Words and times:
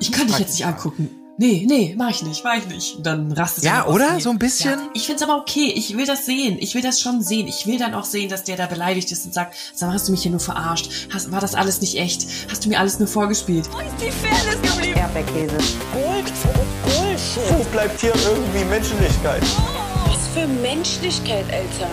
Ich 0.00 0.12
kann 0.12 0.26
dich 0.26 0.38
jetzt 0.38 0.52
nicht 0.52 0.66
angucken. 0.66 1.10
Nee, 1.40 1.64
nee, 1.68 1.94
mach 1.96 2.10
ich 2.10 2.22
nicht, 2.24 2.42
mach 2.42 2.56
ich 2.56 2.66
nicht. 2.66 2.96
Und 2.96 3.06
dann 3.06 3.30
rastet 3.30 3.62
Ja, 3.62 3.76
er 3.76 3.86
aus. 3.86 3.94
oder? 3.94 4.14
Nee. 4.14 4.20
So 4.20 4.30
ein 4.30 4.40
bisschen? 4.40 4.70
Ja, 4.72 4.88
ich 4.92 5.06
find's 5.06 5.22
aber 5.22 5.36
okay. 5.36 5.72
Ich 5.76 5.96
will 5.96 6.04
das 6.04 6.26
sehen. 6.26 6.56
Ich 6.58 6.74
will 6.74 6.82
das 6.82 7.00
schon 7.00 7.22
sehen. 7.22 7.46
Ich 7.46 7.64
will 7.64 7.78
dann 7.78 7.94
auch 7.94 8.04
sehen, 8.04 8.28
dass 8.28 8.42
der 8.42 8.56
da 8.56 8.66
beleidigt 8.66 9.12
ist 9.12 9.24
und 9.24 9.32
sagt, 9.32 9.54
sag 9.72 9.86
mal, 9.88 9.94
hast 9.94 10.08
du 10.08 10.12
mich 10.12 10.22
hier 10.22 10.32
nur 10.32 10.40
verarscht? 10.40 10.90
Hast, 11.14 11.30
war 11.30 11.40
das 11.40 11.54
alles 11.54 11.80
nicht 11.80 11.96
echt? 11.96 12.26
Hast 12.50 12.64
du 12.64 12.68
mir 12.68 12.80
alles 12.80 12.98
nur 12.98 13.06
vorgespielt? 13.06 13.68
Erdbeerkäse. 14.96 15.58
Wo 17.50 17.64
bleibt 17.70 18.00
hier 18.00 18.12
irgendwie 18.14 18.64
Menschlichkeit? 18.64 19.42
Was 20.06 20.26
für 20.34 20.46
Menschlichkeit, 20.48 21.44
Alter. 21.52 21.90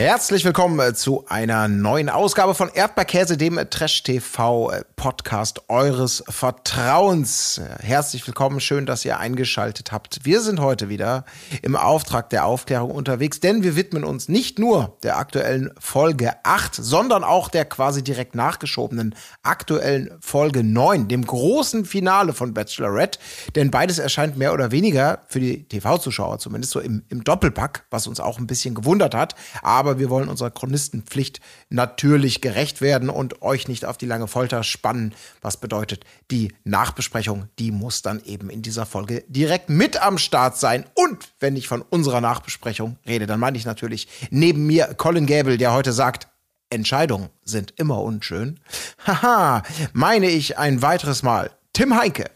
Herzlich 0.00 0.46
willkommen 0.46 0.80
äh, 0.80 0.94
zu 0.94 1.26
einer 1.28 1.68
neuen 1.68 2.08
Ausgabe 2.08 2.54
von 2.54 2.70
Erdbeerkäse, 2.72 3.36
dem 3.36 3.60
Trash-TV-Podcast 3.68 5.68
eures 5.68 6.24
Vertrauens. 6.26 7.58
Äh, 7.58 7.82
Herzlich 7.82 8.26
willkommen, 8.26 8.60
schön, 8.60 8.86
dass 8.86 9.04
ihr 9.04 9.18
eingeschaltet 9.18 9.92
habt. 9.92 10.24
Wir 10.24 10.40
sind 10.40 10.58
heute 10.58 10.88
wieder 10.88 11.26
im 11.60 11.76
Auftrag 11.76 12.30
der 12.30 12.46
Aufklärung 12.46 12.92
unterwegs, 12.92 13.40
denn 13.40 13.62
wir 13.62 13.76
widmen 13.76 14.02
uns 14.02 14.30
nicht 14.30 14.58
nur 14.58 14.96
der 15.02 15.18
aktuellen 15.18 15.70
Folge 15.78 16.32
8, 16.44 16.76
sondern 16.76 17.22
auch 17.22 17.50
der 17.50 17.66
quasi 17.66 18.02
direkt 18.02 18.34
nachgeschobenen 18.34 19.14
aktuellen 19.42 20.16
Folge 20.22 20.64
9, 20.64 21.08
dem 21.08 21.26
großen 21.26 21.84
Finale 21.84 22.32
von 22.32 22.54
Bachelorette. 22.54 23.18
Denn 23.54 23.70
beides 23.70 23.98
erscheint 23.98 24.38
mehr 24.38 24.54
oder 24.54 24.70
weniger 24.70 25.24
für 25.28 25.40
die 25.40 25.64
TV-Zuschauer 25.64 26.38
zumindest 26.38 26.72
so 26.72 26.80
im, 26.80 27.02
im 27.10 27.22
Doppelpack, 27.22 27.84
was 27.90 28.06
uns 28.06 28.18
auch 28.18 28.38
ein 28.38 28.46
bisschen 28.46 28.74
gewundert 28.74 29.14
hat. 29.14 29.34
Aber 29.60 29.89
wir 29.98 30.10
wollen 30.10 30.28
unserer 30.28 30.50
Chronistenpflicht 30.50 31.40
natürlich 31.68 32.40
gerecht 32.40 32.80
werden 32.80 33.10
und 33.10 33.42
euch 33.42 33.68
nicht 33.68 33.84
auf 33.84 33.96
die 33.96 34.06
lange 34.06 34.28
Folter 34.28 34.62
spannen. 34.62 35.14
Was 35.40 35.56
bedeutet, 35.56 36.04
die 36.30 36.52
Nachbesprechung, 36.64 37.48
die 37.58 37.72
muss 37.72 38.02
dann 38.02 38.22
eben 38.24 38.50
in 38.50 38.62
dieser 38.62 38.86
Folge 38.86 39.24
direkt 39.28 39.70
mit 39.70 40.00
am 40.02 40.18
Start 40.18 40.56
sein. 40.56 40.84
Und 40.94 41.30
wenn 41.40 41.56
ich 41.56 41.68
von 41.68 41.82
unserer 41.82 42.20
Nachbesprechung 42.20 42.96
rede, 43.06 43.26
dann 43.26 43.40
meine 43.40 43.56
ich 43.56 43.64
natürlich 43.64 44.08
neben 44.30 44.66
mir 44.66 44.94
Colin 44.94 45.26
Gable, 45.26 45.58
der 45.58 45.72
heute 45.72 45.92
sagt, 45.92 46.28
Entscheidungen 46.70 47.30
sind 47.42 47.74
immer 47.76 48.00
unschön. 48.00 48.60
Haha, 49.06 49.62
meine 49.92 50.28
ich 50.28 50.56
ein 50.58 50.82
weiteres 50.82 51.22
Mal. 51.22 51.50
Tim 51.72 51.98
Heinke. 51.98 52.30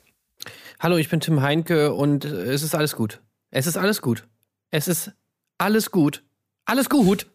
Hallo, 0.80 0.97
ich 0.97 1.08
bin 1.08 1.20
Tim 1.20 1.41
Heinke 1.41 1.94
und 1.94 2.25
äh, 2.25 2.52
es 2.52 2.62
ist 2.62 2.75
alles 2.75 2.97
gut. 2.97 3.22
Es 3.50 3.66
ist 3.66 3.77
alles 3.77 4.02
gut. 4.02 4.27
Es 4.70 4.88
ist 4.88 5.12
alles 5.56 5.91
gut. 5.91 6.25
Alles 6.64 6.88
gut. 6.88 7.27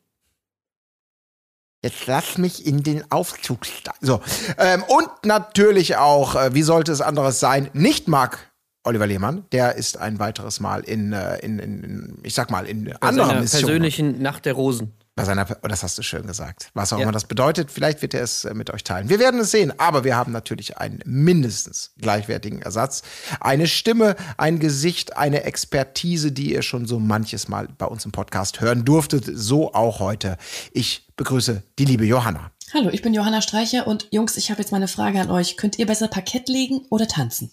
Jetzt 1.83 2.07
lass 2.07 2.37
mich 2.37 2.65
in 2.65 2.83
den 2.83 3.09
Aufzug 3.09 3.65
steigen. 3.65 3.97
So. 4.01 4.21
Ähm, 4.57 4.83
und 4.83 5.07
natürlich 5.23 5.95
auch, 5.95 6.35
äh, 6.35 6.53
wie 6.53 6.61
sollte 6.61 6.91
es 6.91 6.99
anderes 7.01 7.39
sein, 7.39 7.69
nicht 7.73 8.07
Marc 8.07 8.49
Oliver 8.83 9.07
Lehmann. 9.07 9.45
Der 9.51 9.75
ist 9.75 9.97
ein 9.97 10.19
weiteres 10.19 10.59
Mal 10.59 10.81
in, 10.81 11.13
äh, 11.13 11.37
in, 11.39 11.59
in, 11.59 12.17
ich 12.23 12.33
sag 12.33 12.49
mal, 12.49 12.65
in 12.65 12.85
Bei 12.85 13.07
anderer 13.07 13.39
Mission. 13.39 13.61
persönlichen 13.61 14.21
Nacht 14.21 14.45
der 14.45 14.53
Rosen. 14.53 14.93
Bei 15.19 15.25
seiner, 15.25 15.45
oh, 15.63 15.67
das 15.67 15.83
hast 15.83 15.97
du 15.97 16.01
schön 16.01 16.25
gesagt. 16.25 16.69
Was 16.73 16.93
auch 16.93 16.97
Ja. 16.97 17.03
immer 17.03 17.11
das 17.11 17.25
bedeutet, 17.25 17.71
vielleicht 17.71 18.01
wird 18.01 18.13
er 18.13 18.23
es 18.23 18.45
äh, 18.45 18.53
mit 18.53 18.69
euch 18.69 18.85
teilen. 18.85 19.09
Wir 19.09 19.19
werden 19.19 19.39
es 19.41 19.51
sehen, 19.51 19.73
aber 19.77 20.05
wir 20.05 20.15
haben 20.15 20.31
natürlich 20.31 20.77
einen 20.77 21.01
mindestens 21.05 21.91
gleichwertigen 21.97 22.61
Ersatz. 22.61 23.01
Eine 23.41 23.67
Stimme, 23.67 24.15
ein 24.37 24.59
Gesicht, 24.59 25.17
eine 25.17 25.43
Expertise, 25.43 26.31
die 26.31 26.53
ihr 26.53 26.61
schon 26.61 26.85
so 26.85 26.99
manches 26.99 27.49
Mal 27.49 27.67
bei 27.77 27.85
uns 27.85 28.05
im 28.05 28.13
Podcast 28.13 28.61
hören 28.61 28.85
durftet. 28.85 29.25
So 29.33 29.73
auch 29.73 29.99
heute. 29.99 30.37
Ich 30.71 31.05
begrüße 31.17 31.63
die 31.79 31.85
liebe 31.85 32.05
Johanna. 32.05 32.51
Hallo, 32.73 32.89
ich 32.89 33.01
bin 33.01 33.13
Johanna 33.13 33.41
Streicher 33.41 33.87
und 33.87 34.07
Jungs, 34.11 34.37
ich 34.37 34.51
habe 34.51 34.61
jetzt 34.61 34.71
mal 34.71 34.77
eine 34.77 34.87
Frage 34.87 35.19
an 35.19 35.29
euch. 35.31 35.57
Könnt 35.57 35.77
ihr 35.79 35.85
besser 35.85 36.07
Parkett 36.07 36.47
legen 36.47 36.85
oder 36.89 37.09
tanzen? 37.09 37.51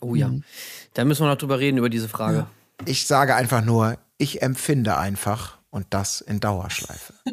Oh 0.00 0.14
ja. 0.14 0.30
Da 0.94 1.04
müssen 1.04 1.22
wir 1.24 1.28
noch 1.28 1.36
drüber 1.36 1.58
reden, 1.58 1.76
über 1.76 1.90
diese 1.90 2.08
Frage. 2.08 2.46
Ich 2.86 3.06
sage 3.06 3.34
einfach 3.34 3.62
nur, 3.62 3.98
ich 4.16 4.40
empfinde 4.40 4.96
einfach 4.96 5.58
und 5.72 5.86
das 5.90 6.20
in 6.20 6.38
Dauerschleife. 6.38 7.14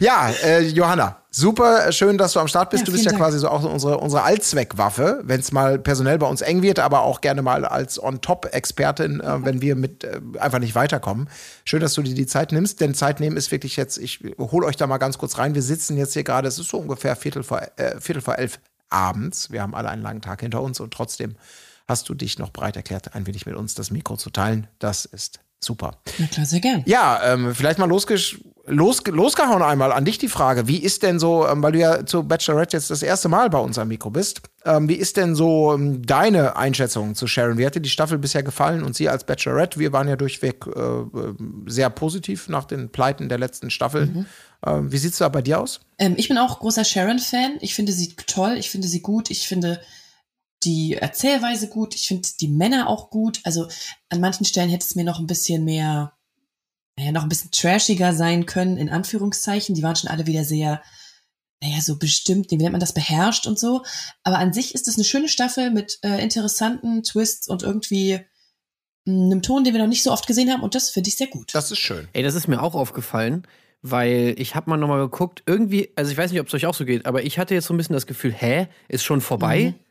ja, 0.00 0.30
äh, 0.42 0.62
Johanna, 0.66 1.22
super 1.30 1.92
schön, 1.92 2.18
dass 2.18 2.32
du 2.32 2.40
am 2.40 2.48
Start 2.48 2.70
bist. 2.70 2.82
Ja, 2.82 2.86
du 2.86 2.92
bist 2.92 3.04
ja 3.04 3.12
Dank. 3.12 3.22
quasi 3.22 3.38
so 3.38 3.48
auch 3.48 3.62
unsere, 3.62 3.98
unsere 3.98 4.22
Allzweckwaffe, 4.24 5.20
wenn 5.22 5.38
es 5.40 5.52
mal 5.52 5.78
personell 5.78 6.18
bei 6.18 6.26
uns 6.26 6.42
eng 6.42 6.62
wird, 6.62 6.80
aber 6.80 7.02
auch 7.02 7.20
gerne 7.20 7.42
mal 7.42 7.64
als 7.64 8.02
On-Top-Expertin, 8.02 9.20
äh, 9.20 9.44
wenn 9.44 9.62
wir 9.62 9.76
mit 9.76 10.02
äh, 10.02 10.20
einfach 10.38 10.58
nicht 10.58 10.74
weiterkommen. 10.74 11.30
Schön, 11.64 11.80
dass 11.80 11.94
du 11.94 12.02
dir 12.02 12.14
die 12.14 12.26
Zeit 12.26 12.50
nimmst, 12.50 12.80
denn 12.80 12.92
Zeit 12.94 13.20
nehmen 13.20 13.36
ist 13.36 13.52
wirklich 13.52 13.76
jetzt, 13.76 13.98
ich 13.98 14.20
hole 14.38 14.66
euch 14.66 14.76
da 14.76 14.88
mal 14.88 14.98
ganz 14.98 15.16
kurz 15.16 15.38
rein. 15.38 15.54
Wir 15.54 15.62
sitzen 15.62 15.96
jetzt 15.96 16.14
hier 16.14 16.24
gerade, 16.24 16.48
es 16.48 16.58
ist 16.58 16.68
so 16.68 16.78
ungefähr 16.78 17.14
Viertel 17.14 17.44
vor, 17.44 17.62
äh, 17.76 18.00
Viertel 18.00 18.20
vor 18.20 18.36
elf 18.36 18.58
abends. 18.90 19.52
Wir 19.52 19.62
haben 19.62 19.76
alle 19.76 19.90
einen 19.90 20.02
langen 20.02 20.22
Tag 20.22 20.40
hinter 20.40 20.60
uns 20.60 20.80
und 20.80 20.92
trotzdem 20.92 21.36
hast 21.86 22.08
du 22.08 22.14
dich 22.14 22.38
noch 22.38 22.50
bereit 22.50 22.76
erklärt, 22.76 23.14
ein 23.14 23.26
wenig 23.26 23.46
mit 23.46 23.56
uns 23.56 23.74
das 23.74 23.90
Mikro 23.90 24.16
zu 24.16 24.30
teilen. 24.30 24.66
Das 24.78 25.04
ist 25.04 25.40
super. 25.60 25.98
Na 26.18 26.26
klar, 26.26 26.46
sehr 26.46 26.60
gern. 26.60 26.82
Ja, 26.86 27.32
ähm, 27.32 27.54
vielleicht 27.54 27.78
mal 27.78 27.88
losgesch 27.88 28.38
los, 28.66 29.02
losgehauen 29.06 29.62
einmal 29.62 29.92
an 29.92 30.04
dich 30.04 30.18
die 30.18 30.28
Frage. 30.28 30.68
Wie 30.68 30.78
ist 30.78 31.02
denn 31.02 31.18
so, 31.18 31.46
ähm, 31.46 31.62
weil 31.62 31.72
du 31.72 31.78
ja 31.78 32.06
zu 32.06 32.22
Bachelorette 32.22 32.76
jetzt 32.76 32.90
das 32.90 33.02
erste 33.02 33.28
Mal 33.28 33.50
bei 33.50 33.58
uns 33.58 33.78
am 33.78 33.88
Mikro 33.88 34.10
bist, 34.10 34.42
ähm, 34.64 34.88
wie 34.88 34.94
ist 34.94 35.16
denn 35.16 35.34
so 35.34 35.74
ähm, 35.74 36.04
deine 36.04 36.56
Einschätzung 36.56 37.14
zu 37.14 37.26
Sharon? 37.26 37.58
Wie 37.58 37.66
hat 37.66 37.74
dir 37.74 37.80
die 37.80 37.90
Staffel 37.90 38.18
bisher 38.18 38.42
gefallen 38.42 38.82
und 38.82 38.94
sie 38.94 39.08
als 39.08 39.24
Bachelorette? 39.24 39.78
Wir 39.78 39.92
waren 39.92 40.08
ja 40.08 40.16
durchweg 40.16 40.66
äh, 40.66 40.80
äh, 40.80 41.34
sehr 41.66 41.90
positiv 41.90 42.48
nach 42.48 42.64
den 42.64 42.90
Pleiten 42.90 43.28
der 43.28 43.38
letzten 43.38 43.70
Staffel. 43.70 44.26
Ähm, 44.66 44.92
wie 44.92 44.98
sieht's 44.98 45.18
da 45.18 45.28
bei 45.28 45.42
dir 45.42 45.60
aus? 45.60 45.80
Ähm, 45.98 46.14
ich 46.16 46.28
bin 46.28 46.38
auch 46.38 46.60
großer 46.60 46.84
Sharon-Fan. 46.84 47.58
Ich 47.60 47.74
finde 47.74 47.92
sie 47.92 48.14
toll, 48.26 48.56
ich 48.58 48.70
finde 48.70 48.88
sie 48.88 49.00
gut, 49.00 49.30
ich 49.30 49.46
finde 49.46 49.80
die 50.64 50.94
Erzählweise 50.94 51.68
gut, 51.68 51.94
ich 51.94 52.08
finde 52.08 52.28
die 52.40 52.48
Männer 52.48 52.88
auch 52.88 53.10
gut. 53.10 53.40
Also 53.44 53.68
an 54.08 54.20
manchen 54.20 54.44
Stellen 54.46 54.70
hätte 54.70 54.84
es 54.84 54.94
mir 54.94 55.04
noch 55.04 55.18
ein 55.18 55.26
bisschen 55.26 55.64
mehr, 55.64 56.12
naja, 56.98 57.12
noch 57.12 57.22
ein 57.22 57.28
bisschen 57.28 57.50
trashiger 57.50 58.14
sein 58.14 58.46
können, 58.46 58.76
in 58.76 58.88
Anführungszeichen. 58.88 59.74
Die 59.74 59.82
waren 59.82 59.96
schon 59.96 60.10
alle 60.10 60.26
wieder 60.26 60.44
sehr, 60.44 60.82
naja, 61.62 61.80
so 61.80 61.98
bestimmt, 61.98 62.50
wie 62.50 62.56
nennt 62.56 62.72
man 62.72 62.80
das, 62.80 62.94
beherrscht 62.94 63.46
und 63.46 63.58
so. 63.58 63.82
Aber 64.22 64.38
an 64.38 64.52
sich 64.52 64.74
ist 64.74 64.88
es 64.88 64.96
eine 64.96 65.04
schöne 65.04 65.28
Staffel 65.28 65.70
mit 65.70 65.98
äh, 66.02 66.22
interessanten 66.22 67.02
Twists 67.02 67.48
und 67.48 67.62
irgendwie 67.62 68.20
mh, 69.06 69.24
einem 69.26 69.42
Ton, 69.42 69.64
den 69.64 69.74
wir 69.74 69.80
noch 69.80 69.88
nicht 69.88 70.02
so 70.02 70.12
oft 70.12 70.26
gesehen 70.26 70.50
haben. 70.50 70.62
Und 70.62 70.74
das 70.74 70.90
finde 70.90 71.08
ich 71.08 71.16
sehr 71.16 71.28
gut. 71.28 71.54
Das 71.54 71.70
ist 71.70 71.78
schön. 71.78 72.08
Ey, 72.12 72.22
das 72.22 72.34
ist 72.34 72.48
mir 72.48 72.62
auch 72.62 72.74
aufgefallen, 72.74 73.46
weil 73.82 74.34
ich 74.38 74.54
habe 74.54 74.70
mal 74.70 74.76
nochmal 74.76 75.00
geguckt, 75.00 75.42
irgendwie, 75.46 75.90
also 75.96 76.10
ich 76.10 76.16
weiß 76.16 76.30
nicht, 76.30 76.40
ob 76.40 76.48
es 76.48 76.54
euch 76.54 76.66
auch 76.66 76.74
so 76.74 76.84
geht, 76.84 77.06
aber 77.06 77.22
ich 77.22 77.38
hatte 77.38 77.54
jetzt 77.54 77.66
so 77.66 77.74
ein 77.74 77.76
bisschen 77.76 77.94
das 77.94 78.06
Gefühl, 78.06 78.32
hä, 78.32 78.68
ist 78.88 79.04
schon 79.04 79.20
vorbei? 79.20 79.74
Mhm. 79.76 79.83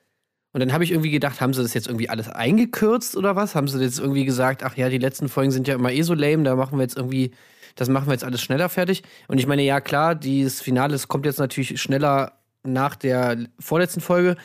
Und 0.53 0.59
dann 0.59 0.71
habe 0.71 0.83
ich 0.83 0.91
irgendwie 0.91 1.09
gedacht, 1.09 1.41
haben 1.41 1.53
sie 1.53 1.63
das 1.63 1.73
jetzt 1.73 1.87
irgendwie 1.87 2.09
alles 2.09 2.29
eingekürzt 2.29 3.17
oder 3.17 3.35
was? 3.35 3.55
Haben 3.55 3.67
sie 3.67 3.81
jetzt 3.81 3.99
irgendwie 3.99 4.23
gesagt, 4.23 4.63
ach 4.63 4.77
ja, 4.77 4.87
die 4.87 4.99
letzten 4.99 5.27
Folgen 5.27 5.51
sind 5.51 5.67
ja 5.67 5.73
immer 5.73 5.91
eh 5.91 6.03
so 6.03 6.13
lame, 6.13 6.43
da 6.43 6.55
machen 6.55 6.77
wir 6.77 6.83
jetzt 6.83 6.95
irgendwie, 6.95 7.31
das 7.75 7.89
machen 7.89 8.07
wir 8.07 8.13
jetzt 8.13 8.23
alles 8.23 8.41
schneller 8.41 8.69
fertig. 8.69 9.01
Und 9.27 9.39
ich 9.39 9.47
meine, 9.47 9.63
ja 9.63 9.81
klar, 9.81 10.13
dieses 10.13 10.61
Finale 10.61 10.93
das 10.93 11.07
kommt 11.07 11.25
jetzt 11.25 11.39
natürlich 11.39 11.81
schneller 11.81 12.33
nach 12.63 12.95
der 12.95 13.37
vorletzten 13.59 13.99
Folge, 13.99 14.37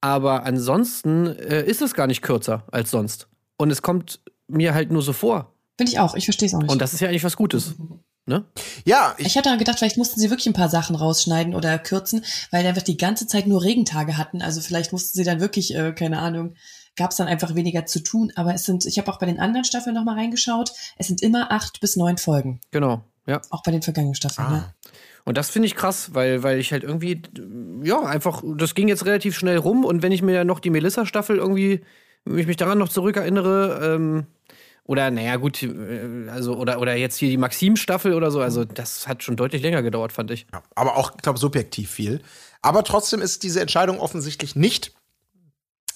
aber 0.00 0.44
ansonsten 0.44 1.26
äh, 1.26 1.64
ist 1.64 1.82
es 1.82 1.94
gar 1.94 2.08
nicht 2.08 2.20
kürzer 2.20 2.64
als 2.72 2.90
sonst. 2.90 3.28
Und 3.56 3.70
es 3.70 3.80
kommt 3.80 4.20
mir 4.48 4.74
halt 4.74 4.90
nur 4.90 5.02
so 5.02 5.12
vor. 5.12 5.54
Finde 5.78 5.92
ich 5.92 5.98
auch. 6.00 6.14
Ich 6.16 6.24
verstehe 6.24 6.48
es 6.48 6.54
auch 6.54 6.60
nicht. 6.60 6.70
Und 6.70 6.80
das 6.80 6.94
ist 6.94 7.00
ja 7.00 7.08
eigentlich 7.08 7.24
was 7.24 7.36
Gutes. 7.36 7.74
Ne? 8.26 8.44
Ja, 8.84 9.14
ich, 9.18 9.26
Ich 9.26 9.36
hatte 9.36 9.56
gedacht, 9.58 9.78
vielleicht 9.78 9.98
mussten 9.98 10.18
sie 10.18 10.30
wirklich 10.30 10.46
ein 10.46 10.54
paar 10.54 10.70
Sachen 10.70 10.96
rausschneiden 10.96 11.54
oder 11.54 11.78
kürzen, 11.78 12.24
weil 12.50 12.64
wird 12.74 12.88
die 12.88 12.96
ganze 12.96 13.26
Zeit 13.26 13.46
nur 13.46 13.62
Regentage 13.62 14.16
hatten. 14.16 14.40
Also 14.40 14.62
vielleicht 14.62 14.92
mussten 14.92 15.16
sie 15.16 15.24
dann 15.24 15.40
wirklich, 15.40 15.74
äh, 15.74 15.92
keine 15.92 16.20
Ahnung, 16.20 16.54
gab 16.96 17.10
es 17.10 17.18
dann 17.18 17.28
einfach 17.28 17.54
weniger 17.54 17.84
zu 17.84 18.00
tun. 18.00 18.32
Aber 18.36 18.54
es 18.54 18.64
sind, 18.64 18.86
ich 18.86 18.98
habe 18.98 19.12
auch 19.12 19.18
bei 19.18 19.26
den 19.26 19.40
anderen 19.40 19.64
Staffeln 19.64 19.94
nochmal 19.94 20.16
reingeschaut, 20.16 20.72
es 20.96 21.06
sind 21.08 21.22
immer 21.22 21.52
acht 21.52 21.80
bis 21.80 21.96
neun 21.96 22.16
Folgen. 22.16 22.60
Genau, 22.70 23.04
ja. 23.26 23.42
Auch 23.50 23.62
bei 23.62 23.72
den 23.72 23.82
vergangenen 23.82 24.14
Staffeln. 24.14 24.46
Ah. 24.46 24.50
Ne? 24.50 24.74
Und 25.26 25.38
das 25.38 25.50
finde 25.50 25.66
ich 25.66 25.74
krass, 25.74 26.14
weil, 26.14 26.42
weil 26.42 26.58
ich 26.58 26.72
halt 26.72 26.82
irgendwie, 26.82 27.22
ja, 27.82 28.00
einfach, 28.00 28.42
das 28.56 28.74
ging 28.74 28.88
jetzt 28.88 29.06
relativ 29.06 29.36
schnell 29.36 29.56
rum 29.56 29.84
und 29.84 30.02
wenn 30.02 30.12
ich 30.12 30.22
mir 30.22 30.34
ja 30.34 30.44
noch 30.44 30.60
die 30.60 30.70
Melissa-Staffel 30.70 31.36
irgendwie, 31.36 31.80
wenn 32.24 32.38
ich 32.38 32.46
mich 32.46 32.58
daran 32.58 32.78
noch 32.78 32.90
zurückerinnere, 32.90 33.94
ähm, 33.96 34.26
oder 34.84 35.10
naja, 35.10 35.36
gut, 35.36 35.62
äh, 35.62 36.28
also, 36.30 36.56
oder, 36.56 36.80
oder 36.80 36.94
jetzt 36.94 37.16
hier 37.16 37.30
die 37.30 37.36
Maxim-Staffel 37.36 38.14
oder 38.14 38.30
so, 38.30 38.40
also 38.40 38.64
das 38.64 39.08
hat 39.08 39.22
schon 39.22 39.36
deutlich 39.36 39.62
länger 39.62 39.82
gedauert, 39.82 40.12
fand 40.12 40.30
ich. 40.30 40.46
Ja, 40.52 40.62
aber 40.74 40.96
auch, 40.96 41.12
ich 41.14 41.22
glaube, 41.22 41.38
subjektiv 41.38 41.90
viel. 41.90 42.20
Aber 42.62 42.84
trotzdem 42.84 43.20
ist 43.20 43.42
diese 43.42 43.60
Entscheidung 43.60 43.98
offensichtlich 43.98 44.56
nicht 44.56 44.92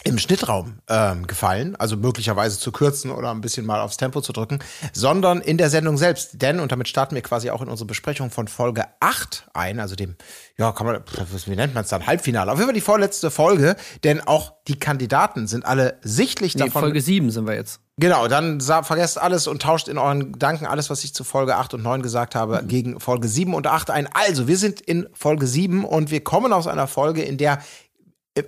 im 0.04 0.18
Schnittraum 0.18 0.78
ähm, 0.88 1.26
gefallen, 1.26 1.74
also 1.76 1.96
möglicherweise 1.96 2.58
zu 2.58 2.70
kürzen 2.70 3.10
oder 3.10 3.30
ein 3.30 3.40
bisschen 3.40 3.66
mal 3.66 3.80
aufs 3.80 3.96
Tempo 3.96 4.20
zu 4.20 4.32
drücken, 4.32 4.60
sondern 4.92 5.40
in 5.40 5.58
der 5.58 5.70
Sendung 5.70 5.98
selbst. 5.98 6.40
Denn, 6.40 6.60
und 6.60 6.70
damit 6.70 6.88
starten 6.88 7.14
wir 7.14 7.22
quasi 7.22 7.50
auch 7.50 7.62
in 7.62 7.68
unsere 7.68 7.86
Besprechung 7.86 8.30
von 8.30 8.46
Folge 8.46 8.84
8 9.00 9.48
ein, 9.54 9.80
also 9.80 9.96
dem, 9.96 10.16
ja, 10.56 10.72
kann 10.72 10.86
man, 10.86 11.00
wie 11.46 11.56
nennt 11.56 11.74
man 11.74 11.84
es 11.84 11.90
dann, 11.90 12.06
Halbfinale. 12.06 12.52
Auf 12.52 12.58
jeden 12.58 12.68
Fall 12.68 12.74
die 12.74 12.80
vorletzte 12.80 13.30
Folge, 13.30 13.76
denn 14.04 14.20
auch 14.20 14.52
die 14.68 14.78
Kandidaten 14.78 15.46
sind 15.48 15.64
alle 15.64 15.98
sichtlich 16.02 16.54
Nee, 16.54 16.64
davon. 16.64 16.82
Folge 16.82 17.00
7 17.00 17.30
sind 17.30 17.46
wir 17.46 17.54
jetzt. 17.54 17.80
Genau, 18.00 18.28
dann 18.28 18.60
vergesst 18.60 19.20
alles 19.20 19.48
und 19.48 19.60
tauscht 19.60 19.88
in 19.88 19.98
euren 19.98 20.32
Gedanken 20.32 20.66
alles, 20.66 20.88
was 20.88 21.02
ich 21.02 21.14
zu 21.14 21.24
Folge 21.24 21.56
8 21.56 21.74
und 21.74 21.82
9 21.82 22.00
gesagt 22.00 22.36
habe, 22.36 22.62
gegen 22.64 23.00
Folge 23.00 23.26
7 23.26 23.54
und 23.54 23.66
8 23.66 23.90
ein. 23.90 24.08
Also, 24.12 24.46
wir 24.46 24.56
sind 24.56 24.80
in 24.80 25.08
Folge 25.14 25.48
7 25.48 25.84
und 25.84 26.12
wir 26.12 26.22
kommen 26.22 26.52
aus 26.52 26.68
einer 26.68 26.86
Folge, 26.86 27.22
in 27.22 27.38
der 27.38 27.58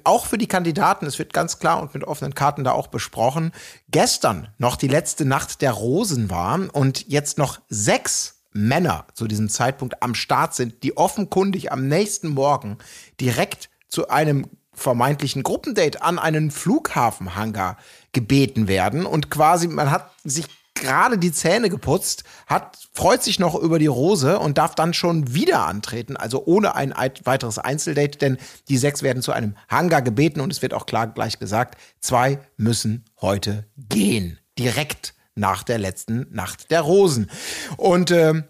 auch 0.05 0.27
für 0.27 0.39
die 0.39 0.47
Kandidaten, 0.47 1.07
es 1.07 1.19
wird 1.19 1.33
ganz 1.33 1.59
klar 1.59 1.81
und 1.81 1.95
mit 1.95 2.05
offenen 2.05 2.35
Karten 2.35 2.65
da 2.65 2.73
auch 2.73 2.89
besprochen, 2.89 3.53
gestern 3.91 4.49
noch 4.59 4.77
die 4.77 4.89
letzte 4.89 5.25
Nacht 5.25 5.63
der 5.63 5.73
Rosen 5.73 6.31
war 6.31 6.59
und 6.73 7.09
jetzt 7.09 7.39
noch 7.39 7.61
sechs 7.69 8.41
Männer 8.53 9.07
zu 9.15 9.27
diesem 9.27 9.49
Zeitpunkt 9.49 10.03
am 10.03 10.15
Start 10.15 10.55
sind, 10.55 10.83
die 10.83 10.97
offenkundig 10.97 11.73
am 11.73 11.87
nächsten 11.87 12.29
Morgen 12.29 12.79
direkt 13.21 13.71
zu 13.89 14.09
einem 14.09 14.47
vermeintlichen 14.73 15.43
Gruppendate 15.43 16.03
an 16.03 16.19
einen 16.19 16.51
Flughafenhangar 16.51 17.77
gebeten 18.13 18.67
werden. 18.67 19.07
Und 19.07 19.31
quasi 19.31 19.69
man 19.69 19.91
hat 19.91 20.11
sich 20.25 20.47
gerade 20.81 21.19
die 21.19 21.33
Zähne 21.33 21.71
geputzt, 21.71 22.25
hat 22.47 22.79
freut 22.93 23.23
sich 23.23 23.39
noch 23.39 23.55
über 23.55 23.79
die 23.79 23.87
Rose 23.87 24.39
und 24.39 24.59
darf 24.59 24.75
dann 24.75 24.93
schon 24.93 25.33
wieder 25.33 25.67
antreten, 25.67 26.17
also 26.17 26.45
ohne 26.45 26.75
ein 26.75 26.93
eit- 26.97 27.25
weiteres 27.25 27.59
Einzeldate, 27.59 28.19
denn 28.19 28.39
die 28.69 28.77
sechs 28.79 29.03
werden 29.03 29.23
zu 29.23 29.33
einem 29.33 29.55
Hangar 29.69 30.03
gebeten 30.03 30.41
und 30.41 30.53
es 30.53 30.61
wird 30.63 30.75
auch 30.75 30.87
klar 30.87 31.07
gleich 31.07 31.39
gesagt, 31.39 31.79
zwei 32.01 32.41
müssen 32.57 33.05
heute 33.21 33.67
gehen, 33.77 34.39
direkt 34.59 35.15
nach 35.37 35.63
der 35.63 35.79
letzten 35.79 36.27
Nacht 36.31 36.71
der 36.71 36.81
Rosen. 36.81 37.31
Und 37.77 38.11
ähm, 38.11 38.45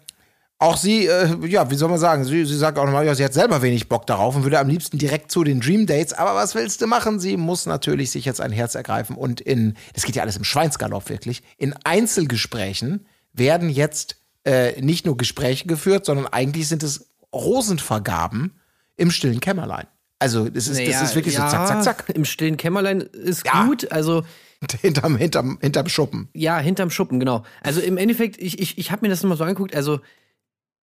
auch 0.61 0.77
sie, 0.77 1.07
äh, 1.07 1.35
ja, 1.47 1.69
wie 1.71 1.75
soll 1.75 1.89
man 1.89 1.97
sagen, 1.97 2.23
sie, 2.23 2.45
sie 2.45 2.55
sagt 2.55 2.77
auch 2.77 2.85
nochmal, 2.85 3.05
ja, 3.05 3.15
sie 3.15 3.25
hat 3.25 3.33
selber 3.33 3.61
wenig 3.63 3.89
Bock 3.89 4.05
darauf 4.05 4.35
und 4.35 4.43
würde 4.43 4.59
am 4.59 4.69
liebsten 4.69 4.97
direkt 4.99 5.31
zu 5.31 5.43
den 5.43 5.59
Dream 5.59 5.87
Dates. 5.87 6.13
Aber 6.13 6.35
was 6.35 6.53
willst 6.53 6.81
du 6.81 6.87
machen? 6.87 7.19
Sie 7.19 7.35
muss 7.35 7.65
natürlich 7.65 8.11
sich 8.11 8.25
jetzt 8.25 8.39
ein 8.41 8.51
Herz 8.51 8.75
ergreifen 8.75 9.15
und 9.15 9.41
in, 9.41 9.75
das 9.93 10.03
geht 10.05 10.15
ja 10.15 10.21
alles 10.21 10.37
im 10.37 10.43
Schweinsgalopp 10.43 11.09
wirklich, 11.09 11.41
in 11.57 11.73
Einzelgesprächen 11.83 13.07
werden 13.33 13.69
jetzt 13.69 14.17
äh, 14.45 14.79
nicht 14.81 15.05
nur 15.05 15.17
Gespräche 15.17 15.67
geführt, 15.67 16.05
sondern 16.05 16.27
eigentlich 16.27 16.67
sind 16.67 16.83
es 16.83 17.09
Rosenvergaben 17.33 18.53
im 18.97 19.11
stillen 19.11 19.39
Kämmerlein. 19.39 19.87
Also 20.19 20.47
das 20.49 20.67
ist, 20.67 20.79
das 20.79 20.85
Naja, 20.87 21.01
ist 21.03 21.15
wirklich 21.15 21.35
ja, 21.35 21.49
so 21.49 21.55
zack, 21.57 21.67
zack, 21.67 21.83
zack. 21.83 22.15
Im 22.15 22.25
stillen 22.25 22.57
Kämmerlein 22.57 23.01
ist 23.01 23.45
Ja. 23.45 23.65
gut. 23.65 23.91
Also 23.91 24.23
Hinterm, 24.81 25.17
hinterm, 25.17 25.57
hinterm 25.59 25.89
Schuppen. 25.89 26.29
Ja, 26.35 26.59
hinterm 26.59 26.91
Schuppen, 26.91 27.19
genau. 27.19 27.43
Also 27.63 27.81
im 27.81 27.97
Endeffekt, 27.97 28.39
ich, 28.39 28.59
ich, 28.59 28.77
ich 28.77 28.91
habe 28.91 29.01
mir 29.03 29.09
das 29.09 29.23
nochmal 29.23 29.37
so 29.39 29.43
angeguckt. 29.43 29.75
Also, 29.75 30.01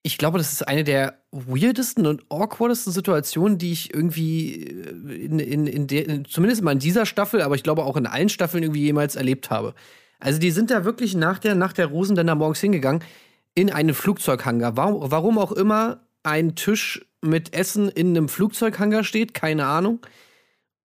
ich 0.02 0.18
glaube, 0.18 0.38
das 0.38 0.52
ist 0.52 0.66
eine 0.66 0.84
der 0.84 1.18
weirdesten 1.32 2.06
und 2.06 2.24
awkwardesten 2.30 2.92
Situationen, 2.92 3.58
die 3.58 3.72
ich 3.72 3.92
irgendwie 3.92 4.64
äh, 4.64 5.24
in, 5.24 5.38
in, 5.38 5.66
in 5.66 5.86
der, 5.86 6.08
in, 6.08 6.24
zumindest 6.24 6.62
mal 6.62 6.72
in 6.72 6.78
dieser 6.78 7.06
Staffel, 7.06 7.42
aber 7.42 7.54
ich 7.54 7.62
glaube 7.62 7.84
auch 7.84 7.96
in 7.96 8.06
allen 8.06 8.28
Staffeln 8.28 8.62
irgendwie 8.62 8.84
jemals 8.84 9.16
erlebt 9.16 9.50
habe. 9.50 9.74
Also, 10.20 10.38
die 10.40 10.50
sind 10.50 10.70
da 10.70 10.84
wirklich 10.84 11.14
nach 11.14 11.38
der, 11.38 11.54
nach 11.54 11.72
der 11.72 11.86
Rosen 11.86 12.16
dann 12.16 12.26
da 12.26 12.34
morgens 12.34 12.60
hingegangen 12.60 13.04
in 13.54 13.70
einen 13.70 13.94
Flugzeughangar. 13.94 14.76
Warum, 14.76 15.10
warum 15.10 15.38
auch 15.38 15.52
immer 15.52 16.00
ein 16.22 16.54
Tisch 16.54 17.04
mit 17.20 17.54
Essen 17.54 17.88
in 17.88 18.16
einem 18.16 18.28
Flugzeughangar 18.28 19.04
steht, 19.04 19.34
keine 19.34 19.66
Ahnung. 19.66 20.00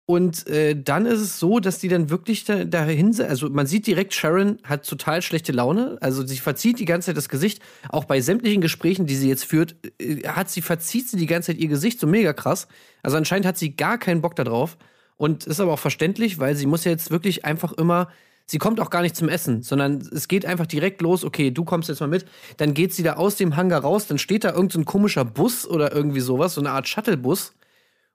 Und 0.06 0.48
äh, 0.48 0.76
dann 0.76 1.06
ist 1.06 1.22
es 1.22 1.40
so, 1.40 1.60
dass 1.62 1.80
die 1.80 1.88
dann 1.88 2.10
wirklich 2.10 2.44
da, 2.44 2.66
dahin. 2.66 3.20
Also 3.22 3.50
man 3.50 3.68
sieht 3.68 3.88
direkt, 3.88 4.14
Sharon 4.14 4.58
hat 4.64 4.86
total 4.86 5.22
schlechte 5.22 5.54
Laune. 5.54 5.98
Also 6.02 6.26
sie 6.28 6.38
verzieht 6.38 6.80
die 6.80 6.86
ganze 6.86 7.08
Zeit 7.08 7.18
das 7.18 7.30
Gesicht. 7.30 7.62
Auch 7.88 8.04
bei 8.04 8.20
sämtlichen 8.20 8.60
Gesprächen, 8.60 9.06
die 9.06 9.16
sie 9.16 9.30
jetzt 9.30 9.46
führt, 9.46 9.76
äh, 10.00 10.28
hat 10.28 10.50
sie, 10.50 10.62
verzieht 10.62 11.08
sie 11.08 11.16
die 11.16 11.26
ganze 11.26 11.54
Zeit 11.54 11.62
ihr 11.62 11.70
Gesicht 11.70 12.02
so 12.02 12.08
mega 12.08 12.34
krass. 12.34 12.68
Also 13.02 13.16
anscheinend 13.16 13.46
hat 13.46 13.58
sie 13.58 13.78
gar 13.78 13.98
keinen 13.98 14.22
Bock 14.22 14.36
da 14.36 14.44
drauf. 14.44 14.78
Und 15.16 15.46
ist 15.46 15.62
aber 15.62 15.72
auch 15.72 15.80
verständlich, 15.80 16.40
weil 16.40 16.56
sie 16.56 16.66
muss 16.66 16.84
ja 16.84 16.92
jetzt 16.92 17.10
wirklich 17.10 17.46
einfach 17.46 17.72
immer. 17.72 18.10
Sie 18.46 18.58
kommt 18.58 18.82
auch 18.82 18.90
gar 18.90 19.04
nicht 19.04 19.16
zum 19.16 19.30
Essen, 19.30 19.62
sondern 19.62 20.00
es 20.14 20.28
geht 20.28 20.46
einfach 20.46 20.66
direkt 20.66 21.02
los. 21.02 21.24
Okay, 21.24 21.52
du 21.52 21.64
kommst 21.64 21.88
jetzt 21.88 22.02
mal 22.02 22.08
mit. 22.08 22.26
Dann 22.58 22.74
geht 22.74 22.94
sie 22.94 23.04
da 23.04 23.14
aus 23.14 23.38
dem 23.38 23.56
Hangar 23.56 23.82
raus. 23.82 24.08
Dann 24.08 24.18
steht 24.18 24.44
da 24.44 24.50
irgendein 24.50 24.82
so 24.82 24.86
komischer 24.86 25.24
Bus 25.24 25.66
oder 25.66 25.94
irgendwie 25.94 26.20
sowas, 26.20 26.56
so 26.56 26.62
eine 26.62 26.72
Art 26.72 26.90
Shuttlebus. 26.90 27.54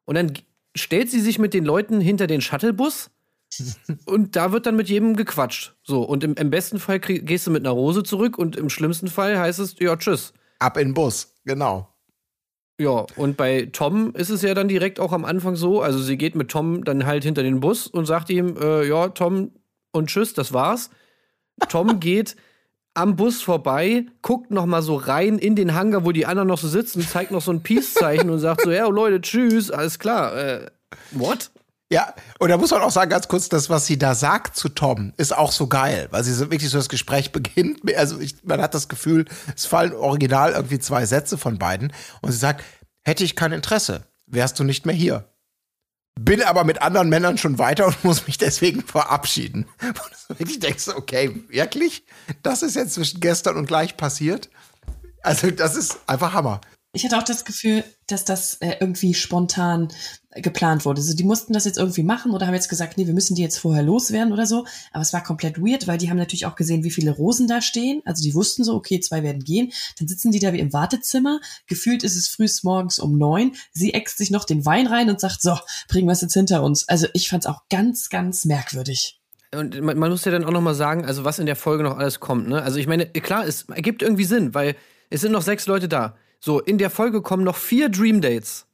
Und 0.05 0.17
dann 0.17 0.35
stellt 0.79 1.11
sie 1.11 1.21
sich 1.21 1.39
mit 1.39 1.55
den 1.55 1.65
Leuten 1.65 2.01
hinter 2.01 2.27
den 2.27 2.41
Shuttlebus 2.41 3.11
und 4.07 4.37
da 4.37 4.53
wird 4.53 4.67
dann 4.67 4.77
mit 4.77 4.89
jedem 4.89 5.17
gequatscht. 5.17 5.75
So, 5.83 6.03
und 6.03 6.25
im, 6.25 6.35
im 6.35 6.51
besten 6.51 6.79
Fall 6.79 7.01
krieg, 7.01 7.27
gehst 7.27 7.47
du 7.47 7.51
mit 7.51 7.65
einer 7.65 7.75
Rose 7.75 8.03
zurück 8.03 8.39
und 8.39 8.57
im 8.57 8.71
schlimmsten 8.71 9.09
Fall 9.09 9.39
heißt 9.39 9.59
es, 9.59 9.77
ja, 9.79 9.97
tschüss. 9.97 10.33
Ab 10.59 10.77
in 10.77 10.89
den 10.89 10.95
Bus, 10.95 11.35
genau. 11.45 11.89
Ja, 12.81 13.07
und 13.17 13.37
bei 13.37 13.69
Tom 13.73 14.15
ist 14.15 14.31
es 14.31 14.43
ja 14.43 14.55
dann 14.55 14.69
direkt 14.69 15.01
auch 15.01 15.13
am 15.13 15.25
Anfang 15.25 15.57
so, 15.57 15.83
also 15.83 15.99
sie 15.99 16.17
geht 16.17 16.37
mit 16.37 16.49
Tom 16.49 16.85
dann 16.85 17.07
halt 17.07 17.25
hinter 17.25 17.43
den 17.43 17.59
Bus 17.59 17.89
und 17.89 18.07
sagt 18.07 18.31
ihm, 18.31 18.57
äh, 18.57 18.87
ja, 18.87 19.09
Tom 19.09 19.51
und 19.91 20.09
tschüss, 20.09 20.33
das 20.33 20.53
war's. 20.53 20.91
Tom 21.69 21.99
geht 22.01 22.37
am 22.99 23.17
Bus 23.17 23.43
vorbei, 23.43 24.07
guckt 24.23 24.51
noch 24.51 24.67
mal 24.67 24.83
so 24.83 24.97
rein 24.97 25.39
in 25.39 25.55
den 25.55 25.75
Hangar, 25.75 26.05
wo 26.05 26.13
die 26.13 26.27
anderen 26.27 26.49
noch 26.49 26.59
so 26.59 26.69
sitzen, 26.69 27.07
zeigt 27.07 27.31
noch 27.31 27.41
so 27.41 27.53
ein 27.53 27.63
Peace-Zeichen 27.63 28.29
und 28.29 28.41
sagt 28.41 28.63
so, 28.63 28.71
ja, 28.71 28.87
Leute, 28.89 29.21
tschüss, 29.21 29.71
alles 29.71 29.99
klar. 29.99 30.37
Äh, 30.37 30.67
what? 31.13 31.51
Ja, 31.91 32.13
und 32.39 32.51
da 32.51 32.59
muss 32.59 32.71
man 32.71 32.83
auch 32.83 32.91
sagen, 32.91 33.11
ganz 33.11 33.29
kurz, 33.29 33.49
das, 33.49 33.71
was 33.71 33.87
sie 33.87 33.99
da 33.99 34.15
sagt 34.15 34.57
zu 34.57 34.69
Tom, 34.69 35.15
ist 35.17 35.35
auch 35.35 35.53
so 35.53 35.69
geil, 35.69 36.09
weil 36.11 36.23
sie 36.23 36.35
so 36.35 36.51
wirklich 36.51 36.71
so 36.71 36.77
das 36.77 36.89
Gespräch 36.89 37.33
beginnt. 37.33 37.81
Also 37.97 38.19
ich, 38.19 38.45
man 38.45 38.61
hat 38.61 38.75
das 38.75 38.89
Gefühl, 38.89 39.25
es 39.57 39.65
fallen 39.65 39.95
original 39.95 40.53
irgendwie 40.53 40.81
zwei 40.81 41.07
Sätze 41.07 41.39
von 41.39 41.59
beiden. 41.59 41.93
Und 42.21 42.33
sie 42.33 42.39
sagt, 42.39 42.65
hätte 43.05 43.25
ich 43.25 43.37
kein 43.37 43.53
Interesse, 43.53 44.05
wärst 44.27 44.59
du 44.59 44.65
nicht 44.65 44.85
mehr 44.85 44.95
hier. 44.95 45.25
Bin 46.25 46.43
aber 46.43 46.65
mit 46.65 46.83
anderen 46.83 47.09
Männern 47.09 47.39
schon 47.39 47.59
weiter 47.59 47.87
und 47.87 48.05
muss 48.05 48.27
mich 48.27 48.39
deswegen 48.39 48.83
verabschieden. 48.83 49.67
Und 49.81 49.97
du 50.29 50.39
wirklich 50.39 50.59
denkst, 50.59 50.89
okay, 50.89 51.43
wirklich? 51.49 52.05
Das 52.43 52.63
ist 52.63 52.75
jetzt 52.75 52.95
zwischen 52.95 53.21
gestern 53.21 53.57
und 53.57 53.67
gleich 53.67 53.97
passiert? 53.97 54.51
Also, 55.23 55.51
das 55.51 55.77
ist 55.77 56.01
einfach 56.07 56.33
Hammer. 56.35 56.61
Ich 56.93 57.05
hatte 57.05 57.19
auch 57.19 57.23
das 57.23 57.45
Gefühl, 57.45 57.85
dass 58.07 58.25
das 58.25 58.55
äh, 58.55 58.77
irgendwie 58.81 59.13
spontan 59.13 59.89
geplant 60.35 60.85
wurde. 60.85 61.01
Also 61.01 61.15
die 61.15 61.25
mussten 61.25 61.53
das 61.53 61.65
jetzt 61.65 61.79
irgendwie 61.79 62.03
machen 62.03 62.33
oder 62.33 62.47
haben 62.47 62.55
jetzt 62.55 62.69
gesagt, 62.69 62.97
nee, 62.97 63.07
wir 63.07 63.15
müssen 63.15 63.35
die 63.35 63.43
jetzt 63.43 63.59
vorher 63.59 63.83
loswerden 63.83 64.33
oder 64.33 64.47
so. 64.47 64.67
Aber 64.93 65.03
es 65.03 65.13
war 65.13 65.23
komplett 65.23 65.59
weird, 65.59 65.87
weil 65.87 65.99
die 65.99 66.09
haben 66.09 66.17
natürlich 66.17 66.47
auch 66.47 66.57
gesehen, 66.57 66.85
wie 66.85 66.91
viele 66.91 67.11
Rosen 67.11 67.47
da 67.47 67.61
stehen. 67.61 68.01
Also 68.05 68.23
die 68.23 68.35
wussten 68.35 68.65
so, 68.65 68.75
okay, 68.75 69.01
zwei 69.01 69.23
werden 69.23 69.45
gehen. 69.45 69.73
Dann 69.99 70.09
sitzen 70.09 70.33
die 70.33 70.39
da 70.39 70.53
wie 70.53 70.61
im 70.61 70.73
Wartezimmer. 70.73 71.41
Gefühlt 71.67 72.05
ist 72.05 72.17
es 72.17 72.29
frühs 72.29 72.63
morgens 72.63 72.99
um 72.99 73.19
neun. 73.19 73.53
Sie 73.73 73.93
äxt 73.93 74.17
sich 74.17 74.31
noch 74.31 74.45
den 74.45 74.65
Wein 74.65 74.87
rein 74.87 75.11
und 75.11 75.21
sagt, 75.21 75.43
so, 75.43 75.59
bringen 75.89 76.09
wir 76.09 76.13
es 76.13 76.23
jetzt 76.23 76.35
hinter 76.35 76.63
uns. 76.63 76.89
Also 76.89 77.07
ich 77.13 77.29
fand 77.29 77.45
es 77.45 77.51
auch 77.51 77.63
ganz, 77.69 78.09
ganz 78.09 78.45
merkwürdig. 78.45 79.21
Und 79.55 79.81
man, 79.81 79.99
man 79.99 80.11
muss 80.11 80.25
ja 80.25 80.33
dann 80.33 80.45
auch 80.45 80.51
noch 80.51 80.61
mal 80.61 80.75
sagen, 80.75 81.05
also 81.05 81.25
was 81.25 81.39
in 81.39 81.47
der 81.47 81.57
Folge 81.57 81.83
noch 81.83 81.97
alles 81.97 82.21
kommt. 82.21 82.49
Ne? 82.49 82.63
Also 82.63 82.79
ich 82.79 82.87
meine, 82.87 83.07
klar, 83.07 83.47
es 83.47 83.65
ergibt 83.69 84.03
irgendwie 84.03 84.25
Sinn, 84.25 84.55
weil 84.55 84.77
es 85.11 85.23
sind 85.23 85.33
noch 85.33 85.43
sechs 85.43 85.67
Leute 85.67 85.89
da. 85.89 86.17
So, 86.41 86.61
in 86.61 86.79
der 86.79 86.91
Folge 86.91 87.23
kommen 87.23 87.45
noch 87.45 87.57
vier 87.57 87.89
Dream 87.89 88.21
Dates. 88.21 88.67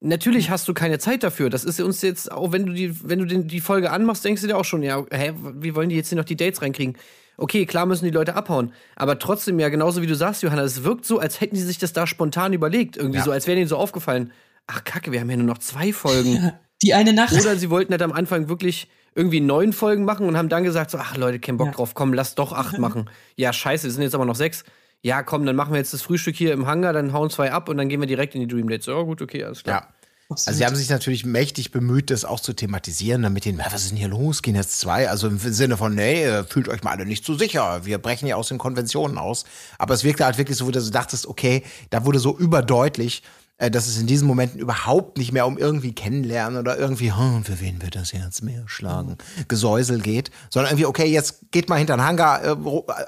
Natürlich 0.00 0.50
hast 0.50 0.68
du 0.68 0.74
keine 0.74 0.98
Zeit 0.98 1.22
dafür. 1.22 1.48
Das 1.48 1.64
ist 1.64 1.80
uns 1.80 2.02
jetzt, 2.02 2.30
auch 2.30 2.52
wenn 2.52 2.66
du 2.66 2.72
die, 2.74 3.08
wenn 3.08 3.20
du 3.20 3.24
den, 3.24 3.48
die 3.48 3.60
Folge 3.60 3.90
anmachst, 3.90 4.24
denkst 4.24 4.42
du 4.42 4.48
dir 4.48 4.56
auch 4.58 4.64
schon, 4.64 4.82
ja, 4.82 5.02
hä, 5.10 5.32
wie 5.54 5.74
wollen 5.74 5.88
die 5.88 5.96
jetzt 5.96 6.08
hier 6.10 6.18
noch 6.18 6.24
die 6.26 6.36
Dates 6.36 6.60
reinkriegen? 6.60 6.96
Okay, 7.36 7.64
klar 7.64 7.86
müssen 7.86 8.04
die 8.04 8.10
Leute 8.10 8.34
abhauen. 8.36 8.72
Aber 8.96 9.18
trotzdem, 9.18 9.58
ja, 9.58 9.68
genauso 9.70 10.02
wie 10.02 10.06
du 10.06 10.14
sagst, 10.14 10.42
Johanna, 10.42 10.62
es 10.62 10.84
wirkt 10.84 11.04
so, 11.06 11.18
als 11.20 11.40
hätten 11.40 11.54
die 11.56 11.62
sich 11.62 11.78
das 11.78 11.92
da 11.92 12.06
spontan 12.06 12.52
überlegt. 12.52 12.96
Irgendwie 12.96 13.18
Ja. 13.18 13.24
so, 13.24 13.30
als 13.32 13.46
wäre 13.46 13.56
denen 13.56 13.68
so 13.68 13.76
aufgefallen. 13.78 14.32
Ach, 14.66 14.84
kacke, 14.84 15.10
wir 15.10 15.20
haben 15.20 15.30
ja 15.30 15.36
nur 15.36 15.46
noch 15.46 15.58
zwei 15.58 15.92
Folgen. 15.92 16.52
Die 16.82 16.92
eine 16.92 17.12
Nacht. 17.14 17.32
Oder 17.32 17.56
sie 17.56 17.70
wollten 17.70 17.92
halt 17.92 18.02
am 18.02 18.12
Anfang 18.12 18.48
wirklich 18.48 18.88
irgendwie 19.14 19.40
neun 19.40 19.72
Folgen 19.72 20.04
machen 20.04 20.26
und 20.26 20.36
haben 20.36 20.48
dann 20.50 20.64
gesagt, 20.64 20.90
so, 20.90 20.98
ach 20.98 21.16
Leute, 21.16 21.38
kein 21.38 21.56
Bock 21.56 21.68
Ja. 21.68 21.72
drauf, 21.72 21.94
komm, 21.94 22.12
lass 22.12 22.34
doch 22.34 22.52
acht 22.52 22.78
machen. 22.78 23.08
Ja, 23.36 23.52
scheiße, 23.52 23.86
es 23.88 23.94
sind 23.94 24.02
jetzt 24.02 24.14
aber 24.14 24.26
noch 24.26 24.34
sechs. 24.34 24.64
Ja, 25.04 25.22
komm, 25.22 25.44
dann 25.44 25.54
machen 25.54 25.72
wir 25.74 25.78
jetzt 25.78 25.92
das 25.92 26.00
Frühstück 26.00 26.34
hier 26.34 26.54
im 26.54 26.66
Hangar, 26.66 26.94
dann 26.94 27.12
hauen 27.12 27.28
zwei 27.28 27.52
ab 27.52 27.68
und 27.68 27.76
dann 27.76 27.90
gehen 27.90 28.00
wir 28.00 28.06
direkt 28.06 28.34
in 28.34 28.40
die 28.40 28.46
Dream 28.46 28.70
Dates. 28.70 28.86
Ja, 28.86 29.02
gut, 29.02 29.20
okay, 29.20 29.44
alles 29.44 29.62
klar. 29.62 29.82
Ja. 29.82 29.94
Also 30.30 30.52
sie 30.52 30.64
haben 30.64 30.74
sich 30.74 30.88
natürlich 30.88 31.26
mächtig 31.26 31.70
bemüht, 31.70 32.10
das 32.10 32.24
auch 32.24 32.40
zu 32.40 32.54
thematisieren, 32.54 33.22
damit 33.22 33.44
denen, 33.44 33.58
"Na, 33.58 33.66
was 33.70 33.82
ist 33.82 33.90
denn 33.90 33.98
hier 33.98 34.08
los? 34.08 34.40
Gehen 34.40 34.54
jetzt 34.54 34.80
zwei? 34.80 35.10
Also 35.10 35.28
im 35.28 35.38
Sinne 35.38 35.76
von, 35.76 35.94
nee, 35.94 36.24
äh, 36.24 36.44
fühlt 36.44 36.70
euch 36.70 36.82
mal 36.82 36.92
alle 36.92 37.04
nicht 37.04 37.26
so 37.26 37.34
sicher. 37.34 37.84
Wir 37.84 37.98
brechen 37.98 38.26
ja 38.26 38.36
aus 38.36 38.48
den 38.48 38.56
Konventionen 38.56 39.18
aus. 39.18 39.44
Aber 39.76 39.92
es 39.92 40.02
wirkte 40.02 40.24
halt 40.24 40.38
wirklich 40.38 40.56
so, 40.56 40.66
wo 40.66 40.70
du 40.70 40.80
so 40.80 40.90
dachtest, 40.90 41.26
okay, 41.26 41.62
da 41.90 42.06
wurde 42.06 42.18
so 42.18 42.36
überdeutlich, 42.38 43.22
dass 43.58 43.86
es 43.86 43.98
in 43.98 44.06
diesen 44.06 44.26
Momenten 44.26 44.58
überhaupt 44.58 45.16
nicht 45.16 45.32
mehr 45.32 45.46
um 45.46 45.58
irgendwie 45.58 45.92
kennenlernen 45.92 46.58
oder 46.58 46.76
irgendwie, 46.76 47.12
hm, 47.12 47.44
für 47.44 47.60
wen 47.60 47.80
wird 47.82 47.94
das 47.94 48.12
Herz 48.12 48.42
mehr 48.42 48.64
schlagen, 48.66 49.16
Gesäusel 49.46 50.00
geht, 50.00 50.32
sondern 50.50 50.72
irgendwie, 50.72 50.86
okay, 50.86 51.06
jetzt 51.06 51.52
geht 51.52 51.68
mal 51.68 51.76
hinter 51.76 51.96
den 51.96 52.02
Hangar, 52.02 52.44
äh, 52.44 52.56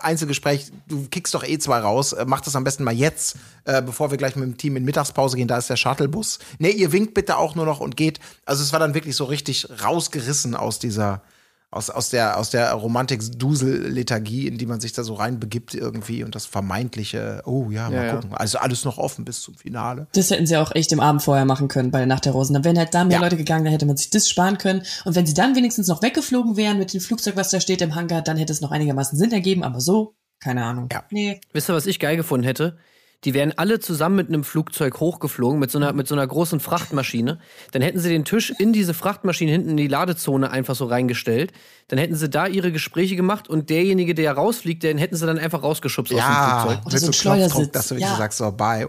Einzelgespräch, 0.00 0.70
du 0.86 1.08
kickst 1.08 1.34
doch 1.34 1.42
eh 1.42 1.58
zwei 1.58 1.78
raus, 1.80 2.12
äh, 2.12 2.24
mach 2.26 2.40
das 2.40 2.54
am 2.54 2.62
besten 2.62 2.84
mal 2.84 2.94
jetzt, 2.94 3.36
äh, 3.64 3.82
bevor 3.82 4.12
wir 4.12 4.18
gleich 4.18 4.36
mit 4.36 4.44
dem 4.44 4.56
Team 4.56 4.76
in 4.76 4.84
Mittagspause 4.84 5.36
gehen, 5.36 5.48
da 5.48 5.58
ist 5.58 5.68
der 5.68 5.76
Shuttlebus. 5.76 6.38
Nee, 6.58 6.70
ihr 6.70 6.92
winkt 6.92 7.14
bitte 7.14 7.38
auch 7.38 7.56
nur 7.56 7.66
noch 7.66 7.80
und 7.80 7.96
geht. 7.96 8.20
Also 8.44 8.62
es 8.62 8.72
war 8.72 8.78
dann 8.78 8.94
wirklich 8.94 9.16
so 9.16 9.24
richtig 9.24 9.68
rausgerissen 9.82 10.54
aus 10.54 10.78
dieser, 10.78 11.22
aus, 11.70 11.90
aus 11.90 12.10
der, 12.10 12.38
aus 12.38 12.50
der 12.50 12.72
Romantik-Dusel-Lethargie, 12.72 14.46
in 14.46 14.58
die 14.58 14.66
man 14.66 14.80
sich 14.80 14.92
da 14.92 15.02
so 15.04 15.14
reinbegibt 15.14 15.74
irgendwie 15.74 16.24
und 16.24 16.34
das 16.34 16.46
vermeintliche, 16.46 17.42
oh 17.44 17.70
ja, 17.70 17.90
mal 17.90 17.96
Ja, 17.96 18.04
ja. 18.04 18.14
gucken. 18.14 18.34
Also 18.34 18.58
alles 18.58 18.84
noch 18.84 18.98
offen 18.98 19.24
bis 19.24 19.40
zum 19.40 19.54
Finale. 19.56 20.06
Das 20.14 20.30
hätten 20.30 20.46
sie 20.46 20.56
auch 20.56 20.74
echt 20.74 20.92
im 20.92 21.00
Abend 21.00 21.22
vorher 21.22 21.44
machen 21.44 21.68
können 21.68 21.90
bei 21.90 21.98
der 21.98 22.06
Nacht 22.06 22.24
der 22.24 22.32
Rosen. 22.32 22.54
Dann 22.54 22.64
wären 22.64 22.78
halt 22.78 22.94
da 22.94 23.04
mehr 23.04 23.16
Ja. 23.18 23.22
Leute 23.22 23.36
gegangen, 23.36 23.64
dann 23.64 23.72
hätte 23.72 23.86
man 23.86 23.96
sich 23.96 24.10
das 24.10 24.28
sparen 24.28 24.58
können. 24.58 24.82
Und 25.04 25.14
wenn 25.16 25.26
sie 25.26 25.34
dann 25.34 25.54
wenigstens 25.56 25.88
noch 25.88 26.02
weggeflogen 26.02 26.56
wären 26.56 26.78
mit 26.78 26.92
dem 26.94 27.00
Flugzeug, 27.00 27.36
was 27.36 27.50
da 27.50 27.60
steht 27.60 27.82
im 27.82 27.94
Hangar, 27.94 28.22
dann 28.22 28.36
hätte 28.36 28.52
es 28.52 28.60
noch 28.60 28.70
einigermaßen 28.70 29.18
Sinn 29.18 29.32
ergeben. 29.32 29.62
Aber 29.62 29.80
so, 29.80 30.14
keine 30.40 30.64
Ahnung. 30.64 30.88
Ja. 30.92 31.04
Nee. 31.10 31.40
Wisst 31.52 31.68
ihr, 31.70 31.74
was 31.74 31.86
ich 31.86 31.98
geil 31.98 32.16
gefunden 32.16 32.44
hätte? 32.46 32.78
Die 33.26 33.34
wären 33.34 33.52
alle 33.56 33.80
zusammen 33.80 34.14
mit 34.16 34.28
einem 34.28 34.44
Flugzeug 34.44 35.00
hochgeflogen, 35.00 35.58
mit 35.58 35.70
so 35.70 35.78
einer, 35.78 35.92
mit 35.92 36.06
so 36.06 36.14
einer 36.14 36.26
großen 36.26 36.60
Frachtmaschine. 36.60 37.40
Dann 37.72 37.82
hätten 37.82 37.98
sie 37.98 38.08
den 38.08 38.24
Tisch 38.24 38.52
in 38.58 38.72
diese 38.72 38.94
Frachtmaschine 38.94 39.50
hinten 39.50 39.70
in 39.70 39.76
die 39.76 39.88
Ladezone 39.88 40.48
einfach 40.50 40.76
so 40.76 40.86
reingestellt. 40.86 41.52
Dann 41.88 41.98
hätten 41.98 42.14
sie 42.14 42.30
da 42.30 42.46
ihre 42.46 42.70
Gespräche 42.70 43.16
gemacht 43.16 43.48
und 43.48 43.68
derjenige, 43.68 44.14
der 44.14 44.32
rausfliegt, 44.32 44.84
den 44.84 44.96
hätten 44.96 45.16
sie 45.16 45.26
dann 45.26 45.38
einfach 45.38 45.62
rausgeschubst 45.64 46.12
aus 46.14 46.20
dem 46.20 46.24
Ja, 46.24 46.60
Flugzeug. 46.60 46.86
Oder 46.86 46.98
so 46.98 47.06
ein 47.08 47.12
Schleudersitz. 47.12 47.72
dass 47.72 47.88
du 47.88 47.96
Ja. 47.96 48.16
sagst, 48.16 48.38
so, 48.38 48.50
bye. 48.52 48.88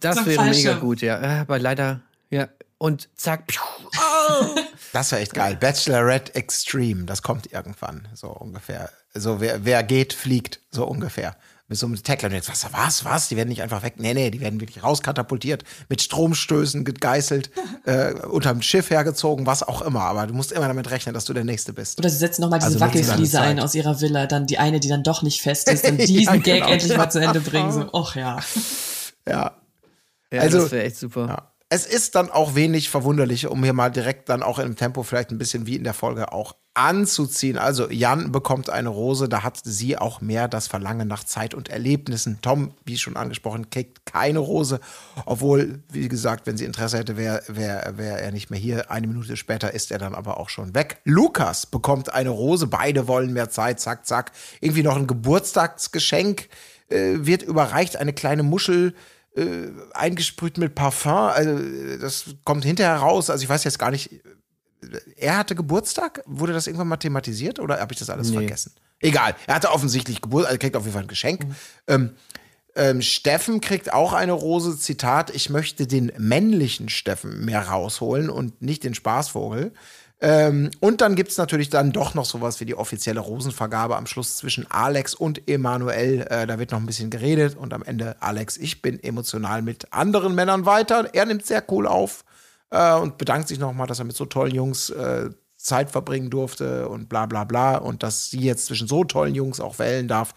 Das 0.00 0.18
So 0.18 0.26
wäre 0.26 0.44
mega 0.44 0.74
gut, 0.74 1.00
ja. 1.00 1.20
Ja, 1.22 1.40
Aber 1.40 1.58
leider, 1.58 2.02
ja. 2.30 2.48
Und 2.76 3.08
zack, 3.16 3.46
piu, 3.46 3.60
Das 4.92 5.10
wäre 5.12 5.22
echt 5.22 5.32
geil. 5.32 5.56
Bachelorette 5.58 6.34
Extreme, 6.34 7.04
das 7.04 7.22
kommt 7.22 7.50
irgendwann, 7.52 8.06
so 8.14 8.28
ungefähr. 8.28 8.90
So, 9.14 9.40
wer, 9.40 9.64
wer 9.64 9.82
geht, 9.82 10.12
fliegt, 10.12 10.60
so 10.70 10.84
ungefähr. 10.86 11.36
Mit 11.66 11.78
so 11.78 11.86
einem 11.86 12.02
Tackler. 12.02 12.28
Und 12.28 12.34
jetzt, 12.34 12.50
was, 12.50 12.66
was, 12.72 13.04
was? 13.06 13.28
Die 13.28 13.36
werden 13.36 13.48
nicht 13.48 13.62
einfach 13.62 13.82
weg. 13.82 13.94
Nee, 13.96 14.12
nee, 14.12 14.30
die 14.30 14.40
werden 14.40 14.60
wirklich 14.60 14.82
rauskatapultiert, 14.82 15.64
mit 15.88 16.02
Stromstößen 16.02 16.84
gegeißelt, 16.84 17.50
äh, 17.86 18.12
unterm 18.26 18.60
Schiff 18.60 18.90
hergezogen, 18.90 19.46
was 19.46 19.62
auch 19.62 19.80
immer. 19.80 20.02
Aber 20.02 20.26
du 20.26 20.34
musst 20.34 20.52
immer 20.52 20.68
damit 20.68 20.90
rechnen, 20.90 21.14
dass 21.14 21.24
du 21.24 21.32
der 21.32 21.44
Nächste 21.44 21.72
bist. 21.72 21.98
Oder 21.98 22.10
sie 22.10 22.18
setzen 22.18 22.42
nochmal 22.42 22.58
diese 22.58 22.66
Also 22.72 22.80
Wackelfliese 22.80 23.40
ein 23.40 23.60
aus 23.60 23.74
ihrer 23.74 24.00
Villa, 24.02 24.26
dann 24.26 24.46
die 24.46 24.58
eine, 24.58 24.78
die 24.78 24.88
dann 24.88 25.02
doch 25.02 25.22
nicht 25.22 25.40
fest 25.40 25.70
ist, 25.70 25.84
dann 25.86 25.96
diesen 25.98 26.20
Ja, 26.20 26.32
Gag 26.36 26.44
genau. 26.60 26.68
endlich 26.68 26.96
mal 26.98 27.08
zu 27.08 27.18
Ende 27.20 27.40
bringen. 27.40 27.72
So, 27.72 27.88
och 27.94 28.14
ja. 28.14 28.40
Ja. 29.26 29.56
Ja, 30.30 30.40
Also- 30.40 30.58
das 30.62 30.70
wäre 30.72 30.84
echt 30.84 30.96
super. 30.98 31.26
Ja. 31.28 31.53
Es 31.74 31.86
ist 31.86 32.14
dann 32.14 32.30
auch 32.30 32.54
wenig 32.54 32.88
verwunderlich, 32.88 33.48
um 33.48 33.64
hier 33.64 33.72
mal 33.72 33.90
direkt 33.90 34.28
dann 34.28 34.44
auch 34.44 34.60
im 34.60 34.76
Tempo 34.76 35.02
vielleicht 35.02 35.32
ein 35.32 35.38
bisschen 35.38 35.66
wie 35.66 35.74
in 35.74 35.82
der 35.82 35.92
Folge 35.92 36.32
auch 36.32 36.54
anzuziehen. 36.72 37.58
Also 37.58 37.90
Jan 37.90 38.30
bekommt 38.30 38.70
eine 38.70 38.90
Rose, 38.90 39.28
da 39.28 39.42
hat 39.42 39.58
sie 39.64 39.98
auch 39.98 40.20
mehr 40.20 40.46
das 40.46 40.68
Verlangen 40.68 41.08
nach 41.08 41.24
Zeit 41.24 41.52
und 41.52 41.70
Erlebnissen. 41.70 42.38
Tom, 42.42 42.74
wie 42.84 42.96
schon 42.96 43.16
angesprochen, 43.16 43.70
kriegt 43.70 44.06
keine 44.06 44.38
Rose, 44.38 44.78
obwohl, 45.26 45.82
wie 45.90 46.06
gesagt, 46.06 46.46
wenn 46.46 46.56
sie 46.56 46.64
Interesse 46.64 46.98
hätte, 46.98 47.16
wäre 47.16 47.42
wär, 47.48 47.94
wär 47.96 48.20
er 48.20 48.30
nicht 48.30 48.50
mehr 48.50 48.60
hier. 48.60 48.92
Eine 48.92 49.08
Minute 49.08 49.36
später 49.36 49.74
ist 49.74 49.90
er 49.90 49.98
dann 49.98 50.14
aber 50.14 50.38
auch 50.38 50.50
schon 50.50 50.76
weg. 50.76 51.00
Lukas 51.02 51.66
bekommt 51.66 52.14
eine 52.14 52.30
Rose, 52.30 52.68
beide 52.68 53.08
wollen 53.08 53.32
mehr 53.32 53.50
Zeit, 53.50 53.80
zack, 53.80 54.06
zack. 54.06 54.30
Irgendwie 54.60 54.84
noch 54.84 54.94
ein 54.94 55.08
Geburtstagsgeschenk 55.08 56.48
äh, 56.88 57.14
wird 57.26 57.42
überreicht, 57.42 57.96
eine 57.96 58.12
kleine 58.12 58.44
Muschel 58.44 58.94
äh, 59.36 59.68
eingesprüht 59.92 60.58
mit 60.58 60.74
Parfum. 60.74 61.12
Also, 61.12 61.50
äh, 61.50 61.98
das 61.98 62.24
kommt 62.44 62.64
hinterher 62.64 62.96
raus. 62.96 63.30
Also, 63.30 63.42
ich 63.42 63.48
weiß 63.48 63.64
jetzt 63.64 63.78
gar 63.78 63.90
nicht. 63.90 64.12
äh, 64.12 64.20
Er 65.16 65.36
hatte 65.38 65.54
Geburtstag? 65.54 66.22
Wurde 66.26 66.52
das 66.52 66.66
irgendwann 66.66 66.88
mal 66.88 66.96
thematisiert 66.98 67.58
oder 67.58 67.80
habe 67.80 67.92
ich 67.92 67.98
das 67.98 68.10
alles 68.10 68.28
Nee. 68.30 68.36
vergessen? 68.36 68.72
Egal. 69.00 69.34
Er 69.46 69.56
hatte 69.56 69.70
offensichtlich 69.70 70.20
Geburtstag, 70.20 70.50
also 70.52 70.58
kriegt 70.60 70.76
auf 70.76 70.84
jeden 70.84 70.94
Fall 70.94 71.02
ein 71.02 71.08
Geschenk. 71.08 71.46
Ähm, 71.88 72.10
ähm, 72.76 73.02
Steffen 73.02 73.60
kriegt 73.60 73.92
auch 73.92 74.12
eine 74.12 74.32
Rose. 74.32 74.78
Zitat: 74.78 75.30
Ich 75.34 75.48
möchte 75.50 75.86
den 75.86 76.12
männlichen 76.18 76.88
Steffen 76.88 77.44
mehr 77.44 77.68
rausholen 77.68 78.30
und 78.30 78.62
nicht 78.62 78.82
den 78.84 78.94
Spaßvogel. 78.94 79.72
Ähm, 80.20 80.70
und 80.80 81.00
dann 81.00 81.16
gibt's 81.16 81.36
natürlich 81.36 81.70
dann 81.70 81.92
doch 81.92 82.14
noch 82.14 82.24
sowas 82.24 82.60
wie 82.60 82.64
die 82.64 82.76
offizielle 82.76 83.20
Rosenvergabe 83.20 83.96
am 83.96 84.06
Schluss 84.06 84.36
zwischen 84.36 84.70
Alex 84.70 85.14
und 85.14 85.48
Emanuel. 85.48 86.26
Äh, 86.30 86.46
da 86.46 86.58
wird 86.58 86.70
noch 86.70 86.78
ein 86.78 86.86
bisschen 86.86 87.10
geredet 87.10 87.56
und 87.56 87.74
am 87.74 87.82
Ende 87.82 88.16
Alex, 88.20 88.56
ich 88.56 88.80
bin 88.80 89.02
emotional 89.02 89.62
mit 89.62 89.92
anderen 89.92 90.34
Männern 90.34 90.66
weiter. 90.66 91.10
Er 91.12 91.26
nimmt 91.26 91.44
sehr 91.44 91.64
cool 91.70 91.86
auf 91.86 92.24
äh, 92.70 92.94
und 92.94 93.18
bedankt 93.18 93.48
sich 93.48 93.58
nochmal, 93.58 93.86
dass 93.86 93.98
er 93.98 94.04
mit 94.04 94.16
so 94.16 94.24
tollen 94.24 94.54
Jungs 94.54 94.90
äh, 94.90 95.30
Zeit 95.56 95.90
verbringen 95.90 96.30
durfte 96.30 96.88
und 96.88 97.08
bla 97.08 97.26
bla 97.26 97.44
bla 97.44 97.76
und 97.76 98.02
dass 98.02 98.30
sie 98.30 98.40
jetzt 98.40 98.66
zwischen 98.66 98.86
so 98.86 99.04
tollen 99.04 99.34
Jungs 99.34 99.60
auch 99.60 99.78
wählen 99.78 100.08
darf. 100.08 100.34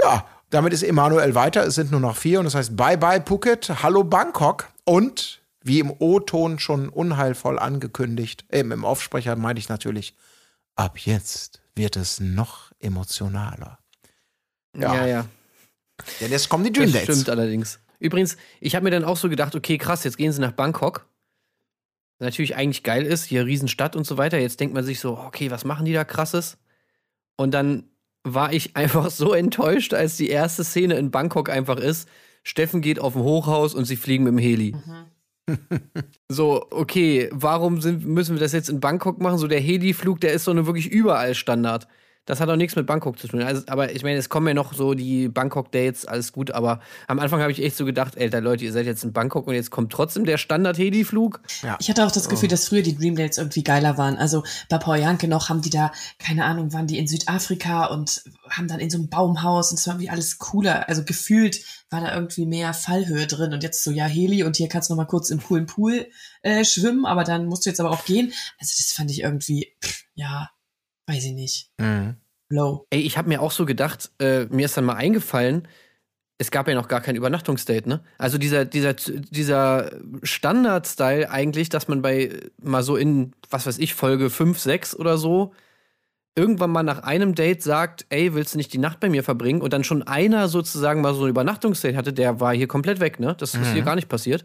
Ja, 0.00 0.26
damit 0.50 0.72
ist 0.72 0.82
Emanuel 0.82 1.34
weiter. 1.34 1.64
Es 1.64 1.76
sind 1.76 1.90
nur 1.90 2.00
noch 2.00 2.16
vier 2.16 2.38
und 2.38 2.46
das 2.46 2.54
heißt 2.54 2.76
Bye 2.76 2.98
Bye 2.98 3.22
Phuket, 3.24 3.82
Hallo 3.82 4.02
Bangkok 4.02 4.68
und 4.84 5.41
wie 5.64 5.80
im 5.80 5.92
O-Ton 5.98 6.58
schon 6.58 6.88
unheilvoll 6.88 7.58
angekündigt, 7.58 8.44
eben 8.50 8.72
im 8.72 8.84
Aufsprecher 8.84 9.36
meine 9.36 9.58
ich 9.58 9.68
natürlich, 9.68 10.14
ab 10.74 10.98
jetzt 10.98 11.62
wird 11.74 11.96
es 11.96 12.20
noch 12.20 12.72
emotionaler. 12.80 13.78
Ja. 14.76 14.94
ja. 14.94 15.06
ja. 15.06 15.26
Denn 16.20 16.30
jetzt 16.30 16.48
kommen 16.48 16.64
die 16.64 16.72
Dream 16.72 16.92
Das 16.92 17.02
Dates. 17.02 17.16
stimmt 17.16 17.30
allerdings. 17.30 17.78
Übrigens, 17.98 18.36
ich 18.60 18.74
habe 18.74 18.84
mir 18.84 18.90
dann 18.90 19.04
auch 19.04 19.16
so 19.16 19.28
gedacht, 19.28 19.54
okay, 19.54 19.78
krass, 19.78 20.04
jetzt 20.04 20.16
gehen 20.16 20.32
sie 20.32 20.40
nach 20.40 20.52
Bangkok. 20.52 21.06
Natürlich 22.18 22.56
eigentlich 22.56 22.82
geil 22.82 23.04
ist, 23.04 23.24
hier 23.24 23.46
Riesenstadt 23.46 23.96
und 23.96 24.06
so 24.06 24.16
weiter. 24.16 24.38
Jetzt 24.38 24.60
denkt 24.60 24.74
man 24.74 24.84
sich 24.84 25.00
so, 25.00 25.18
okay, 25.18 25.50
was 25.50 25.64
machen 25.64 25.84
die 25.84 25.92
da 25.92 26.04
krasses? 26.04 26.58
Und 27.36 27.52
dann 27.52 27.84
war 28.24 28.52
ich 28.52 28.76
einfach 28.76 29.10
so 29.10 29.32
enttäuscht, 29.34 29.94
als 29.94 30.16
die 30.16 30.28
erste 30.28 30.64
Szene 30.64 30.94
in 30.94 31.10
Bangkok 31.10 31.48
einfach 31.48 31.76
ist. 31.78 32.08
Steffen 32.42 32.80
geht 32.80 32.98
auf 32.98 33.14
ein 33.14 33.22
Hochhaus 33.22 33.74
und 33.74 33.84
sie 33.84 33.96
fliegen 33.96 34.24
mit 34.24 34.32
dem 34.32 34.38
Heli. 34.38 34.74
So, 36.28 36.66
okay, 36.70 37.28
warum 37.32 37.80
sind, 37.80 38.06
müssen 38.06 38.34
wir 38.34 38.40
das 38.40 38.52
jetzt 38.52 38.68
in 38.68 38.80
Bangkok 38.80 39.20
machen? 39.20 39.38
So 39.38 39.48
der 39.48 39.60
Heli-Flug, 39.60 40.20
der 40.20 40.32
ist 40.32 40.44
so 40.44 40.50
eine 40.50 40.66
wirklich 40.66 40.88
überall 40.90 41.34
Standard. 41.34 41.88
Das 42.24 42.40
hat 42.40 42.48
auch 42.48 42.56
nichts 42.56 42.76
mit 42.76 42.86
Bangkok 42.86 43.18
zu 43.18 43.26
tun. 43.26 43.42
Also, 43.42 43.62
aber 43.66 43.92
ich 43.94 44.04
meine, 44.04 44.16
es 44.16 44.28
kommen 44.28 44.46
ja 44.46 44.54
noch 44.54 44.74
so 44.74 44.94
die 44.94 45.28
Bangkok-Dates, 45.28 46.06
alles 46.06 46.32
gut, 46.32 46.52
aber 46.52 46.80
am 47.08 47.18
Anfang 47.18 47.40
habe 47.40 47.50
ich 47.50 47.60
echt 47.62 47.76
so 47.76 47.84
gedacht, 47.84 48.14
ey, 48.16 48.28
Leute, 48.28 48.64
ihr 48.64 48.72
seid 48.72 48.86
jetzt 48.86 49.02
in 49.02 49.12
Bangkok 49.12 49.48
und 49.48 49.54
jetzt 49.54 49.70
kommt 49.72 49.90
trotzdem 49.92 50.24
der 50.24 50.38
Standard-Heli-Flug. 50.38 51.40
Ich 51.80 51.88
hatte 51.90 52.06
auch 52.06 52.12
das 52.12 52.26
Oh. 52.28 52.30
Gefühl, 52.30 52.48
dass 52.48 52.68
früher 52.68 52.82
die 52.82 52.96
Dream 52.96 53.16
Dates 53.16 53.38
irgendwie 53.38 53.64
geiler 53.64 53.98
waren. 53.98 54.16
Also 54.16 54.44
bei 54.68 54.78
Paul 54.78 54.98
Janke 54.98 55.26
noch 55.26 55.48
haben 55.48 55.62
die 55.62 55.70
da, 55.70 55.90
keine 56.18 56.44
Ahnung, 56.44 56.72
waren 56.72 56.86
die 56.86 56.98
in 56.98 57.08
Südafrika 57.08 57.86
und 57.86 58.22
haben 58.48 58.68
dann 58.68 58.78
in 58.78 58.90
so 58.90 58.98
einem 58.98 59.08
Baumhaus 59.08 59.70
und 59.72 59.78
es 59.80 59.86
war 59.88 59.94
irgendwie 59.94 60.10
alles 60.10 60.38
cooler. 60.38 60.88
Also 60.88 61.04
gefühlt 61.04 61.60
war 61.90 62.00
da 62.00 62.14
irgendwie 62.14 62.46
mehr 62.46 62.72
Fallhöhe 62.72 63.26
drin 63.26 63.52
und 63.52 63.62
jetzt 63.64 63.82
so, 63.82 63.90
ja, 63.90 64.06
Heli 64.06 64.44
und 64.44 64.56
hier 64.56 64.68
kannst 64.68 64.88
du 64.88 64.94
noch 64.94 64.98
mal 64.98 65.06
kurz 65.06 65.30
im 65.30 65.42
coolen 65.42 65.66
Pool 65.66 66.06
äh, 66.42 66.64
schwimmen, 66.64 67.04
aber 67.04 67.24
dann 67.24 67.46
musst 67.46 67.66
du 67.66 67.70
jetzt 67.70 67.80
aber 67.80 67.90
auch 67.90 68.04
gehen. 68.04 68.32
Also 68.60 68.74
das 68.78 68.92
fand 68.96 69.10
ich 69.10 69.22
irgendwie, 69.22 69.74
pff, 69.84 70.04
ja, 70.14 70.48
weiß 71.12 71.24
ich 71.24 71.32
nicht, 71.34 71.70
Mhm. 71.78 72.16
low. 72.48 72.86
Ey, 72.90 73.00
ich 73.00 73.16
habe 73.18 73.28
mir 73.28 73.40
auch 73.42 73.52
so 73.52 73.66
gedacht, 73.66 74.10
äh, 74.18 74.46
mir 74.46 74.64
ist 74.66 74.76
dann 74.76 74.84
mal 74.84 74.94
eingefallen, 74.94 75.68
es 76.38 76.50
gab 76.50 76.66
ja 76.66 76.74
noch 76.74 76.88
gar 76.88 77.00
kein 77.00 77.14
Übernachtungsdate, 77.14 77.88
ne? 77.88 78.02
Also 78.18 78.36
dieser, 78.36 78.64
dieser, 78.64 78.94
dieser 78.94 79.92
Standard-Style 80.24 81.30
eigentlich, 81.30 81.68
dass 81.68 81.86
man 81.88 82.02
bei 82.02 82.24
äh, 82.24 82.50
mal 82.60 82.82
so 82.82 82.96
in, 82.96 83.32
was 83.50 83.66
weiß 83.66 83.78
ich, 83.78 83.94
Folge 83.94 84.28
5, 84.28 84.58
6 84.58 84.96
oder 84.96 85.18
so, 85.18 85.52
irgendwann 86.34 86.70
mal 86.70 86.82
nach 86.82 87.00
einem 87.04 87.34
Date 87.34 87.62
sagt, 87.62 88.06
ey, 88.08 88.34
willst 88.34 88.54
du 88.54 88.58
nicht 88.58 88.72
die 88.72 88.78
Nacht 88.78 88.98
bei 89.00 89.08
mir 89.10 89.22
verbringen? 89.22 89.60
Und 89.60 89.72
dann 89.72 89.84
schon 89.84 90.02
einer 90.02 90.48
sozusagen 90.48 91.00
mal 91.02 91.14
so 91.14 91.24
ein 91.24 91.30
Übernachtungsdate 91.30 91.96
hatte, 91.96 92.12
der 92.12 92.40
war 92.40 92.54
hier 92.54 92.66
komplett 92.68 93.00
weg, 93.00 93.20
ne? 93.20 93.36
Das 93.38 93.54
ist 93.54 93.72
hier 93.72 93.82
gar 93.82 93.94
nicht 93.94 94.08
passiert. 94.08 94.42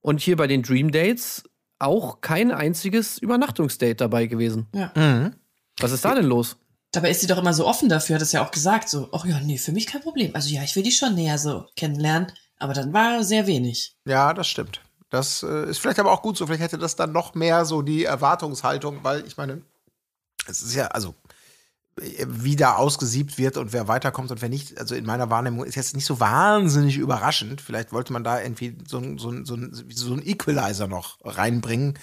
Und 0.00 0.20
hier 0.20 0.36
bei 0.36 0.46
den 0.46 0.62
Dream 0.62 0.92
Dates 0.92 1.42
auch 1.78 2.20
kein 2.20 2.52
einziges 2.52 3.18
Übernachtungsdate 3.18 3.96
dabei 3.96 4.26
gewesen. 4.26 4.68
Mhm. 4.94 5.32
Was 5.78 5.92
ist 5.92 6.04
da 6.04 6.14
denn 6.14 6.26
los? 6.26 6.56
Dabei 6.92 7.10
ist 7.10 7.22
sie 7.22 7.26
doch 7.26 7.38
immer 7.38 7.54
so 7.54 7.66
offen 7.66 7.88
dafür, 7.88 8.16
hat 8.16 8.22
es 8.22 8.32
ja 8.32 8.44
auch 8.44 8.50
gesagt, 8.50 8.88
so, 8.88 9.08
ach 9.12 9.24
ja, 9.24 9.40
nee, 9.40 9.56
für 9.56 9.72
mich 9.72 9.86
kein 9.86 10.02
Problem. 10.02 10.34
Also 10.34 10.50
ja, 10.50 10.62
ich 10.62 10.76
will 10.76 10.82
die 10.82 10.92
schon 10.92 11.14
näher 11.14 11.38
so 11.38 11.66
kennenlernen, 11.74 12.30
aber 12.58 12.74
dann 12.74 12.92
war 12.92 13.24
sehr 13.24 13.46
wenig. 13.46 13.96
Ja, 14.04 14.34
das 14.34 14.46
stimmt. 14.46 14.80
Das 15.08 15.42
äh, 15.42 15.68
ist 15.68 15.78
vielleicht 15.78 15.98
aber 15.98 16.12
auch 16.12 16.22
gut 16.22 16.36
so. 16.36 16.46
Vielleicht 16.46 16.62
hätte 16.62 16.78
das 16.78 16.96
dann 16.96 17.12
noch 17.12 17.34
mehr 17.34 17.64
so 17.64 17.82
die 17.82 18.04
Erwartungshaltung, 18.04 19.00
weil 19.02 19.26
ich 19.26 19.36
meine, 19.36 19.62
es 20.46 20.62
ist 20.62 20.74
ja, 20.74 20.86
also 20.88 21.14
äh, 22.00 22.24
wie 22.28 22.56
da 22.56 22.76
ausgesiebt 22.76 23.36
wird 23.36 23.56
und 23.56 23.72
wer 23.72 23.88
weiterkommt 23.88 24.30
und 24.30 24.40
wer 24.40 24.48
nicht, 24.48 24.78
also 24.78 24.94
in 24.94 25.04
meiner 25.04 25.28
Wahrnehmung 25.28 25.64
ist 25.64 25.74
jetzt 25.74 25.94
nicht 25.94 26.06
so 26.06 26.20
wahnsinnig 26.20 26.96
überraschend. 26.96 27.60
Vielleicht 27.60 27.92
wollte 27.92 28.12
man 28.12 28.24
da 28.24 28.40
irgendwie 28.40 28.78
so, 28.86 29.02
so, 29.18 29.44
so, 29.44 29.56
so 29.90 30.14
ein 30.14 30.26
Equalizer 30.26 30.88
noch 30.88 31.18
reinbringen. 31.24 31.98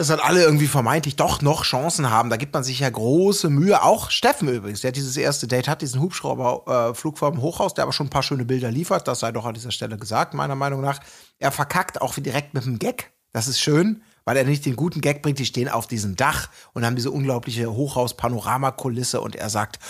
Dass 0.00 0.08
dann 0.08 0.20
alle 0.20 0.42
irgendwie 0.42 0.66
vermeintlich 0.66 1.16
doch 1.16 1.42
noch 1.42 1.62
Chancen 1.62 2.08
haben. 2.08 2.30
Da 2.30 2.38
gibt 2.38 2.54
man 2.54 2.64
sich 2.64 2.80
ja 2.80 2.88
große 2.88 3.50
Mühe. 3.50 3.82
Auch 3.82 4.10
Steffen 4.10 4.48
übrigens, 4.48 4.80
der 4.80 4.92
dieses 4.92 5.14
erste 5.14 5.46
Date 5.46 5.68
hat, 5.68 5.82
diesen 5.82 6.00
Hubschrauberflug 6.00 7.16
äh, 7.16 7.18
vom 7.18 7.42
Hochhaus, 7.42 7.74
der 7.74 7.84
aber 7.84 7.92
schon 7.92 8.06
ein 8.06 8.10
paar 8.10 8.22
schöne 8.22 8.46
Bilder 8.46 8.70
liefert. 8.70 9.06
Das 9.06 9.20
sei 9.20 9.30
doch 9.30 9.44
an 9.44 9.52
dieser 9.52 9.72
Stelle 9.72 9.98
gesagt, 9.98 10.32
meiner 10.32 10.54
Meinung 10.54 10.80
nach. 10.80 11.00
Er 11.38 11.52
verkackt 11.52 12.00
auch 12.00 12.14
direkt 12.14 12.54
mit 12.54 12.64
dem 12.64 12.78
Gag. 12.78 13.12
Das 13.32 13.46
ist 13.46 13.60
schön, 13.60 14.02
weil 14.24 14.38
er 14.38 14.44
nicht 14.44 14.64
den 14.64 14.74
guten 14.74 15.02
Gag 15.02 15.20
bringt. 15.20 15.38
Die 15.38 15.44
stehen 15.44 15.68
auf 15.68 15.86
diesem 15.86 16.16
Dach 16.16 16.48
und 16.72 16.86
haben 16.86 16.96
diese 16.96 17.10
unglaubliche 17.10 17.70
Hochhaus-Panoramakulisse 17.70 19.20
und 19.20 19.36
er 19.36 19.50
sagt, 19.50 19.80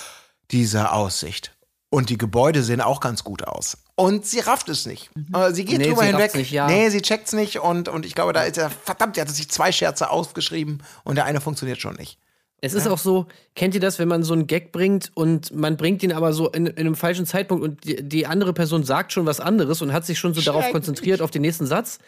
diese 0.50 0.90
Aussicht. 0.90 1.57
Und 1.88 2.11
die 2.11 2.19
Gebäude 2.19 2.64
sehen 2.64 2.81
auch 2.81 2.99
ganz 2.99 3.23
gut 3.23 3.47
aus. 3.47 3.79
Und 4.00 4.25
sie 4.25 4.38
rafft 4.40 4.71
es 4.71 4.87
nicht. 4.87 5.11
Mhm. 5.14 5.52
Sie 5.52 5.66
geht 5.66 5.78
nee, 5.78 5.88
drüber 5.88 6.04
hinweg. 6.04 6.35
Nicht, 6.35 6.50
ja. 6.50 6.66
Nee, 6.66 6.88
sie 6.88 7.02
checkt's 7.02 7.35
nicht. 7.35 7.61
Und, 7.61 7.90
und 7.90 8.07
ich 8.07 8.14
glaube, 8.14 8.33
da 8.33 8.45
ist 8.45 8.57
er, 8.57 8.71
verdammt, 8.71 9.19
er 9.19 9.26
hat 9.26 9.30
sich 9.30 9.50
zwei 9.50 9.73
Scherze 9.73 10.09
aufgeschrieben 10.09 10.83
und 11.04 11.16
der 11.16 11.26
eine 11.26 11.42
funktioniert 11.42 11.83
schon 11.83 11.97
nicht. 11.97 12.19
Es 12.62 12.73
ist 12.73 12.87
ja. 12.87 12.92
auch 12.92 12.99
so, 12.99 13.26
kennt 13.54 13.75
ihr 13.75 13.80
das, 13.80 13.99
wenn 13.99 14.09
man 14.09 14.23
so 14.23 14.33
einen 14.33 14.47
Gag 14.47 14.73
bringt 14.73 15.11
und 15.14 15.54
man 15.54 15.76
bringt 15.76 16.02
ihn 16.02 16.12
aber 16.12 16.33
so 16.33 16.49
in, 16.49 16.66
in 16.66 16.78
einem 16.78 16.95
falschen 16.95 17.26
Zeitpunkt 17.26 17.62
und 17.62 17.85
die, 17.85 18.02
die, 18.02 18.26
andere 18.26 18.54
Person 18.54 18.85
sagt 18.85 19.12
schon 19.12 19.26
was 19.26 19.38
anderes 19.38 19.83
und 19.83 19.92
hat 19.92 20.07
sich 20.07 20.19
schon 20.19 20.33
so 20.33 20.40
darauf 20.40 20.71
konzentriert, 20.71 21.21
auf 21.21 21.30
den 21.30 21.42
nächsten 21.42 21.66
Satz, 21.66 21.99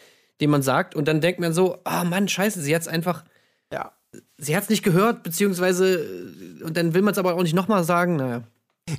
den 0.41 0.49
man 0.49 0.63
sagt. 0.63 0.95
Und 0.95 1.09
dann 1.09 1.21
denkt 1.21 1.41
man 1.41 1.53
so, 1.53 1.79
ah 1.85 2.03
oh 2.03 2.05
Mann, 2.07 2.27
scheiße, 2.27 2.63
sie 2.63 2.75
hat's 2.75 2.89
einfach. 2.89 3.23
Ja. 3.71 3.93
Sie 4.39 4.57
hat's 4.57 4.71
nicht 4.71 4.83
gehört, 4.83 5.23
beziehungsweise, 5.23 6.07
und 6.65 6.75
dann 6.77 6.95
will 6.95 7.03
man 7.03 7.13
es 7.13 7.19
aber 7.19 7.35
auch 7.35 7.43
nicht 7.43 7.55
nochmal 7.55 7.85
sagen. 7.85 8.17
Naja. 8.17 8.43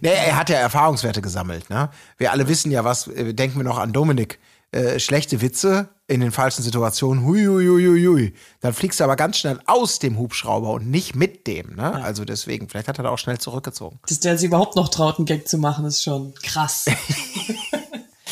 Nee, 0.02 0.10
er 0.10 0.38
hat 0.38 0.50
ja 0.50 0.58
Erfahrungswerte 0.58 1.22
gesammelt. 1.22 1.70
Ne? 1.70 1.90
Wir 2.18 2.32
alle 2.32 2.48
wissen 2.48 2.72
ja, 2.72 2.84
was, 2.84 3.08
äh, 3.08 3.34
denken 3.34 3.58
wir 3.58 3.64
noch 3.64 3.78
an 3.78 3.94
Dominik. 3.94 4.40
Äh, 4.72 5.00
schlechte 5.00 5.42
Witze 5.42 5.90
in 6.08 6.20
den 6.20 6.32
falschen 6.32 6.64
Situationen, 6.64 7.26
hui, 7.26 7.46
hui, 7.46 7.68
hui, 7.68 8.06
hui. 8.06 8.34
Dann 8.60 8.74
fliegst 8.74 9.00
du 9.00 9.04
aber 9.04 9.16
ganz 9.16 9.38
schnell 9.38 9.60
aus 9.68 10.00
dem 10.00 10.18
Hubschrauber 10.18 10.72
und 10.72 10.90
nicht 10.90 11.16
mit 11.16 11.46
dem. 11.46 11.76
Ne? 11.76 11.84
Ja. 11.84 11.92
Also 11.92 12.26
deswegen, 12.26 12.68
vielleicht 12.70 12.88
hat 12.88 12.98
er 12.98 13.04
da 13.04 13.10
auch 13.10 13.20
schnell 13.20 13.38
zurückgezogen. 13.38 14.00
Dass 14.08 14.20
der 14.20 14.36
sich 14.38 14.48
überhaupt 14.48 14.76
noch 14.76 14.90
traut, 14.90 15.20
einen 15.20 15.28
Gag 15.28 15.48
zu 15.48 15.60
machen, 15.60 15.86
ist 15.86 16.02
schon 16.02 16.34
krass. 16.42 16.86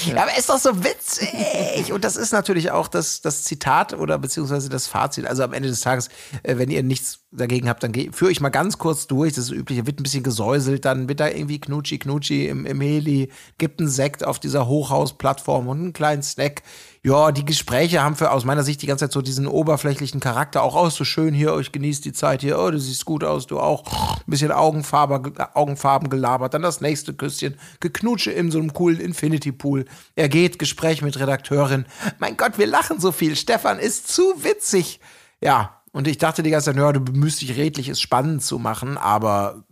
Ja, 0.06 0.24
aber 0.24 0.38
ist 0.38 0.50
doch 0.50 0.58
so 0.58 0.84
witzig. 0.84 1.92
Und 1.94 2.04
das 2.04 2.16
ist 2.16 2.32
natürlich 2.32 2.72
auch 2.72 2.88
das, 2.88 3.22
das 3.22 3.44
Zitat 3.44 3.94
oder 3.94 4.18
beziehungsweise 4.18 4.70
das 4.70 4.88
Fazit. 4.88 5.26
Also 5.26 5.44
am 5.44 5.54
Ende 5.54 5.70
des 5.70 5.82
Tages, 5.82 6.10
äh, 6.44 6.58
wenn 6.58 6.70
ihr 6.70 6.84
nichts 6.84 7.20
dagegen 7.32 7.70
habt, 7.70 7.84
dann 7.84 7.94
führe 8.12 8.32
ich 8.32 8.42
mal 8.42 8.50
ganz 8.50 8.78
kurz 8.78 9.08
durch. 9.08 9.34
Das 9.34 9.46
ist 9.46 9.52
üblich, 9.52 9.86
wird 9.86 10.00
ein 10.00 10.04
bisschen 10.04 10.24
gesäuselt, 10.24 10.86
dann 10.86 11.08
wird 11.08 11.20
da 11.20 11.28
irgendwie 11.28 11.60
Knutschi 11.60 12.00
Knutschi 12.00 12.48
im, 12.48 12.66
im 12.66 12.82
Heli, 12.82 13.30
gibt 13.58 13.80
einen 13.80 13.90
Sekt 13.90 14.26
auf 14.26 14.40
dieser 14.40 14.68
Hochhausplattform 14.68 15.68
und 15.68 15.80
einen 15.80 15.94
kleinen 15.94 16.24
Snack 16.24 16.64
ja, 17.04 17.32
die 17.32 17.46
Gespräche 17.46 18.04
haben 18.04 18.16
für 18.16 18.32
aus 18.32 18.46
meiner 18.46 18.64
Sicht 18.64 18.84
die 18.84 18.86
ganze 18.86 19.06
Zeit 19.06 19.12
so 19.12 19.24
diesen 19.24 19.48
oberflächlichen 19.48 20.20
Charakter. 20.20 20.62
Auch, 20.62 20.76
oh, 20.76 20.90
so 20.90 21.04
schön 21.04 21.34
hier, 21.34 21.54
euch 21.54 21.72
genießt 21.72 22.06
die 22.06 22.14
Zeit 22.14 22.42
hier, 22.42 22.60
oh, 22.60 22.70
du 22.70 22.80
siehst 22.80 23.06
gut 23.06 23.24
aus, 23.24 23.48
du 23.48 23.60
auch. 23.60 23.84
Ein 24.18 24.24
bisschen 24.28 24.52
Augenfarbe, 24.52 25.34
Augenfarben 25.56 26.12
gelabert, 26.12 26.54
dann 26.54 26.62
das 26.62 26.80
nächste 26.80 27.16
Küsschen, 27.16 27.58
geknutsche 27.80 28.32
in 28.32 28.52
so 28.52 28.60
einem 28.60 28.74
coolen 28.74 29.00
Infinity 29.00 29.52
Pool. 29.52 29.86
Er 30.16 30.30
geht, 30.30 30.60
Gespräch 30.60 31.02
mit 31.02 31.20
Redakteurin. 31.20 31.86
Mein 32.20 32.38
Gott, 32.38 32.60
wir 32.60 32.68
lachen 32.68 33.00
so 33.00 33.12
viel. 33.12 33.36
Stefan 33.36 33.80
ist 33.80 34.08
zu 34.08 34.22
witzig. 34.44 35.00
Ja, 35.42 35.82
und 35.92 36.08
ich 36.08 36.20
dachte 36.20 36.44
die 36.44 36.52
ganze 36.52 36.66
Zeit, 36.66 36.76
ja, 36.76 36.92
du 36.92 37.00
bemühst 37.00 37.42
dich 37.42 37.58
redlich, 37.58 37.90
es 37.90 38.00
spannend 38.00 38.44
zu 38.44 38.60
machen, 38.60 38.98
aber 38.98 39.64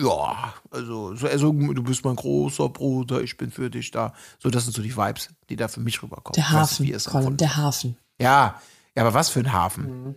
ja, 0.00 0.54
also 0.70 1.14
so, 1.14 1.26
also, 1.26 1.52
du 1.52 1.82
bist 1.82 2.04
mein 2.04 2.16
großer 2.16 2.68
Bruder, 2.68 3.20
ich 3.20 3.36
bin 3.36 3.50
für 3.50 3.70
dich 3.70 3.90
da. 3.90 4.12
So, 4.38 4.50
das 4.50 4.64
sind 4.64 4.74
so 4.74 4.82
die 4.82 4.96
Vibes, 4.96 5.28
die 5.48 5.56
da 5.56 5.68
für 5.68 5.80
mich 5.80 6.02
rüberkommen. 6.02 6.34
Der 6.34 6.50
Hafen, 6.50 6.92
weiß, 6.92 7.04
Colin, 7.04 7.36
der 7.36 7.56
Hafen. 7.56 7.96
Ja, 8.20 8.60
ja, 8.96 9.02
aber 9.02 9.14
was 9.14 9.28
für 9.28 9.40
ein 9.40 9.52
Hafen? 9.52 10.04
Mhm. 10.04 10.14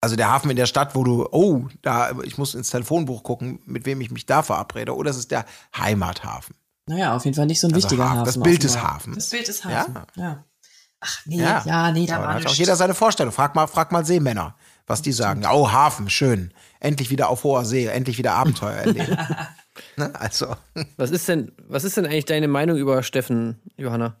Also 0.00 0.16
der 0.16 0.30
Hafen 0.30 0.50
in 0.50 0.56
der 0.56 0.66
Stadt, 0.66 0.94
wo 0.94 1.04
du, 1.04 1.26
oh, 1.30 1.66
da, 1.82 2.12
ich 2.22 2.38
muss 2.38 2.54
ins 2.54 2.70
Telefonbuch 2.70 3.22
gucken, 3.22 3.60
mit 3.64 3.86
wem 3.86 4.00
ich 4.00 4.10
mich 4.10 4.26
da 4.26 4.42
verabrede. 4.42 4.94
Oder 4.94 5.10
es 5.10 5.16
ist 5.16 5.30
der 5.30 5.46
Heimathafen. 5.76 6.54
Naja, 6.86 7.16
auf 7.16 7.24
jeden 7.24 7.34
Fall 7.34 7.46
nicht 7.46 7.60
so 7.60 7.66
ein 7.66 7.74
also 7.74 7.84
wichtiger 7.84 8.10
Hafen. 8.10 8.24
Das 8.24 8.40
Bild 8.40 8.62
des 8.62 8.80
Hafens. 8.80 9.16
Das 9.16 9.30
Bild 9.30 9.48
des 9.48 9.64
Hafens, 9.64 9.96
ja. 10.14 10.22
ja. 10.22 10.44
Ach 11.00 11.20
nee, 11.26 11.38
ja, 11.38 11.62
ja 11.66 11.92
nee, 11.92 12.06
da 12.06 12.20
war 12.20 12.34
hat 12.34 12.46
auch 12.46 12.54
jeder 12.54 12.76
seine 12.76 12.94
Vorstellung. 12.94 13.32
Frag 13.32 13.54
mal, 13.54 13.66
frag 13.66 13.92
mal 13.92 14.04
Seemänner, 14.04 14.54
was 14.86 15.02
die 15.02 15.12
sagen. 15.12 15.44
Oh, 15.50 15.70
Hafen, 15.70 16.08
schön 16.08 16.52
endlich 16.80 17.10
wieder 17.10 17.28
auf 17.28 17.44
hoher 17.44 17.64
See, 17.64 17.86
endlich 17.86 18.18
wieder 18.18 18.34
Abenteuer 18.34 18.72
erleben. 18.72 19.16
ne? 19.96 20.14
Also. 20.14 20.56
Was 20.96 21.10
ist 21.10 21.28
denn, 21.28 21.52
was 21.58 21.84
ist 21.84 21.96
denn 21.96 22.06
eigentlich 22.06 22.24
deine 22.24 22.48
Meinung 22.48 22.76
über 22.76 23.02
Steffen, 23.02 23.60
Johanna? 23.76 24.20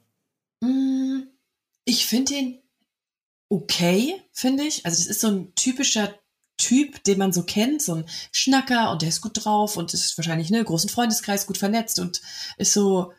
Mm, 0.60 1.22
ich 1.84 2.06
finde 2.06 2.34
ihn 2.34 2.62
okay, 3.48 4.22
finde 4.32 4.64
ich. 4.64 4.84
Also, 4.86 4.98
das 4.98 5.06
ist 5.06 5.20
so 5.20 5.28
ein 5.28 5.54
typischer 5.54 6.14
Typ, 6.58 7.04
den 7.04 7.18
man 7.18 7.32
so 7.32 7.42
kennt, 7.42 7.82
so 7.82 7.96
ein 7.96 8.04
Schnacker 8.32 8.90
und 8.90 9.02
der 9.02 9.10
ist 9.10 9.20
gut 9.20 9.44
drauf 9.44 9.76
und 9.76 9.92
ist 9.92 10.16
wahrscheinlich 10.16 10.50
ne 10.50 10.64
großen 10.64 10.88
Freundeskreis 10.88 11.46
gut 11.46 11.58
vernetzt 11.58 11.98
und 11.98 12.22
ist 12.56 12.72
so, 12.72 13.12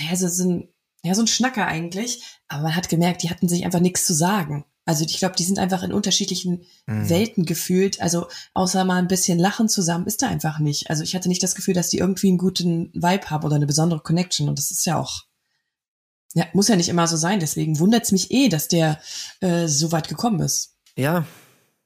ja, 0.00 0.14
so, 0.14 0.44
ein, 0.44 0.68
ja, 1.02 1.14
so 1.14 1.22
ein 1.22 1.26
Schnacker 1.26 1.66
eigentlich. 1.66 2.22
Aber 2.46 2.62
man 2.62 2.76
hat 2.76 2.88
gemerkt, 2.88 3.22
die 3.22 3.30
hatten 3.30 3.48
sich 3.48 3.64
einfach 3.64 3.80
nichts 3.80 4.06
zu 4.06 4.14
sagen. 4.14 4.64
Also 4.88 5.04
ich 5.04 5.18
glaube, 5.18 5.34
die 5.36 5.44
sind 5.44 5.58
einfach 5.58 5.82
in 5.82 5.92
unterschiedlichen 5.92 6.64
mhm. 6.86 7.10
Welten 7.10 7.44
gefühlt. 7.44 8.00
Also 8.00 8.26
außer 8.54 8.86
mal 8.86 8.96
ein 8.96 9.06
bisschen 9.06 9.38
Lachen 9.38 9.68
zusammen 9.68 10.06
ist 10.06 10.22
da 10.22 10.28
einfach 10.28 10.60
nicht. 10.60 10.88
Also 10.88 11.02
ich 11.02 11.14
hatte 11.14 11.28
nicht 11.28 11.42
das 11.42 11.54
Gefühl, 11.54 11.74
dass 11.74 11.90
die 11.90 11.98
irgendwie 11.98 12.28
einen 12.28 12.38
guten 12.38 12.90
Vibe 12.94 13.28
haben 13.28 13.44
oder 13.44 13.56
eine 13.56 13.66
besondere 13.66 14.00
Connection. 14.00 14.48
Und 14.48 14.58
das 14.58 14.70
ist 14.70 14.86
ja 14.86 14.98
auch, 14.98 15.24
ja, 16.32 16.46
muss 16.54 16.68
ja 16.68 16.76
nicht 16.76 16.88
immer 16.88 17.06
so 17.06 17.18
sein. 17.18 17.38
Deswegen 17.38 17.78
wundert 17.78 18.04
es 18.04 18.12
mich 18.12 18.30
eh, 18.30 18.48
dass 18.48 18.68
der 18.68 18.98
äh, 19.40 19.68
so 19.68 19.92
weit 19.92 20.08
gekommen 20.08 20.40
ist. 20.40 20.78
Ja, 20.96 21.26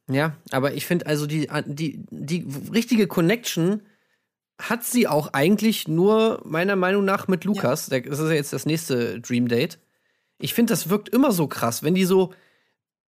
ja, 0.08 0.36
aber 0.52 0.74
ich 0.74 0.86
finde 0.86 1.06
also 1.06 1.26
die, 1.26 1.48
die, 1.66 2.04
die 2.08 2.46
richtige 2.72 3.08
Connection 3.08 3.82
hat 4.60 4.84
sie 4.84 5.08
auch 5.08 5.32
eigentlich 5.32 5.88
nur 5.88 6.40
meiner 6.44 6.76
Meinung 6.76 7.04
nach 7.04 7.26
mit 7.26 7.42
Lukas. 7.42 7.88
Ja. 7.90 7.98
Das 7.98 8.20
ist 8.20 8.28
ja 8.28 8.34
jetzt 8.34 8.52
das 8.52 8.64
nächste 8.64 9.20
Dream 9.20 9.48
Date. 9.48 9.80
Ich 10.38 10.54
finde, 10.54 10.72
das 10.72 10.88
wirkt 10.88 11.08
immer 11.08 11.32
so 11.32 11.48
krass, 11.48 11.82
wenn 11.82 11.96
die 11.96 12.04
so, 12.04 12.32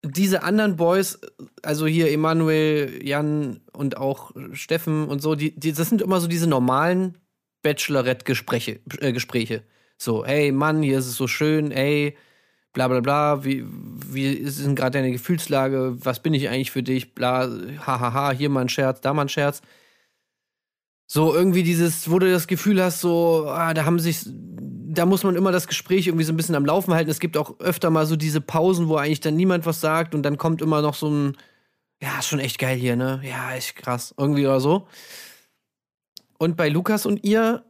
diese 0.05 0.43
anderen 0.43 0.77
Boys, 0.77 1.19
also 1.63 1.87
hier 1.87 2.11
Emanuel, 2.11 3.01
Jan 3.03 3.61
und 3.73 3.97
auch 3.97 4.33
Steffen 4.53 5.09
und 5.09 5.23
so, 5.23 5.35
die, 5.35 5.59
die, 5.59 5.73
das 5.73 5.89
sind 5.89 6.03
immer 6.03 6.21
so 6.21 6.27
diese 6.27 6.47
normalen 6.47 7.19
Bachelorette-Gespräche. 7.63 8.81
Äh, 9.01 9.13
Gespräche. 9.13 9.65
So, 9.97 10.25
hey 10.25 10.53
Mann, 10.53 10.83
hier 10.83 10.99
ist 10.99 11.07
es 11.07 11.17
so 11.17 11.27
schön, 11.27 11.71
ey, 11.71 12.17
bla 12.73 12.89
bla 12.89 13.01
bla, 13.01 13.45
wie, 13.45 13.65
wie 13.67 14.27
ist 14.27 14.63
denn 14.63 14.75
gerade 14.75 14.99
deine 14.99 15.13
Gefühlslage, 15.13 15.97
was 15.99 16.21
bin 16.21 16.35
ich 16.35 16.49
eigentlich 16.49 16.71
für 16.71 16.83
dich, 16.83 17.15
bla, 17.15 17.49
hahaha, 17.87 18.33
hier 18.33 18.51
mal 18.51 18.63
ein 18.63 18.69
Scherz, 18.69 19.01
da 19.01 19.15
mal 19.15 19.23
ein 19.23 19.29
Scherz. 19.29 19.63
So 21.07 21.35
irgendwie 21.35 21.63
dieses, 21.63 22.11
wo 22.11 22.19
du 22.19 22.31
das 22.31 22.47
Gefühl 22.47 22.83
hast, 22.83 23.01
so, 23.01 23.47
ah, 23.49 23.73
da 23.73 23.85
haben 23.85 23.99
sich 23.99 24.27
da 24.99 25.07
muss 25.07 25.23
man 25.25 25.37
immer 25.37 25.53
das 25.53 25.67
Gespräch 25.67 26.07
irgendwie 26.07 26.25
so 26.25 26.33
ein 26.33 26.37
bisschen 26.37 26.55
am 26.55 26.65
Laufen 26.65 26.95
halten. 26.95 27.11
Es 27.11 27.21
gibt 27.21 27.37
auch 27.37 27.59
öfter 27.61 27.91
mal 27.91 28.07
so 28.07 28.17
diese 28.17 28.41
Pausen, 28.41 28.89
wo 28.89 28.97
eigentlich 28.97 29.21
dann 29.21 29.37
niemand 29.37 29.67
was 29.67 29.81
sagt 29.81 30.15
und 30.15 30.23
dann 30.23 30.39
kommt 30.39 30.63
immer 30.63 30.83
noch 30.83 30.95
so 30.95 31.09
ein, 31.09 31.37
ja, 32.01 32.19
ist 32.19 32.29
schon 32.29 32.41
echt 32.41 32.59
geil 32.59 32.77
hier, 32.77 32.97
ne? 32.97 33.21
Ja, 33.25 33.55
echt 33.55 33.77
krass. 33.77 34.15
Irgendwie 34.19 34.47
oder 34.47 34.61
so. 34.61 34.87
Und 36.39 36.57
bei 36.57 36.69
Lukas 36.69 37.07
und 37.07 37.25
ihr, 37.25 37.65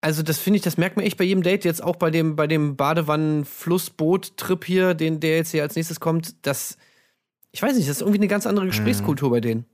also 0.00 0.22
das 0.22 0.38
finde 0.38 0.58
ich, 0.58 0.62
das 0.62 0.76
merkt 0.78 0.96
man 0.96 1.04
echt 1.04 1.18
bei 1.18 1.24
jedem 1.24 1.42
Date, 1.42 1.64
jetzt 1.64 1.82
auch 1.82 1.96
bei 1.96 2.10
dem, 2.10 2.36
bei 2.36 2.46
dem 2.46 2.76
Badewannen-Flussboot-Trip 2.76 4.64
hier, 4.64 4.94
den, 4.94 5.20
der 5.20 5.36
jetzt 5.36 5.50
hier 5.50 5.62
als 5.62 5.76
nächstes 5.76 6.00
kommt, 6.00 6.46
das, 6.46 6.78
ich 7.52 7.60
weiß 7.60 7.76
nicht, 7.76 7.88
das 7.88 7.96
ist 7.96 8.02
irgendwie 8.02 8.20
eine 8.20 8.28
ganz 8.28 8.46
andere 8.46 8.64
mhm. 8.64 8.70
Gesprächskultur 8.70 9.28
mhm. 9.28 9.32
bei 9.32 9.40
denen. 9.40 9.66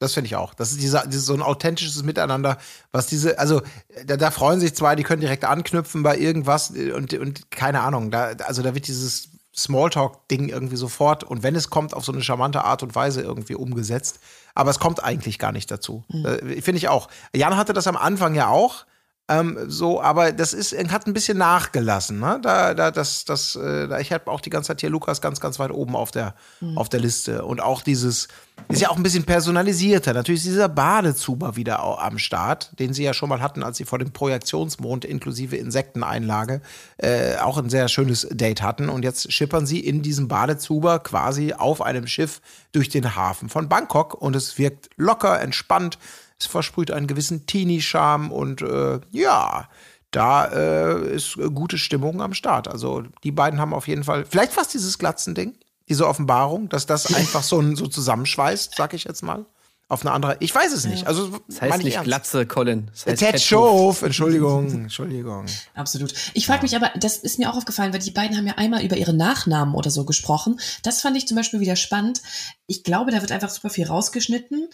Das 0.00 0.14
finde 0.14 0.26
ich 0.26 0.36
auch. 0.36 0.54
Das 0.54 0.72
ist 0.72 0.80
dieser, 0.80 1.06
dieses 1.06 1.26
so 1.26 1.34
ein 1.34 1.42
authentisches 1.42 2.02
Miteinander, 2.02 2.56
was 2.90 3.06
diese, 3.06 3.38
also 3.38 3.60
da, 4.06 4.16
da, 4.16 4.30
freuen 4.30 4.58
sich 4.58 4.74
zwei, 4.74 4.96
die 4.96 5.02
können 5.02 5.20
direkt 5.20 5.44
anknüpfen 5.44 6.02
bei 6.02 6.16
irgendwas 6.16 6.70
und, 6.70 7.12
und 7.12 7.50
keine 7.50 7.82
Ahnung, 7.82 8.10
da, 8.10 8.32
also 8.46 8.62
da 8.62 8.74
wird 8.74 8.86
dieses 8.86 9.28
Smalltalk-Ding 9.54 10.48
irgendwie 10.48 10.76
sofort 10.76 11.22
und 11.22 11.42
wenn 11.42 11.54
es 11.54 11.68
kommt, 11.68 11.92
auf 11.92 12.04
so 12.04 12.12
eine 12.12 12.22
charmante 12.22 12.64
Art 12.64 12.82
und 12.82 12.94
Weise 12.94 13.20
irgendwie 13.20 13.54
umgesetzt. 13.54 14.20
Aber 14.54 14.70
es 14.70 14.78
kommt 14.78 15.04
eigentlich 15.04 15.38
gar 15.38 15.52
nicht 15.52 15.70
dazu. 15.70 16.02
Mhm. 16.08 16.24
Äh, 16.24 16.62
finde 16.62 16.78
ich 16.78 16.88
auch. 16.88 17.08
Jan 17.34 17.56
hatte 17.58 17.74
das 17.74 17.86
am 17.86 17.96
Anfang 17.96 18.34
ja 18.34 18.48
auch, 18.48 18.86
ähm, 19.30 19.58
so, 19.68 20.02
aber 20.02 20.32
das 20.32 20.52
ist, 20.52 20.76
hat 20.90 21.06
ein 21.06 21.12
bisschen 21.12 21.38
nachgelassen. 21.38 22.18
Ne? 22.18 22.40
Da, 22.42 22.74
da, 22.74 22.90
das, 22.90 23.24
das, 23.24 23.54
äh, 23.54 23.86
da, 23.86 24.00
ich 24.00 24.12
habe 24.12 24.28
auch 24.28 24.40
die 24.40 24.50
ganze 24.50 24.68
Zeit 24.68 24.80
hier 24.80 24.90
Lukas 24.90 25.20
ganz, 25.20 25.38
ganz 25.38 25.60
weit 25.60 25.70
oben 25.70 25.94
auf 25.94 26.10
der, 26.10 26.34
mhm. 26.60 26.76
auf 26.76 26.88
der 26.88 26.98
Liste. 26.98 27.44
Und 27.44 27.62
auch 27.62 27.82
dieses, 27.82 28.26
ist 28.68 28.82
ja 28.82 28.90
auch 28.90 28.96
ein 28.96 29.04
bisschen 29.04 29.22
personalisierter. 29.22 30.14
Natürlich 30.14 30.40
ist 30.40 30.48
dieser 30.48 30.68
Badezuber 30.68 31.54
wieder 31.54 31.78
am 31.78 32.18
Start, 32.18 32.72
den 32.80 32.92
sie 32.92 33.04
ja 33.04 33.14
schon 33.14 33.28
mal 33.28 33.40
hatten, 33.40 33.62
als 33.62 33.76
sie 33.76 33.84
vor 33.84 34.00
dem 34.00 34.10
Projektionsmond 34.10 35.04
inklusive 35.04 35.56
Insekteneinlage 35.56 36.60
äh, 36.98 37.36
auch 37.36 37.56
ein 37.56 37.70
sehr 37.70 37.86
schönes 37.86 38.26
Date 38.32 38.62
hatten. 38.62 38.88
Und 38.88 39.04
jetzt 39.04 39.32
schippern 39.32 39.64
sie 39.64 39.78
in 39.78 40.02
diesem 40.02 40.26
Badezuber 40.26 40.98
quasi 40.98 41.52
auf 41.52 41.82
einem 41.82 42.08
Schiff 42.08 42.40
durch 42.72 42.88
den 42.88 43.14
Hafen 43.14 43.48
von 43.48 43.68
Bangkok. 43.68 44.14
Und 44.14 44.34
es 44.34 44.58
wirkt 44.58 44.90
locker, 44.96 45.40
entspannt. 45.40 45.98
Es 46.40 46.46
versprüht 46.46 46.90
einen 46.90 47.06
gewissen 47.06 47.46
Teenie-Charme 47.46 48.32
und 48.32 48.62
äh, 48.62 49.00
ja, 49.10 49.68
da 50.10 50.46
äh, 50.46 51.14
ist 51.14 51.36
gute 51.54 51.78
Stimmung 51.78 52.20
am 52.22 52.34
Start. 52.34 52.66
Also 52.66 53.04
die 53.22 53.30
beiden 53.30 53.60
haben 53.60 53.74
auf 53.74 53.86
jeden 53.86 54.02
Fall, 54.04 54.24
vielleicht 54.28 54.52
fast 54.52 54.74
dieses 54.74 54.98
Glatzen-Ding. 54.98 55.54
diese 55.88 56.06
Offenbarung, 56.08 56.68
dass 56.68 56.86
das 56.86 57.14
einfach 57.14 57.42
so, 57.42 57.60
ein- 57.60 57.76
so 57.76 57.86
zusammenschweißt, 57.86 58.74
sag 58.76 58.94
ich 58.94 59.04
jetzt 59.04 59.22
mal? 59.22 59.44
Auf 59.88 60.02
eine 60.02 60.12
andere. 60.12 60.36
Ich 60.38 60.54
weiß 60.54 60.72
es 60.72 60.84
nicht. 60.86 61.08
Also, 61.08 61.40
Das 61.48 61.60
heißt 61.62 61.82
nicht 61.82 61.94
ernst. 61.96 62.06
Glatze, 62.06 62.46
Colin. 62.46 62.86
Das 62.92 63.06
heißt 63.06 63.18
Ted 63.18 63.40
Schoof, 63.42 64.02
Entschuldigung, 64.02 64.70
Entschuldigung. 64.70 65.46
Absolut. 65.74 66.14
Ich 66.34 66.46
frage 66.46 66.62
mich 66.62 66.76
aber, 66.76 66.92
das 66.96 67.16
ist 67.16 67.40
mir 67.40 67.50
auch 67.50 67.56
aufgefallen, 67.56 67.92
weil 67.92 67.98
die 67.98 68.12
beiden 68.12 68.36
haben 68.36 68.46
ja 68.46 68.54
einmal 68.56 68.84
über 68.84 68.96
ihre 68.96 69.12
Nachnamen 69.12 69.74
oder 69.74 69.90
so 69.90 70.04
gesprochen. 70.04 70.60
Das 70.84 71.00
fand 71.00 71.16
ich 71.16 71.26
zum 71.26 71.36
Beispiel 71.36 71.58
wieder 71.58 71.74
spannend. 71.74 72.22
Ich 72.68 72.84
glaube, 72.84 73.10
da 73.10 73.20
wird 73.20 73.32
einfach 73.32 73.50
super 73.50 73.68
viel 73.70 73.88
rausgeschnitten, 73.88 74.68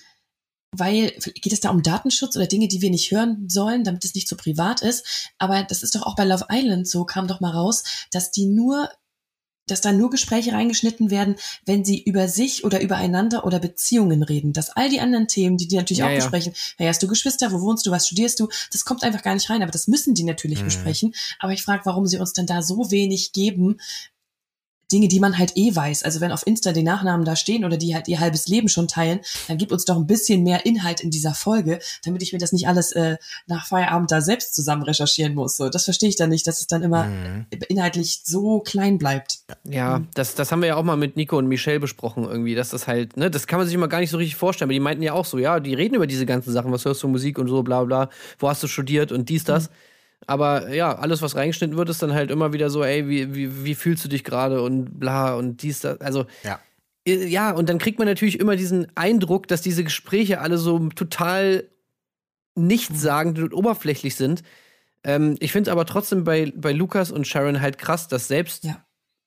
weil 0.78 1.10
geht 1.34 1.52
es 1.52 1.60
da 1.60 1.70
um 1.70 1.82
Datenschutz 1.82 2.36
oder 2.36 2.46
Dinge, 2.46 2.68
die 2.68 2.82
wir 2.82 2.90
nicht 2.90 3.10
hören 3.10 3.48
sollen, 3.48 3.84
damit 3.84 4.04
es 4.04 4.14
nicht 4.14 4.28
so 4.28 4.36
privat 4.36 4.82
ist. 4.82 5.04
Aber 5.38 5.62
das 5.64 5.82
ist 5.82 5.94
doch 5.94 6.02
auch 6.02 6.16
bei 6.16 6.24
Love 6.24 6.46
Island 6.50 6.88
so, 6.88 7.04
kam 7.04 7.26
doch 7.28 7.40
mal 7.40 7.52
raus, 7.52 7.84
dass 8.10 8.30
die 8.30 8.46
nur 8.46 8.88
dass 9.68 9.80
da 9.80 9.90
nur 9.90 10.10
Gespräche 10.10 10.52
reingeschnitten 10.52 11.10
werden, 11.10 11.34
wenn 11.64 11.84
sie 11.84 12.00
über 12.00 12.28
sich 12.28 12.62
oder 12.64 12.80
übereinander 12.80 13.44
oder 13.44 13.58
Beziehungen 13.58 14.22
reden. 14.22 14.52
Dass 14.52 14.70
all 14.70 14.88
die 14.88 15.00
anderen 15.00 15.26
Themen, 15.26 15.56
die 15.56 15.66
die 15.66 15.74
natürlich 15.74 15.98
Ja, 15.98 16.06
auch 16.06 16.10
ja. 16.12 16.16
besprechen, 16.18 16.54
hey, 16.78 16.86
hast 16.86 17.02
du 17.02 17.08
Geschwister, 17.08 17.50
wo 17.50 17.60
wohnst 17.60 17.84
du, 17.84 17.90
was 17.90 18.06
studierst 18.06 18.38
du, 18.38 18.48
das 18.72 18.84
kommt 18.84 19.02
einfach 19.02 19.22
gar 19.22 19.34
nicht 19.34 19.50
rein, 19.50 19.62
aber 19.62 19.72
das 19.72 19.88
müssen 19.88 20.14
die 20.14 20.22
natürlich 20.22 20.60
Mhm. 20.60 20.64
besprechen. 20.66 21.14
Aber 21.40 21.52
ich 21.52 21.64
frage, 21.64 21.82
warum 21.84 22.06
sie 22.06 22.18
uns 22.18 22.32
dann 22.32 22.46
da 22.46 22.62
so 22.62 22.92
wenig 22.92 23.32
geben, 23.32 23.78
Dinge, 24.92 25.08
die 25.08 25.20
man 25.20 25.38
halt 25.38 25.56
eh 25.56 25.74
weiß. 25.74 26.02
Also 26.04 26.20
wenn 26.20 26.32
auf 26.32 26.46
Insta 26.46 26.72
die 26.72 26.82
Nachnamen 26.82 27.24
da 27.24 27.34
stehen 27.36 27.64
oder 27.64 27.76
die 27.76 27.94
halt 27.94 28.06
ihr 28.08 28.20
halbes 28.20 28.46
Leben 28.46 28.68
schon 28.68 28.86
teilen, 28.88 29.20
dann 29.48 29.58
gib 29.58 29.72
uns 29.72 29.84
doch 29.84 29.96
ein 29.96 30.06
bisschen 30.06 30.42
mehr 30.42 30.64
Inhalt 30.66 31.00
in 31.00 31.10
dieser 31.10 31.34
Folge, 31.34 31.80
damit 32.04 32.22
ich 32.22 32.32
mir 32.32 32.38
das 32.38 32.52
nicht 32.52 32.68
alles 32.68 32.92
äh, 32.92 33.16
nach 33.46 33.66
Feierabend 33.66 34.10
da 34.10 34.20
selbst 34.20 34.54
zusammen 34.54 34.82
recherchieren 34.82 35.34
muss. 35.34 35.56
So, 35.56 35.68
das 35.68 35.84
verstehe 35.84 36.08
ich 36.08 36.16
dann 36.16 36.30
nicht, 36.30 36.46
dass 36.46 36.60
es 36.60 36.66
dann 36.66 36.82
immer 36.82 37.06
Mhm. 37.06 37.46
inhaltlich 37.68 38.20
so 38.24 38.60
klein 38.60 38.98
bleibt. 38.98 39.38
Ja, 39.64 40.02
das, 40.14 40.34
das 40.34 40.52
haben 40.52 40.60
wir 40.60 40.68
ja 40.68 40.76
auch 40.76 40.82
mal 40.84 40.96
mit 40.96 41.16
Nico 41.16 41.36
und 41.38 41.46
Michelle 41.46 41.80
besprochen 41.80 42.24
irgendwie, 42.24 42.54
dass 42.54 42.70
das 42.70 42.86
halt, 42.86 43.16
ne, 43.16 43.30
das 43.30 43.46
kann 43.46 43.58
man 43.58 43.66
sich 43.66 43.74
immer 43.74 43.88
gar 43.88 44.00
nicht 44.00 44.10
so 44.10 44.16
richtig 44.18 44.36
vorstellen, 44.36 44.66
aber 44.66 44.74
die 44.74 44.80
meinten 44.80 45.02
ja 45.02 45.12
auch 45.12 45.24
so, 45.24 45.38
ja, 45.38 45.60
die 45.60 45.74
reden 45.74 45.94
über 45.94 46.06
diese 46.06 46.26
ganzen 46.26 46.52
Sachen, 46.52 46.72
was 46.72 46.84
hörst 46.84 47.02
du 47.02 47.08
Musik 47.08 47.38
und 47.38 47.48
so, 47.48 47.62
bla 47.62 47.84
bla, 47.84 48.08
wo 48.38 48.48
hast 48.48 48.62
du 48.62 48.66
studiert 48.66 49.12
und 49.12 49.28
dies, 49.28 49.44
das. 49.44 49.70
Aber 50.26 50.72
ja, 50.72 50.96
alles, 50.98 51.22
was 51.22 51.36
reingeschnitten 51.36 51.76
wird, 51.76 51.88
ist 51.88 52.02
dann 52.02 52.14
halt 52.14 52.30
immer 52.30 52.52
wieder 52.52 52.70
so, 52.70 52.82
ey, 52.82 53.08
wie, 53.08 53.34
wie, 53.34 53.64
wie 53.64 53.74
fühlst 53.74 54.04
du 54.04 54.08
dich 54.08 54.24
gerade 54.24 54.62
und 54.62 54.98
bla 54.98 55.34
und 55.34 55.62
dies, 55.62 55.80
das. 55.80 56.00
Also, 56.00 56.26
Ja. 56.42 56.58
ja, 57.06 57.52
und 57.52 57.68
dann 57.68 57.78
kriegt 57.78 57.98
man 57.98 58.08
natürlich 58.08 58.40
immer 58.40 58.56
diesen 58.56 58.86
Eindruck, 58.96 59.46
dass 59.46 59.62
diese 59.62 59.84
Gespräche 59.84 60.40
alle 60.40 60.58
so 60.58 60.88
total 60.90 61.68
nichtssagend 62.54 63.38
und 63.38 63.52
oberflächlich 63.54 64.16
sind. 64.16 64.42
Ähm, 65.04 65.36
ich 65.40 65.52
finde 65.52 65.70
es 65.70 65.72
aber 65.72 65.86
trotzdem 65.86 66.24
bei, 66.24 66.52
bei 66.56 66.72
Lukas 66.72 67.12
und 67.12 67.26
Sharon 67.26 67.60
halt 67.60 67.78
krass, 67.78 68.08
dass 68.08 68.28
selbst 68.28 68.64
Ja. 68.64 68.84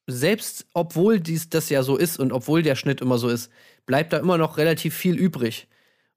selbst 0.08 0.66
obwohl 0.74 1.20
dies 1.20 1.50
das 1.50 1.70
ja 1.70 1.84
so 1.84 1.96
ist 1.96 2.18
und 2.20 2.34
obwohl 2.34 2.64
der 2.64 2.76
Schnitt 2.76 3.02
immer 3.02 3.18
so 3.18 3.30
ist, 3.30 3.52
bleibt 3.86 4.12
da 4.12 4.18
immer 4.18 4.38
noch 4.38 4.58
relativ 4.58 4.96
viel 4.96 5.16
übrig. 5.16 5.68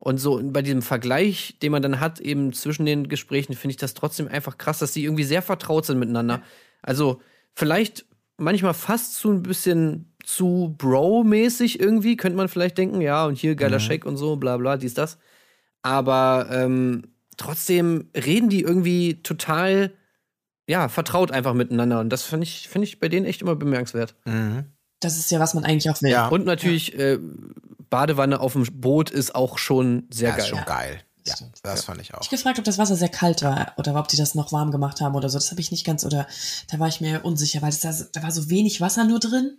Und 0.05 0.19
so 0.19 0.41
bei 0.43 0.63
diesem 0.63 0.83
Vergleich, 0.83 1.59
den 1.63 1.71
man 1.71 1.81
dann 1.81 2.01
hat, 2.01 2.19
eben 2.19 2.53
zwischen 2.53 2.87
den 2.87 3.07
Gesprächen, 3.07 3.55
finde 3.55 3.71
ich 3.71 3.77
das 3.77 3.95
trotzdem 3.95 4.27
einfach 4.27 4.59
krass, 4.59 4.81
dass 4.81 4.91
die 4.91 5.05
irgendwie 5.05 5.23
sehr 5.23 5.43
vertraut 5.43 5.87
sind 5.87 6.01
miteinander. 6.01 6.43
Also 6.83 7.23
vielleicht 7.55 8.05
manchmal 8.37 8.75
fast 8.75 9.15
zu 9.15 9.31
ein 9.31 9.45
bisschen 9.45 10.13
zu 10.25 10.75
Bro-mäßig 10.77 11.79
irgendwie, 11.79 12.17
könnte 12.17 12.37
man 12.37 12.49
vielleicht 12.49 12.79
denken, 12.79 13.01
ja, 13.01 13.25
und 13.27 13.39
hier 13.39 13.55
geiler 13.55 13.79
Shake 13.79 14.05
und 14.05 14.17
so, 14.17 14.35
bla 14.35 14.57
bla, 14.57 14.77
dies, 14.77 14.95
das. 14.95 15.19
Aber 15.83 16.49
ähm, 16.51 17.05
trotzdem 17.37 18.11
reden 18.17 18.49
die 18.49 18.63
irgendwie 18.63 19.23
total, 19.23 19.93
ja, 20.67 20.89
vertraut 20.89 21.31
einfach 21.31 21.55
miteinander. 21.55 22.01
Und 22.01 22.09
das 22.09 22.25
finde 22.25 22.43
ich, 22.43 22.69
finde 22.69 22.89
ich 22.89 22.99
bei 22.99 23.09
denen 23.09 23.25
echt 23.25 23.41
immer 23.41 23.55
bemerkenswert. 23.55 24.17
Mhm. 24.25 24.65
Das 25.03 25.19
ist 25.19 25.31
ja, 25.31 25.41
was 25.41 25.55
man 25.55 25.65
eigentlich 25.65 25.91
auch 25.91 26.01
will. 26.03 26.11
Ja. 26.11 26.29
Und 26.29 26.45
natürlich, 26.47 26.95
äh, 26.99 27.19
Badewanne 27.91 28.41
auf 28.41 28.55
dem 28.55 28.65
Boot 28.81 29.11
ist 29.11 29.35
auch 29.35 29.59
schon 29.59 30.07
sehr 30.11 30.31
Ja, 30.31 30.35
ist 30.37 30.41
geil. 30.45 30.49
schon 30.51 30.65
geil. 30.65 31.01
Ja, 31.27 31.37
Stimmt. 31.37 31.59
das 31.63 31.85
fand 31.85 32.01
ich 32.01 32.15
auch. 32.15 32.23
Ich 32.23 32.31
gefragt, 32.31 32.59
ob 32.59 32.65
das 32.65 32.79
Wasser 32.79 32.97
sehr 32.97 33.09
kalt 33.11 33.43
war 33.43 33.75
oder 33.77 33.95
ob 33.97 34.09
die 34.09 34.17
das 34.17 34.35
noch 34.35 34.51
warm 34.51 34.73
gemacht 34.73 35.01
haben 35.01 35.15
oder 35.15 35.29
so. 35.29 35.39
Das 35.39 35.51
habe 35.51 35.61
ich 35.61 35.71
nicht 35.71 35.85
ganz, 35.85 36.05
oder 36.05 36.27
da 36.71 36.79
war 36.81 36.89
ich 36.89 37.01
mir 37.01 37.25
unsicher, 37.25 37.63
weil 37.63 37.71
das 37.71 38.11
da, 38.11 38.23
war 38.23 38.33
so 38.33 38.49
wenig 38.51 38.81
Wasser 38.81 39.05
nur 39.05 39.21
drin. 39.21 39.59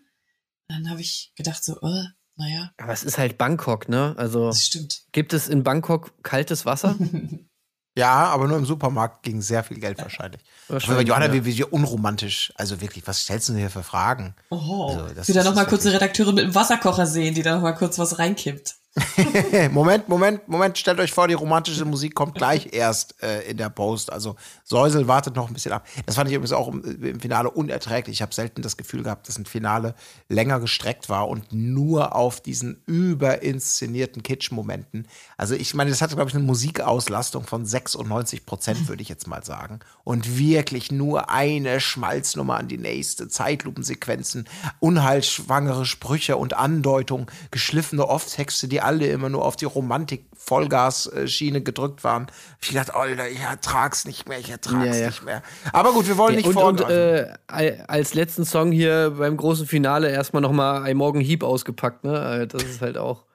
Dann 0.68 0.90
habe 0.90 1.00
ich 1.02 1.32
gedacht 1.36 1.64
so, 1.64 1.80
äh, 1.82 2.04
naja, 2.36 2.72
Aber 2.78 2.92
es 2.92 3.04
ist 3.04 3.18
halt 3.18 3.38
Bangkok, 3.38 3.88
ne? 3.88 4.16
Also 4.18 4.48
das 4.48 4.66
stimmt. 4.66 5.04
gibt 5.12 5.32
es 5.34 5.48
in 5.48 5.64
Bangkok 5.64 6.12
kaltes 6.24 6.66
Wasser? 6.66 6.96
Ja, 7.96 8.26
aber 8.26 8.48
nur 8.48 8.58
im 8.58 8.66
Supermarkt 8.66 9.22
ging 9.24 9.42
sehr 9.42 9.64
viel 9.64 9.80
Geld 9.80 10.00
wahrscheinlich. 10.00 10.42
Aber 10.68 10.76
Wahrscheinlich, 10.76 11.08
Johanna, 11.08 11.28
ja. 11.28 11.34
wie, 11.34 11.46
wie 11.46 11.64
unromantisch. 11.64 12.52
Also 12.56 12.82
wirklich, 12.82 13.06
was 13.06 13.20
stellst 13.22 13.50
du 13.50 13.54
denn 13.54 13.60
hier 13.60 13.70
für 13.70 13.84
Fragen? 13.84 14.34
Oh, 14.50 14.88
Also, 14.90 15.14
das 15.14 15.28
wieder 15.28 15.42
ist- 15.42 15.46
noch 15.46 15.54
mal 15.56 15.62
ist 15.64 15.70
kurz 15.70 15.86
eine 15.86 15.94
Redakteurin 15.96 16.34
mit 16.36 16.44
dem 16.46 16.56
Wasserkocher 16.56 17.06
sehen, 17.06 17.36
die 17.36 17.44
da 17.44 17.56
noch 17.56 17.62
mal 17.62 17.74
kurz 17.74 18.00
was 18.00 18.18
reinkippt. 18.18 18.76
Moment, 19.72 20.08
Moment, 20.08 20.48
Moment, 20.48 20.78
stellt 20.78 21.00
euch 21.00 21.12
vor, 21.12 21.28
die 21.28 21.34
romantische 21.34 21.84
Musik 21.84 22.14
kommt 22.14 22.36
gleich 22.36 22.74
erst 22.74 23.16
äh, 23.24 23.42
in 23.42 23.58
der 23.58 23.70
Post. 23.70 24.14
Also 24.14 24.36
Säusel 24.64 25.08
wartet 25.08 25.36
noch 25.36 25.48
ein 25.48 25.54
bisschen 25.54 25.72
ab. 25.72 25.88
Das 26.06 26.16
fand 26.16 26.30
ich 26.30 26.36
übrigens 26.36 26.52
auch 26.52 26.68
im, 26.68 27.04
im 27.04 27.20
Finale 27.20 27.50
unerträglich. 27.50 28.18
Ich 28.18 28.22
habe 28.22 28.34
selten 28.36 28.62
das 28.62 28.78
Gefühl 28.78 29.02
gehabt, 29.02 29.28
dass 29.28 29.40
ein 29.40 29.48
Finale 29.48 29.96
länger 30.30 30.60
gestreckt 30.60 31.10
war 31.10 31.28
und 31.28 31.52
nur 31.52 32.16
auf 32.16 32.40
diesen 32.40 32.84
überinszenierten 32.86 34.22
Kitsch-Momenten. 34.22 35.08
Also 35.38 35.56
ich 35.56 35.74
meine, 35.74 35.90
das 35.90 36.04
hatte, 36.04 36.16
glaube 36.16 36.30
ich, 36.30 36.36
eine 36.36 36.46
Musikauslastung 36.46 37.46
von 37.46 37.66
96 37.66 38.46
Prozent, 38.46 38.88
würde 38.88 39.02
ich 39.02 39.10
jetzt 39.10 39.28
mal 39.28 39.44
sagen. 39.44 39.80
Und 40.04 40.38
wirklich 40.38 40.92
nur 40.92 41.32
eine 41.32 41.80
Schmalznummer 41.80 42.58
an 42.58 42.68
die 42.68 42.78
nächste, 42.78 43.28
Zeitlupensequenzen, 43.28 44.48
unheilschwangere 44.80 45.88
Sprüche 45.88 46.38
und 46.38 46.54
Andeutungen, 46.54 47.26
geschliffene 47.50 48.08
Off-Texte, 48.08 48.68
die 48.68 48.83
alle 48.84 49.08
immer 49.08 49.30
nur 49.30 49.44
auf 49.46 49.56
die 49.56 49.66
Romantik-Vollgas-Schiene 49.66 51.62
gedrückt 51.62 52.04
waren. 52.04 52.28
Ich 52.62 52.74
dachte, 52.74 52.96
Alter, 52.96 53.30
ich 53.30 53.40
ertrag's 53.40 54.06
nicht 54.06 54.28
mehr, 54.28 54.40
ich 54.40 54.50
ertrag's 54.50 54.98
Ja, 55.00 55.08
nicht 55.08 55.24
mehr. 55.24 55.42
Aber 55.72 55.94
gut, 55.94 56.08
wir 56.08 56.18
wollen 56.18 56.36
nicht 56.36 56.46
und 56.48 56.56
und 56.58 56.80
vorgreifen. 56.80 57.26
äh, 57.30 57.34
al- 57.48 57.86
als 57.88 58.14
letzten 58.14 58.46
Song 58.46 58.72
hier 58.72 59.16
beim 59.18 59.38
großen 59.38 59.68
Finale 59.68 60.10
erstmal 60.12 60.42
nochmal 60.42 60.88
I 60.90 60.94
Morgan 60.94 61.22
Heap 61.22 61.44
ausgepackt, 61.44 62.04
ne? 62.04 62.42
Äh, 62.44 62.48
Das 62.48 62.64
ist 62.64 62.82
halt 62.82 62.98
auch 62.98 63.26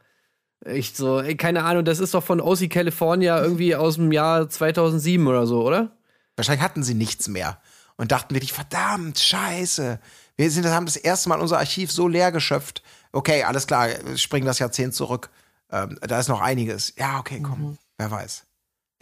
echt 0.64 0.96
so, 0.96 1.20
ey, 1.20 1.36
keine 1.36 1.64
Ahnung, 1.64 1.84
das 1.84 1.98
ist 2.00 2.14
doch 2.14 2.22
von 2.24 2.40
OC 2.40 2.68
California 2.68 3.40
irgendwie 3.40 3.74
aus 3.76 3.94
dem 3.94 4.12
Jahr 4.12 4.48
2007 4.48 5.26
oder 5.26 5.46
so, 5.46 5.62
oder? 5.62 5.92
Wahrscheinlich 6.36 6.62
hatten 6.64 6.82
sie 6.82 6.94
nichts 6.94 7.28
mehr 7.28 7.58
und 7.96 8.12
dachten 8.12 8.34
wirklich, 8.34 8.52
verdammt, 8.52 9.18
scheiße. 9.18 9.98
Wir 10.36 10.50
sind, 10.50 10.66
haben 10.66 10.86
das 10.86 10.96
erste 10.96 11.28
Mal 11.28 11.40
unser 11.40 11.58
Archiv 11.58 11.90
so 11.90 12.06
leer 12.06 12.30
geschöpft. 12.32 12.82
Okay, 13.12 13.42
alles 13.42 13.66
klar, 13.66 13.88
wir 14.04 14.16
springen 14.18 14.46
das 14.46 14.58
Jahrzehnt 14.58 14.94
zurück. 14.94 15.30
Ähm, 15.70 15.98
da 16.00 16.18
ist 16.18 16.28
noch 16.28 16.40
einiges. 16.40 16.94
Ja, 16.96 17.18
okay, 17.18 17.40
komm, 17.42 17.78
wer 17.96 18.10
weiß. 18.10 18.44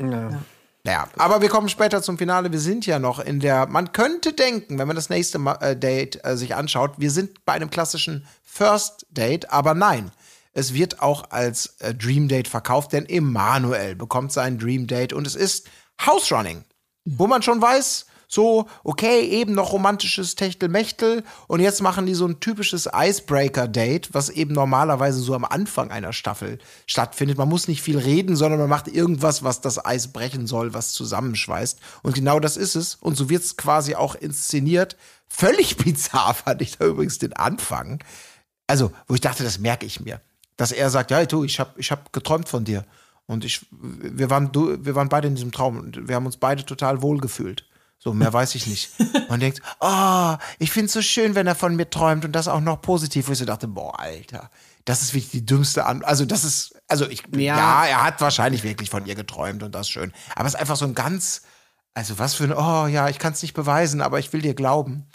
Ja. 0.00 0.42
Naja, 0.86 1.08
aber 1.18 1.42
wir 1.42 1.48
kommen 1.48 1.68
später 1.68 2.00
zum 2.00 2.16
Finale. 2.16 2.52
Wir 2.52 2.60
sind 2.60 2.86
ja 2.86 3.00
noch 3.00 3.18
in 3.18 3.40
der, 3.40 3.66
man 3.66 3.90
könnte 3.92 4.32
denken, 4.32 4.78
wenn 4.78 4.86
man 4.86 4.94
das 4.94 5.10
nächste 5.10 5.38
Ma 5.38 5.54
äh, 5.56 5.76
Date 5.76 6.24
äh, 6.24 6.36
sich 6.36 6.54
anschaut, 6.54 6.92
wir 6.98 7.10
sind 7.10 7.44
bei 7.44 7.54
einem 7.54 7.70
klassischen 7.70 8.24
First 8.44 9.06
Date, 9.10 9.50
aber 9.50 9.74
nein. 9.74 10.12
Es 10.52 10.72
wird 10.72 11.02
auch 11.02 11.32
als 11.32 11.74
äh, 11.80 11.92
Dream 11.92 12.28
Date 12.28 12.46
verkauft, 12.46 12.92
denn 12.92 13.04
Emanuel 13.06 13.96
bekommt 13.96 14.32
sein 14.32 14.58
Dream 14.58 14.86
Date 14.86 15.12
und 15.12 15.26
es 15.26 15.34
ist 15.34 15.68
House 16.00 16.30
Running, 16.30 16.64
wo 17.04 17.26
man 17.26 17.42
schon 17.42 17.60
weiß, 17.60 18.05
so, 18.28 18.66
okay, 18.82 19.20
eben 19.20 19.54
noch 19.54 19.72
romantisches 19.72 20.34
Techtelmechtel 20.34 21.22
und 21.46 21.60
jetzt 21.60 21.80
machen 21.80 22.06
die 22.06 22.14
so 22.14 22.26
ein 22.26 22.40
typisches 22.40 22.88
Icebreaker-Date, 22.92 24.14
was 24.14 24.30
eben 24.30 24.52
normalerweise 24.52 25.20
so 25.20 25.34
am 25.34 25.44
Anfang 25.44 25.90
einer 25.90 26.12
Staffel 26.12 26.58
stattfindet. 26.86 27.38
Man 27.38 27.48
muss 27.48 27.68
nicht 27.68 27.82
viel 27.82 27.98
reden, 27.98 28.34
sondern 28.34 28.58
man 28.58 28.68
macht 28.68 28.88
irgendwas, 28.88 29.44
was 29.44 29.60
das 29.60 29.84
Eis 29.84 30.08
brechen 30.08 30.46
soll, 30.46 30.74
was 30.74 30.92
zusammenschweißt. 30.92 31.78
Und 32.02 32.14
genau 32.14 32.40
das 32.40 32.56
ist 32.56 32.74
es. 32.74 32.96
Und 32.96 33.16
so 33.16 33.30
wird 33.30 33.44
es 33.44 33.56
quasi 33.56 33.94
auch 33.94 34.14
inszeniert. 34.14 34.96
Völlig 35.28 35.76
bizarr 35.76 36.34
fand 36.34 36.62
ich 36.62 36.78
da 36.78 36.86
übrigens 36.86 37.18
den 37.18 37.32
Anfang. 37.32 38.02
Also, 38.66 38.92
wo 39.06 39.14
ich 39.14 39.20
dachte, 39.20 39.44
das 39.44 39.58
merke 39.58 39.86
ich 39.86 40.00
mir. 40.00 40.20
Dass 40.56 40.72
er 40.72 40.90
sagt, 40.90 41.10
ja, 41.10 41.24
du, 41.26 41.44
ich 41.44 41.60
habe 41.60 41.78
ich 41.78 41.90
hab 41.92 42.12
geträumt 42.12 42.48
von 42.48 42.64
dir. 42.64 42.84
Und 43.26 43.44
ich, 43.44 43.66
wir 43.70 44.30
waren, 44.30 44.52
du, 44.52 44.84
wir 44.84 44.94
waren 44.94 45.08
beide 45.08 45.28
in 45.28 45.34
diesem 45.34 45.52
Traum 45.52 45.78
und 45.78 46.08
wir 46.08 46.14
haben 46.14 46.26
uns 46.26 46.36
beide 46.36 46.64
total 46.64 47.02
wohl 47.02 47.18
gefühlt. 47.18 47.65
So, 48.06 48.14
mehr 48.14 48.32
weiß 48.32 48.54
ich 48.54 48.68
nicht. 48.68 48.90
Man 49.28 49.40
denkt, 49.40 49.60
oh, 49.80 50.36
ich 50.60 50.70
finde 50.70 50.86
es 50.86 50.92
so 50.92 51.02
schön, 51.02 51.34
wenn 51.34 51.48
er 51.48 51.56
von 51.56 51.74
mir 51.74 51.90
träumt 51.90 52.24
und 52.24 52.30
das 52.30 52.46
auch 52.46 52.60
noch 52.60 52.80
positiv. 52.80 53.26
Wo 53.26 53.32
ich 53.32 53.38
so 53.38 53.44
dachte, 53.44 53.66
boah, 53.66 53.98
Alter, 53.98 54.48
das 54.84 55.02
ist 55.02 55.12
wirklich 55.12 55.32
die 55.32 55.44
dümmste 55.44 55.86
An. 55.86 56.04
Also, 56.04 56.24
das 56.24 56.44
ist, 56.44 56.80
also 56.86 57.08
ich, 57.08 57.24
ja. 57.34 57.56
Ja. 57.56 57.84
er 57.84 58.04
hat 58.04 58.20
wahrscheinlich 58.20 58.62
wirklich 58.62 58.90
von 58.90 59.06
ihr 59.06 59.16
geträumt 59.16 59.64
und 59.64 59.74
das 59.74 59.88
ist 59.88 59.90
schön. 59.90 60.12
Aber 60.36 60.46
es 60.46 60.54
ist 60.54 60.60
einfach 60.60 60.76
so 60.76 60.84
ein 60.84 60.94
ganz, 60.94 61.42
also 61.94 62.20
was 62.20 62.34
für 62.34 62.44
ein, 62.44 62.52
oh 62.52 62.86
ja, 62.86 63.08
ich 63.08 63.18
kann 63.18 63.32
es 63.32 63.42
nicht 63.42 63.54
beweisen, 63.54 64.00
aber 64.00 64.20
ich 64.20 64.32
will 64.32 64.40
dir 64.40 64.54
glauben. 64.54 65.08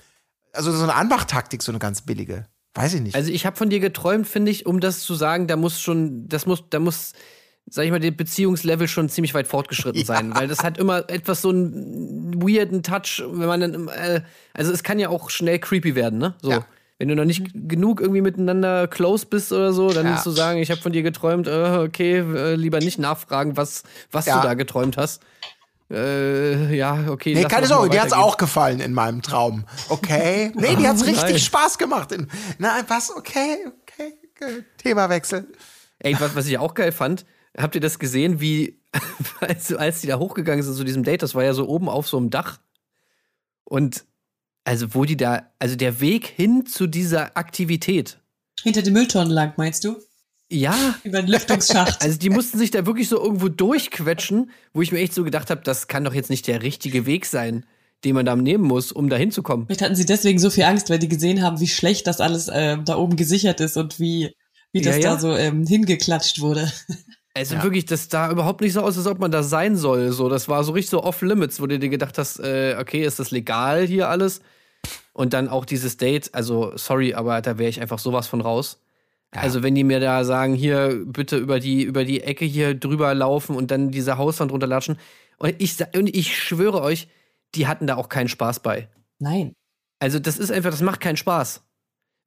Also 0.52 0.74
so 0.74 0.84
eine 0.84 0.94
Anmachtaktik, 0.94 1.64
so 1.64 1.72
eine 1.72 1.80
ganz 1.80 2.02
billige. 2.02 2.46
Weiß 2.74 2.94
ich 2.94 3.00
nicht. 3.00 3.16
Also 3.16 3.32
ich 3.32 3.46
habe 3.46 3.56
von 3.56 3.70
dir 3.70 3.80
geträumt, 3.80 4.28
finde 4.28 4.52
ich, 4.52 4.66
um 4.66 4.82
das 4.82 5.00
zu 5.00 5.16
sagen, 5.16 5.48
da 5.48 5.56
muss 5.56 5.80
schon, 5.80 6.28
das 6.28 6.46
muss, 6.46 6.66
da 6.70 6.80
muss, 6.80 7.14
sag 7.68 7.86
ich 7.86 7.92
mal, 7.92 8.00
der 8.00 8.12
Beziehungslevel 8.12 8.88
schon 8.88 9.10
ziemlich 9.10 9.34
weit 9.34 9.48
fortgeschritten 9.48 10.04
sein, 10.06 10.36
weil 10.36 10.48
das 10.48 10.64
hat 10.64 10.78
immer 10.78 11.10
etwas 11.10 11.42
so 11.42 11.50
einen 11.50 12.42
weirden 12.42 12.84
Touch, 12.84 13.24
wenn 13.26 13.48
man 13.48 13.60
dann, 13.62 13.88
äh, 13.88 14.22
also 14.54 14.72
es 14.72 14.84
kann 14.84 15.00
ja 15.00 15.10
auch 15.10 15.30
schnell 15.30 15.60
creepy 15.60 15.96
werden, 15.96 16.20
ne? 16.20 16.36
So. 16.42 16.52
Ja. 16.52 16.66
Wenn 17.00 17.08
du 17.08 17.16
noch 17.16 17.26
nicht 17.26 17.48
genug 17.68 18.00
irgendwie 18.00 18.22
miteinander 18.22 18.88
close 18.88 19.26
bist 19.26 19.52
oder 19.52 19.74
so, 19.74 19.90
dann 19.92 20.06
Ja. 20.06 20.22
zu 20.22 20.30
sagen, 20.30 20.60
ich 20.60 20.70
habe 20.70 20.80
von 20.82 20.92
dir 20.92 21.02
geträumt, 21.02 21.48
äh, 21.48 21.80
okay, 21.84 22.20
äh, 22.20 22.54
lieber 22.54 22.80
nicht 22.80 23.00
nachfragen, 23.00 23.58
was, 23.58 23.82
was 24.12 24.26
du 24.26 24.32
da 24.32 24.54
geträumt 24.54 24.98
hast. 24.98 25.24
Äh, 25.90 26.76
ja, 26.76 27.10
okay. 27.10 27.34
Nee, 27.34 27.44
keine 27.46 27.66
Sorge, 27.68 27.90
die 27.90 28.00
hat's 28.00 28.14
auch 28.14 28.38
gefallen 28.38 28.80
in 28.80 28.94
meinem 28.94 29.22
Traum. 29.22 29.66
Okay. 29.90 30.52
Nee, 30.56 30.76
die 30.76 30.88
hat's 30.88 31.06
richtig 31.06 31.24
Nein. 31.24 31.40
Spaß 31.40 31.78
gemacht. 31.78 32.12
In, 32.12 32.28
nein, 32.60 32.84
was? 32.88 33.16
Okay, 33.16 33.58
okay. 33.82 34.14
okay. 34.40 34.64
Themawechsel. 34.78 35.48
Ey, 36.00 36.16
was, 36.20 36.36
was 36.36 36.46
ich 36.48 36.58
auch 36.58 36.76
geil 36.76 36.92
fand, 36.92 37.26
habt 37.58 37.76
ihr 37.76 37.82
das 37.82 38.00
gesehen, 38.00 38.40
wie, 38.40 38.80
als, 39.40 39.74
als 39.74 40.02
die 40.02 40.08
da 40.08 40.20
hochgegangen 40.20 40.64
sind 40.64 40.76
zu 40.76 40.84
diesem 40.84 41.04
Date, 41.04 41.22
das 41.22 41.36
war 41.36 41.44
ja 41.44 41.54
so 41.54 41.68
oben 41.68 41.90
auf 41.90 42.08
so 42.08 42.18
einem 42.18 42.30
Dach. 42.30 42.60
Und 43.64 44.06
also, 44.64 44.94
wo 44.94 45.06
die 45.06 45.18
da, 45.18 45.52
also 45.60 45.76
der 45.76 46.02
Weg 46.02 46.28
hin 46.28 46.66
zu 46.66 46.88
dieser 46.88 47.36
Aktivität. 47.36 48.20
Hinter 48.62 48.84
den 48.84 48.94
Mülltonnen 48.94 49.32
lang, 49.32 49.54
meinst 49.58 49.84
du? 49.84 49.98
Ja, 50.52 50.96
Über 51.04 51.22
den 51.22 51.32
Lüftungsschacht. 51.32 52.02
also 52.04 52.20
die 52.20 52.30
mussten 52.30 52.58
sich 52.58 52.72
da 52.72 52.86
wirklich 52.86 53.08
so 53.08 53.24
irgendwo 53.24 53.48
durchquetschen, 53.48 54.52
wo 54.74 54.82
ich 54.82 54.92
mir 54.92 55.00
echt 55.00 55.14
so 55.14 55.24
gedacht 55.24 55.50
habe, 55.50 55.62
das 55.64 55.88
kann 55.88 56.04
doch 56.04 56.14
jetzt 56.14 56.30
nicht 56.30 56.46
der 56.48 56.62
richtige 56.62 57.06
Weg 57.06 57.26
sein, 57.26 57.66
den 58.04 58.16
man 58.16 58.26
da 58.26 58.36
nehmen 58.36 58.66
muss, 58.66 58.92
um 58.92 59.10
da 59.10 59.16
hinzukommen. 59.16 59.66
Vielleicht 59.66 59.82
hatten 59.82 59.96
sie 59.96 60.06
deswegen 60.06 60.40
so 60.40 60.50
viel 60.50 60.64
Angst, 60.64 60.90
weil 60.90 61.00
die 61.00 61.08
gesehen 61.08 61.42
haben, 61.42 61.60
wie 61.62 61.68
schlecht 61.68 62.06
das 62.06 62.20
alles 62.20 62.50
ähm, 62.54 62.84
da 62.84 62.98
oben 62.98 63.16
gesichert 63.16 63.62
ist 63.62 63.78
und 63.78 64.00
wie, 64.00 64.36
wie 64.74 64.82
das 64.82 64.98
Ja, 64.98 65.04
ja. 65.04 65.14
da 65.14 65.20
so 65.20 65.36
ähm, 65.36 65.66
hingeklatscht 65.66 66.42
wurde. 66.42 66.72
Also 67.34 67.62
wirklich, 67.64 67.86
das 67.86 68.10
sah 68.10 68.30
überhaupt 68.30 68.62
nicht 68.62 68.74
so 68.74 68.82
aus, 68.82 68.98
als 68.98 69.08
ob 69.08 69.20
man 69.20 69.32
da 69.32 69.42
sein 69.42 69.78
soll. 69.78 70.12
So, 70.12 70.28
das 70.28 70.50
war 70.50 70.64
so 70.64 70.74
richtig 70.74 70.90
so 70.90 71.04
off-limits, 71.04 71.62
wo 71.62 71.68
du 71.68 71.80
dir 71.80 71.90
gedacht 71.90 72.18
hast, 72.18 72.40
äh, 72.40 72.76
okay, 72.80 73.04
ist 73.06 73.20
das 73.20 73.32
legal 73.32 73.86
hier 73.86 74.10
alles? 74.10 74.42
Und 75.14 75.34
dann 75.34 75.48
auch 75.48 75.66
dieses 75.66 75.98
Date, 75.98 76.34
also 76.34 76.74
sorry, 76.76 77.14
aber 77.14 77.42
da 77.42 77.58
wäre 77.58 77.70
ich 77.70 77.82
einfach 77.82 78.00
sowas 78.00 78.28
von 78.28 78.42
raus. 78.42 78.82
Also 79.34 79.64
wenn 79.64 79.76
die 79.76 79.86
mir 79.86 80.02
da 80.02 80.26
sagen, 80.26 80.54
hier 80.54 81.04
bitte 81.06 81.38
über 81.38 81.62
die 81.62 81.84
über 81.84 82.04
die 82.04 82.22
Ecke 82.22 82.44
hier 82.44 82.76
drüber 82.76 83.14
laufen 83.14 83.56
und 83.56 83.72
dann 83.72 83.90
diese 83.90 84.18
Hauswand 84.18 84.52
runterlatschen 84.52 84.98
und 85.38 85.56
ich 85.60 85.78
und 85.96 86.14
ich 86.14 86.38
schwöre 86.38 86.82
euch, 86.82 87.08
die 87.56 87.66
hatten 87.66 87.88
da 87.88 87.96
auch 87.96 88.10
keinen 88.10 88.28
Spaß 88.28 88.60
bei. 88.60 88.90
Nein. 89.20 89.54
Also 90.00 90.20
das 90.20 90.38
ist 90.38 90.52
einfach, 90.52 90.72
das 90.72 90.82
macht 90.82 91.00
keinen 91.00 91.16
Spaß. 91.16 91.64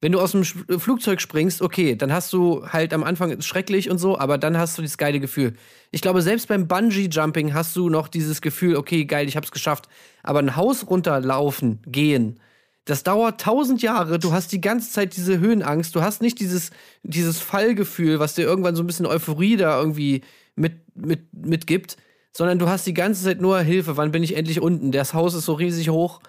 Wenn 0.01 0.11
du 0.11 0.19
aus 0.19 0.33
dem 0.33 0.41
Sch- 0.41 0.79
Flugzeug 0.79 1.21
springst, 1.21 1.61
okay, 1.61 1.95
dann 1.95 2.11
hast 2.13 2.31
du 2.33 2.67
halt 2.67 2.93
am 2.93 3.03
Anfang 3.03 3.41
schrecklich 3.41 3.89
und 3.89 3.97
so, 3.97 4.17
aber 4.19 4.37
dann 4.37 4.57
hast 4.57 4.77
du 4.77 4.81
dieses 4.81 4.97
geile 4.97 5.19
Gefühl. 5.19 5.53
Ich 5.91 6.01
glaube, 6.01 6.21
selbst 6.21 6.47
beim 6.47 6.67
Bungee-Jumping 6.67 7.53
hast 7.53 7.75
du 7.75 7.89
noch 7.89 8.07
dieses 8.07 8.41
Gefühl, 8.41 8.75
okay, 8.75 9.05
geil, 9.05 9.27
ich 9.27 9.37
hab's 9.37 9.51
geschafft. 9.51 9.87
Aber 10.21 10.39
ein 10.39 10.55
Haus 10.55 10.87
runterlaufen, 10.89 11.79
gehen, 11.87 12.39
das 12.85 13.01
dauert 13.01 13.41
tausend 13.41 13.81
Jahre. 13.81 14.19
Du 14.19 14.31
hast 14.31 14.51
die 14.51 14.61
ganze 14.61 14.91
Zeit 14.91 15.17
diese 15.17 15.39
Höhenangst. 15.39 15.95
Du 15.95 16.01
hast 16.01 16.21
nicht 16.21 16.39
dieses, 16.39 16.69
dieses 17.01 17.39
Fallgefühl, 17.39 18.19
was 18.19 18.35
dir 18.35 18.43
irgendwann 18.43 18.75
so 18.75 18.83
ein 18.83 18.87
bisschen 18.87 19.07
Euphorie 19.07 19.57
da 19.57 19.79
irgendwie 19.79 20.21
mit, 20.55 20.73
mit, 20.95 21.33
mitgibt, 21.33 21.97
sondern 22.31 22.59
du 22.59 22.69
hast 22.69 22.85
die 22.85 22.93
ganze 22.93 23.23
Zeit 23.23 23.41
nur 23.41 23.59
Hilfe. 23.61 23.97
Wann 23.97 24.11
bin 24.11 24.21
ich 24.21 24.35
endlich 24.37 24.61
unten? 24.61 24.91
Das 24.91 25.15
Haus 25.15 25.33
ist 25.33 25.45
so 25.45 25.53
riesig 25.53 25.89
hoch. 25.89 26.19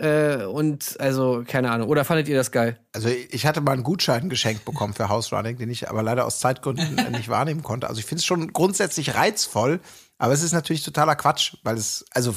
Äh, 0.00 0.46
und 0.46 0.98
also, 0.98 1.44
keine 1.46 1.70
Ahnung. 1.70 1.88
Oder 1.88 2.06
fandet 2.06 2.26
ihr 2.26 2.36
das 2.36 2.50
geil? 2.50 2.78
Also 2.92 3.08
ich 3.08 3.44
hatte 3.44 3.60
mal 3.60 3.72
einen 3.72 3.82
Gutschein 3.82 4.30
geschenkt 4.30 4.64
bekommen 4.64 4.94
für 4.94 5.10
House 5.10 5.30
Running, 5.30 5.58
den 5.58 5.68
ich 5.68 5.90
aber 5.90 6.02
leider 6.02 6.24
aus 6.24 6.40
Zeitgründen 6.40 6.94
nicht 7.12 7.28
wahrnehmen 7.28 7.62
konnte. 7.62 7.88
Also 7.88 7.98
ich 7.98 8.06
finde 8.06 8.20
es 8.20 8.24
schon 8.24 8.52
grundsätzlich 8.54 9.14
reizvoll, 9.14 9.80
aber 10.16 10.32
es 10.32 10.42
ist 10.42 10.52
natürlich 10.52 10.82
totaler 10.84 11.16
Quatsch, 11.16 11.56
weil 11.64 11.76
es, 11.76 12.06
also 12.12 12.34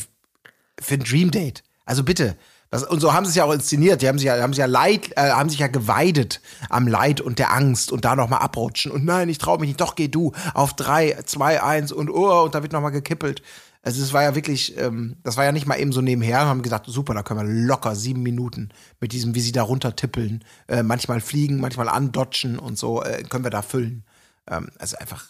für 0.82 0.96
ein 0.96 1.04
Dream 1.04 1.32
Date, 1.32 1.64
also 1.86 2.04
bitte. 2.04 2.36
Das, 2.70 2.84
und 2.84 3.00
so 3.00 3.14
haben 3.14 3.24
sie 3.24 3.30
es 3.30 3.36
ja 3.36 3.46
auch 3.46 3.54
inszeniert. 3.54 4.02
Die 4.02 4.08
haben 4.08 4.18
sich 4.18 4.26
ja, 4.26 4.42
haben 4.42 4.52
sich 4.52 4.60
ja 4.60 4.66
Leid, 4.66 5.12
äh, 5.16 5.30
haben 5.30 5.48
sich 5.48 5.60
ja 5.60 5.68
geweidet 5.68 6.42
am 6.70 6.88
Leid 6.88 7.22
und 7.22 7.40
der 7.40 7.54
Angst 7.54 7.92
und 7.92 8.04
da 8.04 8.16
nochmal 8.16 8.40
abrutschen. 8.40 8.92
Und 8.92 9.06
nein, 9.06 9.30
ich 9.30 9.38
traue 9.38 9.60
mich 9.60 9.68
nicht. 9.68 9.80
Doch, 9.80 9.96
geh 9.96 10.08
du 10.08 10.34
auf 10.54 10.74
drei, 10.74 11.18
zwei, 11.26 11.62
eins 11.62 11.92
und 11.92 12.10
oh, 12.10 12.44
und 12.44 12.56
da 12.56 12.64
wird 12.64 12.74
nochmal 12.74 12.92
gekippelt. 12.92 13.42
Also 13.86 14.02
es 14.02 14.14
war 14.14 14.24
ja 14.24 14.34
wirklich, 14.34 14.78
ähm, 14.78 15.18
das 15.24 15.36
war 15.38 15.44
ja 15.44 15.52
nicht 15.52 15.68
mal 15.68 15.78
eben 15.80 15.92
so 15.92 16.00
nebenher. 16.02 16.40
Wir 16.40 16.46
haben 16.46 16.62
gesagt, 16.64 16.86
super, 16.88 17.14
da 17.14 17.22
können 17.22 17.42
wir 17.42 17.66
locker 17.68 17.96
sieben 17.96 18.24
Minuten 18.24 18.70
mit 19.02 19.12
diesem, 19.12 19.36
wie 19.36 19.42
sie 19.42 19.52
da 19.52 19.62
runter 19.62 19.96
tippeln, 19.96 20.44
äh, 20.70 20.84
manchmal 20.84 21.20
fliegen, 21.20 21.60
manchmal 21.60 21.90
andotschen 21.90 22.58
und 22.58 22.78
so, 22.78 23.04
äh, 23.04 23.24
können 23.24 23.44
wir 23.44 23.52
da 23.52 23.62
füllen. 23.62 24.06
Ähm, 24.50 24.70
also 24.80 24.98
einfach, 24.98 25.26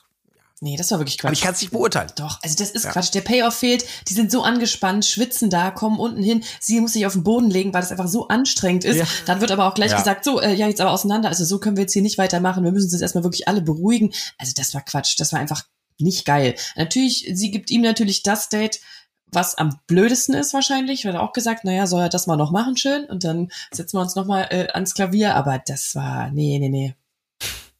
Nee, 0.62 0.78
das 0.78 0.92
war 0.92 1.00
wirklich 1.00 1.18
Quatsch. 1.18 1.26
aber 1.28 1.34
ich 1.34 1.42
kann 1.42 1.54
es 1.56 1.60
nicht 1.62 1.72
beurteilen. 1.72 2.10
Doch, 2.16 2.40
also 2.42 2.56
das 2.58 2.70
ist 2.72 2.88
Quatsch. 2.88 3.14
Der 3.14 3.20
Payoff 3.20 3.54
fehlt. 3.56 3.84
Die 4.08 4.14
sind 4.14 4.32
so 4.32 4.44
angespannt, 4.44 5.04
schwitzen 5.06 5.50
da, 5.50 5.72
kommen 5.72 6.00
unten 6.00 6.24
hin. 6.24 6.42
Sie 6.62 6.80
muss 6.80 6.94
sich 6.94 7.06
auf 7.06 7.12
den 7.12 7.24
Boden 7.26 7.50
legen, 7.50 7.74
weil 7.74 7.82
das 7.82 7.92
einfach 7.92 8.08
so 8.08 8.30
anstrengend 8.30 8.86
ist. 8.86 8.96
Ja. 8.96 9.06
Dann 9.26 9.42
wird 9.42 9.52
aber 9.52 9.68
auch 9.68 9.74
gleich 9.74 9.92
Ja. 9.92 9.98
gesagt, 9.98 10.24
so, 10.24 10.40
äh, 10.40 10.54
ja, 10.54 10.68
jetzt 10.70 10.80
aber 10.80 10.92
auseinander. 10.92 11.28
Also 11.28 11.44
so 11.44 11.60
können 11.60 11.76
wir 11.76 11.82
jetzt 11.82 11.92
hier 11.92 12.02
nicht 12.02 12.18
weitermachen. 12.18 12.64
Wir 12.64 12.72
müssen 12.72 12.86
uns 12.86 12.94
jetzt 12.94 13.02
erstmal 13.02 13.26
wirklich 13.26 13.46
alle 13.50 13.62
beruhigen. 13.62 14.14
Also 14.38 14.54
das 14.56 14.74
war 14.74 14.80
Quatsch. 14.82 15.20
Das 15.20 15.34
war 15.34 15.40
einfach 15.42 15.64
nicht 16.00 16.26
geil. 16.26 16.56
Natürlich, 16.76 17.30
sie 17.34 17.52
gibt 17.52 17.72
ihm 17.72 17.82
natürlich 17.82 18.24
das 18.24 18.50
Date, 18.50 18.80
was 19.28 19.56
am 19.56 19.80
blödesten 19.88 20.36
ist 20.36 20.54
wahrscheinlich. 20.54 21.06
Hat 21.06 21.16
er 21.16 21.24
auch 21.24 21.34
gesagt, 21.34 21.64
naja, 21.66 21.88
soll 21.88 22.02
er 22.02 22.10
das 22.10 22.28
mal 22.28 22.36
noch 22.38 22.52
machen 22.52 22.78
schön. 22.78 23.06
Und 23.06 23.24
dann 23.24 23.50
setzen 23.72 23.98
wir 23.98 24.02
uns 24.02 24.16
noch 24.16 24.26
mal 24.26 24.44
äh, 24.52 24.68
ans 24.74 24.94
Klavier. 24.94 25.36
Aber 25.36 25.60
das 25.66 25.96
war, 25.96 26.30
nee, 26.32 26.60
nee, 26.60 26.70
nee. 26.70 26.96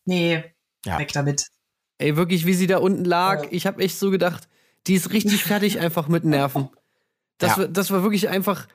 Nee, 0.06 0.44
Ja. 0.86 0.98
weg 1.00 1.14
damit. 1.14 1.48
Ey, 2.00 2.18
wirklich, 2.18 2.46
wie 2.46 2.54
sie 2.56 2.68
da 2.68 2.80
unten 2.80 3.06
lag. 3.06 3.48
Ich 3.52 3.68
habe 3.68 3.82
echt 3.84 4.00
so 4.00 4.10
gedacht, 4.10 4.48
die 4.88 4.96
ist 4.96 5.12
richtig 5.14 5.44
fertig 5.44 5.80
einfach 5.80 6.08
mit 6.08 6.26
Nerven. 6.26 6.70
Das, 7.38 7.52
Ja. 7.52 7.58
war, 7.60 7.68
das 7.68 7.92
war 7.92 8.02
wirklich 8.04 8.30
einfach 8.30 8.68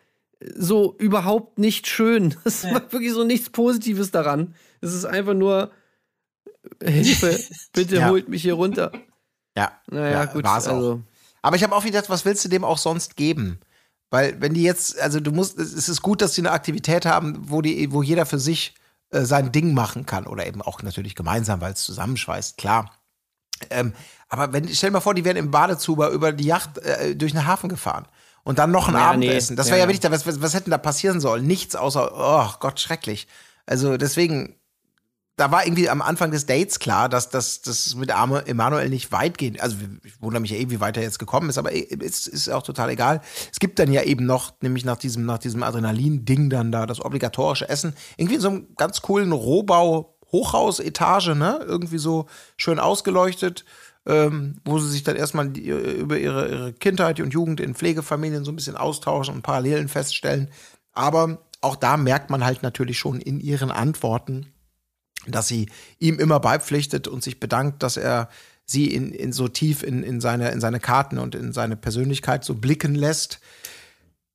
so 0.56 0.94
überhaupt 0.98 1.58
nicht 1.58 1.88
schön. 1.88 2.36
Das 2.44 2.62
Ja. 2.62 2.74
war 2.74 2.92
wirklich 2.92 3.12
so 3.12 3.24
nichts 3.24 3.50
Positives 3.50 4.12
daran. 4.12 4.54
Es 4.80 4.94
ist 4.94 5.04
einfach 5.04 5.34
nur 5.34 5.72
Hilfe, 6.82 7.38
bitte 7.72 7.96
Ja. 7.96 8.08
holt 8.10 8.28
mich 8.28 8.42
hier 8.42 8.54
runter. 8.54 8.92
Ja, 9.58 9.72
Naja, 9.90 10.24
gut. 10.26 10.44
war's 10.44 10.66
auch. 10.68 10.74
Also, 10.76 11.00
Aber 11.42 11.56
ich 11.56 11.62
habe 11.62 11.74
auch 11.74 11.84
gedacht, 11.84 12.08
was 12.08 12.24
willst 12.24 12.44
du 12.44 12.48
dem 12.48 12.64
auch 12.64 12.78
sonst 12.78 13.16
geben? 13.16 13.58
Weil 14.10 14.40
wenn 14.40 14.54
die 14.54 14.62
jetzt, 14.62 14.98
also 15.00 15.20
du 15.20 15.32
musst, 15.32 15.58
es 15.58 15.88
ist 15.88 16.00
gut, 16.02 16.22
dass 16.22 16.32
die 16.32 16.40
eine 16.40 16.52
Aktivität 16.52 17.04
haben, 17.06 17.36
wo 17.50 17.60
die, 17.60 17.92
wo 17.92 18.02
jeder 18.02 18.24
für 18.26 18.38
sich 18.38 18.74
äh, 19.10 19.22
sein 19.22 19.52
Ding 19.52 19.74
machen 19.74 20.06
kann 20.06 20.26
oder 20.26 20.46
eben 20.46 20.62
auch 20.62 20.82
natürlich 20.82 21.14
gemeinsam, 21.14 21.60
weil 21.60 21.72
es 21.74 21.82
zusammenschweißt, 21.84 22.56
klar. 22.56 22.90
Ähm, 23.70 23.92
aber 24.28 24.52
wenn, 24.52 24.68
stell 24.68 24.90
dir 24.90 24.94
mal 24.94 25.00
vor, 25.00 25.14
die 25.14 25.24
wären 25.24 25.36
im 25.36 25.50
Badezuber 25.50 26.10
über 26.10 26.32
die 26.32 26.44
Yacht 26.44 26.78
äh, 26.78 27.16
durch 27.16 27.32
den 27.32 27.44
Hafen 27.46 27.68
gefahren 27.68 28.06
und 28.44 28.58
dann 28.58 28.70
noch 28.70 28.88
ein 28.88 28.94
Ja, 28.94 29.10
Abendessen. 29.10 29.54
nee. 29.54 29.56
Das 29.56 29.66
Ja, 29.66 29.72
wäre 29.72 29.80
ja, 29.80 29.84
ja. 29.90 29.94
wirklich, 29.94 30.10
was, 30.12 30.26
was, 30.26 30.40
was 30.40 30.54
hätte 30.54 30.64
denn 30.64 30.70
da 30.72 30.78
passieren 30.78 31.20
sollen? 31.20 31.46
Nichts 31.46 31.74
außer, 31.76 32.12
oh 32.14 32.50
Gott, 32.60 32.80
schrecklich. 32.80 33.26
Also 33.66 33.96
deswegen, 33.98 34.54
da 35.38 35.52
war 35.52 35.64
irgendwie 35.64 35.88
am 35.88 36.02
Anfang 36.02 36.32
des 36.32 36.46
Dates 36.46 36.80
klar, 36.80 37.08
dass 37.08 37.30
das 37.30 37.94
mit 37.94 38.10
Arme 38.10 38.44
Emanuel 38.46 38.88
nicht 38.88 39.12
weit 39.12 39.38
geht. 39.38 39.60
Also 39.60 39.76
ich 40.02 40.20
wundere 40.20 40.40
mich 40.40 40.50
ja 40.50 40.56
eh, 40.56 40.68
wie 40.68 40.80
weit 40.80 40.96
er 40.96 41.04
jetzt 41.04 41.20
gekommen 41.20 41.48
ist, 41.48 41.58
aber 41.58 41.72
es 41.72 42.26
ist 42.26 42.48
auch 42.48 42.64
total 42.64 42.90
egal. 42.90 43.20
Es 43.52 43.60
gibt 43.60 43.78
dann 43.78 43.92
ja 43.92 44.02
eben 44.02 44.26
noch, 44.26 44.52
nämlich 44.62 44.84
nach 44.84 44.96
diesem, 44.96 45.24
nach 45.26 45.38
diesem 45.38 45.62
Adrenalin-Ding 45.62 46.50
dann 46.50 46.72
da, 46.72 46.86
das 46.86 47.00
obligatorische 47.00 47.68
Essen. 47.68 47.94
Irgendwie 48.16 48.34
in 48.34 48.40
so 48.40 48.48
einem 48.48 48.66
ganz 48.76 49.00
coolen 49.00 49.32
Rohbau. 49.32 50.14
Hochhausetage, 50.30 51.34
ne? 51.34 51.60
Irgendwie 51.66 51.96
so 51.96 52.26
schön 52.58 52.78
ausgeleuchtet, 52.78 53.64
ähm, 54.04 54.60
wo 54.62 54.78
sie 54.78 54.90
sich 54.90 55.02
dann 55.02 55.16
erstmal 55.16 55.48
die, 55.48 55.70
über 55.70 56.18
ihre, 56.18 56.48
ihre 56.50 56.72
Kindheit 56.74 57.18
und 57.20 57.32
Jugend 57.32 57.60
in 57.60 57.74
Pflegefamilien 57.74 58.44
so 58.44 58.52
ein 58.52 58.56
bisschen 58.56 58.76
austauschen 58.76 59.36
und 59.36 59.42
Parallelen 59.42 59.88
feststellen. 59.88 60.50
Aber 60.92 61.38
auch 61.62 61.76
da 61.76 61.96
merkt 61.96 62.28
man 62.28 62.44
halt 62.44 62.62
natürlich 62.62 62.98
schon 62.98 63.22
in 63.22 63.40
ihren 63.40 63.70
Antworten, 63.70 64.52
dass 65.26 65.48
sie 65.48 65.68
ihm 65.98 66.18
immer 66.18 66.40
beipflichtet 66.40 67.08
und 67.08 67.22
sich 67.22 67.40
bedankt, 67.40 67.82
dass 67.82 67.96
er 67.96 68.28
sie 68.64 68.86
in, 68.94 69.12
in 69.12 69.32
so 69.32 69.48
tief 69.48 69.82
in, 69.82 70.02
in, 70.02 70.20
seine, 70.20 70.50
in 70.50 70.60
seine 70.60 70.80
Karten 70.80 71.18
und 71.18 71.34
in 71.34 71.52
seine 71.52 71.76
Persönlichkeit 71.76 72.44
so 72.44 72.54
blicken 72.54 72.94
lässt. 72.94 73.40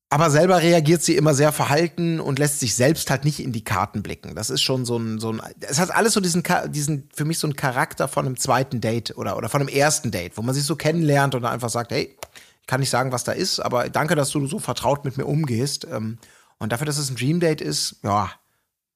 Aber 0.10 0.30
selber 0.30 0.62
reagiert 0.62 1.02
sie 1.02 1.16
immer 1.16 1.34
sehr 1.34 1.52
verhalten 1.52 2.20
und 2.20 2.38
lässt 2.38 2.60
sich 2.60 2.76
selbst 2.76 3.10
halt 3.10 3.26
nicht 3.26 3.40
in 3.40 3.52
die 3.52 3.64
Karten 3.64 4.04
blicken. 4.04 4.36
Das 4.36 4.52
ist 4.52 4.62
schon 4.62 4.86
so 4.86 4.98
ein, 4.98 5.20
so 5.20 5.32
ein, 5.32 5.42
es 5.62 5.80
hat 5.80 5.90
alles 5.90 6.14
so 6.14 6.20
diesen, 6.20 6.44
diesen, 6.68 7.10
für 7.16 7.26
mich 7.26 7.40
so 7.40 7.48
einen 7.48 7.56
Charakter 7.56 8.08
von 8.08 8.26
einem 8.26 8.38
zweiten 8.38 8.80
Date 8.80 9.18
oder, 9.18 9.38
oder 9.38 9.50
von 9.50 9.62
einem 9.62 9.70
ersten 9.70 10.12
Date, 10.12 10.38
wo 10.38 10.44
man 10.44 10.54
sich 10.54 10.66
so 10.66 10.76
kennenlernt 10.76 11.34
und 11.34 11.46
einfach 11.46 11.70
sagt, 11.70 11.92
hey, 11.92 12.16
ich 12.62 12.68
kann 12.68 12.80
nicht 12.80 12.92
sagen, 12.92 13.12
was 13.12 13.24
da 13.24 13.32
ist, 13.32 13.60
aber 13.60 13.90
danke, 13.90 14.16
dass 14.16 14.30
du 14.30 14.46
so 14.46 14.60
vertraut 14.60 15.04
mit 15.04 15.18
mir 15.18 15.26
umgehst. 15.26 15.86
Ähm, 15.90 16.20
Und 16.60 16.72
dafür, 16.72 16.86
dass 16.86 16.98
es 16.98 17.10
ein 17.10 17.16
Dream 17.16 17.40
Date 17.40 17.62
ist, 17.62 17.98
ja, 18.04 18.32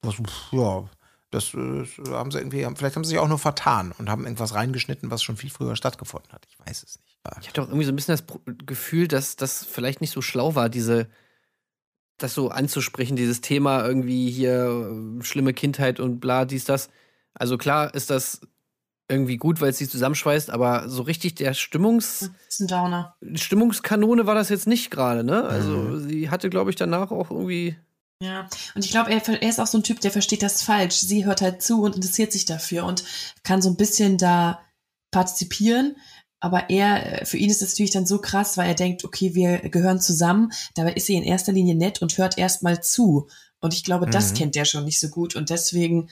was, 0.01 0.15
ja, 0.51 0.85
das 1.29 1.53
äh, 1.53 1.85
haben 2.09 2.31
sie 2.31 2.37
irgendwie, 2.39 2.65
vielleicht 2.75 2.95
haben 2.95 3.03
sie 3.03 3.09
sich 3.09 3.19
auch 3.19 3.27
nur 3.27 3.39
vertan 3.39 3.93
und 3.97 4.09
haben 4.09 4.23
irgendwas 4.23 4.53
reingeschnitten, 4.53 5.11
was 5.11 5.23
schon 5.23 5.37
viel 5.37 5.49
früher 5.49 5.75
stattgefunden 5.75 6.31
hat. 6.31 6.45
Ich 6.49 6.57
weiß 6.59 6.83
es 6.83 6.99
nicht. 6.99 7.17
ich 7.41 7.47
hatte 7.49 7.61
auch 7.61 7.67
irgendwie 7.67 7.85
so 7.85 7.91
ein 7.91 7.95
bisschen 7.95 8.15
das 8.17 8.25
Gefühl, 8.65 9.07
dass 9.07 9.35
das 9.35 9.65
vielleicht 9.65 10.01
nicht 10.01 10.11
so 10.11 10.21
schlau 10.21 10.55
war, 10.55 10.69
diese 10.69 11.07
das 12.17 12.33
so 12.33 12.49
anzusprechen, 12.49 13.15
dieses 13.15 13.41
Thema 13.41 13.85
irgendwie 13.85 14.31
hier 14.31 14.91
äh, 15.19 15.23
schlimme 15.23 15.53
Kindheit 15.53 15.99
und 15.99 16.19
bla, 16.19 16.45
dies, 16.45 16.65
das. 16.65 16.89
Also 17.33 17.57
klar 17.57 17.93
ist 17.93 18.09
das 18.09 18.41
irgendwie 19.09 19.37
gut, 19.37 19.61
weil 19.61 19.69
es 19.69 19.77
sie 19.77 19.87
zusammenschweißt, 19.87 20.49
aber 20.49 20.89
so 20.89 21.03
richtig 21.03 21.35
der 21.35 21.53
Stimmungs 21.53 22.19
Das 22.19 22.29
ist 22.47 22.59
ein 22.61 22.67
Downer. 22.67 23.15
Stimmungskanone 23.35 24.25
war 24.25 24.35
das 24.35 24.49
jetzt 24.49 24.67
nicht 24.67 24.89
gerade, 24.91 25.23
ne? 25.23 25.43
Also 25.43 25.77
Mhm. 25.77 25.99
sie 26.09 26.29
hatte, 26.29 26.49
glaube 26.49 26.71
ich, 26.71 26.75
danach 26.75 27.11
auch 27.11 27.29
irgendwie 27.31 27.77
Ja, 28.21 28.49
und 28.73 28.83
ich 28.83 28.89
glaube, 28.91 29.11
er, 29.11 29.27
er 29.27 29.49
ist 29.49 29.59
auch 29.59 29.67
so 29.67 29.77
ein 29.77 29.83
Typ, 29.83 29.99
der 30.01 30.11
versteht 30.11 30.41
das 30.41 30.63
falsch. 30.63 30.95
Sie 31.01 31.25
hört 31.25 31.41
halt 31.41 31.61
zu 31.61 31.81
und 31.83 31.95
interessiert 31.95 32.31
sich 32.31 32.45
dafür 32.45 32.83
und 32.85 33.03
kann 33.43 33.61
so 33.61 33.69
ein 33.69 33.77
bisschen 33.77 34.17
da 34.17 34.63
partizipieren. 35.11 35.97
Aber 36.39 36.69
er, 36.69 37.25
für 37.25 37.37
ihn 37.37 37.49
ist 37.49 37.61
es 37.61 37.71
natürlich 37.73 37.91
dann 37.91 38.05
so 38.05 38.19
krass, 38.19 38.57
weil 38.57 38.67
er 38.67 38.75
denkt, 38.75 39.03
okay, 39.03 39.33
wir 39.35 39.57
gehören 39.69 39.99
zusammen. 39.99 40.51
Dabei 40.75 40.93
ist 40.93 41.07
sie 41.07 41.15
in 41.15 41.23
erster 41.23 41.51
Linie 41.51 41.75
nett 41.75 42.01
und 42.01 42.17
hört 42.17 42.37
erstmal 42.37 42.81
zu. 42.83 43.27
Und 43.59 43.73
ich 43.73 43.83
glaube, 43.83 44.07
das 44.07 44.31
Mhm. 44.31 44.35
kennt 44.37 44.55
der 44.55 44.65
schon 44.65 44.85
nicht 44.85 44.99
so 44.99 45.09
gut. 45.09 45.35
Und 45.35 45.49
deswegen 45.49 46.09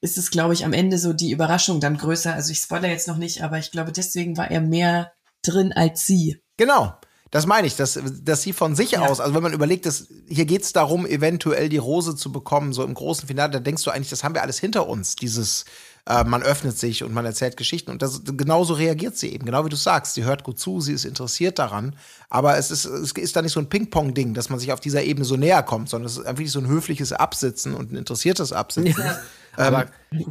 ist 0.00 0.18
es, 0.18 0.30
glaube 0.30 0.54
ich, 0.54 0.64
am 0.64 0.72
Ende 0.72 0.98
so 0.98 1.12
die 1.12 1.30
Überraschung 1.30 1.78
dann 1.80 1.96
größer. 1.98 2.34
Also 2.34 2.52
ich 2.52 2.58
spoilere 2.58 2.90
jetzt 2.90 3.08
noch 3.08 3.18
nicht, 3.18 3.42
aber 3.42 3.58
ich 3.58 3.70
glaube, 3.70 3.92
deswegen 3.92 4.36
war 4.36 4.50
er 4.50 4.60
mehr 4.60 5.12
drin 5.42 5.72
als 5.72 6.06
sie. 6.06 6.40
Genau. 6.56 6.94
Das 7.32 7.46
meine 7.46 7.66
ich, 7.66 7.76
dass, 7.76 7.98
dass 8.22 8.42
sie 8.42 8.52
von 8.52 8.76
sich 8.76 8.92
Ja. 8.92 9.00
aus, 9.06 9.18
also 9.18 9.34
wenn 9.34 9.42
man 9.42 9.54
überlegt, 9.54 9.86
dass, 9.86 10.06
hier 10.28 10.44
geht 10.44 10.62
es 10.62 10.72
darum, 10.74 11.06
eventuell 11.06 11.70
die 11.70 11.78
Rose 11.78 12.14
zu 12.14 12.30
bekommen, 12.30 12.74
so 12.74 12.84
im 12.84 12.92
großen 12.92 13.26
Finale, 13.26 13.50
da 13.50 13.58
denkst 13.58 13.82
du 13.84 13.90
eigentlich, 13.90 14.10
das 14.10 14.22
haben 14.22 14.34
wir 14.34 14.42
alles 14.42 14.58
hinter 14.58 14.86
uns, 14.86 15.16
dieses, 15.16 15.64
äh, 16.08 16.24
man 16.24 16.42
öffnet 16.42 16.76
sich 16.76 17.04
und 17.04 17.14
man 17.14 17.24
erzählt 17.24 17.56
Geschichten 17.56 17.90
und 17.92 18.02
das, 18.02 18.22
genauso 18.24 18.74
reagiert 18.74 19.16
sie 19.16 19.32
eben, 19.32 19.46
genau 19.46 19.64
wie 19.64 19.68
du 19.68 19.76
sagst, 19.76 20.14
sie 20.14 20.24
hört 20.24 20.42
gut 20.42 20.58
zu, 20.58 20.80
sie 20.80 20.92
ist 20.92 21.04
interessiert 21.04 21.58
daran, 21.60 21.94
aber 22.28 22.56
es 22.56 22.70
ist, 22.72 22.84
es 22.86 23.12
ist 23.12 23.36
da 23.36 23.42
nicht 23.42 23.52
so 23.52 23.60
ein 23.60 23.68
Ping-Pong-Ding, 23.68 24.34
dass 24.34 24.50
man 24.50 24.58
sich 24.58 24.72
auf 24.72 24.80
dieser 24.80 25.04
Ebene 25.04 25.24
so 25.24 25.36
näher 25.36 25.62
kommt, 25.62 25.88
sondern 25.88 26.06
es 26.06 26.16
ist 26.18 26.26
einfach 26.26 26.44
so 26.46 26.58
ein 26.58 26.66
höfliches 26.66 27.12
Absitzen 27.12 27.74
und 27.74 27.92
ein 27.92 27.96
interessiertes 27.96 28.52
Absitzen. 28.52 29.04
Aber 29.56 29.86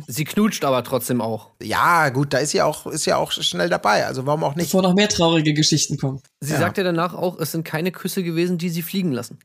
sie 0.07 0.25
knutscht 0.25 0.65
aber 0.65 0.83
trotzdem 0.83 1.21
auch. 1.21 1.51
Ja, 1.61 2.09
gut, 2.09 2.33
da 2.33 2.39
ist 2.39 2.49
sie 2.51 2.61
auch, 2.63 2.87
ist 2.87 3.05
ja 3.05 3.17
auch 3.17 3.31
schnell 3.31 3.69
dabei, 3.69 4.07
also 4.07 4.25
warum 4.25 4.43
auch 4.43 4.55
nicht? 4.55 4.67
Bevor 4.71 4.81
noch 4.81 4.95
mehr 4.95 5.09
traurige 5.09 5.53
Geschichten 5.53 5.97
kommen. 5.97 6.21
Sie 6.39 6.53
Ja. 6.53 6.59
sagt 6.59 6.79
ja 6.79 6.83
danach 6.83 7.13
auch, 7.13 7.39
es 7.39 7.51
sind 7.51 7.63
keine 7.63 7.91
Küsse 7.91 8.23
gewesen, 8.23 8.57
die 8.57 8.69
sie 8.69 8.81
fliegen 8.81 9.11
lassen. 9.11 9.37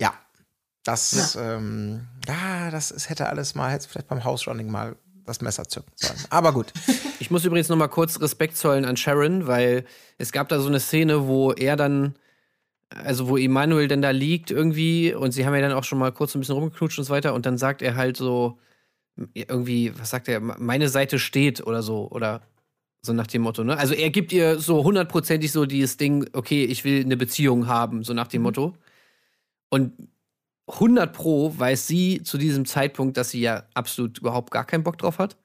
Ja. 0.00 0.14
Das, 0.84 1.34
ja, 1.34 1.54
ähm, 1.56 2.08
ja 2.26 2.72
das 2.72 2.90
es 2.90 3.08
hätte 3.08 3.28
alles 3.28 3.54
mal, 3.54 3.70
hätte 3.70 3.88
vielleicht 3.88 4.08
beim 4.08 4.24
House-Running 4.24 4.68
mal 4.68 4.96
das 5.28 5.40
Messer 5.40 5.68
zücken 5.68 5.92
sollen. 5.94 6.18
Aber 6.30 6.52
gut. 6.52 6.72
Ich 7.20 7.32
muss 7.32 7.44
übrigens 7.44 7.68
noch 7.68 7.76
mal 7.76 7.88
kurz 7.88 8.20
Respekt 8.20 8.56
zollen 8.56 8.84
an 8.84 8.96
Sharon, 8.96 9.48
weil 9.48 9.84
es 10.18 10.30
gab 10.30 10.48
da 10.48 10.60
so 10.60 10.68
eine 10.68 10.78
Szene, 10.78 11.26
wo 11.26 11.50
er 11.50 11.74
dann, 11.74 12.14
also 12.90 13.28
wo 13.28 13.36
Emanuel 13.36 13.88
dann 13.88 14.02
da 14.02 14.10
liegt 14.10 14.52
irgendwie 14.52 15.12
und 15.12 15.32
sie 15.32 15.44
haben 15.44 15.52
ja 15.56 15.60
dann 15.60 15.72
auch 15.72 15.82
schon 15.82 15.98
mal 15.98 16.12
kurz 16.12 16.36
ein 16.36 16.38
bisschen 16.38 16.54
rumgeknutscht 16.54 16.96
und 16.96 17.04
so 17.04 17.12
weiter 17.12 17.34
und 17.34 17.44
dann 17.44 17.58
sagt 17.58 17.82
er 17.82 17.96
halt 17.96 18.16
so 18.16 18.56
irgendwie, 19.34 19.92
was 19.98 20.10
sagt 20.10 20.28
er, 20.28 20.38
meine 20.38 20.88
Seite 20.88 21.18
steht 21.18 21.66
oder 21.66 21.82
so 21.82 22.08
oder 22.08 22.42
so 23.02 23.12
nach 23.12 23.26
dem 23.26 23.42
Motto, 23.42 23.64
ne? 23.64 23.76
Also 23.76 23.94
er 23.94 24.10
gibt 24.10 24.32
ihr 24.32 24.58
so 24.60 24.84
hundertprozentig 24.84 25.52
so 25.52 25.66
dieses 25.66 25.96
Ding, 25.96 26.28
okay, 26.32 26.64
ich 26.64 26.84
will 26.84 27.04
eine 27.04 27.16
Beziehung 27.16 27.66
haben, 27.66 28.04
so 28.04 28.14
nach 28.14 28.28
dem 28.28 28.42
Motto. 28.42 28.74
Und 29.70 29.92
100 30.68 31.12
pro 31.12 31.58
weiß 31.58 31.86
sie 31.86 32.22
zu 32.22 32.38
diesem 32.38 32.66
Zeitpunkt, 32.66 33.16
dass 33.16 33.30
sie 33.30 33.40
ja 33.40 33.64
absolut 33.74 34.18
überhaupt 34.18 34.50
gar 34.50 34.64
keinen 34.64 34.84
Bock 34.84 34.98
drauf 34.98 35.18
hat. 35.18 35.36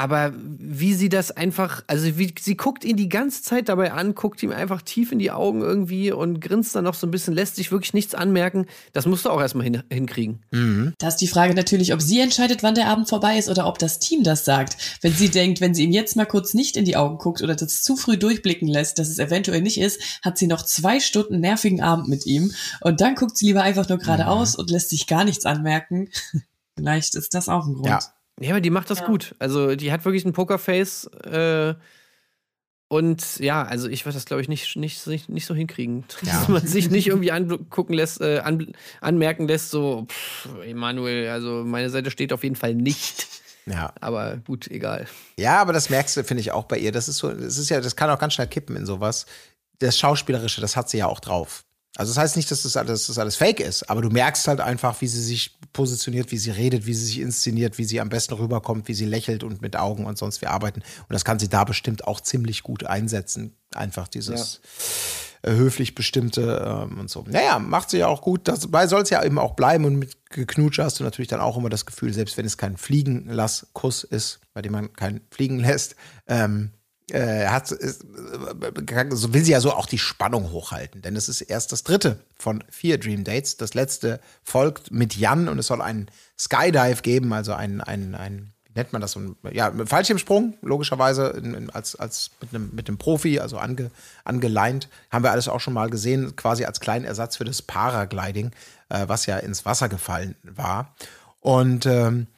Aber 0.00 0.32
wie 0.34 0.94
sie 0.94 1.10
das 1.10 1.30
einfach, 1.30 1.84
also 1.86 2.16
wie, 2.16 2.32
sie 2.40 2.56
guckt 2.56 2.86
ihn 2.86 2.96
die 2.96 3.10
ganze 3.10 3.42
Zeit 3.42 3.68
dabei 3.68 3.92
an, 3.92 4.14
guckt 4.14 4.42
ihm 4.42 4.50
einfach 4.50 4.80
tief 4.80 5.12
in 5.12 5.18
die 5.18 5.30
Augen 5.30 5.60
irgendwie 5.60 6.10
und 6.10 6.40
grinst 6.40 6.74
dann 6.74 6.84
noch 6.84 6.94
so 6.94 7.06
ein 7.06 7.10
bisschen, 7.10 7.34
lässt 7.34 7.56
sich 7.56 7.70
wirklich 7.70 7.92
nichts 7.92 8.14
anmerken. 8.14 8.64
Das 8.94 9.04
musst 9.04 9.26
du 9.26 9.28
auch 9.28 9.42
erstmal 9.42 9.64
hin, 9.64 9.82
hinkriegen. 9.92 10.42
Mhm. 10.52 10.94
Da 10.96 11.08
ist 11.08 11.18
die 11.18 11.28
Frage 11.28 11.52
natürlich, 11.52 11.92
ob 11.92 12.00
sie 12.00 12.18
entscheidet, 12.18 12.62
wann 12.62 12.74
der 12.74 12.86
Abend 12.86 13.10
vorbei 13.10 13.36
ist 13.36 13.50
oder 13.50 13.66
ob 13.66 13.78
das 13.78 13.98
Team 13.98 14.22
das 14.22 14.46
sagt. 14.46 14.78
Wenn 15.02 15.12
sie 15.12 15.28
denkt, 15.28 15.60
wenn 15.60 15.74
sie 15.74 15.84
ihm 15.84 15.92
jetzt 15.92 16.16
mal 16.16 16.24
kurz 16.24 16.54
nicht 16.54 16.78
in 16.78 16.86
die 16.86 16.96
Augen 16.96 17.18
guckt 17.18 17.42
oder 17.42 17.54
das 17.54 17.82
zu 17.82 17.94
früh 17.94 18.16
durchblicken 18.16 18.68
lässt, 18.68 18.98
dass 18.98 19.10
es 19.10 19.18
eventuell 19.18 19.60
nicht 19.60 19.78
ist, 19.78 20.00
hat 20.22 20.38
sie 20.38 20.46
noch 20.46 20.62
zwei 20.62 21.00
Stunden 21.00 21.40
nervigen 21.40 21.82
Abend 21.82 22.08
mit 22.08 22.24
ihm 22.24 22.54
und 22.80 23.02
dann 23.02 23.16
guckt 23.16 23.36
sie 23.36 23.48
lieber 23.48 23.64
einfach 23.64 23.86
nur 23.86 23.98
geradeaus 23.98 24.56
und 24.56 24.70
lässt 24.70 24.88
sich 24.88 25.06
gar 25.06 25.24
nichts 25.24 25.44
anmerken. 25.44 26.08
Vielleicht 26.74 27.16
ist 27.16 27.34
das 27.34 27.50
auch 27.50 27.66
ein 27.66 27.74
Grund. 27.74 27.88
Ja. 27.88 28.00
Ja, 28.40 28.50
aber 28.52 28.60
die 28.60 28.70
macht 28.70 28.90
das 28.90 29.00
Ja. 29.00 29.06
gut. 29.06 29.34
Also 29.38 29.76
die 29.76 29.92
hat 29.92 30.04
wirklich 30.04 30.24
ein 30.24 30.32
Pokerface. 30.32 31.04
Äh, 31.24 31.74
und 32.88 33.38
ja, 33.38 33.62
also 33.62 33.88
ich 33.88 34.04
würde 34.04 34.14
das, 34.14 34.24
glaube 34.24 34.42
ich, 34.42 34.48
nicht, 34.48 34.74
nicht, 34.76 35.06
nicht, 35.06 35.28
nicht 35.28 35.46
so 35.46 35.54
hinkriegen. 35.54 36.04
Ja. 36.22 36.32
Dass 36.32 36.48
man 36.48 36.66
sich 36.66 36.90
nicht 36.90 37.06
irgendwie 37.06 37.30
angucken 37.30 37.92
lässt, 37.92 38.20
äh, 38.20 38.38
an, 38.40 38.72
anmerken 39.00 39.46
lässt, 39.46 39.70
so, 39.70 40.06
pff, 40.08 40.48
Emanuel, 40.64 41.28
also 41.28 41.62
meine 41.64 41.90
Seite 41.90 42.10
steht 42.10 42.32
auf 42.32 42.42
jeden 42.42 42.56
Fall 42.56 42.74
nicht. 42.74 43.28
Ja. 43.66 43.92
Aber 44.00 44.38
gut, 44.38 44.66
egal. 44.68 45.06
ja, 45.38 45.60
aber 45.60 45.72
das 45.72 45.90
merkst 45.90 46.16
du, 46.16 46.24
finde 46.24 46.40
ich, 46.40 46.50
auch 46.50 46.64
bei 46.64 46.78
ihr. 46.78 46.90
Das 46.90 47.06
ist 47.08 47.18
so, 47.18 47.30
das 47.30 47.58
ist 47.58 47.68
ja, 47.68 47.80
das 47.80 47.94
kann 47.94 48.10
auch 48.10 48.18
ganz 48.18 48.34
schnell 48.34 48.48
kippen 48.48 48.74
in 48.74 48.86
sowas. 48.86 49.26
Das 49.78 49.96
Schauspielerische, 49.98 50.60
das 50.60 50.74
hat 50.76 50.88
sie 50.90 50.98
ja 50.98 51.06
auch 51.06 51.20
drauf. 51.20 51.64
Also 52.00 52.14
das 52.14 52.22
heißt 52.22 52.36
nicht, 52.36 52.50
dass 52.50 52.62
das 52.62 52.78
alles, 52.78 53.00
dass 53.00 53.06
das 53.08 53.18
alles 53.18 53.36
fake 53.36 53.60
ist, 53.60 53.90
aber 53.90 54.00
du 54.00 54.08
merkst 54.08 54.48
halt 54.48 54.62
einfach, 54.62 54.98
wie 55.02 55.06
sie 55.06 55.20
sich 55.20 55.58
positioniert, 55.74 56.32
wie 56.32 56.38
sie 56.38 56.50
redet, 56.50 56.86
wie 56.86 56.94
sie 56.94 57.04
sich 57.04 57.20
inszeniert, 57.20 57.76
wie 57.76 57.84
sie 57.84 58.00
am 58.00 58.08
besten 58.08 58.32
rüberkommt, 58.32 58.88
wie 58.88 58.94
sie 58.94 59.04
lächelt 59.04 59.44
und 59.44 59.60
mit 59.60 59.76
Augen 59.76 60.06
und 60.06 60.16
sonst 60.16 60.40
wie 60.40 60.46
arbeiten. 60.46 60.80
Und 60.80 61.12
das 61.12 61.26
kann 61.26 61.38
sie 61.38 61.50
da 61.50 61.64
bestimmt 61.64 62.06
auch 62.06 62.22
ziemlich 62.22 62.62
gut 62.62 62.86
einsetzen. 62.86 63.54
Einfach 63.74 64.08
dieses 64.08 64.62
äh, 65.42 65.50
höflich 65.52 65.94
bestimmte 65.94 66.86
ähm, 66.90 67.00
und 67.00 67.10
so. 67.10 67.22
Naja, 67.28 67.58
macht 67.58 67.90
sie 67.90 67.98
ja 67.98 68.06
auch 68.06 68.22
gut. 68.22 68.48
Dabei 68.48 68.86
soll 68.86 69.02
es 69.02 69.10
ja 69.10 69.22
eben 69.22 69.38
auch 69.38 69.54
bleiben 69.54 69.84
und 69.84 69.96
mit 69.96 70.30
Geknutsche 70.30 70.82
hast 70.82 71.00
du 71.00 71.04
natürlich 71.04 71.28
dann 71.28 71.40
auch 71.40 71.58
immer 71.58 71.68
das 71.68 71.84
Gefühl, 71.84 72.14
selbst 72.14 72.38
wenn 72.38 72.46
es 72.46 72.56
kein 72.56 72.78
Fliegenlasskuss 72.78 74.04
ist, 74.04 74.40
bei 74.54 74.62
dem 74.62 74.72
man 74.72 74.90
keinen 74.94 75.20
fliegen 75.30 75.58
lässt, 75.58 75.96
ähm, 76.28 76.70
äh, 77.14 77.46
hat, 77.48 77.70
ist, 77.72 78.04
äh, 78.04 79.06
so 79.10 79.34
will 79.34 79.44
sie 79.44 79.52
ja 79.52 79.60
so 79.60 79.72
auch 79.72 79.86
die 79.86 79.98
Spannung 79.98 80.50
hochhalten, 80.50 81.02
denn 81.02 81.16
es 81.16 81.28
ist 81.28 81.40
erst 81.40 81.72
das 81.72 81.82
dritte 81.82 82.20
von 82.38 82.64
vier 82.70 82.98
Dream 82.98 83.24
Dates. 83.24 83.56
Das 83.56 83.74
letzte 83.74 84.20
folgt 84.42 84.90
mit 84.90 85.16
Jan 85.16 85.48
und 85.48 85.58
es 85.58 85.66
soll 85.66 85.82
einen 85.82 86.10
Skydive 86.38 87.02
geben, 87.02 87.32
also 87.32 87.52
ein, 87.52 87.80
ein, 87.80 88.14
ein 88.14 88.52
wie 88.64 88.78
nennt 88.78 88.92
man 88.92 89.02
das, 89.02 89.12
so 89.12 89.20
ein, 89.20 89.36
ja, 89.52 89.72
Fallschirmsprung, 89.84 90.56
logischerweise, 90.62 91.28
in, 91.28 91.54
in, 91.54 91.70
als, 91.70 91.96
als 91.96 92.30
mit 92.40 92.54
einem, 92.54 92.70
mit 92.72 92.98
Profi, 92.98 93.40
also 93.40 93.58
ange, 93.58 93.90
angeleint. 94.24 94.88
Haben 95.10 95.24
wir 95.24 95.32
alles 95.32 95.48
auch 95.48 95.60
schon 95.60 95.74
mal 95.74 95.90
gesehen, 95.90 96.36
quasi 96.36 96.64
als 96.64 96.78
kleinen 96.78 97.04
Ersatz 97.04 97.36
für 97.36 97.44
das 97.44 97.62
Paragliding, 97.62 98.52
äh, 98.88 99.08
was 99.08 99.26
ja 99.26 99.38
ins 99.38 99.66
Wasser 99.66 99.88
gefallen 99.88 100.36
war. 100.42 100.94
Und 101.40 101.86
ähm, 101.86 102.28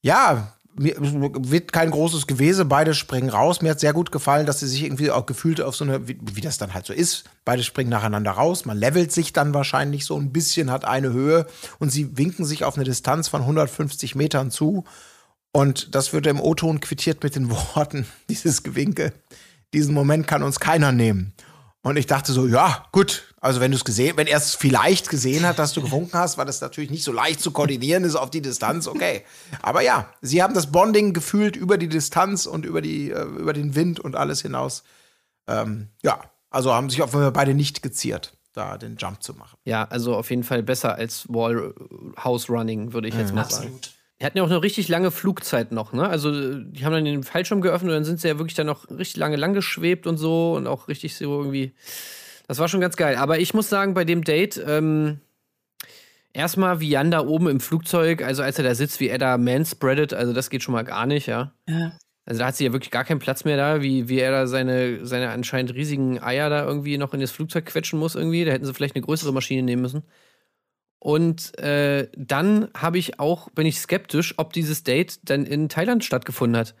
ja, 0.00 0.54
mir 0.74 0.96
wird 0.98 1.72
kein 1.72 1.90
großes 1.90 2.26
Gewese, 2.26 2.64
beide 2.64 2.94
springen 2.94 3.28
raus. 3.28 3.60
Mir 3.60 3.72
hat 3.72 3.80
sehr 3.80 3.92
gut 3.92 4.12
gefallen, 4.12 4.46
dass 4.46 4.60
sie 4.60 4.66
sich 4.66 4.82
irgendwie 4.84 5.10
auch 5.10 5.26
gefühlt 5.26 5.60
auf 5.60 5.76
so 5.76 5.84
eine, 5.84 6.08
wie, 6.08 6.18
wie 6.20 6.40
das 6.40 6.58
dann 6.58 6.74
halt 6.74 6.86
so 6.86 6.92
ist. 6.92 7.24
Beide 7.44 7.62
springen 7.62 7.90
nacheinander 7.90 8.32
raus. 8.32 8.64
Man 8.64 8.78
levelt 8.78 9.12
sich 9.12 9.32
dann 9.32 9.54
wahrscheinlich 9.54 10.04
so 10.04 10.16
ein 10.16 10.32
bisschen, 10.32 10.70
hat 10.70 10.84
eine 10.84 11.12
Höhe 11.12 11.46
und 11.78 11.90
sie 11.90 12.16
winken 12.16 12.44
sich 12.44 12.64
auf 12.64 12.76
eine 12.76 12.84
Distanz 12.84 13.28
von 13.28 13.42
150 13.42 14.14
Metern 14.14 14.50
zu. 14.50 14.84
Und 15.52 15.94
das 15.94 16.12
wird 16.12 16.26
im 16.26 16.40
O-Ton 16.40 16.80
quittiert 16.80 17.22
mit 17.22 17.36
den 17.36 17.50
Worten, 17.74 18.06
dieses 18.28 18.62
Gewinke. 18.62 19.12
Diesen 19.74 19.94
Moment 19.94 20.26
kann 20.26 20.42
uns 20.42 20.60
keiner 20.60 20.92
nehmen. 20.92 21.32
Und 21.82 21.96
ich 21.96 22.06
dachte 22.06 22.32
so, 22.32 22.46
ja, 22.46 22.86
gut. 22.92 23.34
Also 23.40 23.60
wenn 23.60 23.72
du 23.72 23.76
es 23.76 23.84
gesehen, 23.84 24.16
wenn 24.16 24.28
er 24.28 24.38
es 24.38 24.54
vielleicht 24.54 25.08
gesehen 25.08 25.44
hat, 25.44 25.58
dass 25.58 25.72
du 25.72 25.82
gewunken 25.82 26.16
hast, 26.16 26.38
weil 26.38 26.46
das 26.46 26.60
natürlich 26.60 26.90
nicht 26.90 27.02
so 27.02 27.10
leicht 27.10 27.40
zu 27.40 27.50
koordinieren 27.50 28.04
ist 28.04 28.14
auf 28.14 28.30
die 28.30 28.40
Distanz, 28.40 28.86
okay. 28.86 29.24
Aber 29.62 29.82
ja, 29.82 30.08
sie 30.20 30.44
haben 30.44 30.54
das 30.54 30.70
Bonding 30.70 31.12
gefühlt 31.12 31.56
über 31.56 31.76
die 31.78 31.88
Distanz 31.88 32.46
und 32.46 32.64
über 32.64 32.80
die, 32.80 33.10
äh, 33.10 33.24
über 33.24 33.52
den 33.52 33.74
Wind 33.74 33.98
und 33.98 34.14
alles 34.14 34.42
hinaus. 34.42 34.84
Ähm, 35.48 35.88
ja, 36.04 36.20
also 36.50 36.72
haben 36.72 36.88
sich 36.88 37.02
auf 37.02 37.10
jeden 37.10 37.24
Fall 37.24 37.32
beide 37.32 37.54
nicht 37.54 37.82
geziert, 37.82 38.38
da 38.52 38.78
den 38.78 38.96
Jump 38.96 39.20
zu 39.20 39.34
machen. 39.34 39.58
Ja, 39.64 39.84
also 39.84 40.14
auf 40.14 40.30
jeden 40.30 40.44
Fall 40.44 40.62
besser 40.62 40.94
als 40.94 41.28
Wall 41.28 41.74
House 42.22 42.48
Running, 42.48 42.92
würde 42.92 43.08
ich 43.08 43.14
jetzt 43.14 43.34
mal 43.34 43.50
sagen. 43.50 43.74
Absolut. 43.74 43.90
Die 44.22 44.26
hatten 44.26 44.38
ja 44.38 44.44
auch 44.44 44.50
eine 44.50 44.62
richtig 44.62 44.86
lange 44.86 45.10
Flugzeit 45.10 45.72
noch, 45.72 45.92
ne? 45.92 46.08
Also, 46.08 46.30
die 46.60 46.84
haben 46.84 46.92
dann 46.92 47.04
den 47.04 47.24
Fallschirm 47.24 47.60
geöffnet 47.60 47.90
und 47.90 47.96
dann 47.96 48.04
sind 48.04 48.20
sie 48.20 48.28
ja 48.28 48.38
wirklich 48.38 48.54
dann 48.54 48.68
noch 48.68 48.88
richtig 48.88 49.16
lange 49.16 49.34
lang 49.34 49.52
geschwebt 49.52 50.06
und 50.06 50.16
so 50.16 50.54
und 50.54 50.68
auch 50.68 50.86
richtig 50.86 51.16
so 51.16 51.40
irgendwie. 51.40 51.72
Das 52.46 52.60
war 52.60 52.68
schon 52.68 52.80
ganz 52.80 52.96
geil. 52.96 53.16
Aber 53.16 53.40
ich 53.40 53.52
muss 53.52 53.68
sagen, 53.68 53.94
bei 53.94 54.04
dem 54.04 54.22
Date, 54.22 54.62
ähm, 54.64 55.18
erstmal 56.32 56.78
wie 56.78 56.88
Jan 56.88 57.10
da 57.10 57.26
oben 57.26 57.48
im 57.48 57.58
Flugzeug, 57.58 58.22
also 58.22 58.44
als 58.44 58.58
er 58.58 58.64
da 58.64 58.76
sitzt, 58.76 59.00
wie 59.00 59.08
er 59.08 59.18
da 59.18 59.38
manspreadet, 59.38 60.14
also 60.14 60.32
das 60.32 60.50
geht 60.50 60.62
schon 60.62 60.74
mal 60.74 60.84
gar 60.84 61.06
nicht, 61.06 61.26
ja. 61.26 61.52
Ja. 61.68 61.98
Also 62.24 62.38
da 62.38 62.46
hat 62.46 62.54
sie 62.54 62.64
ja 62.64 62.72
wirklich 62.72 62.92
gar 62.92 63.02
keinen 63.02 63.18
Platz 63.18 63.44
mehr 63.44 63.56
da, 63.56 63.82
wie, 63.82 64.08
wie 64.08 64.20
er 64.20 64.30
da 64.30 64.46
seine, 64.46 65.04
seine 65.04 65.30
anscheinend 65.30 65.74
riesigen 65.74 66.22
Eier 66.22 66.48
da 66.48 66.64
irgendwie 66.64 66.96
noch 66.96 67.12
in 67.12 67.20
das 67.20 67.32
Flugzeug 67.32 67.66
quetschen 67.66 67.98
muss 67.98 68.14
irgendwie. 68.14 68.44
Da 68.44 68.52
hätten 68.52 68.64
sie 68.64 68.72
vielleicht 68.72 68.94
eine 68.94 69.04
größere 69.04 69.32
Maschine 69.32 69.64
nehmen 69.64 69.82
müssen. 69.82 70.04
Und 71.02 71.58
äh, 71.58 72.06
dann 72.16 72.68
habe 72.76 72.96
ich 72.96 73.18
auch, 73.18 73.50
bin 73.50 73.66
ich 73.66 73.80
skeptisch, 73.80 74.34
ob 74.36 74.52
dieses 74.52 74.84
Date 74.84 75.18
dann 75.28 75.46
in 75.46 75.68
Thailand 75.68 76.04
stattgefunden 76.04 76.56
hat. 76.56 76.76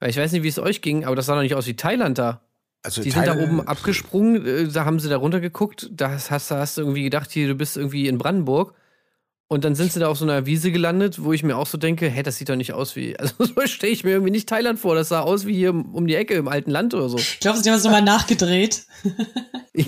Weil 0.00 0.08
ich 0.08 0.16
weiß 0.16 0.32
nicht, 0.32 0.42
wie 0.42 0.48
es 0.48 0.58
euch 0.58 0.80
ging, 0.80 1.04
aber 1.04 1.14
das 1.14 1.26
sah 1.26 1.34
doch 1.34 1.42
nicht 1.42 1.54
aus 1.54 1.66
wie 1.66 1.76
Thailand 1.76 2.16
da. 2.16 2.40
Also 2.82 3.02
Die 3.02 3.10
sind 3.10 3.26
da 3.26 3.36
oben 3.36 3.60
abgesprungen, 3.60 4.46
äh, 4.46 4.68
da 4.68 4.86
haben 4.86 4.98
sie 5.00 5.10
da 5.10 5.18
runtergeguckt, 5.18 5.90
da 5.92 6.12
hast, 6.12 6.30
hast, 6.30 6.50
hast 6.50 6.78
du 6.78 6.80
irgendwie 6.80 7.02
gedacht, 7.02 7.30
hier, 7.30 7.46
du 7.46 7.54
bist 7.56 7.76
irgendwie 7.76 8.08
in 8.08 8.16
Brandenburg. 8.16 8.72
Und 9.50 9.64
dann 9.64 9.74
sind 9.74 9.92
sie 9.92 9.98
da 9.98 10.08
auf 10.08 10.18
so 10.18 10.26
einer 10.26 10.44
Wiese 10.44 10.70
gelandet, 10.70 11.24
wo 11.24 11.32
ich 11.32 11.42
mir 11.42 11.56
auch 11.56 11.66
so 11.66 11.78
denke, 11.78 12.10
hä, 12.10 12.22
das 12.22 12.36
sieht 12.36 12.50
doch 12.50 12.56
nicht 12.56 12.74
aus 12.74 12.96
wie, 12.96 13.16
also 13.18 13.34
so 13.38 13.66
stelle 13.66 13.92
ich 13.92 14.04
mir 14.04 14.10
irgendwie 14.10 14.30
nicht 14.30 14.48
Thailand 14.48 14.78
vor. 14.78 14.94
Das 14.94 15.08
sah 15.08 15.20
aus 15.20 15.46
wie 15.46 15.54
hier 15.54 15.70
um 15.70 16.06
die 16.06 16.14
Ecke 16.14 16.34
im 16.34 16.48
alten 16.48 16.70
Land 16.70 16.92
oder 16.92 17.08
so. 17.08 17.16
Ich 17.16 17.40
glaube, 17.40 17.58
sie 17.58 17.70
haben 17.70 17.78
es 17.78 17.84
nochmal 17.84 18.02
nachgedreht. 18.02 18.86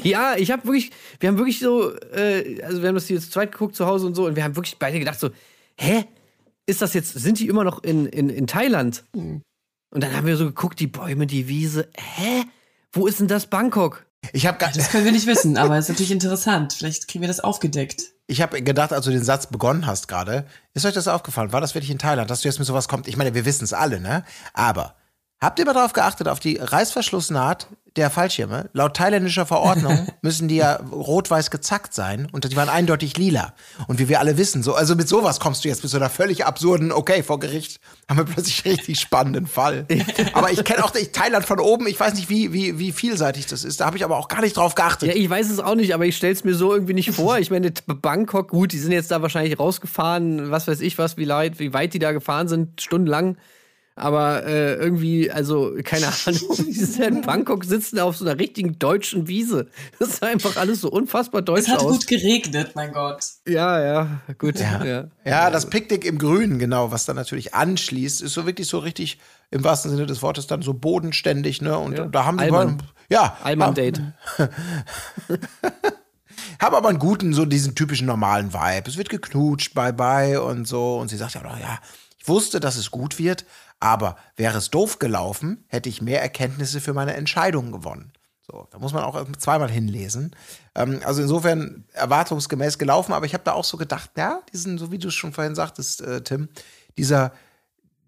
Ja, 0.04 0.36
ich 0.36 0.52
habe 0.52 0.64
wirklich, 0.66 0.92
wir 1.18 1.28
haben 1.28 1.38
wirklich 1.38 1.58
so, 1.58 1.92
äh, 2.14 2.62
also 2.62 2.80
wir 2.80 2.88
haben 2.88 2.94
das 2.94 3.08
hier 3.08 3.20
zu 3.20 3.28
zweit 3.28 3.50
geguckt 3.50 3.74
zu 3.74 3.86
Hause 3.86 4.06
und 4.06 4.14
so 4.14 4.24
und 4.24 4.36
wir 4.36 4.44
haben 4.44 4.54
wirklich 4.54 4.78
beide 4.78 5.00
gedacht 5.00 5.18
so, 5.18 5.30
hä, 5.76 6.04
ist 6.66 6.80
das 6.80 6.94
jetzt, 6.94 7.12
sind 7.14 7.40
die 7.40 7.48
immer 7.48 7.64
noch 7.64 7.82
in, 7.82 8.06
in, 8.06 8.30
in 8.30 8.46
Thailand? 8.46 9.02
Und 9.12 9.42
dann 9.90 10.14
haben 10.14 10.28
wir 10.28 10.36
so 10.36 10.46
geguckt, 10.46 10.78
die 10.78 10.86
Bäume, 10.86 11.26
die 11.26 11.48
Wiese, 11.48 11.88
hä, 11.96 12.44
wo 12.92 13.08
ist 13.08 13.18
denn 13.18 13.26
das 13.26 13.48
Bangkok? 13.48 14.06
Ich 14.32 14.46
habe 14.46 14.58
Das 14.58 14.90
können 14.90 15.04
wir 15.04 15.12
nicht 15.12 15.26
wissen, 15.26 15.56
aber 15.56 15.76
es 15.76 15.86
ist 15.86 15.88
natürlich 15.90 16.12
interessant. 16.12 16.74
Vielleicht 16.74 17.08
kriegen 17.08 17.22
wir 17.22 17.28
das 17.28 17.40
aufgedeckt. 17.40 18.12
Ich 18.30 18.40
habe 18.40 18.62
gedacht, 18.62 18.92
als 18.92 19.06
du 19.06 19.10
den 19.10 19.24
Satz 19.24 19.48
begonnen 19.48 19.86
hast 19.86 20.06
gerade, 20.06 20.46
ist 20.72 20.86
euch 20.86 20.94
das 20.94 21.08
aufgefallen? 21.08 21.52
War 21.52 21.60
das 21.60 21.74
wirklich 21.74 21.90
in 21.90 21.98
Thailand, 21.98 22.30
dass 22.30 22.42
du 22.42 22.48
jetzt 22.48 22.60
mit 22.60 22.66
sowas 22.68 22.86
kommst? 22.86 23.08
Ich 23.08 23.16
meine, 23.16 23.34
wir 23.34 23.44
wissen 23.44 23.64
es 23.64 23.72
alle, 23.72 23.98
ne? 23.98 24.22
Aber 24.54 24.94
habt 25.40 25.58
ihr 25.58 25.64
mal 25.64 25.72
darauf 25.72 25.94
geachtet, 25.94 26.28
auf 26.28 26.38
die 26.38 26.56
Reißverschlussnaht 26.56 27.66
der 27.96 28.10
Fallschirme? 28.10 28.70
Laut 28.72 28.96
thailändischer 28.96 29.46
Verordnung 29.46 30.08
müssen 30.22 30.48
die 30.48 30.56
ja 30.56 30.76
rot-weiß 30.76 31.50
gezackt 31.50 31.94
sein 31.94 32.28
und 32.32 32.50
die 32.50 32.56
waren 32.56 32.68
eindeutig 32.68 33.16
lila. 33.16 33.54
Und 33.88 33.98
wie 33.98 34.08
wir 34.08 34.20
alle 34.20 34.36
wissen, 34.38 34.62
so, 34.62 34.74
also 34.74 34.94
mit 34.94 35.08
sowas 35.08 35.40
kommst 35.40 35.64
du 35.64 35.68
jetzt 35.68 35.82
mit 35.82 35.90
so 35.90 35.96
einer 35.96 36.10
völlig 36.10 36.44
absurden, 36.46 36.92
okay, 36.92 37.22
vor 37.22 37.40
Gericht 37.40 37.80
haben 38.08 38.18
wir 38.18 38.24
plötzlich 38.24 38.64
richtig 38.64 39.00
spannenden 39.00 39.46
Fall. 39.46 39.86
Aber 40.32 40.50
ich 40.50 40.64
kenne 40.64 40.84
auch 40.84 40.94
ich, 40.94 41.12
Thailand 41.12 41.44
von 41.44 41.60
oben, 41.60 41.86
ich 41.86 41.98
weiß 41.98 42.14
nicht, 42.14 42.28
wie, 42.28 42.52
wie, 42.52 42.78
wie 42.78 42.92
vielseitig 42.92 43.46
das 43.46 43.64
ist. 43.64 43.80
Da 43.80 43.86
habe 43.86 43.96
ich 43.96 44.04
aber 44.04 44.16
auch 44.16 44.28
gar 44.28 44.40
nicht 44.40 44.56
drauf 44.56 44.74
geachtet. 44.74 45.08
Ja, 45.08 45.14
ich 45.14 45.28
weiß 45.28 45.50
es 45.50 45.58
auch 45.60 45.74
nicht, 45.74 45.94
aber 45.94 46.06
ich 46.06 46.16
stelle 46.16 46.32
es 46.32 46.44
mir 46.44 46.54
so 46.54 46.72
irgendwie 46.72 46.94
nicht 46.94 47.10
vor. 47.10 47.38
Ich 47.38 47.50
meine, 47.50 47.72
Bangkok, 47.86 48.48
gut, 48.48 48.72
die 48.72 48.78
sind 48.78 48.92
jetzt 48.92 49.10
da 49.10 49.22
wahrscheinlich 49.22 49.58
rausgefahren, 49.58 50.50
was 50.50 50.68
weiß 50.68 50.80
ich 50.80 50.98
was, 50.98 51.16
wie 51.16 51.28
weit, 51.28 51.58
wie 51.58 51.72
weit 51.72 51.94
die 51.94 51.98
da 51.98 52.12
gefahren 52.12 52.48
sind, 52.48 52.80
stundenlang. 52.80 53.36
Aber 54.00 54.46
äh, 54.46 54.74
irgendwie, 54.76 55.30
also, 55.30 55.74
keine 55.84 56.06
Ahnung, 56.06 56.40
die 56.58 56.72
sind 56.72 57.04
in 57.16 57.20
Bangkok 57.22 57.64
sitzen 57.64 57.98
auf 57.98 58.16
so 58.16 58.24
einer 58.24 58.38
richtigen 58.38 58.78
deutschen 58.78 59.28
Wiese. 59.28 59.66
Das 59.98 60.16
sah 60.16 60.26
einfach 60.28 60.56
alles 60.56 60.80
so 60.80 60.90
unfassbar 60.90 61.42
deutsch 61.42 61.64
Es 61.64 61.68
hat 61.68 61.80
aus. 61.80 61.92
gut 61.98 62.06
geregnet, 62.06 62.72
mein 62.74 62.92
Gott. 62.92 63.22
Ja, 63.46 63.78
ja, 63.82 64.20
gut. 64.38 64.58
Ja. 64.58 64.84
Ja. 64.84 65.04
Ja, 65.26 65.50
das 65.50 65.68
Picknick 65.68 66.04
im 66.06 66.18
Grünen, 66.18 66.58
genau, 66.58 66.90
was 66.92 67.04
dann 67.04 67.16
natürlich 67.16 67.54
anschließt, 67.54 68.22
ist 68.22 68.32
so 68.32 68.46
wirklich 68.46 68.68
so 68.68 68.78
richtig, 68.78 69.18
im 69.50 69.62
wahrsten 69.64 69.90
Sinne 69.90 70.06
des 70.06 70.22
Wortes, 70.22 70.46
dann 70.46 70.62
so 70.62 70.72
bodenständig, 70.72 71.60
ne? 71.60 71.76
Und 71.78 71.98
Ja. 71.98 72.06
da 72.06 72.24
haben 72.24 72.38
die 72.38 72.44
Allmann. 72.44 72.82
ja, 73.10 73.36
Allmann-Date. 73.44 74.00
haben 76.60 76.74
aber 76.74 76.88
einen 76.88 76.98
guten, 76.98 77.32
so 77.34 77.44
diesen 77.44 77.74
typischen 77.74 78.06
normalen 78.06 78.52
Vibe. 78.52 78.88
Es 78.88 78.96
wird 78.96 79.08
geknutscht, 79.10 79.74
bye 79.74 79.92
bye 79.92 80.40
und 80.42 80.66
so. 80.66 80.96
Und 80.98 81.08
sie 81.08 81.16
sagt 81.16 81.34
ja, 81.34 81.42
ja, 81.42 81.78
ich 82.18 82.28
wusste, 82.28 82.60
dass 82.60 82.76
es 82.76 82.90
gut 82.90 83.18
wird, 83.18 83.44
aber 83.80 84.16
wäre 84.36 84.58
es 84.58 84.70
doof 84.70 84.98
gelaufen, 84.98 85.64
hätte 85.68 85.88
ich 85.88 86.02
mehr 86.02 86.22
Erkenntnisse 86.22 86.80
für 86.80 86.92
meine 86.92 87.14
Entscheidungen 87.14 87.72
gewonnen. 87.72 88.12
So, 88.42 88.66
da 88.70 88.78
muss 88.78 88.92
man 88.92 89.04
auch 89.04 89.24
zweimal 89.38 89.70
hinlesen. 89.70 90.34
Ähm, 90.74 91.00
also 91.04 91.22
insofern 91.22 91.84
erwartungsgemäß 91.92 92.78
gelaufen, 92.78 93.12
aber 93.12 93.26
ich 93.26 93.32
habe 93.32 93.44
da 93.44 93.52
auch 93.52 93.64
so 93.64 93.76
gedacht, 93.76 94.10
ja, 94.16 94.40
diesen, 94.52 94.76
so 94.76 94.92
wie 94.92 94.98
du 94.98 95.08
es 95.08 95.14
schon 95.14 95.32
vorhin 95.32 95.54
sagtest, 95.54 96.02
äh, 96.02 96.22
Tim, 96.22 96.48
dieser, 96.98 97.32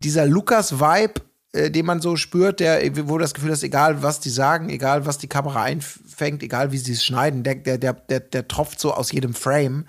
dieser 0.00 0.26
Lukas-Vibe, 0.26 1.22
äh, 1.52 1.70
den 1.70 1.86
man 1.86 2.00
so 2.00 2.16
spürt, 2.16 2.60
der, 2.60 2.80
wo 3.08 3.18
das 3.18 3.34
Gefühl 3.34 3.52
hast, 3.52 3.62
egal 3.62 4.02
was 4.02 4.20
die 4.20 4.30
sagen, 4.30 4.68
egal 4.68 5.06
was 5.06 5.18
die 5.18 5.28
Kamera 5.28 5.62
einfängt, 5.62 6.42
egal 6.42 6.72
wie 6.72 6.78
sie 6.78 6.92
es 6.92 7.04
schneiden, 7.04 7.44
der, 7.44 7.54
der, 7.54 7.78
der, 7.78 7.94
der, 7.94 8.20
der 8.20 8.48
tropft 8.48 8.80
so 8.80 8.92
aus 8.92 9.12
jedem 9.12 9.34
Frame. 9.34 9.86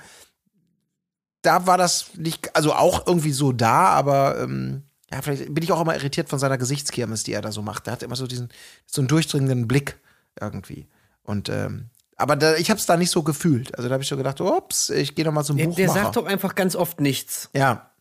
Da 1.41 1.65
war 1.67 1.77
das 1.77 2.15
nicht, 2.15 2.55
also 2.55 2.73
auch 2.73 3.07
irgendwie 3.07 3.34
so 3.34 3.51
da, 3.51 3.88
aber 3.88 4.39
ähm, 4.39 4.84
ja, 5.14 5.22
vielleicht 5.22 5.53
bin 5.53 5.64
ich 5.64 5.72
auch 5.72 5.82
immer 5.82 5.95
irritiert 5.95 6.30
von 6.30 6.39
seiner 6.39 6.57
Gesichtskirmes, 6.57 7.24
die 7.24 7.34
er 7.34 7.41
da 7.41 7.51
so 7.51 7.61
macht. 7.61 7.86
Der 7.86 7.93
hat 7.93 8.03
immer 8.03 8.16
so 8.16 8.28
diesen, 8.28 8.49
so 8.86 9.01
einen 9.01 9.07
durchdringenden 9.07 9.68
Blick 9.68 9.99
irgendwie. 10.39 10.88
Und 11.24 11.49
ähm, 11.49 11.89
aber 12.16 12.36
da, 12.36 12.55
ich 12.55 12.70
habe 12.70 12.80
es 12.80 12.86
da 12.86 12.97
nicht 12.97 13.09
so 13.11 13.24
gefühlt. 13.24 13.76
Also 13.76 13.89
da 13.89 13.93
habe 13.93 14.03
ich 14.03 14.09
so 14.09 14.18
gedacht, 14.18 14.39
ups, 14.41 14.89
ich 14.89 15.16
gehe 15.16 15.26
noch 15.26 15.32
mal 15.32 15.43
zum 15.43 15.57
Der, 15.57 15.66
Buchmacher. 15.66 15.93
der 15.93 16.03
sagt 16.03 16.16
doch 16.16 16.26
einfach 16.26 16.55
ganz 16.55 16.76
oft 16.76 16.99
nichts. 16.99 17.49
ja, 17.53 17.91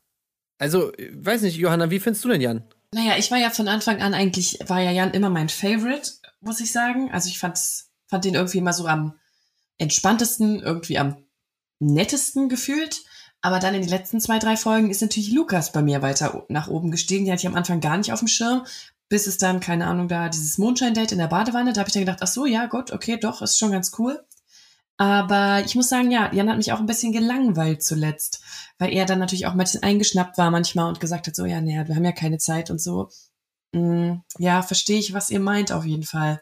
Also, 0.59 0.93
äh, 0.95 1.11
weiß 1.15 1.43
nicht, 1.43 1.57
Johanna, 1.57 1.91
wie 1.91 2.01
findest 2.01 2.25
du 2.25 2.29
denn 2.29 2.41
Jan? 2.41 2.65
Naja, 2.93 3.17
ich 3.17 3.31
war 3.31 3.39
ja 3.39 3.51
von 3.51 3.69
Anfang 3.69 4.03
an 4.03 4.13
eigentlich, 4.15 4.59
war 4.67 4.81
ja 4.81 4.91
Jan 4.91 5.13
immer 5.13 5.31
mein 5.31 5.49
Favorite, 5.49 6.13
muss 6.41 6.61
ich 6.61 6.73
sagen. 6.73 7.11
Also 7.11 7.29
ich 7.29 7.39
fand, 7.39 7.59
fand 8.07 8.25
den 8.25 8.35
irgendwie 8.35 8.59
immer 8.59 8.73
so 8.75 8.87
am 8.87 9.15
entspanntesten, 9.79 10.61
irgendwie 10.61 10.99
am 10.99 11.17
nettesten 11.79 12.49
gefühlt. 12.49 13.03
Aber 13.43 13.59
dann 13.59 13.75
in 13.75 13.83
den 13.83 13.91
letzten 13.91 14.21
zwei, 14.21 14.39
drei 14.39 14.57
Folgen 14.57 14.89
ist 14.89 15.03
natürlich 15.03 15.33
Lukas 15.33 15.73
bei 15.73 15.83
mir 15.83 16.01
weiter 16.01 16.47
nach 16.49 16.69
oben 16.69 16.93
gestiegen. 16.93 17.25
Die 17.25 17.33
hatte 17.33 17.41
ich 17.41 17.49
am 17.49 17.57
Anfang 17.57 17.81
gar 17.81 17.99
nicht 17.99 18.13
auf 18.13 18.21
dem 18.21 18.29
Schirm. 18.29 18.65
Bis 19.09 19.27
es 19.27 19.37
dann, 19.37 19.61
keine 19.61 19.89
Ahnung, 19.89 20.09
da 20.09 20.29
dieses 20.29 20.57
Mondschein-Date 20.59 21.13
in 21.13 21.19
der 21.19 21.27
Badewanne, 21.27 21.73
da 21.73 21.81
habe 21.81 21.89
ich 21.89 21.93
dann 21.93 22.05
gedacht, 22.05 22.21
ach 22.23 22.29
so, 22.29 22.47
ja, 22.47 22.67
gut, 22.67 22.93
okay, 22.93 23.19
doch, 23.19 23.43
ist 23.43 23.59
schon 23.59 23.73
ganz 23.73 23.93
cool. 23.99 24.25
Aber 24.97 25.63
ich 25.65 25.75
muss 25.75 25.89
sagen, 25.89 26.11
ja, 26.11 26.33
Jan 26.33 26.49
hat 26.49 26.57
mich 26.57 26.73
auch 26.73 26.79
ein 26.79 26.87
bisschen 26.87 27.13
gelangweilt 27.13 27.83
zuletzt, 27.83 28.43
weil 28.79 28.93
er 28.93 29.05
dann 29.05 29.19
natürlich 29.19 29.47
auch 29.47 29.53
ein 29.53 29.59
bisschen 29.59 29.83
eingeschnappt 29.83 30.39
war 30.39 30.51
manchmal 30.51 30.89
und 30.89 31.01
gesagt 31.01 31.27
hat, 31.27 31.35
so, 31.35 31.45
ja, 31.45 31.61
naja, 31.61 31.89
wir 31.89 31.97
haben 31.97 32.05
ja 32.05 32.13
keine 32.13 32.39
Zeit 32.39 32.71
und 32.71 32.81
so. 32.81 33.11
Mm, 33.73 34.19
ja, 34.39 34.63
verstehe 34.63 34.99
ich, 34.99 35.13
was 35.13 35.31
ihr 35.31 35.41
meint 35.41 35.73
auf 35.73 35.85
jeden 35.85 36.05
Fall. 36.05 36.41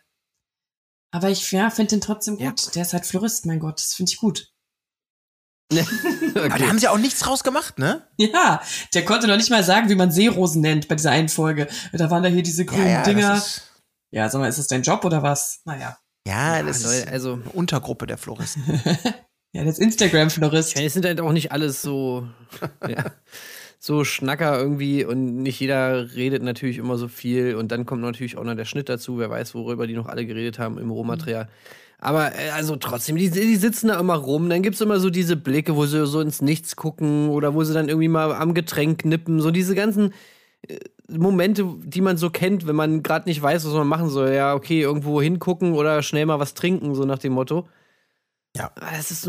Aber 1.11 1.30
ich 1.30 1.51
ja, 1.51 1.70
finde 1.70 1.90
den 1.90 2.01
trotzdem 2.01 2.36
gut. 2.36 2.66
Ja. 2.66 2.70
Der 2.74 2.82
ist 2.82 2.92
halt 2.92 3.07
Florist, 3.07 3.46
mein 3.46 3.61
Gott, 3.61 3.78
das 3.78 3.94
finde 3.94 4.12
ich 4.12 4.18
gut. 4.18 4.49
aber 6.35 6.49
da 6.59 6.66
haben 6.68 6.79
sie 6.79 6.89
auch 6.89 6.99
nichts 6.99 7.21
draus 7.21 7.45
gemacht, 7.45 7.79
ne? 7.79 8.07
Ja, 8.16 8.61
der 8.95 9.05
konnte 9.05 9.27
noch 9.29 9.37
nicht 9.37 9.51
mal 9.51 9.62
sagen, 9.62 9.89
wie 9.89 9.95
man 9.95 10.11
Seerosen 10.11 10.62
nennt 10.62 10.89
bei 10.89 10.97
dieser 10.97 11.11
einen 11.11 11.29
Folge. 11.29 11.68
Da 11.93 12.11
waren 12.11 12.23
da 12.23 12.29
hier 12.29 12.43
diese 12.43 12.64
grünen 12.64 12.89
ja, 12.89 13.03
Dinger. 13.03 13.35
Das 13.35 13.47
ist, 13.47 13.62
Ja, 14.11 14.29
sag 14.29 14.41
mal, 14.41 14.49
ist 14.49 14.59
das 14.59 14.66
dein 14.66 14.83
Job 14.83 15.05
oder 15.05 15.23
was? 15.23 15.61
Naja. 15.64 15.99
ja, 16.27 16.62
das 16.62 16.83
Leute, 16.83 16.97
ist 16.97 17.09
also- 17.09 17.35
eine 17.35 17.51
Untergruppe 17.53 18.07
der 18.07 18.18
Floristen. 18.18 18.62
Ja, 19.53 19.64
das 19.64 19.81
Instagram-Florist. 19.81 20.79
Ja, 20.79 20.85
es 20.85 20.93
sind 20.93 21.05
halt 21.05 21.21
auch 21.21 21.33
nicht 21.33 21.51
alles 21.51 21.83
so, 21.83 22.29
ja, 22.89 23.07
so 23.81 24.05
Schnacker 24.05 24.57
irgendwie 24.57 25.05
und 25.05 25.43
nicht 25.43 25.59
jeder 25.59 26.14
redet 26.14 26.45
natürlich 26.45 26.79
immer 26.79 26.97
so 26.97 27.09
viel 27.09 27.57
und 27.57 27.73
dann 27.73 27.85
kommt 27.85 28.03
natürlich 28.03 28.37
auch 28.37 28.45
noch 28.45 28.55
der 28.55 28.64
Schnitt 28.64 28.89
dazu, 28.89 29.18
wer 29.18 29.29
weiß, 29.29 29.57
worüber 29.57 29.89
die 29.89 29.95
noch 29.95 30.07
alle 30.07 30.25
geredet 30.25 30.61
haben 30.61 30.79
im 30.79 30.91
Rohmaterial. 30.91 31.49
Aber 32.01 32.34
äh, 32.34 32.51
also 32.51 32.76
trotzdem, 32.76 33.16
die, 33.16 33.30
die 33.30 33.57
sitzen 33.57 33.88
da 33.88 34.01
immer 34.01 34.14
rum, 34.16 34.48
dann 34.48 34.62
gibt's 34.62 34.80
immer 34.80 34.98
so 35.01 35.11
diese 35.11 35.36
Blicke, 35.36 35.76
wo 35.76 35.86
sie 35.86 36.07
so 36.07 36.20
ins 36.20 36.40
Nichts 36.42 36.76
gucken 36.76 37.28
oder 37.28 37.55
wo 37.55 37.62
sie 37.62 37.74
dann 37.74 37.88
irgendwie 37.88 38.09
mal 38.09 38.32
am 38.34 38.55
Getränk 38.55 39.05
nippen, 39.05 39.40
so 39.40 39.51
diese 39.51 39.74
ganzen 39.74 40.12
äh, 40.66 40.78
Momente, 41.09 41.66
die 41.84 42.01
man 42.01 42.16
so 42.16 42.30
kennt, 42.30 42.66
wenn 42.66 42.76
man 42.76 43.03
gerade 43.03 43.28
nicht 43.28 43.42
weiß, 43.42 43.66
was 43.66 43.72
man 43.74 43.86
machen 43.88 44.09
soll. 44.09 44.32
Ja, 44.32 44.55
okay, 44.55 44.80
irgendwo 44.80 45.20
hingucken 45.20 45.72
oder 45.74 46.03
schnell 46.03 46.24
mal 46.26 46.38
was 46.38 46.55
trinken, 46.55 46.94
so 46.94 47.05
nach 47.05 47.18
dem 47.18 47.32
Motto. 47.34 47.68
Ja. 48.57 48.70
Ah, 48.80 48.96
Das 48.96 49.11
ist 49.11 49.26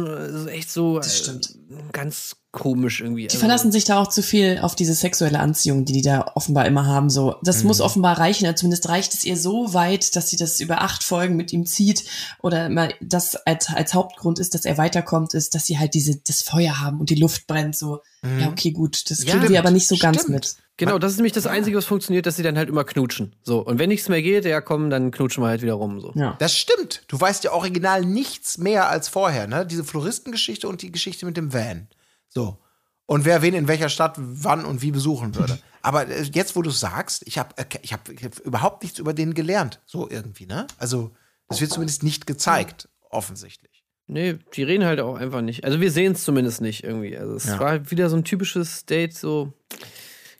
echt 0.47 0.69
so 0.71 0.97
Das 0.97 1.17
stimmt. 1.17 1.55
äh, 1.69 1.75
ganz 1.91 2.37
komisch 2.51 2.99
irgendwie. 2.99 3.27
Die 3.27 3.37
verlassen 3.37 3.71
sich 3.71 3.85
da 3.85 3.99
auch 4.01 4.07
zu 4.09 4.21
viel 4.21 4.59
auf 4.61 4.75
diese 4.75 4.93
sexuelle 4.93 5.39
Anziehung, 5.39 5.85
die 5.85 5.93
die 5.93 6.01
da 6.01 6.31
offenbar 6.35 6.65
immer 6.65 6.85
haben. 6.85 7.09
So, 7.09 7.35
das 7.43 7.63
muss 7.63 7.79
offenbar 7.79 8.17
reichen. 8.19 8.45
Oder 8.45 8.55
zumindest 8.55 8.89
reicht 8.89 9.13
es 9.13 9.23
ihr 9.23 9.37
so 9.37 9.73
weit, 9.73 10.15
dass 10.15 10.29
sie 10.29 10.35
das 10.37 10.59
über 10.59 10.81
acht 10.81 11.03
Folgen 11.03 11.35
mit 11.37 11.53
ihm 11.53 11.65
zieht. 11.65 12.03
Oder 12.41 12.69
mal 12.69 12.93
das 12.99 13.35
als, 13.35 13.69
als 13.69 13.93
Hauptgrund 13.93 14.37
ist, 14.39 14.53
dass 14.53 14.65
er 14.65 14.77
weiterkommt, 14.77 15.33
ist, 15.33 15.55
dass 15.55 15.65
sie 15.65 15.79
halt 15.79 15.93
diese 15.93 16.17
das 16.17 16.41
Feuer 16.41 16.79
haben 16.81 16.99
und 16.99 17.09
die 17.09 17.15
Luft 17.15 17.47
brennt. 17.47 17.75
So, 17.77 18.01
ja 18.39 18.49
okay, 18.49 18.71
gut, 18.71 19.09
das 19.09 19.23
Ja, 19.23 19.37
kriegen 19.37 19.49
wir 19.49 19.59
aber 19.59 19.71
nicht 19.71 19.87
so 19.87 19.95
ganz 19.97 20.17
stimmt. 20.21 20.35
mit. 20.35 20.55
Genau, 20.77 20.97
das 20.97 21.11
ist 21.11 21.17
nämlich 21.19 21.33
das 21.33 21.45
Einzige, 21.47 21.77
was 21.77 21.85
funktioniert, 21.85 22.25
dass 22.25 22.35
sie 22.35 22.43
dann 22.43 22.57
halt 22.57 22.67
immer 22.67 22.83
knutschen. 22.83 23.35
So, 23.43 23.59
und 23.59 23.77
wenn 23.79 23.89
nichts 23.89 24.09
mehr 24.09 24.21
geht, 24.21 24.45
ja 24.45 24.61
komm, 24.61 24.89
dann 24.89 25.11
knutschen 25.11 25.43
wir 25.43 25.47
halt 25.47 25.61
wieder 25.61 25.73
rum. 25.73 26.01
So. 26.01 26.11
Ja. 26.15 26.35
Das 26.39 26.55
stimmt. 26.55 27.03
Du 27.07 27.19
weißt 27.21 27.43
ja 27.43 27.51
original 27.53 28.03
nichts 28.03 28.57
mehr 28.57 28.89
als 28.89 29.07
vorher, 29.07 29.47
ne? 29.47 29.65
Diese 29.65 29.83
Floristengeschichte 29.83 30.67
und 30.67 30.81
die 30.81 30.91
Geschichte 30.91 31.25
mit 31.25 31.37
dem 31.37 31.53
Van. 31.53 31.87
So. 32.33 32.57
Und 33.05 33.25
wer 33.25 33.41
wen 33.41 33.53
in 33.53 33.67
welcher 33.67 33.89
Stadt 33.89 34.15
wann 34.17 34.65
und 34.65 34.81
wie 34.81 34.91
besuchen 34.91 35.35
würde. 35.35 35.59
Aber 35.81 36.07
äh, 36.07 36.23
jetzt, 36.23 36.55
wo 36.55 36.61
du 36.61 36.69
sagst, 36.69 37.23
ich 37.27 37.37
habe 37.37 37.53
ich 37.81 37.91
hab, 37.93 38.07
ich 38.09 38.23
hab 38.23 38.39
überhaupt 38.39 38.83
nichts 38.83 38.99
über 38.99 39.13
den 39.13 39.33
gelernt. 39.33 39.81
So 39.85 40.09
irgendwie, 40.09 40.45
ne? 40.45 40.67
Also, 40.77 41.11
das 41.49 41.59
wird 41.59 41.71
zumindest 41.71 42.03
nicht 42.03 42.25
gezeigt, 42.27 42.87
offensichtlich. 43.09 43.83
Nee, 44.07 44.39
die 44.53 44.63
reden 44.63 44.85
halt 44.85 44.99
auch 44.99 45.15
einfach 45.15 45.41
nicht. 45.41 45.63
Also 45.63 45.79
wir 45.79 45.91
sehen 45.91 46.13
es 46.13 46.23
zumindest 46.25 46.59
nicht 46.61 46.83
irgendwie. 46.83 47.17
Also 47.17 47.35
es 47.35 47.45
Ja. 47.45 47.59
war 47.59 47.69
halt 47.69 47.91
wieder 47.91 48.09
so 48.09 48.17
ein 48.17 48.25
typisches 48.25 48.85
Date, 48.85 49.13
so 49.13 49.53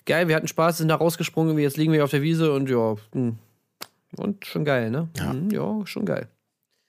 geil, 0.05 0.27
wir 0.27 0.35
hatten 0.35 0.47
Spaß, 0.49 0.79
sind 0.79 0.89
da 0.89 0.95
rausgesprungen, 0.95 1.57
jetzt 1.57 1.77
liegen 1.77 1.93
wir 1.93 2.03
auf 2.03 2.11
der 2.11 2.21
Wiese 2.21 2.51
und 2.53 2.69
ja, 2.69 2.95
hm. 3.13 3.37
und 4.17 4.45
schon 4.45 4.65
geil, 4.65 4.89
ne? 4.91 5.09
Ja. 5.17 5.31
Hm, 5.31 5.49
ja 5.51 5.85
schon 5.85 6.05
geil. 6.05 6.27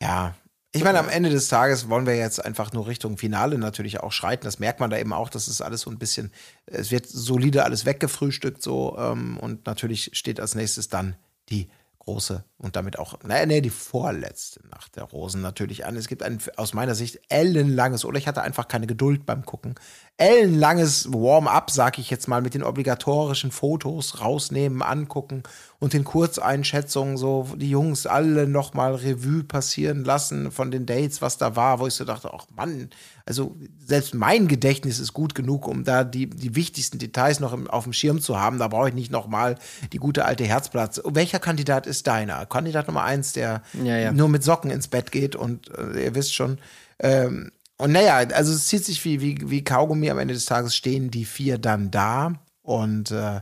Ja. 0.00 0.34
Ich 0.74 0.84
meine, 0.84 0.98
am 0.98 1.10
Ende 1.10 1.28
des 1.28 1.48
Tages 1.48 1.90
wollen 1.90 2.06
wir 2.06 2.16
jetzt 2.16 2.42
einfach 2.42 2.72
nur 2.72 2.86
Richtung 2.86 3.18
Finale 3.18 3.58
natürlich 3.58 4.00
auch 4.00 4.10
schreiten. 4.10 4.44
Das 4.44 4.58
merkt 4.58 4.80
man 4.80 4.88
da 4.88 4.96
eben 4.96 5.12
auch, 5.12 5.28
dass 5.28 5.46
es 5.46 5.60
alles 5.60 5.82
so 5.82 5.90
ein 5.90 5.98
bisschen, 5.98 6.32
es 6.64 6.90
wird 6.90 7.06
solide 7.06 7.64
alles 7.64 7.84
weggefrühstückt 7.84 8.62
so. 8.62 8.96
Ähm, 8.98 9.36
und 9.36 9.66
natürlich 9.66 10.10
steht 10.14 10.40
als 10.40 10.54
nächstes 10.54 10.88
dann 10.88 11.16
die 11.50 11.68
große 11.98 12.42
und 12.58 12.74
damit 12.74 12.98
auch, 12.98 13.22
naja, 13.22 13.46
nee, 13.46 13.60
die 13.60 13.70
vorletzte 13.70 14.66
Nacht 14.68 14.96
der 14.96 15.04
Rosen 15.04 15.40
natürlich 15.40 15.84
an. 15.84 15.94
Es 15.94 16.08
gibt 16.08 16.22
ein 16.22 16.40
aus 16.56 16.74
meiner 16.74 16.94
Sicht 16.94 17.20
ellenlanges, 17.28 18.04
oder 18.04 18.18
ich 18.18 18.26
hatte 18.26 18.42
einfach 18.42 18.66
keine 18.66 18.86
Geduld 18.86 19.24
beim 19.24 19.44
Gucken, 19.44 19.76
ellenlanges 20.16 21.12
Warm-up, 21.12 21.70
sag 21.70 21.98
ich 21.98 22.10
jetzt 22.10 22.26
mal, 22.26 22.42
mit 22.42 22.54
den 22.54 22.64
obligatorischen 22.64 23.52
Fotos 23.52 24.20
rausnehmen, 24.20 24.82
angucken 24.82 25.44
und 25.82 25.94
den 25.94 26.04
Kurzeinschätzungen 26.04 27.16
so 27.16 27.48
die 27.56 27.68
Jungs 27.68 28.06
alle 28.06 28.46
nochmal 28.46 28.94
Revue 28.94 29.42
passieren 29.42 30.04
lassen 30.04 30.52
von 30.52 30.70
den 30.70 30.86
Dates, 30.86 31.20
was 31.20 31.38
da 31.38 31.56
war, 31.56 31.80
wo 31.80 31.88
ich 31.88 31.94
so 31.94 32.04
dachte, 32.04 32.30
ach 32.32 32.46
Mann, 32.54 32.90
also 33.26 33.56
selbst 33.84 34.14
mein 34.14 34.46
Gedächtnis 34.46 35.00
ist 35.00 35.12
gut 35.12 35.34
genug, 35.34 35.66
um 35.66 35.82
da 35.82 36.04
die, 36.04 36.30
die 36.30 36.54
wichtigsten 36.54 37.00
Details 37.00 37.40
noch 37.40 37.52
im, 37.52 37.68
auf 37.68 37.82
dem 37.82 37.92
Schirm 37.92 38.20
zu 38.20 38.38
haben. 38.38 38.60
Da 38.60 38.68
brauche 38.68 38.90
ich 38.90 38.94
nicht 38.94 39.10
nochmal 39.10 39.56
die 39.92 39.98
gute 39.98 40.24
alte 40.24 40.44
Herzplatz. 40.44 41.02
Welcher 41.04 41.40
Kandidat 41.40 41.88
ist 41.88 42.06
deiner? 42.06 42.46
Kandidat 42.46 42.86
Nummer 42.86 43.02
eins, 43.02 43.32
der 43.32 43.62
Ja, 43.82 43.98
ja. 43.98 44.12
nur 44.12 44.28
mit 44.28 44.44
Socken 44.44 44.70
ins 44.70 44.86
Bett 44.86 45.10
geht 45.10 45.34
und 45.34 45.68
äh, 45.76 46.04
ihr 46.04 46.14
wisst 46.14 46.32
schon. 46.32 46.58
Ähm, 47.00 47.50
und 47.78 47.90
naja, 47.90 48.18
also 48.18 48.52
es 48.52 48.68
zieht 48.68 48.84
sich 48.84 49.04
wie, 49.04 49.20
wie, 49.20 49.50
wie 49.50 49.64
Kaugummi. 49.64 50.10
Am 50.10 50.20
Ende 50.20 50.34
des 50.34 50.44
Tages 50.44 50.76
stehen 50.76 51.10
die 51.10 51.24
vier 51.24 51.58
dann 51.58 51.90
da. 51.90 52.34
Und 52.62 53.10
äh, 53.10 53.40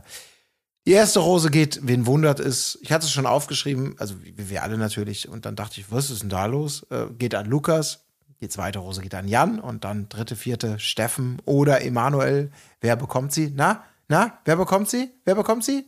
die 0.87 0.93
erste 0.93 1.19
Rose 1.19 1.51
geht, 1.51 1.79
wen 1.83 2.05
wundert 2.05 2.39
es? 2.39 2.79
Ich 2.81 2.91
hatte 2.91 3.05
es 3.05 3.11
schon 3.11 3.27
aufgeschrieben, 3.27 3.95
also 3.99 4.15
wie 4.23 4.49
wir 4.49 4.63
alle 4.63 4.77
natürlich. 4.77 5.29
Und 5.29 5.45
dann 5.45 5.55
dachte 5.55 5.79
ich, 5.79 5.91
was 5.91 6.09
ist 6.09 6.23
denn 6.23 6.29
da 6.29 6.45
los? 6.45 6.83
Äh, 6.89 7.07
geht 7.17 7.35
an 7.35 7.45
Lukas. 7.45 8.05
Die 8.41 8.49
zweite 8.49 8.79
Rose 8.79 9.01
geht 9.01 9.13
an 9.13 9.27
Jan. 9.27 9.59
Und 9.59 9.83
dann 9.83 10.09
dritte, 10.09 10.35
vierte 10.35 10.79
Steffen 10.79 11.39
oder 11.45 11.81
Emanuel. 11.81 12.51
Wer 12.79 12.95
bekommt 12.95 13.31
sie? 13.31 13.51
Na, 13.55 13.83
na, 14.07 14.39
wer 14.45 14.55
bekommt 14.55 14.89
sie? 14.89 15.11
Wer 15.23 15.35
bekommt 15.35 15.63
sie? 15.63 15.87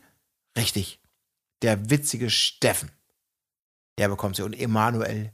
Richtig. 0.56 1.02
Der 1.64 1.90
witzige 1.90 2.30
Steffen. 2.30 2.92
Der 3.98 4.10
bekommt 4.10 4.36
sie 4.36 4.44
und 4.44 4.54
Emanuel 4.54 5.32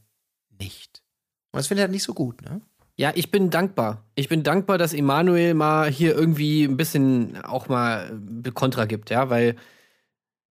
nicht. 0.58 1.04
Und 1.52 1.58
das 1.58 1.68
finde 1.68 1.82
ich 1.82 1.84
halt 1.84 1.92
nicht 1.92 2.04
so 2.04 2.14
gut, 2.14 2.42
ne? 2.42 2.62
Ja, 3.00 3.14
ich 3.16 3.32
bin 3.32 3.50
dankbar. 3.50 4.04
Ich 4.16 4.28
bin 4.28 4.44
dankbar, 4.44 4.78
dass 4.78 4.94
Emanuel 4.94 5.54
mal 5.54 5.90
hier 5.90 6.14
irgendwie 6.14 6.66
ein 6.66 6.76
bisschen 6.76 7.42
auch 7.44 7.70
mal 7.70 8.12
äh, 8.46 8.52
Kontra 8.52 8.84
gibt, 8.84 9.10
ja, 9.10 9.30
weil 9.30 9.56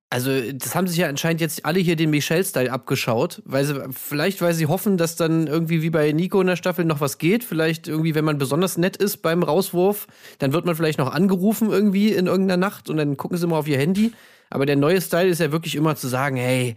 also 0.09 0.30
das 0.55 0.74
haben 0.74 0.88
sich 0.88 0.96
ja 0.96 1.09
anscheinend 1.09 1.42
jetzt 1.42 1.66
alle 1.66 1.78
hier 1.78 1.94
den 1.94 2.09
Michelle-Style 2.09 2.72
abgeschaut, 2.72 3.42
weil 3.44 3.66
sie, 3.66 3.78
vielleicht 3.90 4.40
weil 4.40 4.55
sie 4.55 4.64
hoffen, 4.64 4.96
dass 4.96 5.16
dann 5.16 5.46
irgendwie 5.46 5.82
wie 5.82 5.90
bei 5.90 6.11
Nico 6.12 6.40
in 6.40 6.46
der 6.46 6.57
Staffel 6.57 6.86
noch 6.86 7.03
was 7.03 7.18
geht. 7.18 7.44
Vielleicht 7.44 7.86
irgendwie, 7.86 8.14
wenn 8.14 8.24
man 8.24 8.38
besonders 8.38 8.78
nett 8.78 8.96
ist 8.96 9.18
beim 9.18 9.42
Rauswurf, 9.42 10.07
dann 10.38 10.55
wird 10.55 10.64
man 10.64 10.74
vielleicht 10.74 10.99
noch 10.99 11.12
angerufen 11.12 11.68
irgendwie 11.68 12.12
in 12.12 12.28
irgendeiner 12.28 12.57
Nacht 12.57 12.88
und 12.88 12.96
dann 12.96 13.18
gucken 13.18 13.36
sie 13.36 13.46
mal 13.46 13.59
auf 13.59 13.68
ihr 13.68 13.76
Handy. 13.76 14.12
Aber 14.49 14.64
der 14.64 14.76
neue 14.76 15.03
Style 15.03 15.28
ist 15.28 15.40
ja 15.40 15.53
wirklich 15.53 15.74
immer 15.74 15.96
zu 15.96 16.09
sagen, 16.09 16.36
hey, 16.36 16.76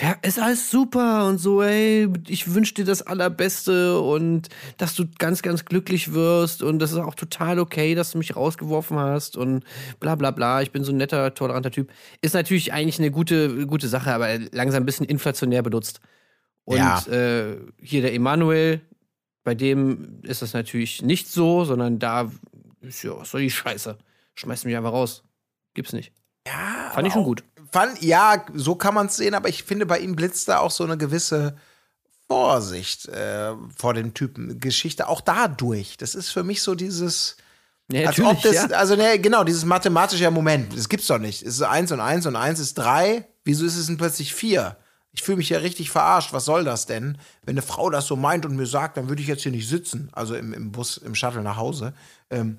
per- 0.00 0.18
ist 0.22 0.38
alles 0.38 0.70
super 0.70 1.26
und 1.26 1.38
so, 1.38 1.62
ey, 1.62 2.08
ich 2.28 2.54
wünsche 2.54 2.74
dir 2.74 2.84
das 2.84 3.02
Allerbeste 3.02 4.00
und 4.00 4.48
dass 4.78 4.94
du 4.94 5.04
ganz, 5.18 5.42
ganz 5.42 5.64
glücklich 5.64 6.12
wirst 6.12 6.62
und 6.62 6.78
das 6.78 6.92
ist 6.92 6.98
auch 6.98 7.14
total 7.14 7.58
okay, 7.58 7.94
dass 7.94 8.12
du 8.12 8.18
mich 8.18 8.34
rausgeworfen 8.36 8.98
hast 8.98 9.36
und 9.36 9.64
bla 10.00 10.14
bla 10.14 10.30
bla, 10.30 10.62
ich 10.62 10.72
bin 10.72 10.84
so 10.84 10.92
ein 10.92 10.96
netter, 10.96 11.34
toleranter 11.34 11.70
Typ. 11.70 11.92
Ist 12.22 12.34
natürlich 12.34 12.72
eigentlich 12.72 12.98
eine 12.98 13.10
gute, 13.10 13.66
gute 13.66 13.88
Sache, 13.88 14.12
aber 14.12 14.38
langsam 14.52 14.82
ein 14.82 14.86
bisschen 14.86 15.06
inflationär 15.06 15.62
benutzt. 15.62 16.00
Und 16.64 16.78
Ja. 16.78 17.00
äh, 17.08 17.56
hier 17.82 18.02
der 18.02 18.14
Emanuel, 18.14 18.80
bei 19.44 19.54
dem 19.54 20.20
ist 20.22 20.42
das 20.42 20.52
natürlich 20.52 21.02
nicht 21.02 21.28
so, 21.28 21.64
sondern 21.64 21.98
da 21.98 22.30
ist 22.80 23.02
ja, 23.02 23.16
was 23.18 23.30
soll 23.30 23.42
die 23.42 23.50
Scheiße? 23.50 23.96
Schmeißt 24.34 24.64
mich 24.64 24.76
einfach 24.76 24.92
raus. 24.92 25.22
Gibt's 25.74 25.92
nicht. 25.92 26.12
Ja. 26.46 26.90
Fand 26.94 27.06
ich 27.06 27.12
schon 27.12 27.24
gut. 27.24 27.44
Fand, 27.72 28.02
ja, 28.02 28.44
so 28.54 28.74
kann 28.74 28.94
man 28.94 29.06
es 29.06 29.16
sehen, 29.16 29.34
aber 29.34 29.48
ich 29.48 29.64
finde, 29.64 29.86
bei 29.86 29.98
ihm 29.98 30.16
blitzt 30.16 30.48
da 30.48 30.58
auch 30.58 30.70
so 30.70 30.84
eine 30.84 30.98
gewisse 30.98 31.56
Vorsicht 32.30 33.08
äh, 33.08 33.52
vor 33.76 33.94
dem 33.94 34.14
Typen. 34.14 34.60
Geschichte 34.60 35.08
auch 35.08 35.20
dadurch. 35.20 35.96
Das 35.96 36.14
ist 36.14 36.30
für 36.30 36.44
mich 36.44 36.62
so 36.62 36.74
dieses. 36.74 37.36
Ja, 37.90 38.08
als 38.08 38.20
ob 38.20 38.40
das, 38.42 38.54
ja. 38.54 38.66
Also, 38.68 38.94
ne, 38.94 39.18
genau, 39.18 39.42
dieses 39.42 39.64
mathematische 39.64 40.30
Moment. 40.30 40.76
Das 40.76 40.88
gibt's 40.88 41.08
doch 41.08 41.18
nicht. 41.18 41.42
Es 41.42 41.54
ist 41.54 41.62
eins 41.62 41.90
und 41.90 42.00
eins 42.00 42.26
und 42.26 42.36
eins 42.36 42.60
ist 42.60 42.74
drei. 42.74 43.26
Wieso 43.44 43.64
ist 43.64 43.76
es 43.76 43.86
denn 43.86 43.96
plötzlich 43.96 44.32
vier? 44.32 44.76
Ich 45.12 45.22
fühle 45.22 45.38
mich 45.38 45.48
ja 45.48 45.58
richtig 45.58 45.90
verarscht. 45.90 46.32
Was 46.32 46.44
soll 46.44 46.62
das 46.62 46.86
denn? 46.86 47.18
Wenn 47.42 47.54
eine 47.54 47.62
Frau 47.62 47.90
das 47.90 48.06
so 48.06 48.14
meint 48.14 48.46
und 48.46 48.54
mir 48.54 48.66
sagt, 48.66 48.96
dann 48.96 49.08
würde 49.08 49.22
ich 49.22 49.28
jetzt 49.28 49.42
hier 49.42 49.50
nicht 49.50 49.68
sitzen. 49.68 50.08
Also 50.12 50.36
im, 50.36 50.52
im 50.52 50.70
Bus, 50.70 50.98
im 50.98 51.16
Shuttle 51.16 51.42
nach 51.42 51.56
Hause. 51.56 51.94
Ähm, 52.30 52.58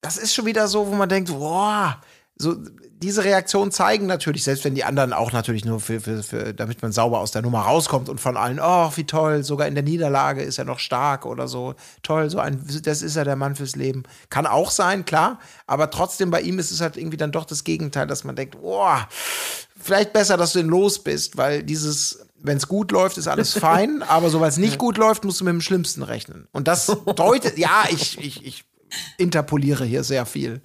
das 0.00 0.16
ist 0.16 0.34
schon 0.34 0.46
wieder 0.46 0.66
so, 0.66 0.86
wo 0.88 0.94
man 0.94 1.08
denkt, 1.08 1.30
boah, 1.30 2.00
so 2.34 2.56
diese 3.02 3.24
Reaktionen 3.24 3.72
zeigen 3.72 4.06
natürlich, 4.06 4.44
selbst 4.44 4.64
wenn 4.64 4.74
die 4.74 4.84
anderen 4.84 5.12
auch 5.12 5.32
natürlich 5.32 5.64
nur 5.64 5.80
für, 5.80 6.00
für, 6.00 6.22
für 6.22 6.54
damit 6.54 6.80
man 6.82 6.92
sauber 6.92 7.20
aus 7.20 7.30
der 7.30 7.42
Nummer 7.42 7.60
rauskommt 7.60 8.08
und 8.08 8.20
von 8.20 8.36
allen, 8.36 8.58
oh, 8.60 8.90
wie 8.94 9.04
toll, 9.04 9.44
sogar 9.44 9.66
in 9.66 9.74
der 9.74 9.84
Niederlage 9.84 10.42
ist 10.42 10.58
er 10.58 10.64
noch 10.64 10.78
stark 10.78 11.26
oder 11.26 11.46
so, 11.46 11.74
toll, 12.02 12.30
so 12.30 12.38
ein, 12.38 12.64
das 12.82 13.02
ist 13.02 13.16
ja 13.16 13.24
der 13.24 13.36
Mann 13.36 13.54
fürs 13.54 13.76
Leben. 13.76 14.04
Kann 14.30 14.46
auch 14.46 14.70
sein, 14.70 15.04
klar, 15.04 15.38
aber 15.66 15.90
trotzdem 15.90 16.30
bei 16.30 16.40
ihm 16.40 16.58
ist 16.58 16.70
es 16.70 16.80
halt 16.80 16.96
irgendwie 16.96 17.18
dann 17.18 17.32
doch 17.32 17.44
das 17.44 17.64
Gegenteil, 17.64 18.06
dass 18.06 18.24
man 18.24 18.34
denkt, 18.34 18.60
boah, 18.60 19.08
vielleicht 19.78 20.12
besser, 20.12 20.36
dass 20.36 20.52
du 20.52 20.60
den 20.60 20.68
los 20.68 20.98
bist, 21.02 21.36
weil 21.36 21.62
dieses, 21.62 22.26
wenn 22.42 22.56
es 22.56 22.66
gut 22.66 22.92
läuft, 22.92 23.18
ist 23.18 23.28
alles 23.28 23.52
fein, 23.52 24.02
aber 24.08 24.30
so, 24.30 24.40
weil 24.40 24.48
es 24.48 24.56
nicht 24.56 24.78
gut 24.78 24.96
läuft, 24.96 25.24
musst 25.24 25.40
du 25.40 25.44
mit 25.44 25.52
dem 25.52 25.60
Schlimmsten 25.60 26.02
rechnen. 26.02 26.48
Und 26.52 26.66
das 26.66 26.86
deutet, 27.16 27.58
ja, 27.58 27.84
ich, 27.90 28.18
ich, 28.18 28.44
ich 28.46 28.64
interpoliere 29.18 29.84
hier 29.84 30.02
sehr 30.02 30.24
viel. 30.24 30.62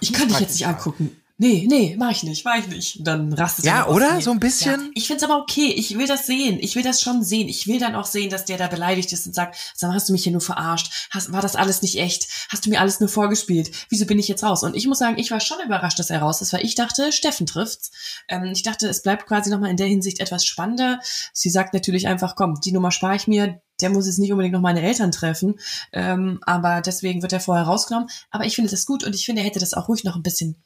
Ich 0.00 0.12
kann 0.12 0.28
dich 0.28 0.38
jetzt 0.38 0.54
nicht 0.54 0.66
angucken. 0.66 1.16
Nee, 1.44 1.66
nee, 1.68 1.94
mach 1.98 2.10
ich 2.10 2.22
nicht, 2.22 2.42
mach 2.46 2.56
ich 2.56 2.68
nicht. 2.68 2.96
Und 2.96 3.04
Dann 3.04 3.30
rastet 3.34 3.66
Ja, 3.66 3.80
er 3.80 3.90
oder? 3.90 4.14
Nee. 4.14 4.22
So 4.22 4.30
ein 4.30 4.40
bisschen? 4.40 4.80
Ja, 4.80 4.90
ich 4.94 5.06
find's 5.06 5.22
aber 5.22 5.36
okay. 5.36 5.74
Ich 5.76 5.98
will 5.98 6.06
das 6.06 6.26
sehen. 6.26 6.58
Ich 6.58 6.74
will 6.74 6.82
das 6.82 7.02
schon 7.02 7.22
sehen. 7.22 7.50
Ich 7.50 7.66
will 7.66 7.78
dann 7.78 7.94
auch 7.94 8.06
sehen, 8.06 8.30
dass 8.30 8.46
der 8.46 8.56
da 8.56 8.66
beleidigt 8.66 9.12
ist 9.12 9.26
und 9.26 9.34
sagt, 9.34 9.54
sag 9.74 9.88
mal, 9.88 9.94
hast 9.94 10.08
du 10.08 10.14
mich 10.14 10.22
hier 10.22 10.32
nur 10.32 10.40
verarscht? 10.40 11.08
Hast, 11.10 11.32
war 11.34 11.42
das 11.42 11.54
alles 11.54 11.82
nicht 11.82 11.98
echt? 11.98 12.28
Hast 12.48 12.64
du 12.64 12.70
mir 12.70 12.80
alles 12.80 12.98
nur 12.98 13.10
vorgespielt? 13.10 13.72
Wieso 13.90 14.06
bin 14.06 14.18
ich 14.18 14.26
jetzt 14.26 14.42
raus? 14.42 14.62
Und 14.62 14.74
ich 14.74 14.86
muss 14.86 14.98
sagen, 14.98 15.18
ich 15.18 15.30
war 15.30 15.40
schon 15.40 15.58
überrascht, 15.62 15.98
dass 15.98 16.08
er 16.08 16.20
raus 16.20 16.40
ist, 16.40 16.54
weil 16.54 16.64
ich 16.64 16.76
dachte, 16.76 17.12
Steffen 17.12 17.44
trifft's. 17.44 17.90
Ähm, 18.28 18.44
ich 18.44 18.62
dachte, 18.62 18.88
es 18.88 19.02
bleibt 19.02 19.26
quasi 19.26 19.50
nochmal 19.50 19.70
in 19.70 19.76
der 19.76 19.86
Hinsicht 19.86 20.20
etwas 20.20 20.46
spannender. 20.46 20.98
Sie 21.34 21.50
sagt 21.50 21.74
natürlich 21.74 22.06
einfach, 22.06 22.36
komm, 22.36 22.58
die 22.64 22.72
Nummer 22.72 22.90
spare 22.90 23.16
ich 23.16 23.28
mir. 23.28 23.60
Der 23.82 23.90
muss 23.90 24.06
jetzt 24.06 24.18
nicht 24.18 24.32
unbedingt 24.32 24.54
noch 24.54 24.62
meine 24.62 24.80
Eltern 24.80 25.10
treffen, 25.10 25.56
ähm, 25.92 26.38
aber 26.46 26.80
deswegen 26.80 27.22
wird 27.22 27.32
er 27.32 27.40
vorher 27.40 27.64
rausgenommen. 27.64 28.08
Aber 28.30 28.46
ich 28.46 28.54
finde 28.54 28.70
das 28.70 28.86
gut 28.86 29.02
und 29.04 29.14
ich 29.14 29.26
finde, 29.26 29.42
er 29.42 29.46
hätte 29.46 29.58
das 29.58 29.74
auch 29.74 29.88
ruhig 29.88 30.04
noch 30.04 30.14
ein 30.14 30.22
bisschen 30.22 30.62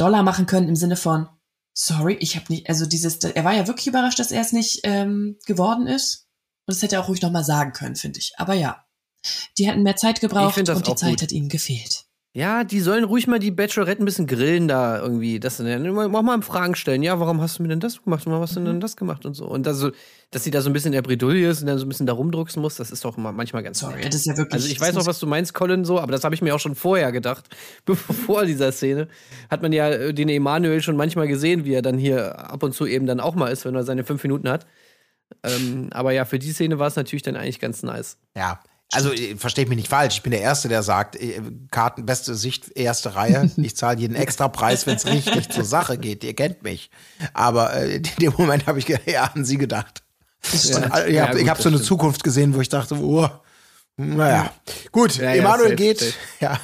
doller 0.00 0.22
machen 0.22 0.46
können 0.46 0.68
im 0.68 0.76
Sinne 0.76 0.96
von, 0.96 1.28
sorry, 1.74 2.16
ich 2.20 2.36
habe 2.36 2.46
nicht, 2.48 2.68
also 2.68 2.86
dieses, 2.86 3.18
er 3.18 3.44
war 3.44 3.54
ja 3.54 3.66
wirklich 3.66 3.86
überrascht, 3.86 4.18
dass 4.18 4.32
er 4.32 4.40
es 4.40 4.52
nicht 4.52 4.80
ähm, 4.84 5.38
geworden 5.46 5.86
ist. 5.86 6.26
Und 6.66 6.74
das 6.76 6.82
hätte 6.82 6.96
er 6.96 7.02
auch 7.02 7.08
ruhig 7.08 7.22
nochmal 7.22 7.44
sagen 7.44 7.72
können, 7.72 7.96
finde 7.96 8.18
ich. 8.18 8.32
Aber 8.36 8.54
ja, 8.54 8.84
die 9.58 9.66
hätten 9.66 9.82
mehr 9.82 9.96
Zeit 9.96 10.20
gebraucht 10.20 10.58
und 10.58 10.86
die 10.86 10.94
Zeit 10.94 11.10
gut. 11.10 11.22
hat 11.22 11.32
ihnen 11.32 11.48
gefehlt. 11.48 12.06
Ja, 12.32 12.62
die 12.62 12.78
sollen 12.78 13.02
ruhig 13.02 13.26
mal 13.26 13.40
die 13.40 13.50
Bachelorette 13.50 14.00
ein 14.00 14.04
bisschen 14.04 14.28
grillen 14.28 14.68
da 14.68 15.00
irgendwie. 15.00 15.40
Das 15.40 15.58
mach 15.58 16.22
mal 16.22 16.40
Fragen 16.42 16.76
stellen. 16.76 17.02
Ja, 17.02 17.18
warum 17.18 17.40
hast 17.40 17.58
du 17.58 17.62
mir 17.64 17.70
denn 17.70 17.80
das 17.80 18.04
gemacht? 18.04 18.24
Warum 18.26 18.40
hast 18.40 18.54
du 18.54 18.60
denn 18.60 18.78
das 18.78 18.96
gemacht 18.96 19.26
und 19.26 19.34
so? 19.34 19.46
Und 19.46 19.66
das 19.66 19.78
so, 19.78 19.90
dass 20.30 20.44
sie 20.44 20.52
da 20.52 20.60
so 20.60 20.70
ein 20.70 20.72
bisschen 20.72 20.92
in 20.92 20.92
der 20.92 21.02
Bredouille 21.02 21.48
ist 21.50 21.60
und 21.60 21.66
dann 21.66 21.78
so 21.78 21.84
ein 21.84 21.88
bisschen 21.88 22.06
da 22.06 22.12
rumdrucksen 22.12 22.62
muss, 22.62 22.76
das 22.76 22.92
ist 22.92 23.04
doch 23.04 23.16
manchmal 23.16 23.64
ganz 23.64 23.80
Sorry, 23.80 23.96
nett. 23.96 24.06
das 24.06 24.14
ist 24.14 24.26
ja 24.26 24.36
wirklich. 24.36 24.54
Also 24.54 24.68
ich 24.68 24.80
weiß 24.80 24.96
auch, 24.98 25.06
was 25.06 25.18
du 25.18 25.26
meinst, 25.26 25.54
Colin, 25.54 25.84
so, 25.84 25.98
aber 25.98 26.12
das 26.12 26.22
habe 26.22 26.36
ich 26.36 26.40
mir 26.40 26.54
auch 26.54 26.60
schon 26.60 26.76
vorher 26.76 27.10
gedacht. 27.10 27.48
Bevor 27.84 28.44
dieser 28.44 28.70
Szene 28.70 29.08
hat 29.50 29.62
man 29.62 29.72
ja 29.72 29.88
äh, 29.88 30.14
den 30.14 30.28
Emanuel 30.28 30.82
schon 30.82 30.96
manchmal 30.96 31.26
gesehen, 31.26 31.64
wie 31.64 31.74
er 31.74 31.82
dann 31.82 31.98
hier 31.98 32.38
ab 32.38 32.62
und 32.62 32.74
zu 32.74 32.86
eben 32.86 33.06
dann 33.06 33.18
auch 33.18 33.34
mal 33.34 33.48
ist, 33.48 33.64
wenn 33.64 33.74
er 33.74 33.82
seine 33.82 34.04
fünf 34.04 34.22
Minuten 34.22 34.48
hat. 34.48 34.66
Ähm, 35.42 35.88
aber 35.90 36.12
ja, 36.12 36.24
für 36.24 36.38
die 36.38 36.52
Szene 36.52 36.78
war 36.78 36.86
es 36.86 36.94
natürlich 36.94 37.22
dann 37.22 37.34
eigentlich 37.34 37.58
ganz 37.58 37.82
nice. 37.82 38.18
Ja. 38.36 38.60
Also, 38.92 39.12
äh, 39.12 39.36
versteht 39.36 39.68
mich 39.68 39.76
nicht 39.76 39.88
falsch. 39.88 40.16
Ich 40.16 40.22
bin 40.22 40.32
der 40.32 40.40
Erste, 40.40 40.68
der 40.68 40.82
sagt, 40.82 41.14
äh, 41.16 41.40
Karten, 41.70 42.06
beste 42.06 42.34
Sicht, 42.34 42.70
erste 42.76 43.14
Reihe. 43.14 43.50
Ich 43.56 43.76
zahle 43.76 43.98
jeden 44.00 44.16
extra 44.16 44.48
Preis, 44.48 44.86
wenn 44.86 44.96
es 44.96 45.06
richtig 45.06 45.48
zur 45.50 45.64
Sache 45.64 45.96
geht. 45.98 46.24
Ihr 46.24 46.34
kennt 46.34 46.62
mich. 46.62 46.90
Aber 47.32 47.72
äh, 47.74 47.96
in 47.96 48.02
dem 48.20 48.32
Moment 48.36 48.66
habe 48.66 48.78
ich 48.80 48.88
eher 49.06 49.34
an 49.34 49.44
sie 49.44 49.58
gedacht. 49.58 50.02
Und, 50.52 50.74
äh, 50.94 51.08
ich 51.08 51.14
Ja, 51.14 51.28
habe 51.28 51.38
gut, 51.38 51.48
hab 51.48 51.58
so 51.62 51.68
eine 51.68 51.76
stimmt. 51.78 51.86
Zukunft 51.86 52.24
gesehen, 52.24 52.54
wo 52.54 52.60
ich 52.60 52.68
dachte, 52.68 52.94
oh, 52.96 53.28
naja. 53.96 54.50
Gut, 54.92 55.16
Ja, 55.18 55.24
ja, 55.34 55.42
Emanuel 55.42 55.76
geht. 55.76 56.00
safe. 56.00 56.12
Ja, 56.40 56.58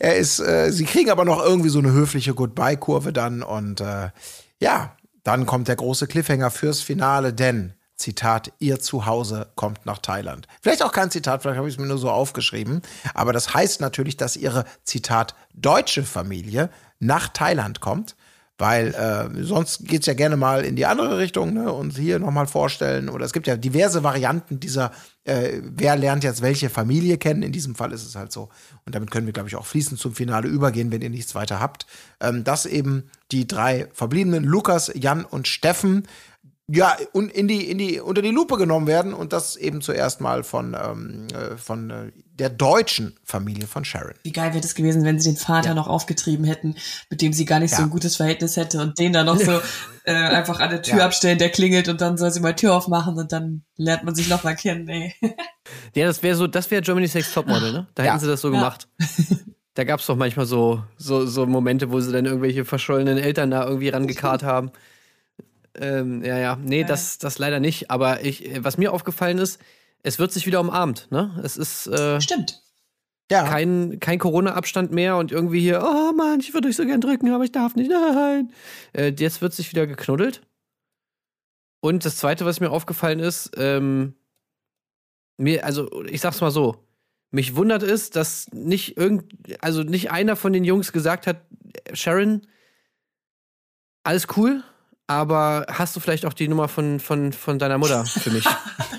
er 0.00 0.16
ist, 0.16 0.40
äh, 0.40 0.70
sie 0.72 0.84
kriegen 0.84 1.10
aber 1.10 1.24
noch 1.24 1.40
irgendwie 1.42 1.68
so 1.70 1.78
eine 1.78 1.92
höfliche 1.92 2.34
Goodbye-Kurve 2.34 3.12
dann. 3.12 3.42
Und 3.42 3.80
äh, 3.80 4.10
ja, 4.58 4.96
dann 5.22 5.46
kommt 5.46 5.68
der 5.68 5.76
große 5.76 6.08
Cliffhanger 6.08 6.50
fürs 6.50 6.80
Finale, 6.80 7.32
denn 7.32 7.74
Zitat, 8.00 8.52
ihr 8.58 8.80
Zuhause 8.80 9.48
kommt 9.56 9.84
nach 9.84 9.98
Thailand. 9.98 10.48
Vielleicht 10.62 10.82
auch 10.82 10.92
kein 10.92 11.10
Zitat, 11.10 11.42
vielleicht 11.42 11.58
habe 11.58 11.68
ich 11.68 11.74
es 11.74 11.80
mir 11.80 11.86
nur 11.86 11.98
so 11.98 12.10
aufgeschrieben. 12.10 12.80
Aber 13.14 13.32
das 13.32 13.52
heißt 13.52 13.80
natürlich, 13.80 14.16
dass 14.16 14.36
ihre, 14.36 14.64
Zitat, 14.84 15.34
deutsche 15.54 16.02
Familie 16.02 16.70
nach 16.98 17.28
Thailand 17.28 17.80
kommt, 17.80 18.16
Weil 18.60 18.94
äh, 18.94 19.42
sonst 19.42 19.88
geht's 19.88 20.04
ja 20.04 20.12
gerne 20.12 20.36
mal 20.36 20.66
in 20.66 20.76
die 20.76 20.84
andere 20.84 21.16
Richtung 21.16 21.54
ne? 21.54 21.72
und 21.72 21.96
hier 21.96 22.18
nochmal 22.18 22.46
vorstellen. 22.46 23.08
Oder 23.08 23.24
es 23.24 23.32
gibt 23.32 23.46
ja 23.46 23.56
diverse 23.56 24.02
Varianten 24.04 24.60
dieser, 24.60 24.92
äh, 25.24 25.62
wer 25.62 25.96
lernt 25.96 26.24
jetzt 26.24 26.42
welche 26.42 26.68
Familie 26.68 27.16
kennen. 27.16 27.42
In 27.42 27.52
diesem 27.52 27.74
Fall 27.74 27.90
ist 27.90 28.06
es 28.06 28.16
halt 28.16 28.32
so. 28.32 28.50
Und 28.84 28.94
damit 28.94 29.10
können 29.10 29.24
wir, 29.24 29.32
glaube 29.32 29.48
ich, 29.48 29.56
auch 29.56 29.64
fließend 29.64 29.98
zum 29.98 30.14
Finale 30.14 30.46
übergehen, 30.46 30.92
wenn 30.92 31.00
ihr 31.00 31.08
nichts 31.08 31.34
weiter 31.34 31.58
habt. 31.58 31.86
Ähm, 32.20 32.44
dass 32.44 32.66
eben 32.66 33.10
die 33.32 33.46
drei 33.46 33.88
Verbliebenen, 33.94 34.44
Lukas, 34.44 34.92
Jan 34.94 35.24
und 35.24 35.48
Steffen, 35.48 36.06
ja, 36.72 36.96
und 37.12 37.30
in 37.32 37.48
die, 37.48 37.70
in 37.70 37.78
die, 37.78 38.00
unter 38.00 38.22
die 38.22 38.30
Lupe 38.30 38.56
genommen 38.56 38.86
werden 38.86 39.12
und 39.14 39.32
das 39.32 39.56
eben 39.56 39.80
zuerst 39.80 40.20
mal 40.20 40.44
von, 40.44 40.76
ähm, 40.80 41.26
äh, 41.34 41.56
von 41.56 41.90
äh, 41.90 42.12
der 42.34 42.48
deutschen 42.50 43.18
Familie 43.24 43.66
von 43.66 43.84
Sharon. 43.84 44.14
Wie 44.22 44.32
geil 44.32 44.54
wäre 44.54 44.64
es 44.64 44.74
gewesen, 44.74 45.04
wenn 45.04 45.18
sie 45.18 45.30
den 45.32 45.36
Vater 45.36 45.70
Ja. 45.70 45.74
noch 45.74 45.88
aufgetrieben 45.88 46.44
hätten, 46.44 46.76
mit 47.10 47.22
dem 47.22 47.32
sie 47.32 47.44
gar 47.44 47.58
nicht 47.58 47.72
so 47.74 47.78
Ja. 47.82 47.84
ein 47.84 47.90
gutes 47.90 48.16
Verhältnis 48.16 48.56
hätte 48.56 48.80
und 48.80 48.98
den 48.98 49.12
dann 49.12 49.26
noch 49.26 49.38
so 49.38 49.60
äh, 50.04 50.12
einfach 50.12 50.60
an 50.60 50.70
der 50.70 50.82
Tür 50.82 50.98
Ja. 50.98 51.06
abstellen, 51.06 51.38
der 51.38 51.50
klingelt 51.50 51.88
und 51.88 52.00
dann 52.00 52.16
soll 52.16 52.30
sie 52.30 52.40
mal 52.40 52.54
Tür 52.54 52.74
aufmachen 52.74 53.16
und 53.18 53.32
dann 53.32 53.64
lernt 53.76 54.04
man 54.04 54.14
sich 54.14 54.28
noch 54.28 54.44
mal 54.44 54.54
kennen, 54.54 54.88
ey. 54.88 55.14
Ja, 55.94 56.06
das 56.06 56.22
wäre 56.22 56.36
so, 56.36 56.46
das 56.46 56.70
wäre 56.70 56.82
Germany's 56.82 57.14
Next 57.14 57.34
Topmodel, 57.34 57.72
ne? 57.72 57.86
Da 57.94 58.04
Ja. 58.04 58.10
hätten 58.12 58.20
sie 58.20 58.26
das 58.28 58.40
so 58.40 58.48
Ja. 58.48 58.54
gemacht. 58.54 58.88
Da 59.74 59.84
gab 59.84 60.00
es 60.00 60.06
doch 60.06 60.16
manchmal 60.16 60.46
so, 60.46 60.82
so, 60.98 61.26
so 61.26 61.46
Momente, 61.46 61.92
wo 61.92 62.00
sie 62.00 62.10
dann 62.12 62.26
irgendwelche 62.26 62.64
verschollenen 62.64 63.18
Eltern 63.18 63.52
da 63.52 63.64
irgendwie 63.64 63.88
rangekarrt 63.88 64.42
haben. 64.42 64.72
Ähm, 65.74 66.24
ja, 66.24 66.38
ja. 66.38 66.56
Nee, 66.56 66.84
das, 66.84 67.18
das 67.18 67.38
leider 67.38 67.60
nicht. 67.60 67.90
Aber 67.90 68.24
ich, 68.24 68.46
äh, 68.46 68.64
was 68.64 68.78
mir 68.78 68.92
aufgefallen 68.92 69.38
ist, 69.38 69.60
es 70.02 70.18
wird 70.18 70.32
sich 70.32 70.46
wieder 70.46 70.60
umarmt, 70.60 71.08
ne? 71.10 71.38
Es 71.44 71.56
ist 71.56 71.86
äh, 71.86 72.20
Stimmt. 72.20 72.62
Ja, 73.30 73.44
kein, 73.44 74.00
kein 74.00 74.18
Corona-Abstand 74.18 74.90
mehr 74.90 75.16
und 75.16 75.30
irgendwie 75.30 75.60
hier, 75.60 75.82
oh 75.84 76.12
Mann, 76.12 76.40
ich 76.40 76.52
würde 76.52 76.66
euch 76.68 76.74
so 76.74 76.84
gern 76.84 77.00
drücken, 77.00 77.30
aber 77.30 77.44
ich 77.44 77.52
darf 77.52 77.76
nicht, 77.76 77.88
nein. 77.90 78.52
Äh, 78.92 79.12
jetzt 79.16 79.40
wird 79.40 79.52
sich 79.52 79.70
wieder 79.70 79.86
geknuddelt. 79.86 80.42
Und 81.80 82.04
das 82.04 82.16
Zweite, 82.16 82.44
was 82.44 82.58
mir 82.60 82.70
aufgefallen 82.70 83.20
ist, 83.20 83.52
ähm, 83.56 84.14
mir, 85.36 85.64
also 85.64 86.04
ich 86.04 86.20
sag's 86.20 86.40
mal 86.40 86.50
so, 86.50 86.84
mich 87.30 87.54
wundert 87.54 87.84
es, 87.84 88.10
dass 88.10 88.48
nicht 88.52 88.96
irgend, 88.96 89.32
also 89.60 89.84
nicht 89.84 90.10
einer 90.10 90.34
von 90.34 90.52
den 90.52 90.64
Jungs 90.64 90.92
gesagt 90.92 91.28
hat, 91.28 91.46
Sharon, 91.92 92.42
alles 94.02 94.26
cool, 94.36 94.64
aber 95.10 95.66
hast 95.68 95.96
du 95.96 95.98
vielleicht 95.98 96.24
auch 96.24 96.32
die 96.32 96.46
Nummer 96.46 96.68
von, 96.68 97.00
von, 97.00 97.32
von 97.32 97.58
deiner 97.58 97.78
Mutter 97.78 98.04
für 98.04 98.30
mich? 98.30 98.44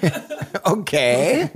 okay. 0.64 1.50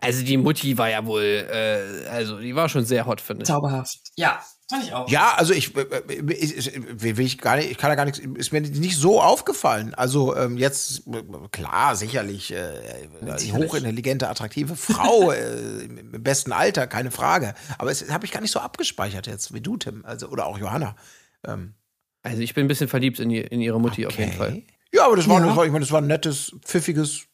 also 0.00 0.24
die 0.24 0.36
Mutti 0.36 0.76
war 0.76 0.90
ja 0.90 1.06
wohl, 1.06 1.22
äh, 1.22 2.08
also 2.08 2.40
die 2.40 2.56
war 2.56 2.68
schon 2.68 2.84
sehr 2.84 3.06
hot, 3.06 3.20
finde 3.20 3.44
ich. 3.44 3.46
Zauberhaft. 3.46 4.00
Ja, 4.16 4.40
fand 4.68 4.82
ich 4.82 4.92
auch. 4.92 5.08
Ja, 5.08 5.34
also 5.36 5.54
ich, 5.54 5.76
äh, 5.76 5.84
ich, 6.32 6.56
ich, 6.66 7.16
will 7.16 7.24
ich 7.24 7.38
gar 7.38 7.54
nicht, 7.54 7.70
ich 7.70 7.78
kann 7.78 7.88
da 7.88 7.94
gar 7.94 8.04
nichts, 8.04 8.18
ist 8.18 8.52
mir 8.52 8.62
nicht 8.62 8.96
so 8.96 9.22
aufgefallen. 9.22 9.94
Also 9.94 10.34
ähm, 10.34 10.58
jetzt, 10.58 11.06
äh, 11.06 11.22
klar, 11.52 11.94
sicherlich, 11.94 12.52
äh, 12.52 13.06
Sicherlich. 13.36 13.52
hochintelligente, 13.52 14.28
attraktive 14.28 14.74
Frau 14.74 15.30
äh, 15.30 15.84
im 15.84 16.20
besten 16.20 16.50
Alter, 16.50 16.88
keine 16.88 17.12
Frage. 17.12 17.54
Aber 17.78 17.92
es 17.92 18.10
habe 18.10 18.26
ich 18.26 18.32
gar 18.32 18.40
nicht 18.40 18.50
so 18.50 18.58
abgespeichert 18.58 19.28
jetzt, 19.28 19.54
wie 19.54 19.60
du, 19.60 19.76
Tim, 19.76 20.04
also 20.04 20.30
oder 20.30 20.46
auch 20.46 20.58
Johanna. 20.58 20.96
Ähm, 21.46 21.74
Also 22.24 22.40
ich 22.42 22.54
bin 22.54 22.64
ein 22.64 22.68
bisschen 22.68 22.88
verliebt 22.88 23.20
in, 23.20 23.30
ihr, 23.30 23.52
in 23.52 23.60
ihre 23.60 23.80
Mutti 23.80 24.06
auf 24.06 24.18
jeden 24.18 24.32
Fall. 24.32 24.62
Ja, 24.92 25.06
aber 25.06 25.16
das 25.16 25.28
war, 25.28 25.40
Ja. 25.40 25.46
das 25.46 25.56
war, 25.56 25.64
ich 25.66 25.70
meine, 25.72 25.84
das 25.84 25.92
war 25.92 26.00
ein 26.00 26.06
nettes, 26.08 26.52
pfiffiges 26.64 27.26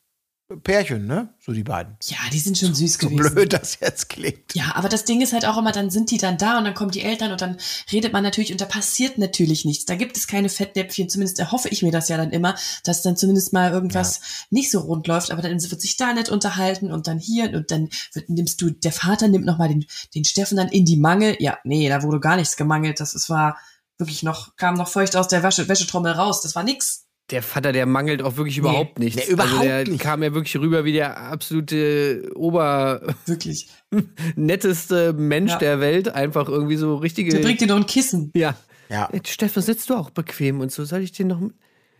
Pärchen, 0.64 1.06
ne? 1.06 1.32
So 1.38 1.52
die 1.52 1.62
beiden. 1.62 1.96
Ja, 2.02 2.16
die 2.32 2.40
sind 2.40 2.58
schon 2.58 2.74
süß 2.74 2.94
So 2.94 3.08
gewesen. 3.08 3.34
blöd 3.36 3.52
das 3.52 3.78
jetzt 3.78 4.08
klingt. 4.08 4.52
Ja, 4.52 4.72
aber 4.74 4.88
das 4.88 5.04
Ding 5.04 5.20
ist 5.20 5.32
halt 5.32 5.46
auch 5.46 5.56
immer, 5.56 5.70
dann 5.70 5.90
sind 5.90 6.10
die 6.10 6.18
dann 6.18 6.38
da 6.38 6.58
und 6.58 6.64
dann 6.64 6.74
kommen 6.74 6.90
die 6.90 7.02
Eltern 7.02 7.30
und 7.30 7.40
dann 7.40 7.56
redet 7.92 8.12
man 8.12 8.24
natürlich 8.24 8.50
und 8.50 8.60
da 8.60 8.64
passiert 8.64 9.16
natürlich 9.16 9.64
nichts. 9.64 9.84
Da 9.84 9.94
gibt 9.94 10.16
es 10.16 10.26
keine 10.26 10.48
Fettnäpfchen, 10.48 11.08
zumindest 11.08 11.38
erhoffe 11.38 11.68
ich 11.68 11.82
mir 11.84 11.92
das 11.92 12.08
ja 12.08 12.16
dann 12.16 12.32
immer, 12.32 12.56
dass 12.82 13.02
dann 13.02 13.16
zumindest 13.16 13.52
mal 13.52 13.70
irgendwas 13.70 14.46
nicht 14.50 14.72
so 14.72 14.80
rund 14.80 15.06
läuft, 15.06 15.30
aber 15.30 15.40
dann 15.40 15.52
wird 15.52 15.80
sich 15.80 15.96
da 15.96 16.12
nicht 16.14 16.30
unterhalten 16.30 16.90
und 16.90 17.06
dann 17.06 17.20
hier 17.20 17.52
und 17.54 17.70
dann 17.70 17.88
wird, 18.12 18.28
nimmst 18.28 18.60
du, 18.60 18.70
der 18.70 18.90
Vater 18.92 19.28
nimmt 19.28 19.46
nochmal 19.46 19.68
den, 19.68 19.86
den 20.16 20.24
Steffen 20.24 20.56
dann 20.56 20.68
in 20.70 20.84
die 20.84 20.96
Mangel. 20.96 21.36
Ja, 21.38 21.58
nee, 21.62 21.88
da 21.88 22.02
wurde 22.02 22.18
gar 22.18 22.34
nichts 22.34 22.56
gemangelt. 22.56 22.98
Das 22.98 23.14
ist, 23.14 23.30
war 23.30 23.56
wirklich 24.00 24.22
noch, 24.22 24.56
kam 24.56 24.74
noch 24.74 24.88
feucht 24.88 25.14
aus 25.16 25.28
der 25.28 25.42
Wäsche, 25.42 25.68
Wäschetrommel 25.68 26.12
raus. 26.12 26.40
Das 26.42 26.54
war 26.56 26.62
nix. 26.64 27.06
Der 27.30 27.42
Vater, 27.44 27.70
der 27.72 27.86
mangelt 27.86 28.22
auch 28.22 28.36
wirklich 28.36 28.58
überhaupt 28.58 28.98
nichts. 28.98 29.24
Nee, 29.28 29.32
überhaupt 29.32 29.52
also 29.52 29.62
der 29.64 29.84
nicht. 29.86 30.00
kam 30.00 30.22
ja 30.24 30.34
wirklich 30.34 30.56
rüber 30.56 30.84
wie 30.84 30.92
der 30.94 31.16
absolute 31.16 32.28
obernetteste 32.34 33.26
Wirklich. 33.26 33.68
Mensch 35.16 35.52
Ja. 35.52 35.58
der 35.58 35.80
Welt. 35.80 36.08
Einfach 36.08 36.48
irgendwie 36.48 36.76
so 36.76 36.96
richtige. 36.96 37.30
Der 37.30 37.38
bringt 37.40 37.60
dir 37.60 37.68
noch 37.68 37.76
ein 37.76 37.86
Kissen. 37.86 38.30
ja. 38.34 38.54
Ja, 38.88 39.08
Steffen, 39.24 39.62
sitzt 39.62 39.88
du 39.88 39.94
auch 39.94 40.10
bequem 40.10 40.58
und 40.58 40.72
so? 40.72 40.84
Soll 40.84 41.02
ich 41.02 41.12
dir 41.12 41.24
noch. 41.24 41.40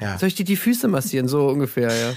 ja. 0.00 0.18
Soll 0.18 0.26
ich 0.26 0.34
dir 0.34 0.44
die 0.44 0.56
Füße 0.56 0.88
massieren? 0.88 1.28
So 1.28 1.46
ungefähr, 1.46 1.94
ja. 1.96 2.14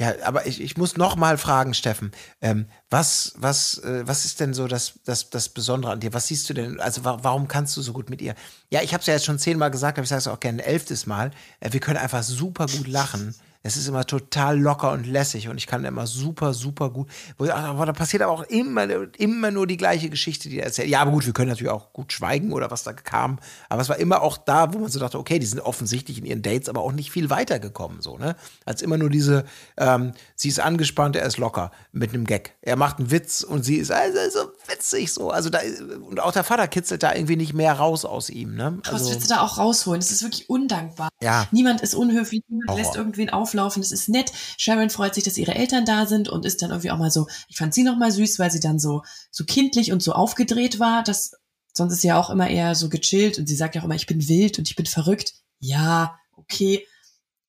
Ja, 0.00 0.12
aber 0.24 0.46
ich, 0.46 0.60
ich 0.60 0.76
muss 0.76 0.96
noch 0.96 1.14
mal 1.14 1.38
fragen, 1.38 1.72
Steffen, 1.72 2.10
ähm, 2.42 2.66
was, 2.90 3.32
was, 3.36 3.78
äh, 3.78 4.02
was 4.04 4.24
ist 4.24 4.40
denn 4.40 4.52
so 4.52 4.66
das, 4.66 4.94
das, 5.04 5.30
das 5.30 5.48
Besondere 5.48 5.92
an 5.92 6.00
dir? 6.00 6.12
Was 6.12 6.26
siehst 6.26 6.50
du 6.50 6.54
denn? 6.54 6.80
Also 6.80 7.04
wa 7.04 7.18
warum 7.22 7.46
kannst 7.46 7.76
du 7.76 7.82
so 7.82 7.92
gut 7.92 8.10
mit 8.10 8.20
ihr? 8.20 8.34
Ja, 8.70 8.82
ich 8.82 8.92
habe 8.92 9.02
es 9.02 9.06
ja 9.06 9.14
jetzt 9.14 9.24
schon 9.24 9.38
zehnmal 9.38 9.70
gesagt, 9.70 9.96
aber 9.96 10.02
ich 10.02 10.08
sage 10.08 10.18
es 10.18 10.26
auch 10.26 10.40
gerne 10.40 10.62
ein 10.62 10.66
elftes 10.66 11.06
Mal. 11.06 11.30
Äh, 11.60 11.72
wir 11.72 11.78
können 11.78 11.98
einfach 11.98 12.24
super 12.24 12.66
gut 12.66 12.88
lachen. 12.88 13.36
Es 13.66 13.78
ist 13.78 13.88
immer 13.88 14.04
total 14.04 14.60
locker 14.60 14.92
und 14.92 15.06
lässig 15.06 15.48
und 15.48 15.56
ich 15.56 15.66
kann 15.66 15.86
immer 15.86 16.06
super, 16.06 16.52
super 16.52 16.90
gut. 16.90 17.08
Aber 17.38 17.86
da 17.86 17.94
passiert 17.94 18.22
aber 18.22 18.32
auch 18.32 18.42
immer, 18.42 18.86
immer 19.16 19.50
nur 19.50 19.66
die 19.66 19.78
gleiche 19.78 20.10
Geschichte, 20.10 20.50
die 20.50 20.58
er 20.58 20.66
erzählt. 20.66 20.90
Ja, 20.90 21.00
aber 21.00 21.12
gut, 21.12 21.24
wir 21.24 21.32
können 21.32 21.48
natürlich 21.48 21.72
auch 21.72 21.94
gut 21.94 22.12
schweigen 22.12 22.52
oder 22.52 22.70
was 22.70 22.82
da 22.82 22.92
kam. 22.92 23.38
Aber 23.70 23.80
es 23.80 23.88
war 23.88 23.96
immer 23.96 24.20
auch 24.20 24.36
da, 24.36 24.74
wo 24.74 24.80
man 24.80 24.90
so 24.90 25.00
dachte, 25.00 25.18
okay, 25.18 25.38
die 25.38 25.46
sind 25.46 25.60
offensichtlich 25.60 26.18
in 26.18 26.26
ihren 26.26 26.42
Dates 26.42 26.68
aber 26.68 26.82
auch 26.82 26.92
nicht 26.92 27.10
viel 27.10 27.30
weitergekommen, 27.30 28.02
so, 28.02 28.18
ne? 28.18 28.36
Als 28.66 28.82
immer 28.82 28.98
nur 28.98 29.08
diese, 29.08 29.46
ähm, 29.78 30.12
sie 30.36 30.50
ist 30.50 30.60
angespannt, 30.60 31.16
er 31.16 31.24
ist 31.24 31.38
locker 31.38 31.70
mit 31.90 32.12
einem 32.12 32.26
Gag. 32.26 32.52
Er 32.60 32.76
macht 32.76 32.98
einen 32.98 33.10
Witz 33.10 33.42
und 33.42 33.64
sie 33.64 33.76
ist 33.76 33.90
also 33.90 34.18
so 34.30 34.52
witzig 34.68 35.12
so. 35.12 35.30
Also 35.30 35.50
da, 35.50 35.60
und 36.08 36.20
auch 36.20 36.32
der 36.32 36.44
Vater 36.44 36.66
kitzelt 36.68 37.02
da 37.02 37.14
irgendwie 37.14 37.36
nicht 37.36 37.52
mehr 37.54 37.72
raus 37.74 38.04
aus 38.04 38.30
ihm, 38.30 38.54
ne? 38.54 38.78
Was 38.84 38.92
Also, 38.94 39.10
willst 39.10 39.24
du 39.30 39.34
da 39.34 39.42
auch 39.42 39.58
rausholen? 39.58 40.00
Es 40.00 40.10
ist 40.10 40.22
wirklich 40.22 40.48
undankbar. 40.50 41.08
Ja. 41.22 41.46
Niemand 41.52 41.80
ist 41.80 41.94
unhöflich, 41.94 42.42
niemand 42.48 42.70
Horror. 42.70 42.80
lässt 42.82 42.96
irgendwen 42.96 43.30
auflaufen. 43.30 43.82
Es 43.82 43.92
ist 43.92 44.08
nett. 44.08 44.32
Sharon 44.58 44.90
freut 44.90 45.14
sich, 45.14 45.24
dass 45.24 45.36
ihre 45.38 45.54
Eltern 45.54 45.84
da 45.84 46.06
sind 46.06 46.28
und 46.28 46.44
ist 46.44 46.62
dann 46.62 46.70
irgendwie 46.70 46.90
auch 46.90 46.98
mal 46.98 47.10
so, 47.10 47.26
ich 47.48 47.56
fand 47.56 47.74
sie 47.74 47.82
noch 47.82 47.96
mal 47.96 48.10
süß, 48.12 48.38
weil 48.38 48.50
sie 48.50 48.60
dann 48.60 48.78
so, 48.78 49.02
so 49.30 49.44
kindlich 49.44 49.92
und 49.92 50.02
so 50.02 50.12
aufgedreht 50.12 50.78
war. 50.80 51.02
Das, 51.02 51.32
sonst 51.72 51.92
ist 51.94 52.00
sie 52.02 52.08
ja 52.08 52.18
auch 52.20 52.30
immer 52.30 52.48
eher 52.48 52.74
so 52.74 52.88
gechillt 52.88 53.38
und 53.38 53.46
sie 53.48 53.56
sagt 53.56 53.74
ja 53.74 53.80
auch 53.80 53.84
immer, 53.84 53.94
ich 53.96 54.06
bin 54.06 54.28
wild 54.28 54.58
und 54.58 54.68
ich 54.68 54.76
bin 54.76 54.86
verrückt. 54.86 55.34
Ja, 55.60 56.18
okay. 56.36 56.86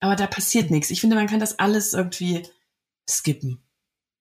Aber 0.00 0.16
da 0.16 0.26
passiert 0.26 0.70
nichts. 0.70 0.90
Ich 0.90 1.00
finde, 1.00 1.16
man 1.16 1.26
kann 1.26 1.40
das 1.40 1.58
alles 1.58 1.92
irgendwie 1.94 2.46
skippen. 3.08 3.62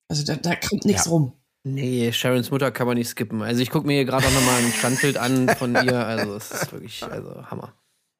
Also 0.07 0.23
da, 0.23 0.35
da 0.35 0.55
kommt 0.55 0.85
nichts 0.85 1.05
Ja. 1.05 1.11
rum. 1.11 1.33
Nee, 1.67 2.11
Sharons 2.11 2.51
Mutter 2.51 2.69
kann 2.69 2.85
man 2.85 2.95
nicht 2.95 3.09
skippen. 3.09 3.41
Also 3.41 3.59
ich 3.61 3.71
gucke 3.71 3.87
mir 3.87 3.93
hier 3.93 4.05
gerade 4.05 4.27
auch 4.27 4.31
nochmal 4.31 4.61
ein 4.61 4.71
Standbild 4.71 5.17
an 5.17 5.49
von 5.49 5.73
ihr. 5.83 6.05
Also 6.05 6.35
es 6.35 6.51
ist 6.51 6.71
wirklich, 6.71 7.03
also 7.03 7.43
Hammer. 7.49 7.73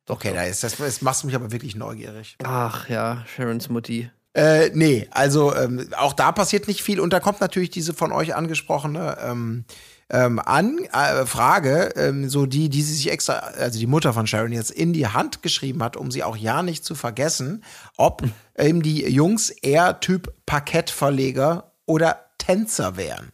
Doch, 0.08 0.16
okay, 0.16 0.30
doch. 0.30 0.38
da 0.38 0.44
ist 0.46 0.64
das, 0.64 0.78
das 0.78 1.04
machst 1.04 1.22
du 1.22 1.28
mich 1.28 1.36
aber 1.36 1.52
wirklich 1.52 1.76
neugierig. 1.76 2.38
Ach 2.44 2.90
ja, 2.90 3.24
Sharons 3.28 3.70
Mutti. 3.70 4.10
Äh, 4.34 4.72
nee, 4.74 5.08
also 5.12 5.56
ähm, 5.56 5.88
auch 5.96 6.14
da 6.14 6.32
passiert 6.32 6.68
nicht 6.68 6.82
viel 6.82 7.00
und 7.00 7.14
da 7.14 7.20
kommt 7.20 7.40
natürlich 7.40 7.70
diese 7.70 7.94
von 7.94 8.12
euch 8.12 8.36
angesprochene 8.36 9.18
ähm, 9.22 9.66
ähm, 10.10 10.40
an, 10.40 10.80
äh, 10.92 11.26
Frage, 11.28 11.94
ähm, 11.96 12.28
so 12.28 12.48
die, 12.48 12.70
die 12.70 12.82
sie 12.82 12.96
sich 12.96 13.12
extra, 13.12 13.34
also 13.34 13.80
die 13.80 13.88
Mutter 13.88 14.12
von 14.12 14.28
Sharon 14.28 14.52
jetzt 14.52 14.72
in 14.72 14.92
die 14.92 15.08
Hand 15.08 15.44
geschrieben 15.44 15.84
hat, 15.84 15.98
um 15.98 16.12
sie 16.12 16.24
auch 16.24 16.36
ja 16.36 16.64
nicht 16.64 16.84
zu 16.84 16.96
vergessen, 16.96 17.64
ob 17.96 18.24
eben 18.58 18.82
die 18.82 19.08
Jungs 19.08 19.52
eher 19.52 20.00
Typ 20.00 20.34
Parkettverleger 20.46 21.72
oder 21.86 22.26
Tänzer 22.38 22.98
wären. 22.98 23.32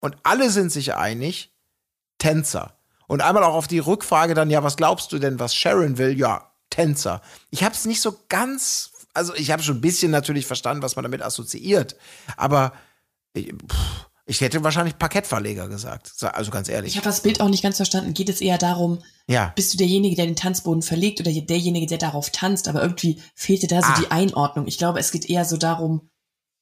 Und 0.00 0.16
alle 0.22 0.50
sind 0.50 0.70
sich 0.70 0.94
einig, 0.94 1.52
Tänzer. 2.18 2.76
Und 3.06 3.22
einmal 3.22 3.42
auch 3.44 3.54
auf 3.54 3.66
die 3.68 3.78
Rückfrage 3.78 4.34
dann, 4.34 4.50
ja, 4.50 4.62
was 4.62 4.76
glaubst 4.76 5.12
du 5.12 5.18
denn, 5.18 5.38
was 5.38 5.54
Sharon 5.54 5.98
will? 5.98 6.18
Ja, 6.18 6.52
Tänzer. 6.70 7.22
Ich 7.50 7.62
habe 7.64 7.74
es 7.74 7.84
nicht 7.86 8.00
so 8.00 8.14
ganz, 8.28 8.90
also 9.14 9.34
ich 9.34 9.50
habe 9.50 9.62
schon 9.62 9.78
ein 9.78 9.80
bisschen 9.80 10.10
natürlich 10.10 10.46
verstanden, 10.46 10.82
was 10.82 10.96
man 10.96 11.04
damit 11.04 11.22
assoziiert, 11.22 11.96
aber 12.36 12.72
ich, 13.32 13.46
pff, 13.52 14.06
ich 14.26 14.42
hätte 14.42 14.62
wahrscheinlich 14.62 14.98
Parkettverleger 14.98 15.68
gesagt, 15.68 16.12
also 16.22 16.50
ganz 16.50 16.68
ehrlich. 16.68 16.90
Ich 16.92 16.96
habe 16.98 17.06
das 17.06 17.22
Bild 17.22 17.40
auch 17.40 17.48
nicht 17.48 17.62
ganz 17.62 17.76
verstanden. 17.76 18.12
Geht 18.12 18.28
es 18.28 18.42
eher 18.42 18.58
darum, 18.58 19.02
ja, 19.26 19.52
bist 19.56 19.72
du 19.72 19.78
derjenige, 19.78 20.16
der 20.16 20.26
den 20.26 20.36
Tanzboden 20.36 20.82
verlegt 20.82 21.18
oder 21.20 21.32
derjenige, 21.32 21.86
der 21.86 21.96
darauf 21.98 22.28
tanzt, 22.30 22.68
aber 22.68 22.82
irgendwie 22.82 23.22
fehlte 23.34 23.66
da 23.68 23.80
so 23.80 23.88
Ah. 23.88 23.98
die 23.98 24.10
Einordnung. 24.10 24.66
Ich 24.66 24.76
glaube, 24.76 24.98
es 25.00 25.12
geht 25.12 25.30
eher 25.30 25.46
so 25.46 25.56
darum, 25.56 26.10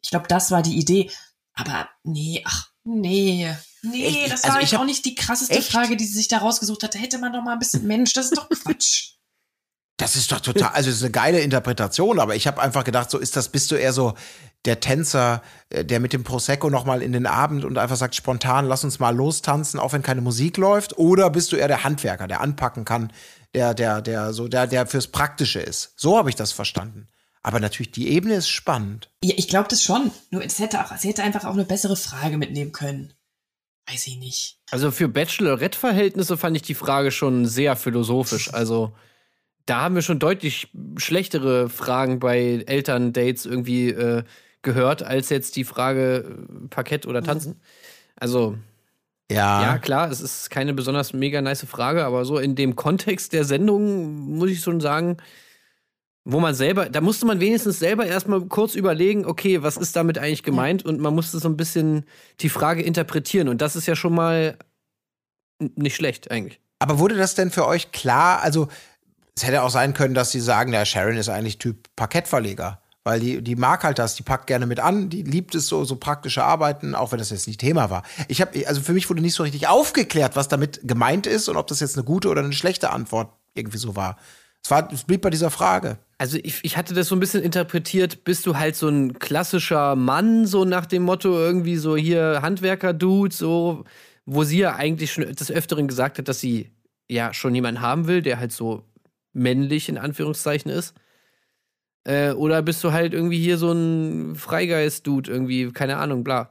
ich 0.00 0.10
glaube, 0.10 0.28
das 0.28 0.52
war 0.52 0.62
die 0.62 0.78
Idee, 0.78 1.10
aber 1.54 1.88
nee, 2.04 2.42
ach, 2.46 2.70
nee. 2.86 3.54
Nee, 3.82 4.06
Echt? 4.06 4.32
das 4.32 4.42
Also 4.44 4.54
war 4.54 4.62
ich 4.62 4.62
jetzt 4.70 4.74
hab- 4.74 4.80
auch 4.80 4.86
nicht 4.86 5.04
die 5.04 5.14
krasseste 5.14 5.54
Echt? 5.54 5.70
Frage, 5.70 5.96
die 5.96 6.04
sie 6.04 6.14
sich 6.14 6.28
da 6.28 6.38
rausgesucht 6.38 6.82
hatte. 6.82 6.98
Hätte 6.98 7.18
man 7.18 7.32
doch 7.32 7.42
mal 7.42 7.52
ein 7.52 7.58
bisschen 7.58 7.86
Mensch, 7.86 8.12
das 8.14 8.26
ist 8.26 8.36
doch 8.38 8.48
Quatsch. 8.48 9.10
Das 9.98 10.14
ist 10.14 10.30
doch 10.30 10.40
total, 10.40 10.72
also 10.74 10.90
es 10.90 10.96
ist 10.96 11.02
eine 11.04 11.10
geile 11.10 11.40
Interpretation, 11.40 12.20
aber 12.20 12.36
ich 12.36 12.46
habe 12.46 12.60
einfach 12.60 12.84
gedacht, 12.84 13.10
so 13.10 13.16
ist 13.16 13.34
das, 13.34 13.48
bist 13.48 13.70
du 13.70 13.76
eher 13.76 13.94
so 13.94 14.12
der 14.66 14.78
Tänzer, 14.80 15.42
äh, 15.70 15.86
der 15.86 16.00
mit 16.00 16.12
dem 16.12 16.22
Prosecco 16.22 16.68
nochmal 16.68 17.00
in 17.00 17.12
den 17.12 17.24
Abend 17.26 17.64
und 17.64 17.78
einfach 17.78 17.96
sagt 17.96 18.14
spontan, 18.14 18.66
lass 18.66 18.84
uns 18.84 18.98
mal 18.98 19.16
lostanzen, 19.16 19.80
auch 19.80 19.94
wenn 19.94 20.02
keine 20.02 20.20
Musik 20.20 20.58
läuft, 20.58 20.98
oder 20.98 21.30
bist 21.30 21.50
du 21.50 21.56
eher 21.56 21.68
der 21.68 21.82
Handwerker, 21.82 22.28
der 22.28 22.42
anpacken 22.42 22.84
kann, 22.84 23.10
der, 23.54 23.72
der, 23.72 24.02
der, 24.02 24.34
so, 24.34 24.48
der, 24.48 24.66
der 24.66 24.86
fürs 24.86 25.06
Praktische 25.06 25.60
ist. 25.60 25.94
So 25.96 26.18
habe 26.18 26.28
ich 26.28 26.36
das 26.36 26.52
verstanden. 26.52 27.08
Aber 27.46 27.60
natürlich, 27.60 27.92
die 27.92 28.08
Ebene 28.08 28.34
ist 28.34 28.48
spannend. 28.48 29.08
Ja, 29.22 29.34
ich 29.36 29.46
glaube 29.46 29.68
das 29.70 29.80
schon. 29.80 30.10
Nur 30.32 30.44
es 30.44 30.58
hätte 30.58 30.84
auch, 30.84 30.96
sie 30.96 31.06
hätte 31.06 31.22
einfach 31.22 31.44
auch 31.44 31.52
eine 31.52 31.64
bessere 31.64 31.94
Frage 31.94 32.38
mitnehmen 32.38 32.72
können. 32.72 33.12
Weiß 33.88 34.04
ich 34.08 34.16
nicht. 34.18 34.58
Also 34.72 34.90
für 34.90 35.06
Bachelorette-Verhältnisse 35.06 36.36
fand 36.36 36.56
ich 36.56 36.62
die 36.62 36.74
Frage 36.74 37.12
schon 37.12 37.46
sehr 37.46 37.76
philosophisch. 37.76 38.50
Also 38.52 38.96
da 39.64 39.82
haben 39.82 39.94
wir 39.94 40.02
schon 40.02 40.18
deutlich 40.18 40.72
schlechtere 40.96 41.68
Fragen 41.68 42.18
bei 42.18 42.64
Elterndates 42.66 43.46
irgendwie 43.46 43.90
äh, 43.90 44.24
gehört, 44.62 45.04
als 45.04 45.28
jetzt 45.28 45.54
die 45.54 45.62
Frage 45.62 46.24
äh, 46.64 46.68
Parkett 46.68 47.06
oder 47.06 47.22
Tanzen. 47.22 47.60
Also 48.16 48.58
Ja. 49.30 49.62
ja, 49.62 49.78
klar, 49.78 50.10
es 50.10 50.20
ist 50.20 50.50
keine 50.50 50.74
besonders 50.74 51.12
mega 51.12 51.40
nice 51.40 51.64
Frage, 51.64 52.06
aber 52.06 52.24
so 52.24 52.38
in 52.38 52.56
dem 52.56 52.74
Kontext 52.74 53.32
der 53.32 53.44
Sendung 53.44 54.34
muss 54.36 54.50
ich 54.50 54.58
schon 54.62 54.80
sagen, 54.80 55.18
wo 56.28 56.40
man 56.40 56.56
selber, 56.56 56.88
da 56.88 57.00
musste 57.00 57.24
man 57.24 57.38
wenigstens 57.38 57.78
selber 57.78 58.04
erstmal 58.04 58.40
kurz 58.46 58.74
überlegen, 58.74 59.24
okay, 59.26 59.62
was 59.62 59.76
ist 59.76 59.94
damit 59.94 60.18
eigentlich 60.18 60.42
gemeint? 60.42 60.84
Und 60.84 61.00
man 61.00 61.14
musste 61.14 61.38
so 61.38 61.48
ein 61.48 61.56
bisschen 61.56 62.04
die 62.40 62.48
Frage 62.48 62.82
interpretieren. 62.82 63.48
Und 63.48 63.62
das 63.62 63.76
ist 63.76 63.86
ja 63.86 63.94
schon 63.94 64.12
mal 64.12 64.58
nicht 65.60 65.94
schlecht 65.94 66.32
eigentlich. 66.32 66.58
Aber 66.80 66.98
wurde 66.98 67.16
das 67.16 67.36
denn 67.36 67.52
für 67.52 67.64
euch 67.64 67.92
klar? 67.92 68.42
Also, 68.42 68.66
es 69.36 69.46
hätte 69.46 69.62
auch 69.62 69.70
sein 69.70 69.94
können, 69.94 70.14
dass 70.14 70.32
sie 70.32 70.40
sagen, 70.40 70.72
der 70.72 70.84
Sharon 70.84 71.16
ist 71.16 71.28
eigentlich 71.28 71.58
Typ 71.58 71.88
Parkettverleger. 71.94 72.80
Weil 73.04 73.20
die, 73.20 73.40
die 73.40 73.54
mag 73.54 73.84
halt 73.84 74.00
das, 74.00 74.16
die 74.16 74.24
packt 74.24 74.48
gerne 74.48 74.66
mit 74.66 74.80
an, 74.80 75.08
die 75.08 75.22
liebt 75.22 75.54
es 75.54 75.68
so, 75.68 75.84
so 75.84 75.94
praktische 75.94 76.42
Arbeiten, 76.42 76.96
auch 76.96 77.12
wenn 77.12 77.20
das 77.20 77.30
jetzt 77.30 77.46
nicht 77.46 77.60
Thema 77.60 77.88
war. 77.88 78.02
Ich 78.26 78.40
habe, 78.40 78.66
also 78.66 78.80
für 78.80 78.94
mich 78.94 79.08
wurde 79.08 79.22
nicht 79.22 79.34
so 79.34 79.44
richtig 79.44 79.68
aufgeklärt, 79.68 80.34
was 80.34 80.48
damit 80.48 80.80
gemeint 80.82 81.28
ist 81.28 81.48
und 81.48 81.56
ob 81.56 81.68
das 81.68 81.78
jetzt 81.78 81.96
eine 81.96 82.02
gute 82.02 82.28
oder 82.28 82.42
eine 82.42 82.52
schlechte 82.52 82.90
Antwort 82.90 83.32
irgendwie 83.54 83.78
so 83.78 83.94
war. 83.94 84.16
Es, 84.66 84.70
war, 84.72 84.92
es 84.92 85.04
blieb 85.04 85.20
bei 85.20 85.30
dieser 85.30 85.52
Frage. 85.52 85.98
Also 86.18 86.38
ich, 86.42 86.58
ich 86.64 86.76
hatte 86.76 86.92
das 86.92 87.06
so 87.06 87.14
ein 87.14 87.20
bisschen 87.20 87.44
interpretiert, 87.44 88.24
bist 88.24 88.46
du 88.46 88.56
halt 88.56 88.74
so 88.74 88.88
ein 88.88 89.16
klassischer 89.16 89.94
Mann, 89.94 90.44
so 90.44 90.64
nach 90.64 90.86
dem 90.86 91.04
Motto 91.04 91.28
irgendwie 91.28 91.76
so 91.76 91.96
hier 91.96 92.40
Handwerker-Dude, 92.42 93.32
so, 93.32 93.84
wo 94.24 94.42
sie 94.42 94.58
ja 94.58 94.74
eigentlich 94.74 95.12
schon 95.12 95.32
des 95.32 95.52
Öfteren 95.52 95.86
gesagt 95.86 96.18
hat, 96.18 96.26
dass 96.26 96.40
sie 96.40 96.72
ja 97.08 97.32
schon 97.32 97.54
jemanden 97.54 97.80
haben 97.80 98.08
will, 98.08 98.22
der 98.22 98.40
halt 98.40 98.50
so 98.50 98.82
männlich 99.32 99.88
in 99.88 99.98
Anführungszeichen 99.98 100.68
ist. 100.68 100.96
Äh, 102.02 102.32
oder 102.32 102.60
bist 102.62 102.82
du 102.82 102.90
halt 102.90 103.14
irgendwie 103.14 103.38
hier 103.38 103.58
so 103.58 103.70
ein 103.70 104.34
Freigeist-Dude, 104.34 105.30
irgendwie, 105.30 105.70
keine 105.70 105.98
Ahnung, 105.98 106.24
bla. 106.24 106.50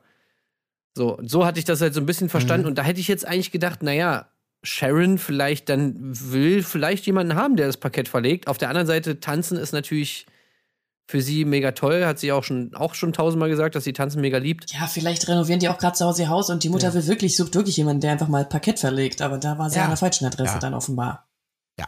So, 0.94 1.20
so 1.22 1.46
hatte 1.46 1.60
ich 1.60 1.66
das 1.66 1.82
halt 1.82 1.94
so 1.94 2.00
ein 2.00 2.06
bisschen 2.06 2.30
verstanden. 2.30 2.66
Und 2.66 2.78
da 2.78 2.84
hätte 2.84 3.02
ich 3.02 3.10
jetzt 3.10 3.28
eigentlich 3.28 3.52
gedacht, 3.52 3.84
naja, 3.84 4.30
Sharon 4.66 5.18
vielleicht 5.18 5.70
dann 5.70 5.96
will 6.00 6.64
vielleicht 6.64 7.06
jemanden 7.06 7.36
haben, 7.36 7.56
der 7.56 7.68
das 7.68 7.78
Parkett 7.78 8.08
verlegt. 8.10 8.48
Auf 8.48 8.58
der 8.58 8.70
anderen 8.70 8.88
Seite, 8.88 9.20
tanzen 9.20 9.58
ist 9.58 9.72
natürlich 9.74 10.26
für 11.08 11.22
sie 11.22 11.46
mega 11.46 11.72
toll. 11.72 12.06
Hat 12.06 12.18
sie 12.20 12.32
auch 12.32 12.44
schon, 12.44 12.74
auch 12.74 12.96
schon 12.96 13.14
tausendmal 13.14 13.50
gesagt, 13.50 13.76
dass 13.76 13.84
sie 13.84 13.94
tanzen 13.94 14.22
mega 14.22 14.38
liebt. 14.40 14.72
Ja, 14.74 14.88
vielleicht 14.88 15.28
renovieren 15.28 15.60
die 15.60 15.70
auch 15.70 15.78
gerade 15.78 15.96
zu 15.96 16.06
Hause 16.06 16.24
ihr 16.24 16.30
Haus 16.30 16.50
und 16.50 16.64
die 16.64 16.70
Mutter 16.70 16.94
will 16.94 17.06
wirklich, 17.08 17.38
sucht 17.38 17.54
wirklich 17.56 17.78
jemanden, 17.78 18.02
der 18.02 18.12
einfach 18.12 18.28
mal 18.28 18.44
Parkett 18.46 18.80
verlegt. 18.80 19.22
Aber 19.22 19.38
da 19.38 19.58
war 19.60 19.70
sie 19.70 19.78
Ja. 19.78 19.84
an 19.84 19.90
der 19.92 19.98
falschen 19.98 20.26
Adresse 20.26 20.54
Ja. 20.56 20.60
dann 20.60 20.74
offenbar. 20.74 21.28
Ja. 21.80 21.88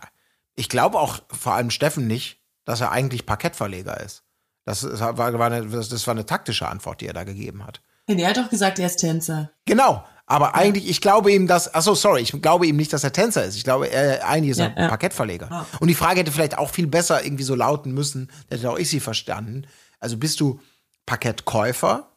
Ich 0.55 0.69
glaube 0.69 0.99
auch 0.99 1.19
vor 1.32 1.53
allem 1.53 1.71
Steffen 1.71 2.05
nicht, 2.07 2.39
dass 2.65 2.82
er 2.82 2.91
eigentlich 2.91 3.25
Parkettverleger 3.25 3.99
ist. 4.01 4.23
Das 4.65 4.84
war, 4.99 5.17
war 5.17 5.41
eine, 5.51 5.65
das 5.65 6.05
war 6.07 6.13
eine 6.13 6.25
taktische 6.25 6.67
Antwort, 6.67 6.99
die 7.01 7.07
er 7.07 7.13
da 7.13 7.23
gegeben 7.23 7.65
hat. 7.65 7.82
Nee, 8.07 8.21
er 8.21 8.30
hat 8.30 8.38
doch 8.38 8.49
gesagt, 8.49 8.80
er 8.80 8.86
ist 8.88 8.97
Tänzer. 8.97 9.51
Genau. 9.65 10.03
Aber 10.30 10.55
eigentlich, 10.55 10.89
ich 10.89 10.99
glaube 10.99 11.32
ihm, 11.32 11.47
dass, 11.47 11.73
ach 11.73 11.82
so, 11.82 11.95
sorry, 11.95 12.21
ich 12.21 12.34
glaube 12.41 12.67
ihm 12.67 12.75
nicht, 12.75 12.91
dass 12.91 13.03
er 13.05 13.13
Tänzer 13.13 13.45
ist. 13.45 13.55
Ich 13.55 13.63
glaube, 13.63 13.89
er 13.89 14.28
eigentlich 14.28 14.51
ist 14.51 14.59
er 14.59 14.73
Ja, 14.75 14.82
ja. 14.84 14.88
Parkettverleger. 14.89 15.49
Ah. 15.49 15.65
Und 15.80 15.88
die 15.88 15.95
Frage 15.95 16.19
hätte 16.19 16.34
vielleicht 16.34 16.57
auch 16.57 16.69
viel 16.69 16.86
besser 16.86 17.23
irgendwie 17.23 17.45
so 17.45 17.55
lauten 17.55 17.93
müssen, 17.93 18.30
hätte 18.49 18.69
auch 18.69 18.78
ich 18.78 18.89
sie 18.89 18.99
verstanden. 18.99 19.65
Also 20.01 20.17
bist 20.17 20.41
du 20.41 20.59
Parkettkäufer, 21.05 22.09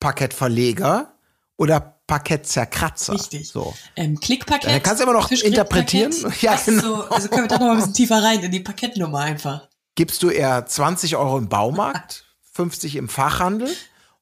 Parkettverleger 0.00 1.12
oder 1.56 2.00
Parkettzerkratzer? 2.08 3.12
Richtig. 3.14 3.48
So. 3.48 3.74
Ähm, 3.94 4.18
Klickparkett. 4.18 4.68
Dann 4.68 4.82
kannst 4.82 5.00
du 5.00 5.04
immer 5.04 5.12
noch 5.12 5.30
interpretieren. 5.30 6.12
Ja, 6.40 6.54
Ach 6.56 6.64
genau. 6.64 6.82
so, 6.82 7.04
also 7.04 7.28
können 7.28 7.44
wir 7.44 7.48
da 7.48 7.58
noch 7.58 7.66
mal 7.66 7.70
ein 7.72 7.76
bisschen 7.76 7.94
tiefer 7.94 8.20
rein 8.22 8.40
in 8.40 8.50
die 8.50 8.60
Parkettnummer 8.60 9.20
einfach. 9.20 9.68
Gibst 9.94 10.22
du 10.24 10.30
eher 10.30 10.66
20 10.66 11.14
Euro 11.14 11.38
im 11.38 11.48
Baumarkt, 11.48 12.24
50 12.54 12.96
im 12.96 13.08
Fachhandel 13.08 13.68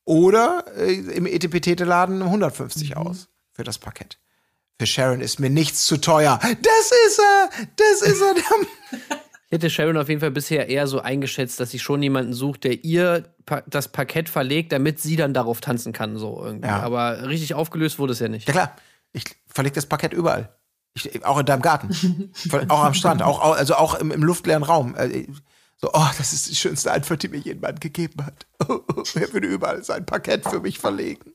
oder 0.09 0.65
äh, 0.77 0.95
im 0.95 1.27
Etepetete-Laden 1.27 2.23
150 2.23 2.97
aus 2.97 3.29
für 3.53 3.63
das 3.65 3.79
Parkett? 3.79 4.19
Für 4.81 4.87
Sharon 4.87 5.21
ist 5.21 5.39
mir 5.39 5.51
nichts 5.51 5.85
zu 5.87 5.99
teuer. 6.01 6.39
Das 6.43 6.91
ist 7.09 7.19
er! 7.21 7.51
Das 7.77 8.03
ist 8.03 8.21
er! 8.23 8.35
Ich 9.51 9.53
hätte 9.53 9.71
Sharon 9.71 9.97
auf 9.97 10.11
jeden 10.11 10.21
Fall 10.21 10.31
bisher 10.31 10.69
eher 10.69 10.87
so 10.87 11.01
eingeschätzt, 11.01 11.59
dass 11.59 11.71
sie 11.71 11.79
schon 11.79 12.03
jemanden 12.03 12.35
sucht, 12.35 12.65
der 12.65 12.85
ihr 12.85 13.33
das 13.67 13.89
Parkett 13.89 14.29
verlegt, 14.29 14.73
damit 14.73 15.01
sie 15.01 15.17
dann 15.17 15.33
darauf 15.33 15.63
tanzen 15.63 15.95
kann, 15.95 16.19
so 16.19 16.45
irgendwie. 16.45 16.69
Ja. 16.69 16.81
Aber 16.81 17.27
richtig 17.29 17.55
aufgelöst 17.55 17.99
wurde 17.99 18.13
es 18.13 18.19
ja 18.19 18.29
nicht. 18.29 18.47
Ja 18.47 18.53
klar, 18.53 18.77
ich 19.15 19.25
verleg 19.47 19.73
das 19.73 19.87
Parkett 19.87 20.13
überall. 20.13 20.55
Ich, 20.93 21.25
auch 21.25 21.39
in 21.39 21.47
deinem 21.47 21.63
Garten. 21.63 22.31
Auch 22.69 22.85
am 22.85 22.93
Strand, 22.93 23.23
auch, 23.23 23.41
auch- 23.41 23.57
also 23.57 23.77
auch 23.77 23.95
im, 23.95 24.11
im 24.11 24.23
luftleeren 24.23 24.63
Raum. 24.65 24.95
So, 25.81 25.91
oh, 25.93 26.09
das 26.19 26.33
ist 26.33 26.51
die 26.51 26.57
schönste 26.57 26.93
Antwort, 26.93 27.23
die 27.23 27.29
mir 27.29 27.39
jemand 27.39 27.81
gegeben 27.81 28.27
hat. 28.27 28.47
er 29.15 29.33
würde 29.33 29.47
überall 29.47 29.85
sein 29.85 30.05
Parkett 30.05 30.45
für 30.49 30.61
mich 30.61 30.79
verlegen. 30.79 31.33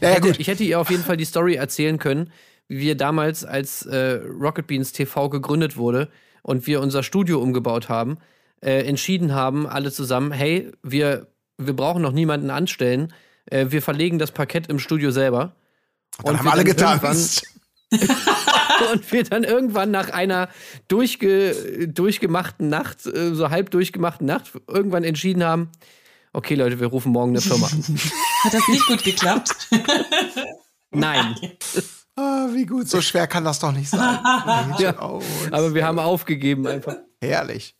Naja, 0.00 0.16
hätte, 0.16 0.28
gut. 0.28 0.40
Ich 0.40 0.48
hätte 0.48 0.64
ihr 0.64 0.80
auf 0.80 0.90
jeden 0.90 1.04
Fall 1.04 1.16
die 1.16 1.24
Story 1.24 1.54
erzählen 1.54 1.98
können, 1.98 2.32
wie 2.66 2.80
wir 2.80 2.96
damals, 2.96 3.44
als 3.44 3.82
äh, 3.86 4.20
Rocket 4.24 4.66
Beans 4.66 4.92
TV 4.92 5.28
gegründet 5.28 5.76
wurde 5.76 6.10
und 6.42 6.66
wir 6.66 6.80
unser 6.80 7.04
Studio 7.04 7.40
umgebaut 7.40 7.88
haben, 7.88 8.18
äh, 8.62 8.84
entschieden 8.84 9.32
haben, 9.32 9.66
alle 9.66 9.92
zusammen, 9.92 10.32
hey, 10.32 10.72
wir, 10.82 11.28
wir 11.56 11.74
brauchen 11.74 12.02
noch 12.02 12.12
niemanden 12.12 12.50
anstellen, 12.50 13.12
äh, 13.46 13.66
wir 13.70 13.80
verlegen 13.80 14.18
das 14.18 14.32
Parkett 14.32 14.66
im 14.66 14.80
Studio 14.80 15.12
selber. 15.12 15.54
Dann 16.24 16.36
haben 16.36 16.44
wir 16.44 16.52
alle 16.52 16.64
getanzt. 16.64 17.46
und 18.92 19.12
wir 19.12 19.24
dann 19.24 19.44
irgendwann 19.44 19.90
nach 19.90 20.10
einer 20.10 20.48
durchge, 20.88 21.88
durchgemachten 21.88 22.68
Nacht, 22.68 23.06
äh, 23.06 23.34
so 23.34 23.50
halb 23.50 23.70
durchgemachten 23.70 24.26
Nacht, 24.26 24.52
irgendwann 24.66 25.04
entschieden 25.04 25.44
haben, 25.44 25.70
okay 26.32 26.54
Leute, 26.54 26.80
wir 26.80 26.88
rufen 26.88 27.12
morgen 27.12 27.30
eine 27.32 27.40
Firma 27.40 27.66
an. 27.66 27.84
Hat 28.44 28.54
das 28.54 28.68
nicht 28.68 28.86
gut 28.86 29.04
geklappt? 29.04 29.50
Nein. 30.90 31.36
Ah, 32.16 32.48
wie 32.52 32.66
gut, 32.66 32.88
so 32.88 33.00
schwer 33.00 33.26
kann 33.26 33.44
das 33.44 33.60
doch 33.60 33.72
nicht 33.72 33.88
sein. 33.88 34.18
Ja. 34.78 35.00
Oh, 35.00 35.22
Aber 35.50 35.74
wir 35.74 35.86
haben 35.86 35.98
aufgegeben 35.98 36.66
einfach. 36.66 36.96
herrlich. 37.20 37.76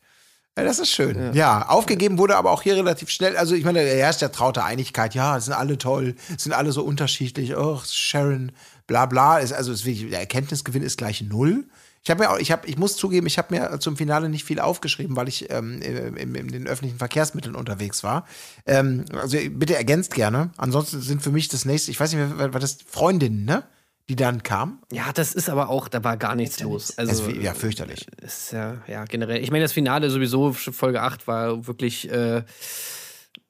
Ja, 0.57 0.65
das 0.65 0.79
ist 0.79 0.91
schön. 0.91 1.33
Ja. 1.33 1.67
aufgegeben 1.69 2.17
wurde 2.17 2.35
aber 2.35 2.51
auch 2.51 2.61
hier 2.61 2.75
relativ 2.75 3.09
schnell. 3.09 3.37
Also 3.37 3.55
ich 3.55 3.63
meine, 3.63 3.85
da 3.85 3.89
herrscht 3.89 4.21
ja 4.21 4.29
traute 4.29 4.63
Einigkeit. 4.63 5.15
Ja, 5.15 5.37
es 5.37 5.45
sind 5.45 5.53
alle 5.53 5.77
toll, 5.77 6.15
es 6.35 6.43
sind 6.43 6.51
alle 6.51 6.73
so 6.73 6.83
unterschiedlich. 6.83 7.55
Oh, 7.55 7.79
Sharon, 7.85 8.51
bla 8.91 9.05
bla. 9.05 9.37
Ist, 9.39 9.53
also 9.53 9.71
ist 9.71 9.85
wirklich, 9.85 10.09
der 10.09 10.19
Erkenntnisgewinn 10.19 10.83
ist 10.83 10.97
gleich 10.97 11.21
null. 11.21 11.63
Ich 12.03 12.09
habe 12.09 12.23
mir 12.23 12.31
auch, 12.31 12.39
ich 12.39 12.51
habe, 12.51 12.67
ich 12.67 12.77
muss 12.77 12.97
zugeben, 12.97 13.25
ich 13.27 13.37
habe 13.37 13.55
mir 13.55 13.79
zum 13.79 13.95
Finale 13.95 14.27
nicht 14.27 14.43
viel 14.43 14.59
aufgeschrieben, 14.59 15.15
weil 15.15 15.29
ich 15.29 15.49
ähm, 15.49 15.81
in, 15.81 16.35
in 16.35 16.47
den 16.49 16.67
öffentlichen 16.67 16.97
Verkehrsmitteln 16.97 17.55
unterwegs 17.55 18.03
war. 18.03 18.27
Ähm, 18.65 19.05
also 19.13 19.37
bitte 19.51 19.75
ergänzt 19.75 20.13
gerne. 20.13 20.49
Ansonsten 20.57 20.99
sind 21.01 21.21
für 21.21 21.31
mich 21.31 21.47
das 21.47 21.63
nächste, 21.63 21.89
ich 21.91 21.99
weiß 21.99 22.11
nicht, 22.13 22.33
wer 22.35 22.53
war 22.53 22.59
das 22.59 22.79
Freundinnen, 22.85 23.45
ne? 23.45 23.63
Die 24.09 24.15
dann 24.17 24.43
kam. 24.43 24.79
Ja, 24.91 25.13
das 25.13 25.33
ist 25.33 25.47
aber 25.47 25.69
auch, 25.69 25.87
da 25.87 26.03
war 26.03 26.17
gar 26.17 26.35
nichts 26.35 26.59
los. 26.59 26.97
Also, 26.97 27.11
Das 27.27 27.33
ist, 27.33 27.41
ja, 27.41 27.53
fürchterlich. 27.53 28.07
ist 28.21 28.51
ja, 28.51 28.79
ja, 28.87 29.05
generell. 29.05 29.41
Ich 29.41 29.51
meine, 29.51 29.63
das 29.63 29.71
Finale 29.71 30.09
sowieso, 30.09 30.51
Folge 30.51 31.01
8, 31.01 31.27
war 31.27 31.65
wirklich 31.67 32.11
äh, 32.11 32.43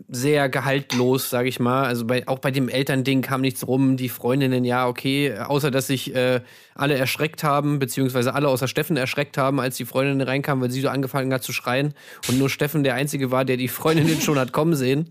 sehr 0.07 0.49
gehaltlos, 0.49 1.29
sage 1.29 1.49
ich 1.49 1.59
mal. 1.59 1.85
Also 1.85 2.05
bei, 2.05 2.27
auch 2.27 2.39
bei 2.39 2.51
dem 2.51 2.69
Elternding 2.69 3.21
kam 3.21 3.41
nichts 3.41 3.67
rum. 3.67 3.97
Die 3.97 4.09
Freundinnen, 4.09 4.63
ja, 4.63 4.87
okay. 4.87 5.37
Außer, 5.37 5.71
dass 5.71 5.87
sich 5.87 6.15
äh, 6.15 6.41
alle 6.75 6.95
erschreckt 6.95 7.43
haben, 7.43 7.79
beziehungsweise 7.79 8.33
alle 8.33 8.47
außer 8.47 8.67
Steffen 8.67 8.97
erschreckt 8.97 9.37
haben, 9.37 9.59
als 9.59 9.77
die 9.77 9.85
Freundin 9.85 10.21
reinkam, 10.21 10.61
weil 10.61 10.71
sie 10.71 10.81
so 10.81 10.89
angefangen 10.89 11.33
hat 11.33 11.43
zu 11.43 11.53
schreien. 11.53 11.93
Und 12.27 12.39
nur 12.39 12.49
Steffen 12.49 12.83
der 12.83 12.95
Einzige 12.95 13.31
war, 13.31 13.45
der 13.45 13.57
die 13.57 13.67
Freundinnen 13.67 14.21
schon 14.21 14.39
hat 14.39 14.51
kommen 14.51 14.75
sehen. 14.75 15.09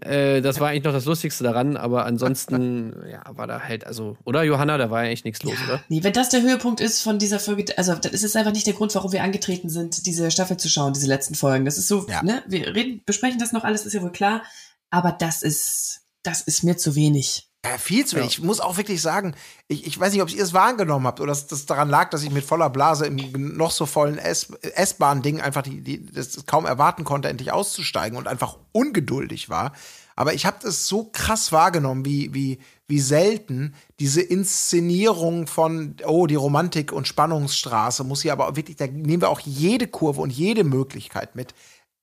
Äh, 0.00 0.42
das 0.42 0.60
war 0.60 0.68
eigentlich 0.68 0.84
noch 0.84 0.92
das 0.92 1.04
Lustigste 1.06 1.42
daran, 1.44 1.76
aber 1.76 2.04
ansonsten, 2.04 2.92
ja, 3.10 3.22
war 3.36 3.46
da 3.46 3.60
halt, 3.60 3.86
also, 3.86 4.16
oder 4.24 4.42
Johanna, 4.42 4.76
da 4.78 4.90
war 4.90 5.02
ja 5.02 5.08
eigentlich 5.08 5.24
nichts 5.24 5.42
los, 5.42 5.54
oder? 5.66 5.82
Nee, 5.88 6.02
wenn 6.02 6.12
das 6.12 6.28
der 6.28 6.42
Höhepunkt 6.42 6.80
ist 6.80 7.00
von 7.02 7.18
dieser 7.18 7.38
Folge, 7.40 7.76
also 7.78 7.94
das 7.94 8.22
ist 8.22 8.36
einfach 8.36 8.52
nicht 8.52 8.66
der 8.66 8.74
Grund, 8.74 8.94
warum 8.94 9.12
wir 9.12 9.22
angetreten 9.22 9.68
sind, 9.70 10.06
diese 10.06 10.30
Staffel 10.30 10.56
zu 10.56 10.68
schauen, 10.68 10.92
diese 10.92 11.06
letzten 11.06 11.34
Folgen. 11.34 11.64
Das 11.64 11.78
ist 11.78 11.88
so, 11.88 12.06
Ja. 12.08 12.22
ne, 12.22 12.42
wir 12.46 12.74
reden, 12.74 13.02
besprechen 13.06 13.38
das 13.38 13.52
noch 13.52 13.64
alles, 13.64 13.86
ist 13.86 13.92
ja 13.94 14.02
wohl 14.02 14.12
klar, 14.12 14.42
aber 14.90 15.12
das 15.12 15.42
ist, 15.42 16.00
das 16.22 16.42
ist 16.42 16.62
mir 16.62 16.76
zu 16.76 16.94
wenig. 16.94 17.45
Ja, 17.70 17.78
viel 17.78 18.04
zu 18.04 18.16
wenig. 18.16 18.38
Ich 18.38 18.42
muss 18.42 18.60
auch 18.60 18.76
wirklich 18.76 19.00
sagen, 19.02 19.34
ich, 19.68 19.86
ich 19.86 19.98
weiß 19.98 20.12
nicht, 20.12 20.22
ob 20.22 20.30
ihr 20.32 20.42
es 20.42 20.52
wahrgenommen 20.52 21.06
habt 21.06 21.20
oder 21.20 21.28
dass 21.28 21.46
das 21.46 21.66
daran 21.66 21.88
lag, 21.88 22.10
dass 22.10 22.22
ich 22.22 22.30
mit 22.30 22.44
voller 22.44 22.70
Blase 22.70 23.06
im 23.06 23.16
noch 23.56 23.70
so 23.70 23.86
vollen 23.86 24.18
S-Bahn-Ding 24.18 25.40
einfach 25.40 25.62
die, 25.62 25.80
die, 25.80 26.06
das 26.06 26.46
kaum 26.46 26.66
erwarten 26.66 27.04
konnte, 27.04 27.28
endlich 27.28 27.52
auszusteigen 27.52 28.16
und 28.16 28.28
einfach 28.28 28.58
ungeduldig 28.72 29.48
war. 29.48 29.72
Aber 30.14 30.32
ich 30.32 30.46
habe 30.46 30.56
das 30.62 30.88
so 30.88 31.04
krass 31.12 31.52
wahrgenommen, 31.52 32.06
wie, 32.06 32.32
wie, 32.32 32.58
wie 32.88 33.00
selten 33.00 33.74
diese 34.00 34.22
Inszenierung 34.22 35.46
von, 35.46 35.96
oh, 36.06 36.26
die 36.26 36.36
Romantik 36.36 36.90
und 36.90 37.06
Spannungsstraße 37.06 38.02
muss 38.02 38.22
hier 38.22 38.32
aber 38.32 38.56
wirklich, 38.56 38.76
da 38.76 38.86
nehmen 38.86 39.20
wir 39.20 39.28
auch 39.28 39.40
jede 39.40 39.86
Kurve 39.86 40.22
und 40.22 40.30
jede 40.30 40.64
Möglichkeit 40.64 41.36
mit 41.36 41.54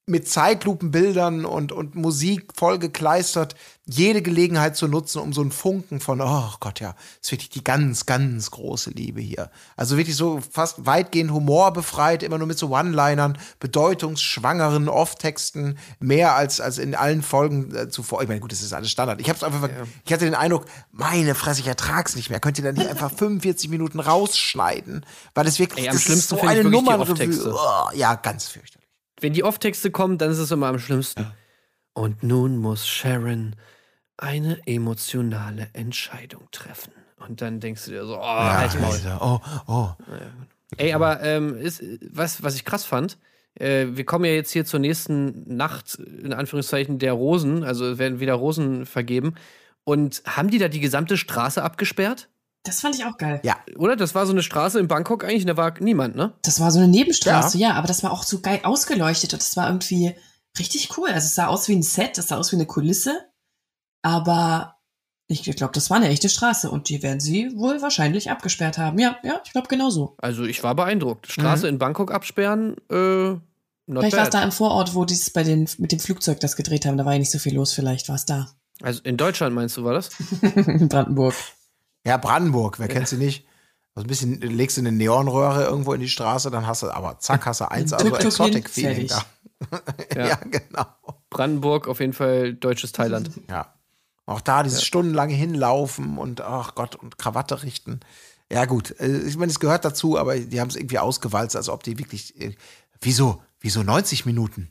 mit 0.05 0.27
Zeitlupenbildern 0.27 1.45
und, 1.45 1.71
und 1.71 1.95
Musik 1.95 2.51
vollgekleistert, 2.55 3.55
jede 3.85 4.21
Gelegenheit 4.21 4.77
zu 4.77 4.87
nutzen, 4.87 5.19
um 5.19 5.33
so 5.33 5.41
einen 5.41 5.51
Funken 5.51 5.99
von, 5.99 6.21
oh 6.21 6.51
Gott, 6.61 6.79
ja, 6.79 6.95
ist 7.21 7.31
wirklich 7.31 7.49
die 7.49 7.63
ganz, 7.63 8.05
ganz 8.05 8.49
große 8.51 8.91
Liebe 8.91 9.19
hier. 9.19 9.51
Also 9.75 9.97
wirklich 9.97 10.15
so 10.15 10.39
fast 10.39 10.85
weitgehend 10.85 11.31
humorbefreit, 11.31 12.23
immer 12.23 12.37
nur 12.37 12.47
mit 12.47 12.57
so 12.57 12.69
One-Linern, 12.69 13.37
bedeutungsschwangeren 13.59 14.87
Off-Texten, 14.87 15.77
mehr 15.99 16.33
als, 16.35 16.61
als 16.61 16.77
in 16.77 16.95
allen 16.95 17.21
Folgen 17.21 17.75
äh, 17.75 17.89
zuvor. 17.89 18.21
Ich 18.21 18.29
meine, 18.29 18.39
gut, 18.39 18.53
das 18.53 18.61
ist 18.61 18.71
alles 18.71 18.89
Standard. 18.89 19.19
Ich 19.19 19.29
hab's 19.29 19.43
einfach, 19.43 19.69
ich 20.05 20.13
hatte 20.13 20.25
den 20.25 20.35
Eindruck, 20.35 20.65
meine 20.93 21.35
Fresse, 21.35 21.59
ich 21.59 21.67
ertrag's 21.67 22.15
nicht 22.15 22.29
mehr. 22.29 22.39
Könnt 22.39 22.57
ihr 22.57 22.63
da 22.63 22.71
nicht 22.71 22.89
einfach 22.89 23.11
45 23.17 23.69
Minuten 23.69 23.99
rausschneiden? 23.99 25.05
Weil 25.33 25.43
das 25.43 25.59
wirklich, 25.59 25.83
Ey, 25.83 25.89
am 25.89 25.95
das 25.95 26.03
schlimmsten 26.03 26.35
ist 26.35 26.41
so 26.41 26.47
eine 26.47 26.63
Nummernrevue. 26.63 27.53
Oh, 27.53 27.89
ja, 27.93 28.15
ganz 28.15 28.47
fürchterlich. 28.47 28.87
Wenn 29.19 29.33
die 29.33 29.43
Off-Texte 29.43 29.91
kommen, 29.91 30.17
dann 30.17 30.31
ist 30.31 30.37
es 30.37 30.51
immer 30.51 30.67
am 30.67 30.79
schlimmsten. 30.79 31.33
Und 31.93 32.23
nun 32.23 32.57
muss 32.57 32.87
Sharon 32.87 33.55
eine 34.17 34.59
emotionale 34.65 35.69
Entscheidung 35.73 36.47
treffen. 36.51 36.91
Und 37.17 37.41
dann 37.41 37.59
denkst 37.59 37.85
du 37.85 37.91
dir 37.91 38.05
so, 38.05 38.17
oh, 38.17 38.23
halt 38.23 38.79
Maul. 38.79 38.99
Oh, 39.19 39.39
oh. 39.67 39.89
Ey, 40.77 40.93
aber 40.93 41.21
ähm, 41.21 41.57
ist, 41.57 41.83
was, 42.11 42.43
was 42.43 42.55
ich 42.55 42.65
krass 42.65 42.83
fand, 42.83 43.17
äh, 43.55 43.87
wir 43.91 44.05
kommen 44.05 44.25
ja 44.25 44.31
jetzt 44.31 44.51
hier 44.51 44.65
zur 44.65 44.79
nächsten 44.79 45.55
Nacht, 45.55 45.95
in 45.95 46.33
Anführungszeichen, 46.33 46.99
der 46.99 47.13
Rosen, 47.13 47.63
also 47.63 47.85
es 47.85 47.97
werden 47.97 48.19
wieder 48.19 48.33
Rosen 48.33 48.85
vergeben. 48.85 49.35
Und 49.83 50.23
haben 50.25 50.49
die 50.49 50.57
da 50.57 50.67
die 50.67 50.79
gesamte 50.79 51.17
Straße 51.17 51.61
abgesperrt? 51.61 52.29
Das 52.63 52.79
fand 52.79 52.95
ich 52.95 53.05
auch 53.05 53.17
geil. 53.17 53.41
Ja. 53.43 53.57
Oder? 53.77 53.95
Das 53.95 54.15
war 54.15 54.25
so 54.25 54.31
eine 54.31 54.41
Straße 54.41 54.79
in 54.79 54.87
Bangkok 54.87 55.25
eigentlich, 55.25 55.43
und 55.43 55.47
da 55.47 55.57
war 55.57 55.73
niemand, 55.79 56.15
ne? 56.15 56.33
Das 56.43 56.59
war 56.61 56.71
so 56.71 56.79
eine 56.79 56.87
Nebenstraße, 56.87 57.57
ja. 57.57 57.73
aber 57.73 57.87
das 57.87 58.03
war 58.03 58.11
auch 58.11 58.23
so 58.23 58.39
geil 58.39 58.61
ausgeleuchtet 58.63 59.33
und 59.33 59.41
das 59.41 59.57
war 59.57 59.67
irgendwie 59.67 60.15
richtig 60.59 60.97
cool. 60.97 61.09
Also 61.09 61.25
es 61.25 61.35
sah 61.35 61.47
aus 61.47 61.67
wie 61.67 61.75
ein 61.75 61.83
Set, 61.83 62.17
es 62.17 62.27
sah 62.27 62.37
aus 62.37 62.51
wie 62.51 62.57
eine 62.57 62.65
Kulisse, 62.65 63.29
aber 64.01 64.77
ich 65.27 65.43
glaube, 65.55 65.73
das 65.73 65.89
war 65.89 65.97
eine 65.97 66.09
echte 66.09 66.29
Straße 66.29 66.69
und 66.69 66.89
die 66.89 67.01
werden 67.01 67.19
sie 67.19 67.57
wohl 67.57 67.81
wahrscheinlich 67.81 68.29
abgesperrt 68.29 68.77
haben. 68.77 68.99
Ja, 68.99 69.17
ja, 69.23 69.41
ich 69.43 69.51
glaube 69.51 69.67
genau 69.67 69.89
so. 69.89 70.15
Also 70.17 70.43
ich 70.43 70.63
war 70.63 70.75
beeindruckt. 70.75 71.31
Straße 71.31 71.67
in 71.67 71.79
Bangkok 71.79 72.11
absprennen, 72.11 72.75
äh, 72.89 73.29
not 73.31 73.41
Vielleicht 73.87 74.17
war 74.17 74.23
es 74.23 74.29
da 74.29 74.43
im 74.43 74.51
Vorort, 74.51 74.95
wo 74.95 75.05
die 75.05 75.13
es 75.13 75.29
bei 75.29 75.43
den 75.43 75.67
mit 75.77 75.91
dem 75.91 75.99
Flugzeug 75.99 76.39
das 76.39 76.55
gedreht 76.55 76.85
haben. 76.85 76.97
Da 76.97 77.05
war 77.05 77.13
ja 77.13 77.19
nicht 77.19 77.31
so 77.31 77.39
viel 77.39 77.55
los. 77.55 77.73
Vielleicht 77.73 78.09
war 78.09 78.15
es 78.15 78.25
da 78.25 78.49
Also 78.81 79.01
in 79.03 79.17
Deutschland 79.17 79.55
meinst 79.55 79.77
du, 79.77 79.83
war 79.83 79.93
das? 79.93 80.09
in 80.41 80.89
Brandenburg. 80.89 81.35
Ja, 82.05 82.17
Brandenburg, 82.17 82.79
wer 82.79 82.87
kennt 82.87 83.07
sie 83.07 83.17
nicht? 83.17 83.45
Also 83.95 84.05
ein 84.05 84.09
bisschen 84.09 84.41
legst 84.41 84.77
du 84.77 84.81
eine 84.81 84.91
Neonröhre 84.91 85.63
irgendwo 85.63 85.93
in 85.93 86.01
die 86.01 86.09
Straße, 86.09 86.49
dann 86.49 86.65
hast 86.65 86.83
du 86.83 86.89
aber 86.89 87.19
zack, 87.19 87.45
hast 87.45 87.61
du 87.61 87.69
eins, 87.69 87.93
also 87.93 88.15
Exotic-Feeling 88.15 89.07
da. 89.07 89.23
Fertig. 89.65 90.15
Ja. 90.15 90.35
genau. 90.35 90.85
Brandenburg 91.29 91.87
auf 91.87 91.99
jeden 91.99 92.13
Fall 92.13 92.53
deutsches 92.53 92.91
Thailand. 92.91 93.31
Ja. 93.49 93.73
Auch 94.25 94.41
da 94.41 94.63
dieses 94.63 94.83
stundenlange 94.85 95.33
Hinlaufen 95.33 96.17
und 96.17 96.41
ach 96.41 96.75
Gott 96.75 96.95
und 96.95 97.17
Krawatte 97.17 97.63
richten. 97.63 97.99
Ja, 98.51 98.65
gut. 98.65 98.97
äh, 98.99 99.19
Ich 99.27 99.35
meine, 99.37 99.51
es 99.51 99.59
gehört 99.59 99.83
dazu, 99.83 100.17
aber 100.17 100.37
die 100.39 100.61
haben 100.61 100.69
es 100.69 100.75
irgendwie 100.75 100.99
ausgewalzt, 100.99 101.55
als 101.55 101.69
ob 101.69 101.83
die 101.83 101.97
wirklich. 101.99 102.39
äh, 102.39 102.55
Wieso? 103.01 103.41
Wieso 103.59 103.83
90 103.83 104.25
Minuten? 104.25 104.69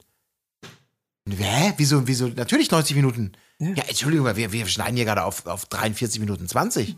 Hä? 1.28 1.72
Wieso, 1.76 2.07
wieso? 2.09 2.28
Natürlich 2.28 2.70
90 2.70 2.97
Minuten. 2.97 3.32
Ja, 3.59 3.68
Ja. 3.74 3.82
Entschuldigung, 3.84 4.26
wir, 4.36 4.53
wir 4.53 4.66
schneiden 4.66 4.97
hier 4.97 5.05
gerade 5.05 5.24
auf, 5.24 5.47
auf 5.47 5.66
43 5.66 6.18
Minuten 6.20 6.49
20. 6.49 6.97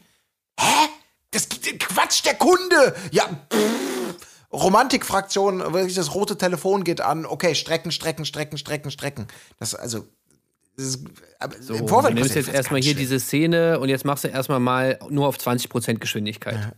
Hä? 0.59 0.89
Das 1.31 1.49
gibt 1.49 1.81
Quatsch, 1.81 2.25
der 2.25 2.35
Kunde! 2.35 2.95
Ja, 3.11 3.25
pff. 3.53 3.94
Romantikfraktion, 4.55 5.61
wirklich 5.73 5.95
das 5.95 6.15
rote 6.15 6.39
Telefon 6.39 6.85
geht 6.85 7.01
an. 7.01 7.27
Okay, 7.27 7.55
strecken, 7.55 7.91
strecken, 7.91 8.25
strecken, 8.25 8.59
strecken, 8.59 8.91
strecken. 8.91 9.27
Das, 9.59 9.75
also. 9.75 10.07
Ist, 10.77 11.01
So, 11.61 11.75
im 11.75 11.81
du 11.83 11.89
Vorfeld 11.89 12.15
nimmst 12.15 12.31
passiert 12.31 12.47
jetzt 12.47 12.55
erstmal 12.55 12.81
hier 12.81 12.93
schlimm. 12.93 13.01
diese 13.01 13.21
Szene 13.21 13.79
und 13.79 13.89
jetzt 13.89 14.05
machst 14.05 14.25
du 14.25 14.29
erstmal 14.29 14.59
mal 14.61 14.99
nur 15.09 15.29
auf 15.29 15.37
20% 15.37 15.99
Geschwindigkeit. 15.99 16.75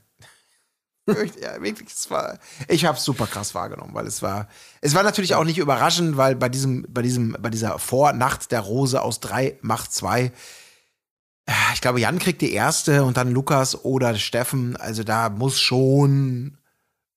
Wirklich, 1.06 1.42
ja, 1.42 1.62
wirklich, 1.62 1.88
es 1.88 2.10
war, 2.10 2.38
ich 2.66 2.84
habe 2.84 2.98
es 2.98 3.04
super 3.04 3.26
krass 3.26 3.54
wahrgenommen, 3.54 3.94
weil 3.94 4.06
es 4.06 4.22
war, 4.22 4.48
es 4.80 4.94
war 4.94 5.04
natürlich 5.04 5.36
auch 5.36 5.44
nicht 5.44 5.58
überraschend, 5.58 6.16
weil 6.16 6.34
bei 6.34 6.48
diesem, 6.48 6.84
bei 6.88 7.00
diesem, 7.00 7.36
bei 7.40 7.48
dieser 7.48 7.78
Vornacht 7.78 8.50
der 8.50 8.60
Rose 8.60 9.00
aus 9.00 9.20
drei 9.20 9.56
macht 9.62 9.92
zwei, 9.92 10.32
ich 11.74 11.80
glaube, 11.80 12.00
Jan 12.00 12.18
kriegt 12.18 12.42
die 12.42 12.52
erste 12.52 13.04
und 13.04 13.16
dann 13.16 13.30
Lukas 13.30 13.84
oder 13.84 14.16
Steffen. 14.16 14.76
Also 14.76 15.04
da 15.04 15.28
muss 15.28 15.60
schon 15.60 16.55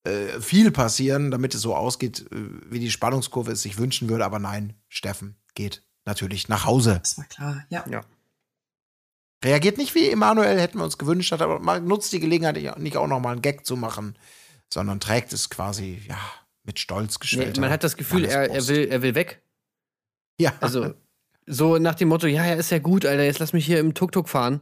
äh, 0.09 0.41
viel 0.41 0.71
passieren, 0.71 1.31
damit 1.31 1.55
es 1.55 1.61
so 1.61 1.75
ausgeht, 1.75 2.25
äh, 2.31 2.35
wie 2.69 2.79
die 2.79 2.91
Spannungskurve 2.91 3.51
es 3.51 3.61
sich 3.61 3.77
wünschen 3.77 4.09
würde. 4.09 4.25
Aber 4.25 4.39
nein, 4.39 4.73
Steffen 4.87 5.35
geht 5.55 5.83
natürlich 6.05 6.49
nach 6.49 6.65
Hause. 6.65 6.99
Das 7.01 7.17
war 7.17 7.25
klar, 7.25 7.65
ja. 7.69 7.83
Ja. 7.89 8.01
Reagiert 9.43 9.77
nicht 9.77 9.95
wie 9.95 10.09
Emanuel, 10.09 10.59
hätten 10.59 10.79
wir 10.79 10.83
uns 10.83 10.97
gewünscht, 10.97 11.31
hat 11.31 11.41
aber 11.41 11.59
man 11.59 11.85
nutzt 11.85 12.11
die 12.11 12.19
Gelegenheit 12.19 12.77
nicht 12.79 12.97
auch 12.97 13.07
noch 13.07 13.21
mal 13.21 13.31
einen 13.31 13.41
Gag 13.41 13.65
zu 13.65 13.77
machen, 13.77 14.17
sondern 14.71 14.99
trägt 14.99 15.31
es 15.31 15.49
quasi, 15.49 16.01
ja, 16.07 16.17
mit 16.63 16.79
Stolz 16.79 17.13
Nee, 17.13 17.19
geschwellter 17.21 17.61
man 17.61 17.69
hat 17.69 17.83
das 17.83 17.95
Gefühl, 17.95 18.25
er, 18.25 18.49
er, 18.49 18.67
will, 18.67 18.87
er 18.89 19.01
will 19.01 19.15
weg. 19.15 19.41
Ja, 20.39 20.53
Also, 20.59 20.93
so 21.45 21.77
nach 21.77 21.95
dem 21.95 22.09
Motto, 22.09 22.27
ja, 22.27 22.45
ja, 22.45 22.53
ist 22.55 22.69
ja 22.69 22.79
gut, 22.79 23.05
Alter, 23.05 23.23
jetzt 23.23 23.39
lass 23.39 23.53
mich 23.53 23.65
hier 23.65 23.79
im 23.79 23.93
Tuk-Tuk 23.93 24.27
fahren. 24.29 24.61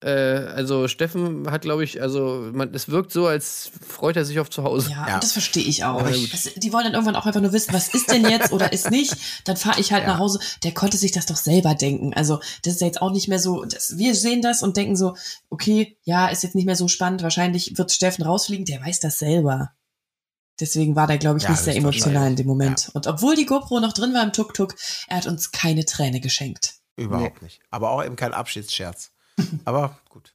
Äh, 0.00 0.10
also, 0.10 0.86
Steffen 0.86 1.50
hat, 1.50 1.62
glaube 1.62 1.82
ich, 1.82 2.00
also, 2.00 2.48
man, 2.52 2.72
es 2.72 2.88
wirkt 2.88 3.10
so, 3.10 3.26
als 3.26 3.70
freut 3.86 4.16
er 4.16 4.24
sich 4.24 4.38
auf 4.38 4.48
zu 4.48 4.62
Hause. 4.62 4.90
Ja, 4.92 5.08
Ja. 5.08 5.18
das 5.18 5.32
verstehe 5.32 5.64
ich 5.64 5.84
auch. 5.84 6.00
Das, 6.02 6.50
die 6.54 6.72
wollen 6.72 6.84
dann 6.84 6.92
irgendwann 6.94 7.16
auch 7.16 7.26
einfach 7.26 7.40
nur 7.40 7.52
wissen, 7.52 7.72
was 7.74 7.92
ist 7.92 8.10
denn 8.12 8.24
jetzt 8.28 8.52
oder 8.52 8.72
ist 8.72 8.90
nicht. 8.92 9.16
Dann 9.44 9.56
fahre 9.56 9.80
ich 9.80 9.92
halt 9.92 10.04
Ja. 10.04 10.10
nach 10.10 10.18
Hause. 10.20 10.38
Der 10.62 10.72
konnte 10.72 10.96
sich 10.96 11.10
das 11.10 11.26
doch 11.26 11.36
selber 11.36 11.74
denken. 11.74 12.14
Also 12.14 12.38
das 12.62 12.74
ist 12.74 12.80
ja 12.80 12.86
jetzt 12.86 13.02
auch 13.02 13.10
nicht 13.10 13.26
mehr 13.26 13.40
so. 13.40 13.64
Das, 13.64 13.98
wir 13.98 14.14
sehen 14.14 14.40
das 14.40 14.62
und 14.62 14.76
denken 14.76 14.94
so, 14.94 15.16
okay, 15.50 15.98
ja, 16.04 16.28
ist 16.28 16.44
jetzt 16.44 16.54
nicht 16.54 16.66
mehr 16.66 16.76
so 16.76 16.86
spannend. 16.86 17.24
Wahrscheinlich 17.24 17.76
wird 17.76 17.90
Steffen 17.90 18.24
rausfliegen. 18.24 18.66
Der 18.66 18.80
weiß 18.80 19.00
das 19.00 19.18
selber. 19.18 19.72
Deswegen 20.60 20.94
war 20.96 21.06
der, 21.08 21.18
glaube 21.18 21.38
ich, 21.38 21.44
Ja, 21.44 21.50
nicht 21.50 21.60
sehr 21.62 21.76
emotional 21.76 22.28
in 22.28 22.36
dem 22.36 22.46
Moment. 22.46 22.90
Und 22.94 23.06
obwohl 23.08 23.34
die 23.36 23.46
GoPro 23.46 23.80
noch 23.80 23.92
drin 23.92 24.12
war 24.14 24.22
im 24.24 24.32
Tuk-Tuk, 24.32 24.74
er 25.08 25.16
hat 25.18 25.26
uns 25.26 25.50
keine 25.52 25.84
Träne 25.84 26.20
geschenkt. 26.20 26.74
überhaupt 26.96 27.42
nicht. 27.42 27.60
Aber 27.70 27.90
auch 27.90 28.04
eben 28.04 28.16
kein 28.16 28.32
Abschiedsscherz. 28.32 29.10
Aber 29.64 29.98
gut. 30.08 30.34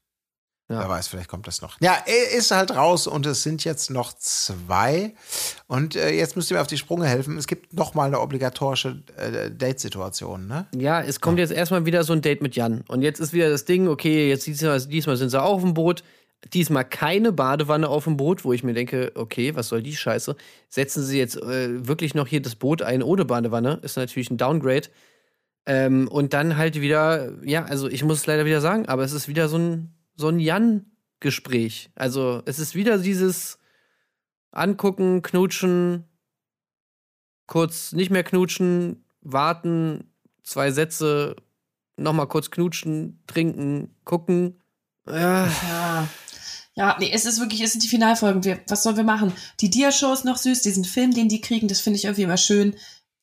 Ja. 0.69 0.79
Wer 0.79 0.89
weiß, 0.89 1.07
vielleicht 1.09 1.27
kommt 1.27 1.45
das 1.45 1.61
noch. 1.61 1.79
Ja, 1.81 1.97
er 2.05 2.37
ist 2.37 2.51
halt 2.51 2.71
raus 2.71 3.05
und 3.05 3.25
es 3.25 3.43
sind 3.43 3.65
jetzt 3.65 3.91
noch 3.91 4.13
zwei. 4.13 5.13
Und 5.67 5.95
äh, 5.95 6.11
jetzt 6.11 6.35
müsst 6.35 6.49
ihr 6.49 6.55
mir 6.55 6.61
auf 6.61 6.67
die 6.67 6.77
Sprünge 6.77 7.05
helfen. 7.05 7.37
Es 7.37 7.47
gibt 7.47 7.73
noch 7.73 7.93
mal 7.93 8.05
eine 8.05 8.21
obligatorische 8.21 9.03
äh, 9.17 9.51
Date-Situation, 9.51 10.47
ne? 10.47 10.65
Ja, 10.73 11.01
es 11.01 11.19
kommt 11.19 11.37
jetzt 11.37 11.51
erstmal 11.51 11.85
wieder 11.85 12.03
so 12.03 12.13
ein 12.13 12.21
Date 12.21 12.41
mit 12.41 12.55
Jan. 12.55 12.83
Und 12.87 13.01
jetzt 13.01 13.19
ist 13.19 13.33
wieder 13.33 13.49
das 13.49 13.65
Ding, 13.65 13.89
okay, 13.89 14.29
jetzt 14.29 14.47
diesmal, 14.47 14.79
diesmal 14.79 15.17
sind 15.17 15.29
sie 15.29 15.41
auch 15.41 15.55
auf 15.55 15.61
dem 15.61 15.73
Boot. 15.73 16.03
Diesmal 16.53 16.85
keine 16.85 17.31
Badewanne 17.33 17.87
auf 17.87 18.05
dem 18.05 18.17
Boot, 18.17 18.43
wo 18.43 18.53
ich 18.53 18.63
mir 18.63 18.73
denke, 18.73 19.11
okay, 19.15 19.55
was 19.55 19.67
soll 19.67 19.83
die 19.83 19.95
Scheiße? 19.95 20.35
Setzen 20.69 21.03
sie 21.03 21.19
jetzt 21.19 21.35
äh, 21.37 21.87
wirklich 21.87 22.15
noch 22.15 22.27
hier 22.27 22.41
das 22.41 22.55
Boot 22.55 22.81
ein 22.81 23.03
ohne 23.03 23.25
Badewanne? 23.25 23.79
Ist 23.81 23.97
natürlich 23.97 24.31
ein 24.31 24.37
Downgrade. 24.37 24.87
Ähm, 25.65 26.07
und 26.09 26.33
dann 26.33 26.57
halt 26.57 26.79
wieder, 26.81 27.33
ja, 27.43 27.65
also 27.65 27.87
ich 27.87 28.03
muss 28.03 28.19
es 28.19 28.25
leider 28.25 28.45
wieder 28.45 28.61
sagen, 28.61 28.87
aber 28.87 29.03
es 29.03 29.13
ist 29.13 29.27
wieder 29.27 29.47
so 29.47 29.57
ein, 29.57 29.93
so 30.15 30.27
ein 30.27 30.39
Jan-Gespräch. 30.39 31.91
Also 31.95 32.41
es 32.45 32.59
ist 32.59 32.75
wieder 32.75 32.97
dieses 32.97 33.59
Angucken, 34.51 35.21
Knutschen, 35.21 36.05
kurz 37.47 37.93
nicht 37.93 38.11
mehr 38.11 38.23
knutschen, 38.23 39.05
warten, 39.21 40.11
zwei 40.43 40.71
Sätze, 40.71 41.35
nochmal 41.97 42.27
kurz 42.27 42.51
knutschen, 42.51 43.23
trinken, 43.27 43.95
gucken. 44.03 44.61
Ja, 45.07 45.47
Ja. 45.47 46.07
Ja, 46.75 46.97
nee, 46.99 47.11
es 47.13 47.25
ist 47.25 47.39
wirklich, 47.39 47.61
es 47.61 47.71
sind 47.71 47.83
die 47.83 47.87
Finalfolgen. 47.87 48.43
Wir, 48.43 48.59
was 48.67 48.81
sollen 48.81 48.97
wir 48.97 49.03
machen? 49.03 49.31
Die 49.61 49.69
Dia-Show 49.69 50.11
ist 50.11 50.25
noch 50.25 50.37
süß, 50.37 50.61
diesen 50.61 50.85
Film, 50.85 51.13
den 51.13 51.29
die 51.29 51.39
kriegen, 51.39 51.67
das 51.67 51.81
finde 51.81 51.97
ich 51.97 52.05
irgendwie 52.05 52.23
immer 52.23 52.37
schön, 52.37 52.75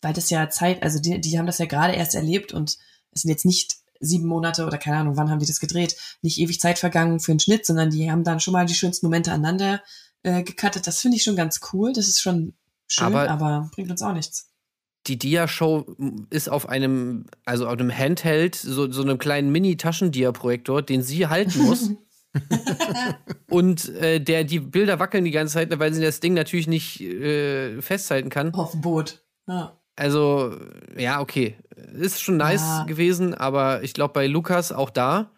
weil 0.03 0.13
das 0.13 0.31
ja 0.31 0.49
Zeit, 0.51 0.83
also 0.83 0.99
die, 0.99 1.21
die 1.21 1.39
haben 1.39 1.47
das 1.47 1.59
ja 1.59 1.67
gerade 1.67 1.95
erst 1.95 2.15
erlebt 2.15 2.53
und 2.53 2.79
es 3.13 3.23
sind 3.23 3.31
jetzt 3.31 3.45
nicht 3.45 3.77
sieben 4.01 4.27
Monate 4.27 4.65
oder 4.65 4.79
keine 4.79 4.97
Ahnung, 4.99 5.17
wann 5.17 5.29
haben 5.31 5.41
die 5.41 5.47
das 5.47 5.61
gedreht, 5.61 5.97
nicht 6.23 6.39
ewig 6.39 6.59
Zeit 6.61 6.79
vergangen 6.79 7.21
für 7.21 7.33
einen 7.33 7.41
Schnitt, 7.41 7.67
sondern 7.67 7.91
die 7.91 8.11
haben 8.11 8.25
dann 8.25 8.41
schon 8.41 8.53
mal 8.53 8.65
die 8.67 8.75
schönsten 8.75 9.07
Momente 9.07 9.31
aneinander 9.33 9.83
äh, 10.23 10.43
gecuttet. 10.43 10.87
Das 10.87 11.01
finde 11.01 11.17
ich 11.19 11.23
schon 11.23 11.37
ganz 11.37 11.61
cool. 11.73 11.93
Das 11.93 12.09
ist 12.09 12.21
schon 12.21 12.55
schön, 12.89 13.07
Aber- 13.07 13.29
aber, 13.31 13.71
bringt 13.75 13.91
uns 13.91 14.01
auch 14.03 14.15
nichts. 14.15 14.47
die 15.07 15.19
Dia-Show 15.19 15.97
ist 16.31 16.49
auf 16.49 16.69
einem, 16.69 17.27
also 17.45 17.67
auf 17.67 17.73
einem 17.73 17.91
Handheld, 17.97 18.55
so, 18.55 18.91
so 18.91 19.03
einem 19.03 19.19
kleinen 19.19 19.51
Mini-Taschendia-Projektor, 19.53 20.83
den 20.83 21.03
sie 21.03 21.27
halten 21.27 21.59
muss. 21.63 21.91
und 23.51 23.89
äh, 23.91 24.21
der 24.21 24.45
die 24.45 24.61
Bilder 24.61 24.99
wackeln 24.99 25.25
die 25.25 25.31
ganze 25.31 25.55
Zeit, 25.55 25.77
weil 25.79 25.93
sie 25.93 26.03
das 26.03 26.21
Ding 26.21 26.35
natürlich 26.35 26.69
nicht 26.69 27.01
äh, 27.01 27.81
festhalten 27.83 28.29
kann. 28.31 28.55
Auf 28.55 28.73
dem 28.73 28.81
Boot. 28.83 29.25
Ja. 29.49 29.80
Also, 30.01 30.57
ja, 30.97 31.21
okay. 31.21 31.57
Ist 31.93 32.23
schon 32.23 32.39
nice 32.39 32.63
Ja. 32.63 32.85
gewesen, 32.85 33.35
aber 33.35 33.83
ich 33.83 33.93
glaube 33.93 34.15
bei 34.15 34.27
Lukas 34.27 34.73
auch 34.73 34.89
da. 34.89 35.31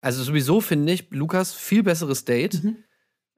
Also 0.00 0.22
sowieso 0.22 0.60
finde 0.60 0.92
ich 0.92 1.10
Lukas 1.10 1.52
viel 1.52 1.82
besseres 1.82 2.24
Date. 2.24 2.62
Mhm. 2.62 2.76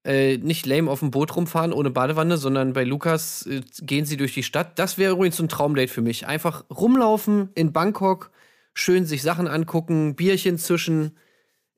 Äh, 0.04 0.36
nicht 0.36 0.66
lame 0.66 0.90
auf 0.90 0.98
dem 0.98 1.10
Boot 1.12 1.34
rumfahren 1.34 1.72
ohne 1.72 1.88
Badewanne, 1.90 2.36
sondern 2.36 2.74
bei 2.74 2.84
Lukas 2.84 3.46
äh, 3.46 3.62
gehen 3.80 4.04
sie 4.04 4.18
durch 4.18 4.34
die 4.34 4.42
Stadt. 4.42 4.78
Das 4.78 4.98
wäre 4.98 5.14
übrigens 5.14 5.38
so 5.38 5.44
ein 5.44 5.48
Traumdate 5.48 5.90
für 5.90 6.02
mich. 6.02 6.26
Einfach 6.26 6.64
rumlaufen 6.68 7.48
in 7.54 7.72
Bangkok, 7.72 8.32
schön 8.74 9.06
sich 9.06 9.22
Sachen 9.22 9.48
angucken, 9.48 10.14
Bierchen 10.14 10.58
zwischen, 10.58 11.16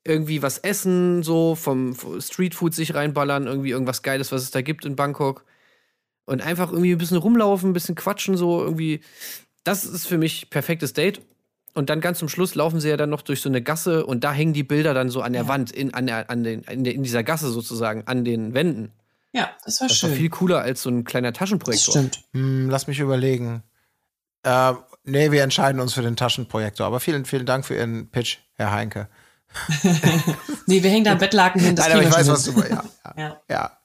irgendwie 0.03 0.41
was 0.41 0.57
essen, 0.57 1.23
so 1.23 1.55
vom 1.55 1.95
Streetfood 2.19 2.73
sich 2.73 2.95
reinballern, 2.95 3.47
irgendwie 3.47 3.69
irgendwas 3.69 4.03
Geiles, 4.03 4.33
was 4.33 4.41
es 4.43 4.51
da 4.51 4.61
gibt 4.61 4.83
in 4.85 4.97
Bangkok. 4.97 5.45
Und 6.25 6.41
einfach 6.41 6.71
irgendwie 6.71 6.91
ein 6.93 6.97
bisschen 6.97 7.17
rumlaufen, 7.17 7.69
ein 7.69 7.73
bisschen 7.73 7.95
quatschen, 7.95 8.35
so 8.37 8.63
irgendwie. 8.63 9.01
Das 9.63 9.85
ist 9.85 10.07
für 10.07 10.17
mich 10.17 10.49
perfektes 10.49 10.93
Date. 10.93 11.21
Und 11.73 11.89
dann 11.89 11.99
ganz 12.01 12.19
zum 12.19 12.29
Schluss 12.29 12.55
laufen 12.55 12.79
sie 12.79 12.89
ja 12.89 12.97
dann 12.97 13.09
noch 13.09 13.21
durch 13.21 13.41
so 13.41 13.49
eine 13.49 13.61
Gasse 13.61 14.05
und 14.05 14.23
da 14.23 14.31
hängen 14.31 14.53
die 14.53 14.63
Bilder 14.63 14.93
dann 14.93 15.09
so 15.09 15.21
an 15.21 15.33
der 15.33 15.43
Ja. 15.43 15.47
Wand, 15.49 15.71
in, 15.71 15.93
an 15.93 16.07
der, 16.07 16.29
an 16.29 16.43
den, 16.43 16.61
in, 16.63 16.83
der, 16.85 16.93
in 16.95 17.03
dieser 17.03 17.21
Gasse 17.23 17.49
sozusagen, 17.49 18.03
an 18.05 18.23
den 18.23 18.53
Wänden. 18.53 18.93
ja, 19.33 19.49
das 19.65 19.81
war 19.81 19.87
Das 19.89 20.01
war 20.01 20.09
schön. 20.09 20.17
viel 20.17 20.29
cooler 20.29 20.61
als 20.61 20.81
so 20.83 20.89
ein 20.89 21.03
kleiner 21.03 21.31
das 21.33 21.39
Taschenprojektor. 21.39 21.91
stimmt. 21.93 22.23
Hm, 22.31 22.69
lass 22.69 22.87
mich 22.87 22.99
überlegen. 22.99 23.61
Äh, 24.43 24.73
nee, 25.03 25.31
wir 25.31 25.43
entscheiden 25.43 25.81
uns 25.81 25.93
für 25.93 26.01
den 26.01 26.15
Taschenprojektor. 26.15 26.85
Aber 26.87 26.99
vielen, 27.01 27.25
vielen 27.25 27.45
Dank 27.45 27.65
für 27.65 27.75
Ihren 27.75 28.07
Pitch, 28.09 28.37
Herr 28.53 28.71
Heinke. 28.71 29.09
Nee, 30.67 30.81
wir 30.83 30.89
hängen 30.89 31.05
da 31.05 31.15
Bettlaken 31.15 31.61
hin. 31.61 31.75
Das 31.75 31.87
Nein, 31.87 31.97
aber 31.97 32.07
ich 32.07 32.13
weiß, 32.13 32.27
was 32.29 32.43
du. 32.45 32.51
Ja, 32.61 32.67
ja, 32.69 33.13
Ja. 33.17 33.41
ja. 33.49 33.77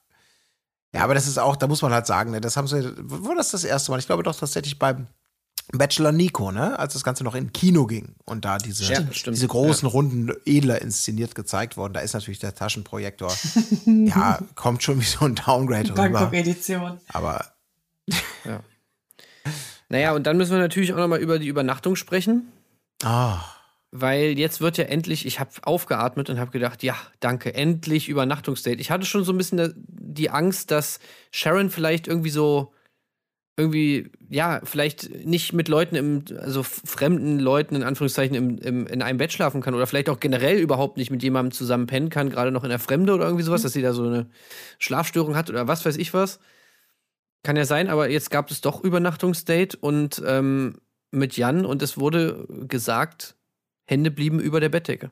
Ja, 0.95 1.05
aber 1.05 1.15
das 1.15 1.27
ist 1.29 1.39
auch, 1.39 1.57
da 1.57 1.69
muss 1.69 1.83
man 1.83 1.93
halt 1.93 2.07
sagen, 2.07 2.33
ne, 2.33 2.41
das 2.41 2.57
haben 2.57 2.67
sie, 2.67 2.93
wo 2.99 3.35
das 3.35 3.51
das 3.53 3.65
erste 3.65 3.91
Mal? 3.91 3.99
Ich 3.99 4.07
glaube 4.07 4.23
doch 4.23 4.35
tatsächlich 4.35 4.79
beim 4.79 5.07
Bachelor 5.73 6.11
Nico, 6.11 6.51
ne, 6.51 6.79
als 6.79 6.95
das 6.95 7.05
Ganze 7.05 7.23
noch 7.23 7.37
in 7.37 7.53
Kino 7.53 7.87
ging 7.87 8.17
und 8.25 8.45
da 8.45 8.59
diese, 8.59 8.85
stimmt. 8.85 9.37
diese 9.37 9.47
großen 9.47 9.87
Runden 9.87 10.33
edler 10.45 10.83
inszeniert 10.83 11.37
gezeigt 11.37 11.77
worden. 11.77 11.93
Da 11.93 12.01
ist 12.01 12.15
natürlich 12.15 12.41
der 12.41 12.55
Taschenprojektor, 12.57 13.33
ja, 13.87 14.41
kommt 14.57 14.83
schon 14.83 15.01
wie 15.01 15.05
so 15.05 15.25
ein 15.25 15.37
Downgrade 15.37 15.91
rüber. 15.91 16.09
Bangkok-Edition. 16.09 16.99
Aber 17.13 17.45
Naja, 19.91 20.13
und 20.13 20.25
dann 20.27 20.37
müssen 20.37 20.53
wir 20.53 20.59
natürlich 20.59 20.93
auch 20.93 20.99
noch 20.99 21.09
mal 21.09 21.19
über 21.19 21.39
die 21.39 21.49
Übernachtung 21.49 21.97
sprechen. 21.97 22.53
ah, 23.03 23.41
Weil 23.93 24.39
jetzt 24.39 24.61
wird 24.61 24.79
ja 24.79 24.85
endlich, 24.85 25.27
ich 25.27 25.41
habe 25.41 25.51
aufgeatmet 25.63 26.31
und 26.31 26.39
habe 26.39 26.53
gedacht, 26.53 26.83
ja, 26.85 26.97
danke, 27.19 27.55
endlich 27.55 28.09
Übernachtungsdate. 28.09 28.81
Ich 28.81 28.91
hatte 28.91 29.05
schon 29.05 29.25
so 29.25 29.33
ein 29.33 29.39
bisschen 29.39 29.75
die 29.77 30.31
Angst, 30.31 30.71
dass 30.71 31.01
Sharon 31.33 31.71
vielleicht 31.71 32.07
irgendwie 32.07 32.31
so, 32.31 32.73
irgendwie, 33.61 34.11
ja, 34.29 34.61
vielleicht 34.65 35.27
nicht 35.27 35.53
mit 35.53 35.69
Leuten 35.69 35.95
im, 35.95 36.25
also 36.39 36.63
fremden 36.63 37.39
Leuten 37.39 37.77
in 37.77 37.83
Anführungszeichen 37.83 38.35
im, 38.35 38.59
im, 38.59 38.87
in 38.87 39.03
einem 39.03 39.19
Bett 39.19 39.33
schlafen 39.33 39.61
kann 39.61 39.75
oder 39.75 39.87
vielleicht 39.87 40.09
auch 40.09 40.19
generell 40.19 40.59
überhaupt 40.59 40.97
nicht 40.97 41.11
mit 41.11 41.23
jemandem 41.23 41.53
zusammen 41.53 41.87
pennen 41.87 42.09
kann, 42.09 42.31
gerade 42.31 42.53
noch 42.53 42.65
in 42.65 42.71
der 42.71 42.79
Fremde 42.79 43.13
oder 43.13 43.25
irgendwie 43.25 43.45
sowas, 43.45 43.63
dass 43.63 43.75
sie 43.75 43.83
da 43.83 43.93
so 43.93 44.05
eine 44.05 44.31
Schlafstörung 44.79 45.37
hat 45.37 45.51
oder 45.51 45.69
was 45.69 45.85
weiß 45.85 45.97
ich 45.97 46.15
was. 46.15 46.41
Kann 47.43 47.57
ja 47.57 47.65
sein, 47.65 47.89
aber 47.89 48.09
jetzt 48.09 48.31
gab 48.31 48.51
es 48.51 48.61
doch 48.61 48.83
Übernachtungsdate 48.83 49.77
und 49.79 50.23
ähm, 50.27 50.79
mit 51.11 51.37
Jan 51.37 51.67
und 51.67 51.83
es 51.83 51.99
wurde 51.99 52.47
gesagt, 52.69 53.37
Hände 53.91 54.11
blieben 54.11 54.39
über 54.39 54.61
der 54.61 54.69
Bettdecke. 54.69 55.11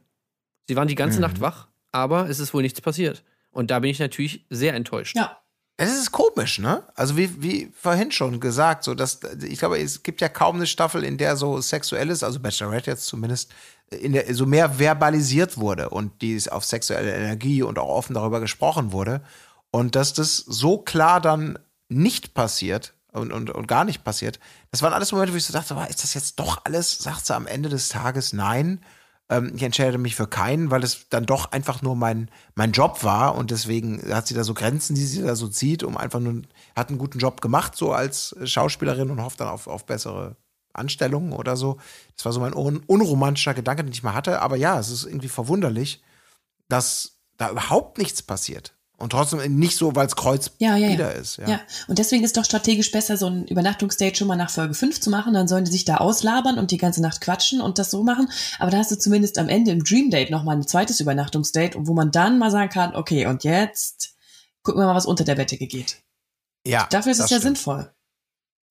Sie 0.68 0.76
waren 0.76 0.88
die 0.88 0.94
ganze 0.94 1.18
Mhm. 1.18 1.22
Nacht 1.22 1.40
wach, 1.40 1.66
aber 1.92 2.28
es 2.28 2.38
ist 2.38 2.54
wohl 2.54 2.62
nichts 2.62 2.80
passiert. 2.80 3.24
Und 3.50 3.70
da 3.70 3.80
bin 3.80 3.90
ich 3.90 3.98
natürlich 3.98 4.46
sehr 4.50 4.74
enttäuscht. 4.74 5.16
Ja. 5.16 5.38
Es 5.80 5.96
ist 5.96 6.10
komisch, 6.10 6.58
ne? 6.58 6.82
Also 6.96 7.16
wie, 7.16 7.40
wie 7.40 7.72
vorhin 7.72 8.10
schon 8.10 8.40
gesagt, 8.40 8.82
so 8.82 8.94
dass 8.94 9.20
ich 9.42 9.60
glaube, 9.60 9.78
es 9.78 10.02
gibt 10.02 10.20
ja 10.20 10.28
kaum 10.28 10.56
eine 10.56 10.66
Staffel, 10.66 11.04
in 11.04 11.18
der 11.18 11.36
so 11.36 11.60
sexuelles, 11.60 12.24
also 12.24 12.40
Bachelorette 12.40 12.90
jetzt 12.90 13.06
zumindest, 13.06 13.52
in 13.90 14.12
der 14.12 14.34
so 14.34 14.44
mehr 14.44 14.70
verbalisiert 14.70 15.56
wurde 15.56 15.90
und 15.90 16.20
die 16.20 16.40
auf 16.50 16.64
sexuelle 16.64 17.14
Energie 17.14 17.62
und 17.62 17.78
auch 17.78 17.88
offen 17.88 18.14
darüber 18.14 18.40
gesprochen 18.40 18.90
wurde. 18.90 19.22
Und 19.70 19.94
dass 19.94 20.12
das 20.12 20.36
so 20.38 20.78
klar 20.78 21.20
dann 21.20 21.58
nicht 21.88 22.34
passiert 22.34 22.92
und, 23.18 23.32
und, 23.32 23.50
und 23.50 23.68
gar 23.68 23.84
nicht 23.84 24.04
passiert, 24.04 24.38
das 24.70 24.82
waren 24.82 24.92
alles 24.92 25.12
Momente, 25.12 25.32
wo 25.32 25.36
ich 25.36 25.44
so 25.44 25.52
dachte, 25.52 25.74
ist 25.88 26.02
das 26.02 26.14
jetzt 26.14 26.38
doch 26.38 26.64
alles? 26.64 26.98
Sagt 26.98 27.26
sie 27.26 27.34
am 27.34 27.46
Ende 27.46 27.68
des 27.68 27.88
Tages 27.88 28.32
nein. 28.32 28.80
Ähm, 29.28 29.52
ich 29.54 29.62
entscheide 29.62 29.98
mich 29.98 30.16
für 30.16 30.26
keinen, 30.26 30.70
weil 30.70 30.82
es 30.82 31.08
dann 31.10 31.26
doch 31.26 31.52
einfach 31.52 31.82
nur 31.82 31.96
mein, 31.96 32.30
mein 32.54 32.72
Job 32.72 33.04
war 33.04 33.34
und 33.34 33.50
deswegen 33.50 34.02
hat 34.14 34.26
sie 34.26 34.34
da 34.34 34.44
so 34.44 34.54
Grenzen, 34.54 34.94
die 34.94 35.04
sie 35.04 35.22
da 35.22 35.36
so 35.36 35.48
zieht, 35.48 35.82
um 35.82 35.96
einfach 35.96 36.20
nur, 36.20 36.42
hat 36.74 36.88
einen 36.88 36.98
guten 36.98 37.18
Job 37.18 37.40
gemacht, 37.40 37.76
so 37.76 37.92
als 37.92 38.34
Schauspielerin 38.44 39.10
und 39.10 39.22
hofft 39.22 39.40
dann 39.40 39.48
auf, 39.48 39.66
auf 39.66 39.84
bessere 39.84 40.36
Anstellungen 40.72 41.32
oder 41.32 41.56
so. 41.56 41.78
Das 42.16 42.24
war 42.24 42.32
so 42.32 42.40
mein 42.40 42.54
un 42.54 42.78
unromantischer 42.86 43.54
Gedanke, 43.54 43.84
den 43.84 43.92
ich 43.92 44.02
mal 44.02 44.14
hatte. 44.14 44.40
Aber 44.40 44.56
ja, 44.56 44.78
es 44.78 44.90
ist 44.90 45.04
irgendwie 45.04 45.28
verwunderlich, 45.28 46.02
dass 46.68 47.18
da 47.36 47.50
überhaupt 47.50 47.98
nichts 47.98 48.22
passiert. 48.22 48.74
Und 48.98 49.10
trotzdem 49.10 49.56
nicht 49.58 49.76
so, 49.76 49.94
weil 49.94 50.08
es 50.08 50.16
Kreuz 50.16 50.50
Ja, 50.58 50.76
ja, 50.76 50.88
ja. 50.88 50.92
wieder 50.92 51.14
ist. 51.14 51.36
Ja. 51.38 51.48
Ja. 51.48 51.60
und 51.86 52.00
deswegen 52.00 52.24
ist 52.24 52.36
doch 52.36 52.44
strategisch 52.44 52.90
besser, 52.90 53.16
so 53.16 53.26
ein 53.26 53.46
Übernachtungsdate 53.46 54.16
schon 54.16 54.26
mal 54.26 54.34
nach 54.36 54.50
Folge 54.50 54.74
5 54.74 55.00
zu 55.00 55.08
machen. 55.08 55.34
Dann 55.34 55.46
sollen 55.46 55.64
die 55.64 55.70
sich 55.70 55.84
da 55.84 55.98
auslabern 55.98 56.58
und 56.58 56.72
die 56.72 56.78
ganze 56.78 57.00
Nacht 57.00 57.20
quatschen 57.20 57.60
und 57.60 57.78
das 57.78 57.92
so 57.92 58.02
machen. 58.02 58.28
Aber 58.58 58.72
da 58.72 58.78
hast 58.78 58.90
du 58.90 58.98
zumindest 58.98 59.38
am 59.38 59.48
Ende 59.48 59.70
im 59.70 59.84
Dream 59.84 60.10
Date 60.10 60.30
nochmal 60.30 60.56
ein 60.56 60.66
zweites 60.66 60.98
Übernachtungsdate, 60.98 61.78
wo 61.86 61.94
man 61.94 62.10
dann 62.10 62.38
mal 62.38 62.50
sagen 62.50 62.70
kann, 62.70 62.96
okay, 62.96 63.26
und 63.26 63.44
jetzt 63.44 64.16
gucken 64.62 64.82
wir 64.82 64.86
mal, 64.86 64.96
was 64.96 65.06
unter 65.06 65.22
der 65.22 65.36
Bettdecke 65.36 65.68
geht. 65.68 65.98
ja 66.66 66.88
Dafür 66.90 67.12
ist 67.12 67.20
es 67.20 67.30
ja 67.30 67.38
stimmt. 67.38 67.56
sinnvoll. 67.56 67.92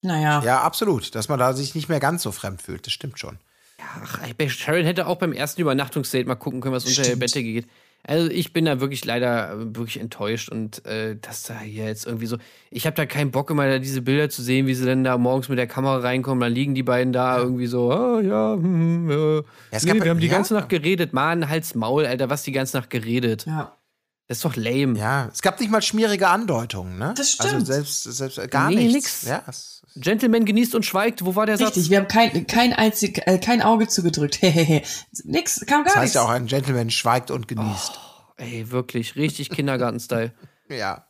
Naja. 0.02 0.44
Ja, 0.44 0.62
absolut. 0.62 1.16
Dass 1.16 1.30
man 1.30 1.40
da 1.40 1.54
sich 1.54 1.74
nicht 1.74 1.88
mehr 1.90 2.02
ganz 2.02 2.22
so 2.24 2.32
fremd 2.34 2.62
fühlt. 2.62 2.86
Das 2.86 2.92
stimmt 2.94 3.18
schon. 3.18 3.40
Ach, 3.80 4.20
Sharon 4.50 4.84
hätte 4.84 5.08
auch 5.08 5.18
beim 5.18 5.32
ersten 5.34 5.62
Übernachtungsdate 5.62 6.28
mal 6.28 6.36
gucken 6.36 6.62
können, 6.62 6.74
was 6.76 6.84
unter 6.86 6.98
der 6.98 7.04
Stimmt. 7.06 7.20
Bettdecke 7.22 7.54
geht. 7.54 7.68
Also 8.08 8.32
ich 8.32 8.54
bin 8.54 8.64
da 8.64 8.80
wirklich 8.80 9.04
leider 9.04 9.52
äh, 9.52 9.76
wirklich 9.76 10.00
enttäuscht 10.00 10.50
und 10.50 10.84
äh, 10.86 11.18
dass 11.22 11.44
da 11.44 11.60
hier 11.60 11.86
jetzt 11.86 12.08
irgendwie 12.08 12.26
so, 12.26 12.38
ich 12.72 12.86
habe 12.86 12.96
da 12.96 13.06
keinen 13.06 13.32
Bock 13.32 13.50
immer 13.50 13.68
da 13.68 13.80
diese 13.80 14.02
Bilder 14.02 14.30
zu 14.30 14.42
sehen, 14.42 14.66
wie 14.66 14.74
sie 14.74 14.86
dann 14.86 15.04
da 15.04 15.18
morgens 15.18 15.50
mit 15.50 15.60
der 15.60 15.68
Kamera 15.68 15.98
reinkommen, 15.98 16.40
dann 16.40 16.54
liegen 16.54 16.74
die 16.74 16.84
beiden 16.84 17.12
da 17.12 17.38
irgendwie 17.38 17.68
so, 17.68 17.92
ah 17.92 18.22
ja, 18.22 18.54
hm, 18.54 19.12
ja. 19.12 19.42
es 19.72 19.84
nee, 19.84 20.02
wir 20.02 20.10
haben 20.10 20.22
die 20.22 20.28
ja. 20.28 20.34
ganze 20.34 20.54
Nacht 20.54 20.70
geredet, 20.70 21.12
Mann, 21.12 21.50
halt's 21.50 21.76
Maul, 21.76 22.06
Alter, 22.06 22.30
was 22.30 22.44
die 22.44 22.54
ganze 22.54 22.78
Nacht 22.78 22.90
geredet. 22.90 23.46
Ja. 23.46 23.77
Das 24.28 24.40
ist 24.40 24.46
doch 24.46 24.56
lame. 24.58 25.00
Ja, 25.00 25.30
es 25.34 25.42
gab 25.42 25.60
nicht 25.60 25.72
mal 25.72 25.82
schmierige 25.82 26.28
Andeutungen, 26.28 26.98
ne? 26.98 27.14
Das 27.16 27.40
Also 27.40 27.50
stimmt. 27.50 27.68
selbst, 27.68 28.04
selbst 28.04 28.38
äh, 28.38 28.48
gar 28.48 28.70
Nee, 28.70 28.76
nichts. 28.88 28.94
nix. 28.94 29.22
Ja, 29.24 29.44
es, 29.48 29.82
Gentleman 29.96 30.44
genießt 30.46 30.76
und 30.76 30.86
schweigt, 30.86 31.26
wo 31.26 31.36
war 31.36 31.46
der 31.46 31.58
Richtig, 31.60 31.84
Satz? 31.84 31.90
wir 31.90 31.98
haben 32.00 32.08
kein, 32.08 32.46
kein 32.46 32.74
einzig, 32.74 33.22
äh, 33.26 33.38
kein 33.40 33.62
Auge 33.62 33.88
zugedrückt. 33.88 34.42
Hehehe. 34.42 34.84
Nix, 35.24 35.62
kam 35.66 35.84
gar 35.84 35.86
das 35.86 35.96
heißt 35.96 36.02
nichts. 36.04 36.14
ja 36.16 36.22
auch, 36.24 36.30
ein 36.30 36.46
Gentleman 36.48 36.90
schweigt 36.90 37.32
und 37.32 37.48
genießt. 37.48 38.00
Ey, 38.38 38.70
wirklich, 38.70 39.16
richtig 39.16 39.50
Kindergarten-Style. 39.50 40.34
Ja. 40.70 41.06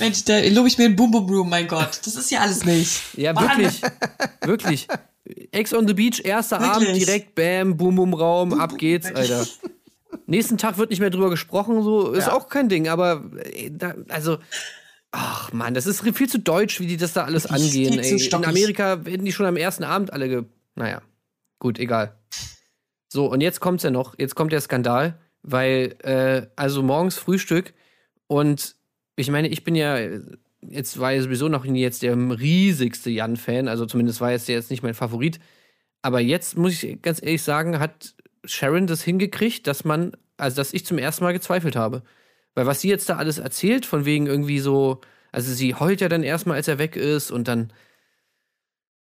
Mensch, 0.00 0.24
da 0.24 0.38
lobe 0.48 0.68
ich 0.68 0.76
mir 0.76 0.84
ein 0.84 0.94
Boom 0.96 1.10
Boom 1.10 1.26
Room, 1.30 1.48
mein 1.48 1.66
Gott. 1.66 2.00
Das 2.04 2.14
ist 2.14 2.30
ja 2.30 2.40
alles 2.40 2.66
nicht. 2.66 3.00
Ja, 3.16 3.32
Mann. 3.32 3.58
wirklich. 3.58 3.80
wirklich. 4.42 4.88
Ex 5.50 5.72
on 5.72 5.88
the 5.88 5.94
Beach, 5.94 6.20
erster 6.24 6.60
Wirklich? 6.60 6.88
Abend, 6.88 6.96
direkt 7.06 7.34
Bam, 7.34 7.74
Boom 7.76 7.96
Boom 7.96 8.12
Raum, 8.14 8.52
ab 8.60 8.76
geht's, 8.76 9.06
Alter. 9.06 9.46
Nächsten 10.26 10.58
Tag 10.58 10.78
wird 10.78 10.90
nicht 10.90 11.00
mehr 11.00 11.10
drüber 11.10 11.30
gesprochen, 11.30 11.82
so 11.82 12.12
ist 12.12 12.26
Ja. 12.26 12.32
auch 12.32 12.48
kein 12.48 12.68
Ding, 12.68 12.88
aber 12.88 13.24
äh, 13.54 13.70
da, 13.70 13.94
also 14.08 14.38
ach 15.10 15.52
man, 15.52 15.74
das 15.74 15.86
ist 15.86 16.00
viel 16.16 16.28
zu 16.28 16.38
deutsch, 16.38 16.80
wie 16.80 16.86
die 16.86 16.96
das 16.96 17.12
da 17.12 17.24
alles 17.24 17.46
angehen. 17.46 17.94
viel 17.94 18.02
zu 18.02 18.26
Ey. 18.36 18.42
In. 18.42 18.44
Amerika 18.48 19.04
werden 19.04 19.24
die 19.24 19.32
schon 19.32 19.46
am 19.46 19.56
ersten 19.56 19.84
Abend 19.84 20.12
alle 20.12 20.28
ge 20.28 20.44
naja, 20.74 21.02
gut, 21.58 21.78
egal. 21.78 22.14
So, 23.08 23.26
und 23.30 23.40
jetzt 23.40 23.60
kommt's 23.60 23.82
ja 23.82 23.90
noch, 23.90 24.14
jetzt 24.18 24.34
kommt 24.34 24.52
der 24.52 24.60
Skandal, 24.60 25.18
weil 25.42 25.96
äh, 26.02 26.46
also 26.56 26.82
morgens 26.82 27.16
Frühstück 27.16 27.72
und 28.26 28.76
ich 29.16 29.30
meine, 29.30 29.48
ich 29.48 29.64
bin 29.64 29.74
ja 29.74 29.98
jetzt 30.60 30.98
war 30.98 31.12
ja 31.12 31.22
sowieso 31.22 31.48
noch 31.48 31.64
nie 31.64 31.80
jetzt 31.80 32.02
der 32.02 32.16
riesigste 32.16 33.10
Jan-Fan, 33.10 33.68
also 33.68 33.86
zumindest 33.86 34.20
war 34.20 34.30
jetzt 34.32 34.48
der 34.48 34.56
jetzt 34.56 34.70
nicht 34.70 34.82
mein 34.82 34.94
Favorit. 34.94 35.38
Aber 36.02 36.20
jetzt 36.20 36.56
muss 36.56 36.82
ich 36.82 37.02
ganz 37.02 37.20
ehrlich 37.22 37.42
sagen, 37.42 37.78
hat 37.80 38.14
Sharon 38.48 38.86
das 38.86 39.02
hingekriegt, 39.02 39.66
dass 39.66 39.84
man, 39.84 40.12
also 40.36 40.56
dass 40.56 40.72
ich 40.74 40.86
zum 40.86 40.98
ersten 40.98 41.24
Mal 41.24 41.32
gezweifelt 41.32 41.76
habe. 41.76 42.02
Weil 42.54 42.66
was 42.66 42.80
sie 42.80 42.88
jetzt 42.88 43.08
da 43.08 43.16
alles 43.16 43.38
erzählt, 43.38 43.86
von 43.86 44.04
wegen 44.04 44.26
irgendwie 44.26 44.60
so, 44.60 45.00
also 45.32 45.52
sie 45.52 45.74
heult 45.74 46.00
ja 46.00 46.08
dann 46.08 46.22
erstmal, 46.24 46.56
als 46.56 46.68
er 46.68 46.78
weg 46.78 46.96
ist 46.96 47.30
und 47.30 47.48
dann 47.48 47.72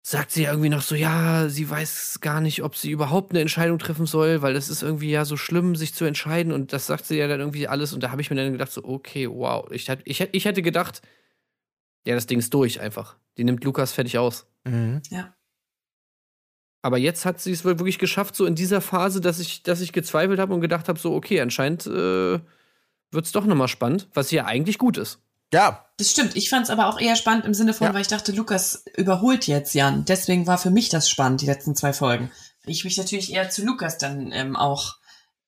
sagt 0.03 0.31
sie 0.31 0.43
ja 0.43 0.51
irgendwie 0.51 0.69
noch 0.69 0.83
so, 0.83 0.93
ja, 0.95 1.49
sie 1.49 1.67
weiß 1.67 2.19
gar 2.21 2.39
nicht, 2.39 2.61
ob 2.63 2.75
sie 2.75 2.91
überhaupt 2.91 3.31
eine 3.31 3.41
Entscheidung 3.41 3.79
treffen 3.79 4.05
soll, 4.05 4.41
weil 4.43 4.53
das 4.53 4.69
ist 4.69 4.83
irgendwie 4.83 5.09
ja 5.09 5.25
so 5.25 5.36
schlimm, 5.36 5.75
sich 5.75 5.95
zu 5.95 6.05
entscheiden 6.05 6.51
und 6.53 6.73
das 6.73 6.86
sagt 6.86 7.05
sie 7.05 7.17
ja 7.17 7.27
dann 7.27 7.39
irgendwie 7.39 7.67
alles 7.67 7.91
und 7.91 8.03
da 8.03 8.11
habe 8.11 8.21
ich 8.21 8.29
mir 8.29 8.36
dann 8.36 8.51
gedacht 8.51 8.71
so, 8.71 8.83
okay, 8.83 9.27
wow, 9.29 9.67
ich, 9.71 9.89
ich, 10.05 10.21
ich 10.31 10.45
hätte 10.45 10.61
gedacht, 10.61 11.01
Ja, 12.05 12.15
das 12.15 12.27
Ding 12.27 12.39
ist 12.39 12.53
durch 12.53 12.79
einfach. 12.81 13.17
Die 13.38 13.43
nimmt 13.43 13.63
Lukas 13.63 13.93
fertig 13.93 14.17
aus. 14.17 14.47
Mhm. 14.63 15.01
Ja. 15.09 15.36
Aber 16.86 16.99
jetzt 16.99 17.25
hat 17.25 17.41
sie 17.41 17.51
es 17.51 17.65
wohl 17.65 17.79
wirklich 17.79 17.97
geschafft, 17.97 18.36
so 18.36 18.45
in 18.45 18.53
dieser 18.53 18.79
Phase, 18.79 19.19
dass 19.19 19.39
ich, 19.39 19.63
dass 19.63 19.81
ich 19.81 19.91
gezweifelt 19.91 20.39
habe 20.39 20.53
und 20.53 20.61
gedacht 20.61 20.88
habe, 20.88 20.99
so, 20.99 21.15
okay, 21.15 21.41
anscheinend 21.41 21.88
äh, 21.88 22.39
wird 23.11 23.25
es 23.25 23.31
doch 23.31 23.43
nochmal 23.45 23.69
spannend, 23.69 24.07
was 24.13 24.29
ja 24.29 24.45
eigentlich 24.45 24.77
gut 24.77 24.97
ist. 24.97 25.17
Ja, 25.51 25.88
Das 25.97 26.11
stimmt. 26.11 26.36
Ich 26.36 26.47
fand 26.51 26.65
es 26.65 26.69
aber 26.69 26.88
auch 26.88 26.99
eher 26.99 27.15
spannend 27.15 27.45
im 27.45 27.55
Sinne 27.55 27.73
von, 27.73 27.88
Ja. 27.88 27.93
weil 27.95 28.01
ich 28.01 28.07
dachte, 28.07 28.31
Lukas 28.33 28.83
überholt 28.97 29.47
jetzt 29.47 29.73
Jan. 29.73 30.05
Deswegen 30.05 30.45
war 30.45 30.59
für 30.59 30.69
mich 30.69 30.89
das 30.89 31.09
spannend, 31.09 31.41
die 31.41 31.47
letzten 31.47 31.75
zwei 31.75 31.91
Folgen. 31.91 32.29
Ich 32.67 32.83
mich 32.83 32.97
natürlich 32.97 33.33
eher 33.33 33.49
zu 33.49 33.65
Lukas 33.65 33.97
dann 33.97 34.31
ähm, 34.31 34.55
auch 34.55 34.97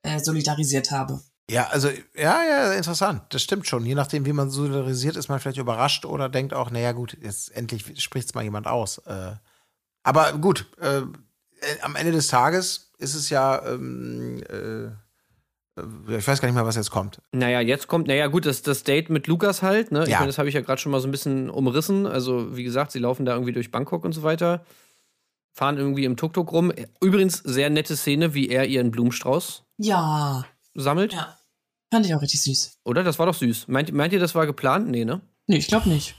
äh, 0.01 0.17
solidarisiert 0.19 0.89
habe. 0.89 1.21
Ja, 1.51 1.67
also, 1.67 1.89
ja, 2.15 2.41
ja, 2.43 2.73
interessant. 2.73 3.21
Das 3.29 3.43
stimmt 3.43 3.67
schon. 3.67 3.85
Je 3.85 3.93
nachdem, 3.93 4.25
wie 4.25 4.33
man 4.33 4.49
solidarisiert, 4.49 5.15
ist 5.17 5.29
man 5.29 5.39
vielleicht 5.39 5.59
überrascht 5.59 6.03
oder 6.05 6.29
denkt 6.29 6.55
auch, 6.55 6.71
naja, 6.71 6.93
gut, 6.93 7.15
jetzt 7.21 7.55
endlich 7.55 8.01
spricht 8.01 8.27
es 8.29 8.33
mal 8.33 8.43
jemand 8.43 8.65
aus. 8.65 8.97
Äh, 9.05 9.33
aber 10.03 10.33
gut, 10.33 10.65
äh, 10.79 11.01
äh, 11.61 11.81
am 11.81 11.95
Ende 11.95 12.11
des 12.11 12.27
Tages 12.27 12.91
ist 12.99 13.13
es 13.15 13.29
ja, 13.29 13.63
ähm, 13.65 14.41
äh, 14.49 14.85
äh, 15.81 16.17
ich 16.17 16.27
weiß 16.27 16.41
gar 16.41 16.47
nicht 16.47 16.55
mehr, 16.55 16.65
was 16.65 16.75
jetzt 16.75 16.89
kommt. 16.91 17.21
Naja, 17.31 17.61
jetzt 17.61 17.87
kommt, 17.87 18.07
naja, 18.07 18.27
gut, 18.27 18.45
das, 18.45 18.61
das 18.61 18.83
Date 18.83 19.09
mit 19.09 19.27
Lukas 19.27 19.61
halt, 19.61 19.91
ne? 19.91 20.03
Ich 20.03 20.09
Ja. 20.09 20.19
meine, 20.19 20.27
das 20.29 20.37
habe 20.37 20.49
ich 20.49 20.55
ja 20.55 20.61
gerade 20.61 20.81
schon 20.81 20.91
mal 20.91 20.99
so 21.01 21.07
ein 21.07 21.11
bisschen 21.11 21.49
umrissen. 21.49 22.05
Also, 22.07 22.55
wie 22.57 22.63
gesagt, 22.63 22.91
sie 22.91 22.99
laufen 22.99 23.25
da 23.25 23.33
irgendwie 23.33 23.53
durch 23.53 23.71
Bangkok 23.71 24.03
und 24.05 24.13
so 24.13 24.23
weiter, 24.23 24.65
fahren 25.53 25.77
irgendwie 25.77 26.05
im 26.05 26.17
Tuk-Tuk 26.17 26.51
rum. 26.51 26.71
Übrigens, 27.01 27.37
sehr 27.37 27.69
nette 27.69 27.95
Szene, 27.97 28.33
wie 28.33 28.49
er 28.49 28.65
ihren 28.65 28.91
Blumenstrauß 28.91 29.63
Ja. 29.77 30.45
sammelt. 30.75 31.13
Ja. 31.13 31.37
Fand 31.91 32.05
ich 32.05 32.13
auch 32.13 32.21
richtig 32.21 32.41
süß. 32.43 32.79
Oder? 32.83 33.03
Das 33.03 33.17
war 33.17 33.25
doch 33.27 33.33
süß. 33.35 33.67
Meint, 33.69 33.93
meint 33.93 34.11
ihr, 34.13 34.19
das 34.19 34.35
war 34.35 34.45
geplant? 34.45 34.89
Nee, 34.89 35.05
ne? 35.05 35.21
Nee, 35.47 35.57
ich 35.57 35.67
glaube 35.67 35.87
nicht. 35.89 36.15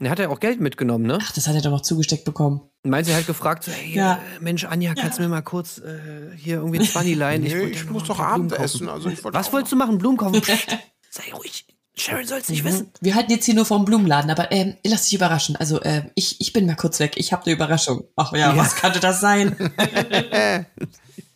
Und 0.00 0.06
Er 0.06 0.10
hat 0.12 0.18
ja 0.18 0.28
auch 0.30 0.40
Geld 0.40 0.60
mitgenommen, 0.60 1.06
ne? 1.06 1.18
Ach, 1.22 1.30
das 1.32 1.46
hat 1.46 1.54
er 1.54 1.60
doch 1.60 1.70
noch 1.70 1.82
zugesteckt 1.82 2.24
bekommen. 2.24 2.62
Meint 2.82 3.06
sie 3.06 3.14
halt 3.14 3.26
gefragt, 3.26 3.64
so, 3.64 3.70
hey, 3.70 3.94
Ja. 3.94 4.14
äh, 4.14 4.40
Mensch, 4.40 4.64
Anja, 4.64 4.94
kannst 4.94 5.18
du 5.18 5.22
mir 5.22 5.28
mal 5.28 5.42
kurz 5.42 5.76
äh, 5.78 6.34
hier 6.36 6.56
irgendwie 6.56 6.78
ein 6.80 6.86
20 6.86 7.16
leihen? 7.16 7.42
Nee, 7.42 7.64
ich 7.66 7.84
noch 7.84 7.92
muss 7.92 8.02
ein 8.04 8.08
doch 8.08 8.18
Abendessen, 8.18 8.86
kaufen. 8.86 8.88
also 8.88 9.08
ich 9.10 9.22
wollte 9.22 9.36
Was 9.38 9.52
wolltest 9.52 9.72
du 9.72 9.76
machen? 9.76 9.98
Blumen 9.98 10.16
kaufen? 10.16 10.40
Psst, 10.40 10.78
sei 11.10 11.22
ruhig. 11.34 11.66
Sharon 11.96 12.24
soll's 12.26 12.48
nicht 12.48 12.64
wissen. 12.64 12.90
Wir 13.02 13.14
halten 13.14 13.30
jetzt 13.30 13.44
hier 13.44 13.54
nur 13.54 13.66
vom 13.66 13.84
Blumenladen, 13.84 14.30
aber 14.30 14.50
ähm, 14.52 14.74
lass 14.86 15.02
dich 15.04 15.14
überraschen. 15.14 15.56
Also 15.56 15.82
äh, 15.82 16.04
ich, 16.14 16.40
ich 16.40 16.54
bin 16.54 16.64
mal 16.64 16.76
kurz 16.76 16.98
weg. 16.98 17.12
Ich 17.16 17.32
habe 17.34 17.44
eine 17.44 17.52
Überraschung. 17.54 18.04
Ach 18.16 18.32
ja, 18.32 18.38
Ja. 18.38 18.56
was 18.56 18.76
könnte 18.76 19.00
das 19.00 19.20
sein? 19.20 19.54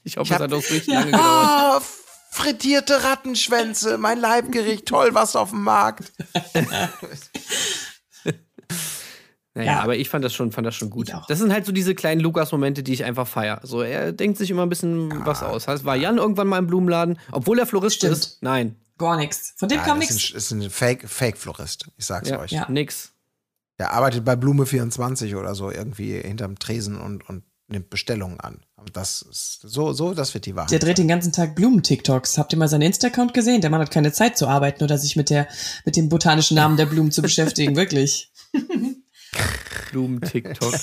Ich 0.07 0.17
hoffe, 0.19 0.25
Ich 0.27 0.31
es 0.31 0.35
hab- 0.35 0.43
hat 0.43 0.53
auch 0.53 0.59
richtig 0.59 0.87
lange 0.89 1.07
gedauert. 1.07 1.23
Ah, 1.25 1.81
frittierte 2.31 3.05
Rattenschwänze, 3.05 3.97
mein 3.99 4.19
Leibgericht, 4.21 4.87
toll, 4.87 5.11
was 5.13 5.35
auf 5.37 5.51
dem 5.51 5.63
Markt. 5.63 6.13
Naja, 9.57 9.73
Ja. 9.75 9.81
aber 9.83 9.97
ich 9.97 10.09
fand 10.09 10.25
das 10.25 10.35
schon, 10.35 10.51
fand 10.51 10.67
das 10.67 10.75
schon 10.75 10.91
gut. 10.91 11.13
Das 11.29 11.39
sind 11.39 11.53
halt 11.53 11.65
so 11.65 11.71
diese 11.73 11.95
kleinen 11.95 12.21
Lukas-Momente, 12.21 12.83
die 12.83 12.93
ich 12.93 13.05
einfach 13.05 13.29
feier. 13.29 13.61
So, 13.63 13.83
er 13.83 14.13
denkt 14.13 14.37
sich 14.39 14.51
immer 14.51 14.63
ein 14.65 14.69
bisschen 14.69 15.25
was 15.25 15.43
aus. 15.45 15.69
Heißt, 15.69 15.85
war 15.85 15.95
Jan 15.95 16.19
irgendwann 16.19 16.49
mal 16.49 16.59
im 16.59 16.67
Blumenladen, 16.67 17.19
obwohl 17.31 17.59
er 17.61 17.67
Florist 17.67 17.97
Stimmt. 17.97 18.13
ist? 18.15 18.43
Nein. 18.43 18.77
Gar 18.99 19.17
nichts. 19.17 19.55
Von 19.57 19.69
dem 19.69 19.79
Ja, 19.79 19.85
kam 19.85 19.99
nichts. 19.99 20.17
ist 20.31 20.33
ein, 20.33 20.37
ist 20.37 20.67
ein 20.67 20.71
Fake, 20.71 21.09
Fake-Florist, 21.09 21.89
ich 21.97 22.05
sag's 22.05 22.29
Ja, 22.29 22.41
euch. 22.41 22.51
Ja. 22.53 22.69
nix. 22.69 23.13
Der 23.79 23.93
arbeitet 23.93 24.25
bei 24.25 24.37
Blume 24.37 24.67
24 24.67 25.35
oder 25.37 25.55
so 25.57 25.71
irgendwie 25.71 26.17
hinterm 26.21 26.59
Tresen 26.59 27.01
und, 27.01 27.29
und 27.29 27.43
nimmt 27.75 27.91
Bestellungen 27.91 28.41
an. 28.41 28.61
Aber 28.77 28.91
das 28.91 29.23
ist 29.23 29.61
so, 29.63 29.93
so, 29.93 30.15
das 30.15 30.33
wird 30.33 30.47
die 30.47 30.57
Wahrheit. 30.57 30.71
Der 30.71 30.79
dreht 30.79 30.99
den 30.99 31.09
ganzen 31.09 31.33
Tag 31.33 31.55
Blumen-TikToks. 31.55 32.39
Habt 32.39 32.53
ihr 32.53 32.59
mal 32.59 32.69
seinen 32.69 32.83
Insta-Account 32.83 33.35
gesehen? 33.35 33.61
Der 33.61 33.71
Mann 33.71 33.81
hat 33.81 33.91
keine 33.91 34.13
Zeit 34.13 34.39
zu 34.39 34.49
arbeiten 34.49 34.83
oder 34.83 34.97
sich 34.97 35.17
mit 35.17 35.29
der, 35.29 35.47
mit 35.85 35.97
dem 35.97 36.09
botanischen 36.09 36.55
Namen 36.55 36.77
der 36.77 36.87
Blumen 36.87 37.11
zu 37.11 37.21
beschäftigen. 37.21 37.77
Wirklich. 37.77 38.33
Blumen-TikTok. 39.91 40.75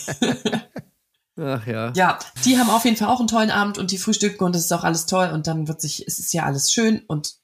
Ach 1.37 1.65
ja. 1.65 1.93
Ja, 1.95 2.19
die 2.45 2.57
haben 2.57 2.69
auf 2.69 2.85
jeden 2.85 2.97
Fall 2.97 3.07
auch 3.07 3.19
einen 3.19 3.27
tollen 3.27 3.51
Abend 3.51 3.77
und 3.77 3.91
die 3.91 3.97
frühstücken 3.97 4.43
und 4.43 4.55
es 4.55 4.65
ist 4.65 4.71
auch 4.71 4.83
alles 4.83 5.05
toll 5.05 5.29
und 5.33 5.47
dann 5.47 5.67
wird 5.67 5.81
sich, 5.81 6.05
es 6.05 6.19
ist 6.19 6.33
ja 6.33 6.43
alles 6.43 6.71
schön 6.71 7.01
und 7.07 7.35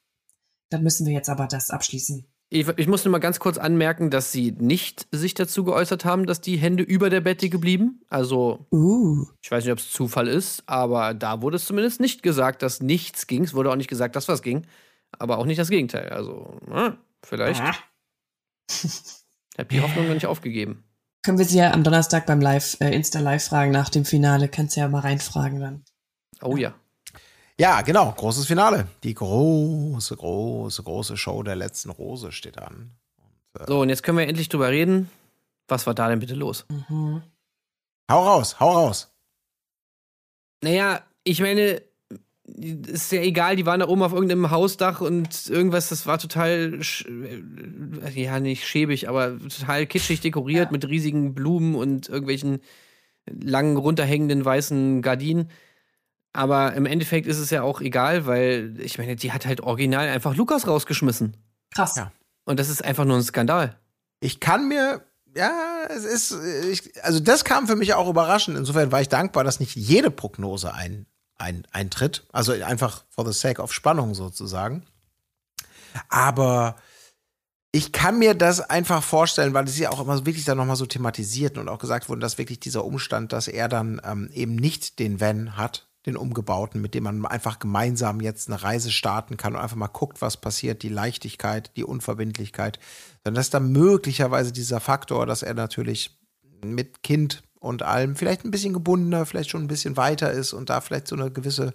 dann 0.70 0.84
müssen 0.84 1.06
wir 1.08 1.14
jetzt 1.14 1.30
aber 1.30 1.48
das 1.48 1.70
abschließen. 1.70 2.28
Ich, 2.50 2.66
ich 2.78 2.88
muss 2.88 3.04
nur 3.04 3.12
mal 3.12 3.18
ganz 3.20 3.40
kurz 3.40 3.58
anmerken, 3.58 4.10
dass 4.10 4.32
sie 4.32 4.54
nicht 4.54 5.08
sich 5.12 5.34
dazu 5.34 5.66
geäußert 5.66 6.06
haben, 6.06 6.26
dass 6.26 6.40
die 6.40 6.56
Hände 6.58 6.82
über 6.84 7.10
der 7.10 7.20
Bettdecke 7.20 7.60
blieben. 7.60 8.02
Also, 8.10 8.66
Uh. 8.72 9.26
ich 9.42 9.52
weiß 9.52 9.66
nicht, 9.66 9.74
ob 9.74 9.80
es 9.80 9.92
Zufall 9.92 10.28
ist, 10.30 10.64
aber 10.66 11.14
da 11.14 11.42
wurde 11.42 11.58
es 11.58 11.66
zumindest 11.66 12.00
nicht 12.00 12.24
gesagt, 12.24 12.62
dass 12.62 12.82
nichts 12.82 13.28
ging. 13.28 13.44
Es 13.44 13.54
wurde 13.54 13.70
auch 13.70 13.76
nicht 13.76 13.90
gesagt, 13.90 14.16
dass 14.16 14.30
was 14.30 14.42
ging. 14.42 14.66
Aber 15.20 15.38
auch 15.40 15.46
nicht 15.46 15.60
das 15.60 15.70
Gegenteil. 15.70 16.10
Also, 16.10 16.58
na, 16.68 16.98
vielleicht. 17.24 17.62
Ah. 17.62 17.76
Ich 19.54 19.60
habe 19.60 19.70
die 19.74 19.82
Hoffnung 19.82 20.06
noch 20.08 20.14
nicht 20.14 20.28
aufgegeben. 20.28 20.84
Können 21.26 21.40
wir 21.40 21.46
sie 21.46 21.58
ja 21.58 21.72
am 21.72 21.84
Donnerstag 21.84 22.28
beim 22.28 22.40
Live, 22.40 22.78
äh, 22.80 22.94
Insta-Live 22.94 23.46
fragen 23.46 23.72
nach 23.72 23.90
dem 23.90 24.06
Finale. 24.06 24.50
Kannst 24.50 24.76
du 24.76 24.82
ja 24.82 24.88
mal 24.88 25.00
reinfragen 25.00 25.60
dann. 25.60 25.84
Oh 26.44 26.56
ja. 26.56 26.70
Ja, 26.70 26.76
genau, 27.58 28.12
großes 28.12 28.46
Finale. 28.46 28.88
Die 29.04 29.14
große, 29.14 30.16
große, 30.16 30.84
große 30.84 31.18
Show 31.18 31.42
der 31.44 31.56
letzten 31.56 31.90
Rose 31.90 32.32
steht 32.32 32.58
an. 32.60 32.92
So, 33.68 33.82
und 33.82 33.90
jetzt 33.90 34.04
können 34.04 34.18
wir 34.20 34.28
endlich 34.28 34.50
drüber 34.50 34.70
reden. 34.70 35.10
Was 35.68 35.88
war 35.88 35.96
da 35.96 36.08
denn 36.08 36.20
bitte 36.20 36.36
los? 36.36 36.66
Mhm. 36.70 37.24
Hau 38.10 38.24
raus, 38.24 38.60
hau 38.60 38.72
raus. 38.72 39.12
Naja, 40.64 41.02
ich 41.24 41.42
meine, 41.42 41.82
ist 42.46 43.12
ja 43.12 43.22
egal, 43.22 43.56
die 43.56 43.66
waren 43.66 43.80
da 43.80 43.88
oben 43.88 44.04
auf 44.04 44.14
irgendeinem 44.14 44.52
Hausdach 44.52 45.02
und 45.02 45.48
irgendwas, 45.50 45.90
das 45.90 46.06
war 46.06 46.18
total, 46.18 46.76
sch- 46.82 47.06
äh, 47.08 48.22
ja, 48.22 48.40
nicht 48.40 48.66
schäbig, 48.66 49.10
aber 49.10 49.38
total 49.40 49.86
kitschig 49.86 50.22
dekoriert 50.22 50.72
mit 50.72 50.88
riesigen 50.88 51.34
Blumen 51.34 51.76
und 51.76 52.08
irgendwelchen 52.08 52.62
langen, 53.30 53.76
runterhängenden 53.76 54.46
weißen 54.46 55.02
Gardinen. 55.02 55.50
Aber 56.38 56.74
im 56.74 56.86
Endeffekt 56.86 57.26
ist 57.26 57.40
es 57.40 57.50
ja 57.50 57.64
auch 57.64 57.82
egal, 57.82 58.28
weil 58.28 58.80
ich 58.80 59.00
meine, 59.00 59.16
die 59.16 59.32
hat 59.32 59.48
halt 59.48 59.60
original 59.62 60.08
einfach 60.08 60.36
Lukas 60.36 60.68
rausgeschmissen. 60.68 61.36
Krass. 61.74 61.96
Ja. 61.96 62.12
Und 62.46 62.60
das 62.60 62.70
ist 62.70 62.86
einfach 62.86 63.06
nur 63.06 63.18
ein 63.18 63.24
Skandal. 63.24 63.76
Ich 64.20 64.40
kann 64.40 64.68
mir, 64.68 65.02
ja, 65.36 65.52
es 65.90 66.04
ist, 66.04 66.38
ich, 66.70 67.04
also 67.04 67.20
das 67.20 67.44
kam 67.44 67.66
für 67.66 67.76
mich 67.76 67.96
auch 67.96 68.08
überraschend. 68.08 68.56
Insofern 68.56 68.92
war 68.92 69.02
ich 69.02 69.10
dankbar, 69.10 69.46
dass 69.46 69.60
nicht 69.60 69.76
jede 69.76 70.12
Prognose 70.12 70.76
ein, 70.76 71.08
ein, 71.40 71.66
eintritt. 71.72 72.28
Also 72.32 72.52
einfach 72.52 73.04
for 73.10 73.26
the 73.26 73.34
sake 73.34 73.60
of 73.60 73.74
Spannung 73.74 74.14
sozusagen. 74.14 74.86
Aber 76.08 76.76
ich 77.72 77.92
kann 77.92 78.20
mir 78.20 78.36
das 78.36 78.62
einfach 78.62 79.02
vorstellen, 79.02 79.56
weil 79.56 79.66
es 79.66 79.80
ja 79.80 79.90
auch 79.90 80.02
immer 80.02 80.24
wirklich 80.24 80.46
dann 80.46 80.58
nochmal 80.58 80.76
so 80.76 80.86
thematisiert 80.86 81.58
und 81.58 81.68
auch 81.68 81.80
gesagt 81.80 82.10
wurde, 82.10 82.22
dass 82.22 82.38
wirklich 82.38 82.60
dieser 82.60 82.86
Umstand, 82.86 83.34
dass 83.34 83.48
er 83.48 83.68
dann 83.70 84.00
ähm, 84.06 84.30
eben 84.36 84.56
nicht 84.56 85.00
den 85.00 85.20
Van 85.20 85.58
hat, 85.58 85.87
den 86.08 86.18
umgebauten, 86.18 86.82
mit 86.82 86.94
dem 86.94 87.04
man 87.04 87.26
einfach 87.26 87.60
gemeinsam 87.60 88.22
jetzt 88.22 88.50
eine 88.50 88.64
Reise 88.64 88.92
starten 88.92 89.38
kann 89.38 89.56
und 89.56 89.62
einfach 89.62 89.76
mal 89.76 89.88
guckt, 89.88 90.22
was 90.22 90.38
passiert, 90.38 90.82
die 90.82 90.90
Leichtigkeit, 90.90 91.72
die 91.76 91.84
Unverbindlichkeit, 91.84 92.80
sondern 93.24 93.40
dass 93.40 93.50
da 93.50 93.60
möglicherweise 93.60 94.52
dieser 94.52 94.80
Faktor, 94.80 95.26
dass 95.26 95.44
er 95.44 95.54
natürlich 95.54 96.18
mit 96.64 97.04
Kind 97.04 97.44
und 97.60 97.84
allem 97.84 98.16
vielleicht 98.16 98.46
ein 98.46 98.52
bisschen 98.52 98.74
gebundener, 98.74 99.26
vielleicht 99.26 99.50
schon 99.50 99.64
ein 99.64 99.68
bisschen 99.68 99.98
weiter 99.98 100.32
ist 100.32 100.54
und 100.54 100.70
da 100.70 100.82
vielleicht 100.82 101.08
so 101.08 101.16
eine 101.16 101.30
gewisse 101.32 101.74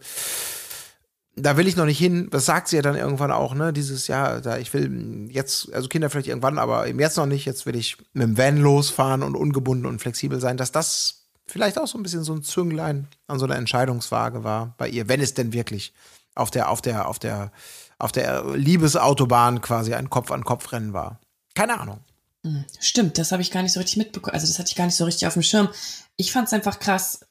da 1.35 1.57
will 1.57 1.67
ich 1.67 1.77
noch 1.77 1.87
nicht 1.87 1.99
hin. 1.99 2.29
Das 2.31 2.45
sagt 2.45 2.69
sie 2.69 2.77
ja 2.77 2.83
dann 2.83 2.97
irgendwann 2.97 3.31
auch, 3.31 3.55
ne? 3.55 3.73
Dieses 3.73 4.07
Jahr, 4.07 4.41
da 4.41 4.59
ich 4.59 4.73
will 4.75 5.29
jetzt, 5.31 5.73
also 5.73 5.89
Kinder 5.89 6.11
vielleicht 6.11 6.29
irgendwann, 6.29 6.59
aber 6.59 6.87
eben 6.87 7.01
jetzt 7.01 7.17
noch 7.17 7.27
nicht. 7.27 7.47
Jetzt 7.47 7.65
will 7.65 7.75
ich 7.75 7.97
mit 8.13 8.23
dem 8.23 8.37
Van 8.37 8.59
losfahren 8.59 9.23
und 9.23 9.35
ungebunden 9.35 9.87
und 9.87 10.01
flexibel 10.01 10.41
sein, 10.41 10.57
dass 10.59 10.73
das 10.73 11.22
vielleicht 11.47 11.79
auch 11.79 11.87
so 11.87 11.99
ein 11.99 12.03
bisschen 12.03 12.25
so 12.25 12.33
ein 12.35 12.43
Zünglein 12.43 13.09
an 13.27 13.39
so 13.39 13.45
einer 13.45 13.57
Entscheidungswaage 13.57 14.45
war 14.45 14.75
bei 14.79 14.89
ihr, 14.89 15.09
wenn 15.09 15.21
es 15.21 15.35
denn 15.35 15.53
wirklich 15.53 15.93
auf 16.35 16.51
der, 16.51 16.71
auf 16.71 16.81
der, 16.81 17.09
auf 17.09 17.19
der, 17.19 17.53
auf 17.99 18.13
der 18.13 18.45
Liebesautobahn 18.57 19.61
quasi 19.61 19.95
ein 19.95 20.11
Kopf-an-Kopf-Rennen 20.11 20.93
war. 20.93 21.21
Keine 21.55 21.79
Ahnung. 21.79 22.01
Hm, 22.45 22.65
Stimmt, 22.81 23.19
das 23.19 23.33
habe 23.33 23.43
ich 23.43 23.51
gar 23.51 23.63
nicht 23.63 23.73
so 23.73 23.81
richtig 23.81 23.99
mitbekommen. 23.99 24.35
Also 24.35 24.47
das 24.47 24.59
hatte 24.59 24.71
ich 24.71 24.77
gar 24.77 24.87
nicht 24.87 24.97
so 24.97 25.05
richtig 25.05 25.27
auf 25.27 25.35
dem 25.35 25.43
Schirm. 25.43 25.69
Ich 26.17 26.33
fand 26.33 26.49
es 26.49 26.55
einfach 26.55 26.79
krass, 26.79 27.27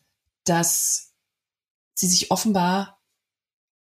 dass 0.45 1.11
sie 1.95 2.07
sich 2.07 2.31
offenbar 2.31 2.99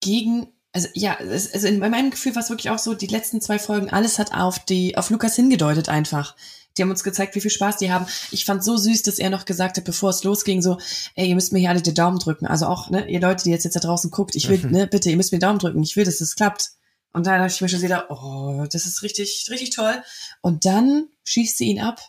gegen, 0.01 0.49
also 0.73 0.89
ja, 0.95 1.19
es, 1.19 1.53
also 1.53 1.67
in 1.67 1.79
meinem 1.79 2.11
Gefühl 2.11 2.35
war 2.35 2.43
es 2.43 2.51
wirklich 2.51 2.71
auch 2.71 2.79
so, 2.79 2.95
die 2.95 3.07
letzten 3.07 3.41
zwei 3.41 3.59
Folgen, 3.59 3.91
alles 3.91 4.19
hat 4.19 4.33
auf 4.33 4.59
die, 4.59 4.97
auf 4.97 5.11
Lukas 5.11 5.37
hingedeutet 5.37 5.89
einfach. 5.89 6.37
Die 6.77 6.83
haben 6.83 6.91
uns 6.91 7.05
gezeigt, 7.05 7.35
wie 7.35 7.41
viel 7.41 7.51
Spaß 7.51 7.79
die 7.79 7.93
haben. 7.93 8.07
Ich 8.31 8.45
fand 8.45 8.63
so 8.63 8.77
süß, 8.77 9.03
dass 9.03 9.19
er 9.19 9.31
noch 9.31 9.45
gesagt 9.45 9.77
hat, 9.77 9.85
bevor 9.85 10.11
es 10.11 10.25
losging, 10.25 10.63
so, 10.63 10.79
ey, 11.15 11.29
ihr 11.29 11.35
müsst 11.35 11.53
mir 11.53 11.59
hier 11.59 11.71
alle 11.71 11.83
den 11.83 11.95
Daumen 11.95 12.19
drücken. 12.19 12.47
Also 12.47 12.67
auch, 12.67 12.91
ne, 12.91 13.09
ihr 13.09 13.21
Leute, 13.21 13.45
die 13.45 13.51
jetzt, 13.51 13.65
jetzt 13.65 13.77
da 13.77 13.81
draußen 13.81 14.11
guckt, 14.11 14.37
ich 14.37 14.49
will, 14.49 14.59
ne, 14.71 14.87
bitte, 14.87 15.11
ihr 15.11 15.17
müsst 15.17 15.33
mir 15.33 15.39
den 15.39 15.49
Daumen 15.49 15.59
drücken. 15.59 15.83
Ich 15.83 15.97
will, 15.97 16.05
dass 16.05 16.19
das 16.19 16.37
klappt. 16.37 16.71
Und 17.13 17.27
dann 17.27 17.39
habe 17.39 17.49
ich 17.49 17.61
mir 17.61 17.69
schon 17.69 17.83
wieder, 17.83 18.11
oh, 18.11 18.67
das 18.71 18.85
ist 18.85 19.03
richtig, 19.03 19.47
richtig 19.51 19.71
toll. 19.71 20.03
Und 20.43 20.67
dann 20.67 21.09
schießt 21.25 21.57
sie 21.57 21.65
ihn 21.65 21.81
ab, 21.81 22.01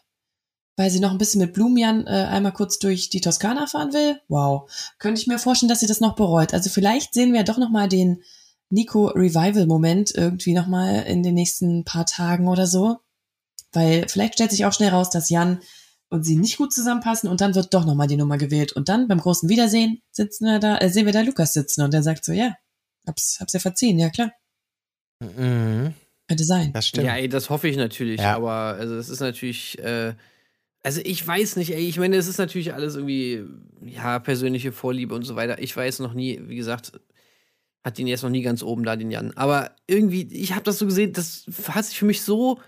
weil 0.75 0.91
sie 0.91 0.99
noch 0.99 1.11
ein 1.11 1.17
bisschen 1.17 1.39
mit 1.39 1.53
Blumenjan 1.53 2.05
äh, 2.05 2.09
einmal 2.09 2.51
kurz 2.51 2.77
durch 2.77 3.09
die 3.09 3.21
Toskana 3.21 3.67
fahren 3.67 3.93
will. 3.93 4.19
Wow. 4.27 4.69
Könnte 4.99 5.21
ich 5.21 5.27
mir 5.27 5.39
vorstellen, 5.39 5.69
dass 5.69 5.79
sie 5.79 5.87
das 5.87 6.01
noch 6.01 6.15
bereut. 6.15 6.53
Also 6.53 6.69
vielleicht 6.69 7.13
sehen 7.13 7.31
wir 7.31 7.39
ja 7.39 7.45
doch 7.45 7.57
noch 7.57 7.69
mal 7.69 7.87
den 7.87 8.21
Nico 8.69 9.07
Revival 9.07 9.65
Moment 9.65 10.11
irgendwie 10.13 10.53
noch 10.53 10.67
mal 10.67 11.03
in 11.03 11.23
den 11.23 11.35
nächsten 11.35 11.85
paar 11.85 12.05
Tagen 12.05 12.47
oder 12.47 12.67
so. 12.67 12.97
Weil 13.73 14.07
vielleicht 14.07 14.33
stellt 14.33 14.51
sich 14.51 14.65
auch 14.65 14.73
schnell 14.73 14.89
raus, 14.89 15.09
dass 15.09 15.29
Jan 15.29 15.59
und 16.09 16.23
sie 16.23 16.37
nicht 16.37 16.57
gut 16.57 16.71
zusammenpassen 16.73 17.29
und 17.29 17.41
dann 17.41 17.53
wird 17.55 17.73
doch 17.73 17.85
nochmal 17.85 18.07
die 18.07 18.17
Nummer 18.17 18.37
gewählt. 18.37 18.71
Und 18.73 18.87
dann 18.89 19.07
beim 19.07 19.19
großen 19.19 19.49
Wiedersehen 19.49 20.01
sitzen 20.11 20.45
wir 20.45 20.59
da, 20.59 20.77
äh, 20.77 20.89
sehen 20.89 21.05
wir 21.05 21.13
da 21.13 21.21
Lukas 21.21 21.53
sitzen 21.53 21.81
und 21.81 21.93
der 21.93 22.03
sagt 22.03 22.23
so, 22.23 22.31
ja, 22.31 22.55
hab's, 23.05 23.37
hab's 23.41 23.53
ja 23.53 23.59
verziehen, 23.59 23.99
ja 23.99 24.09
klar. 24.09 24.31
Mhm. 25.19 25.93
Könnte 26.27 26.43
sein. 26.43 26.73
Das 26.73 26.87
stimmt. 26.87 27.07
Ja, 27.07 27.15
ey, 27.15 27.29
das 27.29 27.49
hoffe 27.49 27.67
ich 27.67 27.77
natürlich, 27.77 28.21
Ja. 28.21 28.35
aber 28.35 28.51
also 28.79 28.95
es 28.95 29.09
ist 29.09 29.19
natürlich, 29.21 29.79
äh, 29.79 30.13
also 30.83 31.01
ich 31.03 31.25
weiß 31.25 31.55
nicht, 31.57 31.73
ey, 31.73 31.87
ich 31.87 31.97
meine, 31.99 32.15
es 32.17 32.27
ist 32.27 32.37
natürlich 32.37 32.73
alles 32.73 32.95
irgendwie, 32.95 33.43
ja, 33.81 34.19
persönliche 34.19 34.71
Vorliebe 34.71 35.13
und 35.15 35.23
so 35.23 35.35
weiter. 35.35 35.59
Ich 35.61 35.75
weiß 35.75 35.99
noch 35.99 36.13
nie, 36.13 36.39
wie 36.43 36.55
gesagt, 36.55 36.93
hat 37.83 37.99
ihn 37.99 38.07
jetzt 38.07 38.23
noch 38.23 38.29
nie 38.29 38.41
ganz 38.41 38.63
oben 38.63 38.83
da, 38.83 38.95
den 38.95 39.11
Jan. 39.11 39.31
Aber 39.35 39.71
irgendwie, 39.87 40.27
ich 40.31 40.51
habe 40.53 40.63
das 40.63 40.79
so 40.79 40.85
gesehen, 40.85 41.13
das 41.13 41.45
hat 41.69 41.85
sich 41.85 41.97
für 41.97 42.05
mich 42.05 42.21
so 42.21 42.59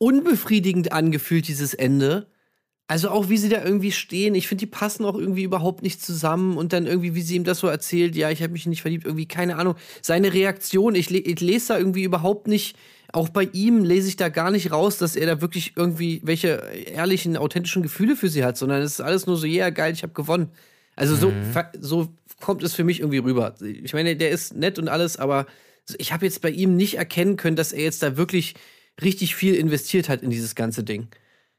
unbefriedigend 0.00 0.92
angefühlt, 0.92 1.46
dieses 1.46 1.74
Ende. 1.74 2.26
Also 2.88 3.10
auch 3.10 3.28
wie 3.28 3.36
sie 3.36 3.50
da 3.50 3.62
irgendwie 3.62 3.92
stehen, 3.92 4.34
ich 4.34 4.48
finde, 4.48 4.60
die 4.60 4.70
passen 4.70 5.04
auch 5.04 5.14
irgendwie 5.14 5.44
überhaupt 5.44 5.82
nicht 5.82 6.02
zusammen 6.02 6.56
und 6.56 6.72
dann 6.72 6.86
irgendwie, 6.86 7.14
wie 7.14 7.20
sie 7.20 7.36
ihm 7.36 7.44
das 7.44 7.60
so 7.60 7.68
erzählt, 7.68 8.16
ja, 8.16 8.30
ich 8.30 8.42
habe 8.42 8.52
mich 8.52 8.66
nicht 8.66 8.82
verliebt, 8.82 9.04
irgendwie, 9.04 9.26
keine 9.26 9.56
Ahnung. 9.56 9.76
Seine 10.02 10.32
Reaktion, 10.32 10.96
ich, 10.96 11.08
le 11.10 11.18
ich 11.18 11.38
lese 11.40 11.68
da 11.68 11.78
irgendwie 11.78 12.02
überhaupt 12.02 12.48
nicht, 12.48 12.76
auch 13.12 13.28
bei 13.28 13.48
ihm 13.52 13.84
lese 13.84 14.08
ich 14.08 14.16
da 14.16 14.28
gar 14.28 14.50
nicht 14.50 14.72
raus, 14.72 14.98
dass 14.98 15.14
er 15.14 15.26
da 15.26 15.40
wirklich 15.40 15.74
irgendwie 15.76 16.20
welche 16.24 16.62
ehrlichen, 16.86 17.36
authentischen 17.36 17.82
Gefühle 17.82 18.16
für 18.16 18.28
sie 18.28 18.42
hat, 18.42 18.56
sondern 18.56 18.82
es 18.82 18.94
ist 18.94 19.00
alles 19.00 19.26
nur 19.26 19.36
so, 19.36 19.46
ja, 19.46 19.66
yeah, 19.66 19.70
geil, 19.70 19.92
ich 19.92 20.02
habe 20.02 20.14
gewonnen. 20.14 20.48
Also 20.96 21.14
so, 21.14 21.32
fa- 21.52 21.70
so 21.78 22.08
kommt 22.40 22.62
es 22.64 22.74
für 22.74 22.84
mich 22.84 23.00
irgendwie 23.00 23.18
rüber. 23.18 23.54
Ich 23.60 23.92
meine, 23.92 24.16
der 24.16 24.30
ist 24.30 24.56
nett 24.56 24.80
und 24.80 24.88
alles, 24.88 25.16
aber 25.16 25.46
ich 25.98 26.12
habe 26.12 26.24
jetzt 26.24 26.40
bei 26.40 26.50
ihm 26.50 26.74
nicht 26.76 26.94
erkennen 26.94 27.36
können, 27.36 27.56
dass 27.56 27.72
er 27.72 27.84
jetzt 27.84 28.02
da 28.02 28.16
wirklich 28.16 28.54
richtig 29.02 29.34
viel 29.34 29.54
investiert 29.54 30.08
hat 30.08 30.22
in 30.22 30.30
dieses 30.30 30.54
ganze 30.54 30.84
Ding. 30.84 31.08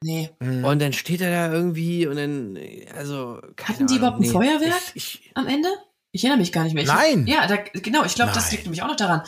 Nee. 0.03 0.31
Und 0.39 0.79
dann 0.81 0.93
steht 0.93 1.21
er 1.21 1.29
da 1.29 1.53
irgendwie 1.53 2.07
und 2.07 2.15
dann, 2.15 2.57
also. 2.95 3.39
keine 3.55 3.75
Hatten 3.75 3.87
die 3.87 3.95
überhaupt 3.97 4.17
ein 4.19 4.23
Ahnung, 4.23 4.31
Feuerwerk? 4.41 4.81
Ich, 4.95 5.21
ich, 5.25 5.31
Am 5.35 5.47
Ende? 5.47 5.69
Ich 6.11 6.23
erinnere 6.23 6.39
mich 6.39 6.51
gar 6.51 6.63
nicht 6.63 6.73
mehr. 6.73 6.83
Ich, 6.83 6.89
Nein. 6.89 7.27
Ja, 7.27 7.45
da, 7.47 7.57
genau, 7.57 8.03
ich 8.03 8.15
glaube, 8.15 8.31
das 8.33 8.51
liegt 8.51 8.63
nämlich 8.63 8.81
auch 8.81 8.87
noch 8.87 8.95
daran. 8.95 9.21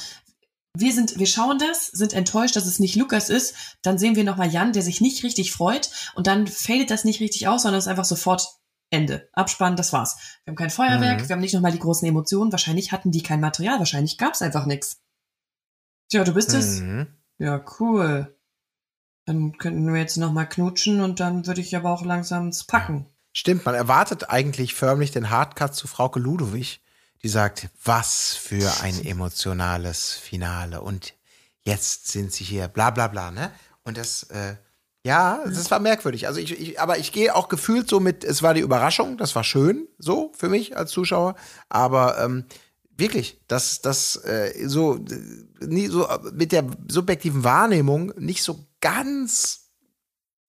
Wir 0.76 0.92
sind, 0.92 1.20
wir 1.20 1.28
schauen 1.28 1.60
das, 1.60 1.88
sind 1.88 2.14
enttäuscht, 2.14 2.56
dass 2.56 2.66
es 2.66 2.80
nicht 2.80 2.96
Lukas 2.96 3.30
ist. 3.30 3.78
Dann 3.84 4.00
sehen 4.00 4.16
wir 4.16 4.24
nochmal 4.24 4.50
Jan, 4.52 4.74
der 4.74 4.82
sich 4.82 5.00
nicht 5.02 5.24
richtig 5.24 5.52
freut. 5.52 5.92
Und 6.16 6.26
dann 6.26 6.48
fadet 6.48 6.90
das 6.90 7.06
nicht 7.06 7.20
richtig 7.20 7.48
aus, 7.48 7.62
sondern 7.62 7.78
es 7.78 7.86
ist 7.86 7.90
einfach 7.90 8.06
sofort 8.06 8.48
Ende. 8.90 9.30
Abspann, 9.34 9.76
das 9.76 9.94
war's. 9.94 10.18
Wir 10.44 10.52
haben 10.52 10.56
kein 10.56 10.72
Feuerwerk, 10.72 11.22
Mhm. 11.22 11.30
wir 11.30 11.34
haben 11.36 11.42
nicht 11.42 11.54
nochmal 11.54 11.72
die 11.72 11.80
großen 11.80 12.08
Emotionen. 12.08 12.52
Wahrscheinlich 12.52 12.92
hatten 12.92 13.12
die 13.12 13.22
kein 13.22 13.40
Material, 13.40 13.78
wahrscheinlich 13.78 14.18
gab's 14.18 14.42
einfach 14.42 14.66
nichts. 14.66 15.00
Tja, 16.10 16.24
du 16.24 16.34
bist 16.34 16.54
es? 16.54 16.82
Ja, 17.44 17.62
cool. 17.78 18.34
Dann 19.26 19.58
könnten 19.58 19.94
wir 19.94 20.00
jetzt 20.00 20.16
nochmal 20.16 20.48
knutschen 20.48 21.02
und 21.02 21.20
dann 21.20 21.46
würde 21.46 21.60
ich 21.60 21.76
aber 21.76 21.92
auch 21.92 22.06
langsam 22.06 22.46
ins 22.46 22.64
Packen. 22.64 23.06
Stimmt, 23.34 23.66
man 23.66 23.76
erwartet 23.76 24.30
eigentlich 24.30 24.74
förmlich 24.76 25.12
den 25.12 25.30
Hardcut 25.30 25.76
zu 25.76 25.88
Frauke 25.88 26.20
Ludowig, 26.20 26.82
die 27.22 27.28
sagt, 27.28 27.68
was 27.84 28.34
für 28.34 28.72
ein 28.82 29.04
emotionales 29.04 30.14
Finale 30.14 30.80
und 30.80 31.16
jetzt 31.64 32.08
sind 32.08 32.32
sie 32.32 32.46
hier, 32.46 32.70
bla 32.70 32.92
bla 32.92 33.10
bla, 33.10 33.30
ne? 33.30 33.52
Und 33.84 33.98
das, 33.98 34.24
äh, 34.24 34.56
ja, 35.06 35.42
das 35.44 35.70
war 35.70 35.80
merkwürdig. 35.80 36.28
Also 36.28 36.40
ich, 36.40 36.58
ich 36.58 36.80
aber 36.80 36.98
ich 36.98 37.12
gehe 37.12 37.36
auch 37.36 37.50
gefühlt 37.50 37.90
so 37.90 38.00
mit, 38.00 38.24
es 38.24 38.42
war 38.42 38.54
die 38.54 38.62
Überraschung, 38.62 39.18
das 39.18 39.36
war 39.36 39.44
schön, 39.44 39.90
so 39.98 40.32
für 40.34 40.48
mich 40.48 40.78
als 40.78 40.92
Zuschauer, 40.92 41.36
aber 41.68 42.24
ähm, 42.24 42.46
wirklich, 42.98 43.40
dass 43.48 43.82
das 43.82 44.16
äh, 44.26 44.68
so, 44.68 45.00
nie 45.62 45.88
so 45.88 46.08
mit 46.34 46.52
der 46.52 46.66
subjektiven 46.88 47.44
Wahrnehmung 47.44 48.14
nicht 48.18 48.44
so 48.44 48.66
ganz, 48.82 49.72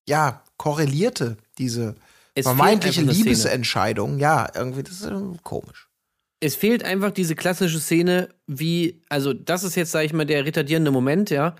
ja, 0.08 0.42
korrelierte, 0.56 1.36
diese 1.58 1.94
Es 2.34 2.44
vermeintliche. 2.44 3.02
Liebesentscheidung, 3.02 4.18
ja, 4.18 4.48
irgendwie, 4.54 4.82
das 4.82 5.00
ist 5.00 5.10
komisch. 5.42 5.88
es 6.40 6.54
fehlt 6.54 6.84
einfach 6.84 7.10
diese 7.10 7.34
klassische 7.34 7.80
Szene, 7.80 8.28
wie, 8.46 9.02
also 9.08 9.32
das 9.32 9.64
ist 9.64 9.76
jetzt, 9.76 9.92
sag 9.92 10.04
ich 10.04 10.12
mal, 10.12 10.26
der 10.26 10.44
retardierende 10.44 10.90
Moment, 10.90 11.30
ja. 11.30 11.56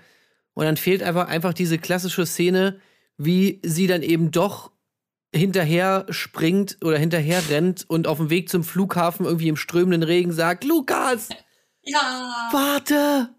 Und 0.53 0.65
dann 0.65 0.77
fehlt 0.77 1.03
einfach, 1.03 1.27
einfach 1.27 1.53
diese 1.53 1.77
klassische 1.77 2.25
Szene, 2.25 2.79
wie 3.17 3.59
sie 3.63 3.87
dann 3.87 4.03
eben 4.03 4.31
doch 4.31 4.71
hinterher 5.35 6.05
springt 6.09 6.77
oder 6.83 6.97
hinterher 6.97 7.41
rennt 7.49 7.85
und 7.87 8.07
auf 8.07 8.17
dem 8.17 8.29
Weg 8.29 8.49
zum 8.49 8.63
Flughafen 8.63 9.25
irgendwie 9.25 9.47
im 9.49 9.57
strömenden 9.57 10.03
Regen 10.03 10.31
sagt, 10.31 10.63
Lukas, 10.63 11.29
Ja. 11.83 12.49
warte, 12.51 13.29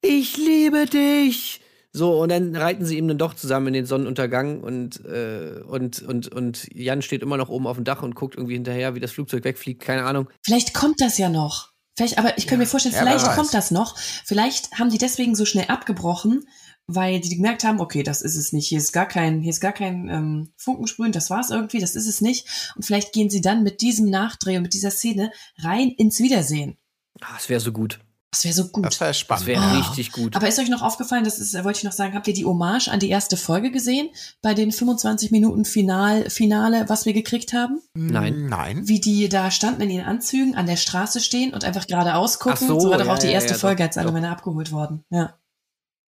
ich 0.00 0.36
liebe 0.36 0.86
dich. 0.86 1.60
So, 1.92 2.20
und 2.20 2.28
dann 2.30 2.54
reiten 2.54 2.84
sie 2.84 2.98
eben 2.98 3.08
dann 3.08 3.16
doch 3.18 3.34
zusammen 3.34 3.68
in 3.68 3.72
den 3.72 3.86
Sonnenuntergang 3.86 4.60
und, 4.60 5.02
äh, 5.06 5.62
und, 5.66 6.02
und, 6.02 6.28
und 6.28 6.68
Jan 6.74 7.00
steht 7.00 7.22
immer 7.22 7.38
noch 7.38 7.48
oben 7.48 7.66
auf 7.66 7.76
dem 7.76 7.84
Dach 7.84 8.02
und 8.02 8.14
guckt 8.14 8.36
irgendwie 8.36 8.52
hinterher, 8.54 8.94
wie 8.94 9.00
das 9.00 9.12
Flugzeug 9.12 9.44
wegfliegt, 9.44 9.80
keine 9.82 10.04
Ahnung. 10.04 10.28
Vielleicht 10.44 10.74
kommt 10.74 11.00
das 11.00 11.16
ja 11.16 11.30
noch. 11.30 11.70
Vielleicht, 11.96 12.18
aber 12.18 12.36
ich 12.36 12.46
kann 12.46 12.58
mir 12.58 12.66
vorstellen, 12.66 12.94
Ja, 12.94 13.00
vielleicht 13.00 13.32
kommt 13.34 13.54
das 13.54 13.70
noch. 13.70 13.96
Vielleicht 13.98 14.72
haben 14.78 14.90
die 14.90 14.98
deswegen 14.98 15.34
so 15.34 15.46
schnell 15.46 15.64
abgebrochen, 15.68 16.46
weil 16.86 17.20
die 17.20 17.36
gemerkt 17.36 17.64
haben, 17.64 17.80
okay, 17.80 18.02
das 18.02 18.22
ist 18.22 18.36
es 18.36 18.52
nicht. 18.52 18.68
Hier 18.68 18.78
ist 18.78 18.92
gar 18.92 19.06
kein, 19.06 19.40
hier 19.40 19.50
ist 19.50 19.60
gar 19.60 19.72
kein 19.72 20.08
ähm, 20.08 20.52
Funkensprühen, 20.56 21.12
das 21.12 21.30
war's 21.30 21.50
irgendwie, 21.50 21.80
das 21.80 21.96
ist 21.96 22.06
es 22.06 22.20
nicht. 22.20 22.72
Und 22.76 22.84
vielleicht 22.84 23.12
gehen 23.12 23.30
sie 23.30 23.40
dann 23.40 23.62
mit 23.62 23.80
diesem 23.80 24.08
Nachdreh 24.10 24.56
und 24.56 24.62
mit 24.62 24.74
dieser 24.74 24.90
Szene 24.90 25.30
rein 25.58 25.90
ins 25.90 26.20
Wiedersehen. 26.20 26.76
Ah, 27.20 27.34
das 27.34 27.48
wäre 27.48 27.60
so 27.60 27.72
gut. 27.72 28.00
Das 28.32 28.44
wäre 28.44 28.54
so 28.54 28.68
gut. 28.68 28.84
Das 28.84 29.00
wäre 29.00 29.10
Das 29.10 29.18
spannend. 29.18 29.46
wäre 29.46 29.62
Oh. 29.62 29.78
richtig 29.78 30.12
gut. 30.12 30.36
Aber 30.36 30.46
ist 30.46 30.58
euch 30.58 30.68
noch 30.68 30.82
aufgefallen, 30.82 31.24
das 31.24 31.38
ist, 31.38 31.54
wollte 31.64 31.78
ich 31.78 31.84
noch 31.84 31.92
sagen, 31.92 32.14
habt 32.14 32.28
ihr 32.28 32.34
die 32.34 32.44
Hommage 32.44 32.88
an 32.88 33.00
die 33.00 33.08
erste 33.08 33.36
Folge 33.38 33.70
gesehen? 33.70 34.10
Bei 34.42 34.52
den 34.52 34.72
25 34.72 35.30
Minuten 35.30 35.64
Final, 35.64 36.28
Finale, 36.28 36.84
was 36.88 37.06
wir 37.06 37.14
gekriegt 37.14 37.54
haben? 37.54 37.80
Nein. 37.94 38.48
Nein. 38.48 38.86
Wie 38.88 39.00
die 39.00 39.28
da 39.30 39.50
standen 39.50 39.82
in 39.82 39.90
ihren 39.90 40.04
Anzügen, 40.06 40.54
an 40.54 40.66
der 40.66 40.76
Straße 40.76 41.20
stehen 41.20 41.54
und 41.54 41.64
einfach 41.64 41.86
geradeaus 41.86 42.38
gucken. 42.38 42.58
Ach 42.62 42.66
so, 42.68 42.78
so 42.80 42.90
war 42.90 42.98
doch 42.98 43.06
ja, 43.06 43.14
auch 43.14 43.18
die 43.18 43.26
ja, 43.28 43.32
erste 43.32 43.54
ja, 43.54 43.58
Folge, 43.58 43.78
doch, 43.82 43.86
als 43.86 43.96
alle. 43.96 44.12
Männer 44.12 44.30
abgeholt 44.32 44.70
worden. 44.70 45.02
Ja. 45.10 45.38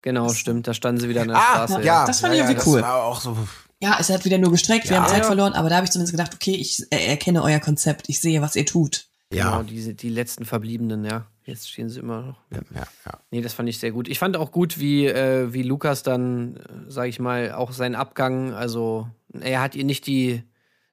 Genau, 0.02 0.30
stimmt. 0.30 0.68
Da 0.68 0.74
standen 0.74 1.02
sie 1.02 1.10
wieder 1.10 1.22
an 1.24 1.30
der 1.30 1.38
Ah, 1.38 1.68
Straße. 1.68 1.82
ja, 1.84 2.06
Das 2.06 2.20
fand 2.22 2.34
ja, 2.36 2.40
ich 2.42 2.44
ja, 2.46 2.50
irgendwie 2.52 2.70
cool. 2.70 2.80
Das 2.82 2.90
war 2.90 3.04
auch 3.04 3.20
so. 3.22 3.38
Ja, 3.82 3.98
es 4.00 4.10
hat 4.10 4.26
wieder 4.26 4.38
nur 4.38 4.52
gestreckt, 4.52 4.90
wir 4.90 4.96
Ja. 4.98 5.04
haben 5.04 5.10
Zeit 5.10 5.26
verloren, 5.26 5.54
aber 5.54 5.70
da 5.70 5.76
habe 5.76 5.86
ich 5.86 5.92
zumindest 5.92 6.14
gedacht, 6.18 6.34
okay, 6.34 6.56
ich 6.56 6.84
äh, 6.92 7.08
erkenne 7.08 7.44
euer 7.44 7.60
Konzept, 7.60 8.10
ich 8.10 8.20
sehe, 8.20 8.42
was 8.42 8.56
ihr 8.56 8.66
tut. 8.66 9.06
Genau, 9.30 9.58
Ja. 9.58 9.64
diese, 9.64 9.94
die 9.94 10.10
letzten 10.10 10.46
Verbliebenen, 10.46 11.04
ja. 11.06 11.28
Jetzt 11.44 11.70
stehen 11.70 11.90
sie 11.90 12.00
immer 12.00 12.22
noch. 12.22 12.38
Ja, 12.52 12.60
ja, 12.74 12.88
ja. 13.06 13.20
Nee, 13.32 13.42
das 13.42 13.54
fand 13.54 13.70
ich 13.70 13.78
sehr 13.80 13.92
gut. 13.92 14.08
Ich 14.08 14.20
fand 14.20 14.36
auch 14.38 14.52
gut, 14.52 14.80
wie, 14.80 15.06
äh, 15.06 15.54
wie 15.54 15.64
Lukas 15.64 16.02
dann, 16.04 16.58
äh, 16.58 16.62
sag 16.88 17.08
ich 17.08 17.20
mal, 17.20 17.52
auch 17.54 17.72
seinen 17.72 17.96
Abgang, 17.96 18.54
also 18.54 19.08
er 19.40 19.62
hat 19.62 19.76
ihr 19.76 19.84
nicht 19.84 20.08
die, 20.08 20.44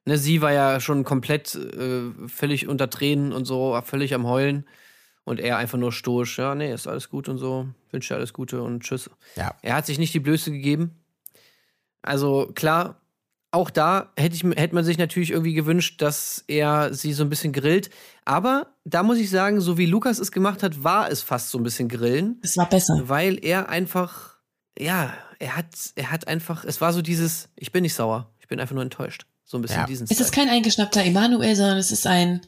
ne, 0.05 0.17
sie 0.17 0.41
war 0.41 0.51
ja 0.53 0.79
schon 0.79 1.03
komplett 1.03 1.55
äh, 1.55 2.11
völlig 2.27 2.67
unter 2.67 2.89
Tränen 2.89 3.33
und 3.33 3.45
so, 3.45 3.79
völlig 3.83 4.13
am 4.13 4.27
Heulen. 4.27 4.65
Und 5.25 5.39
er 5.39 5.57
einfach 5.57 5.77
nur 5.77 5.91
stoisch, 5.91 6.37
ja, 6.37 6.55
nee, 6.55 6.71
ist 6.73 6.87
alles 6.87 7.09
gut 7.09 7.27
und 7.27 7.37
so, 7.39 7.67
wünsche 7.91 8.13
dir 8.13 8.17
alles 8.17 8.31
Gute 8.31 8.61
und 8.61 8.83
tschüss. 8.83 9.09
Ja. 9.35 9.55
Er 9.63 9.75
hat 9.75 9.85
sich 9.87 9.97
nicht 9.99 10.13
die 10.13 10.19
Blöße 10.19 10.51
gegeben. 10.51 10.95
Also 12.01 12.51
klar, 12.53 13.01
auch 13.51 13.69
da 13.69 14.11
hätte, 14.17 14.35
ich, 14.35 14.43
hätte 14.43 14.75
man 14.75 14.83
sich 14.83 14.97
natürlich 14.97 15.31
irgendwie 15.31 15.53
gewünscht, 15.53 16.01
dass 16.01 16.43
er 16.47 16.93
sie 16.93 17.13
so 17.13 17.23
ein 17.23 17.29
bisschen 17.29 17.53
grillt. 17.53 17.89
Aber 18.25 18.67
da 18.83 19.01
muss 19.01 19.17
ich 19.17 19.29
sagen, 19.29 19.61
so 19.61 19.77
wie 19.77 19.85
Lukas 19.85 20.19
es 20.19 20.31
gemacht 20.31 20.61
hat, 20.61 20.83
war 20.83 21.09
es 21.09 21.21
fast 21.21 21.49
so 21.49 21.57
ein 21.57 21.63
bisschen 21.63 21.87
grillen, 21.89 22.37
Es 22.43 22.57
war 22.57 22.69
besser. 22.69 23.01
weil 23.09 23.43
er 23.43 23.69
einfach, 23.69 24.35
ja, 24.77 25.13
er 25.39 25.55
hat, 25.57 25.67
er 25.95 26.11
hat 26.11 26.27
einfach, 26.27 26.65
es 26.65 26.81
war 26.81 26.93
so 26.93 27.01
dieses, 27.01 27.49
ich 27.55 27.71
bin 27.71 27.81
nicht 27.81 27.93
sauer, 27.95 28.29
ich 28.39 28.47
bin 28.47 28.59
einfach 28.59 28.75
nur 28.75 28.83
enttäuscht. 28.83 29.25
So 29.43 29.57
ein 29.57 29.61
bisschen 29.61 29.79
Ja. 29.81 29.85
diesen 29.87 30.07
Es 30.09 30.19
ist 30.19 30.31
kein 30.33 30.49
eingeschnappter 30.49 31.03
Emanuel, 31.03 31.55
sondern 31.55 31.77
es 31.77 31.91
ist 31.91 32.05
ein, 32.05 32.41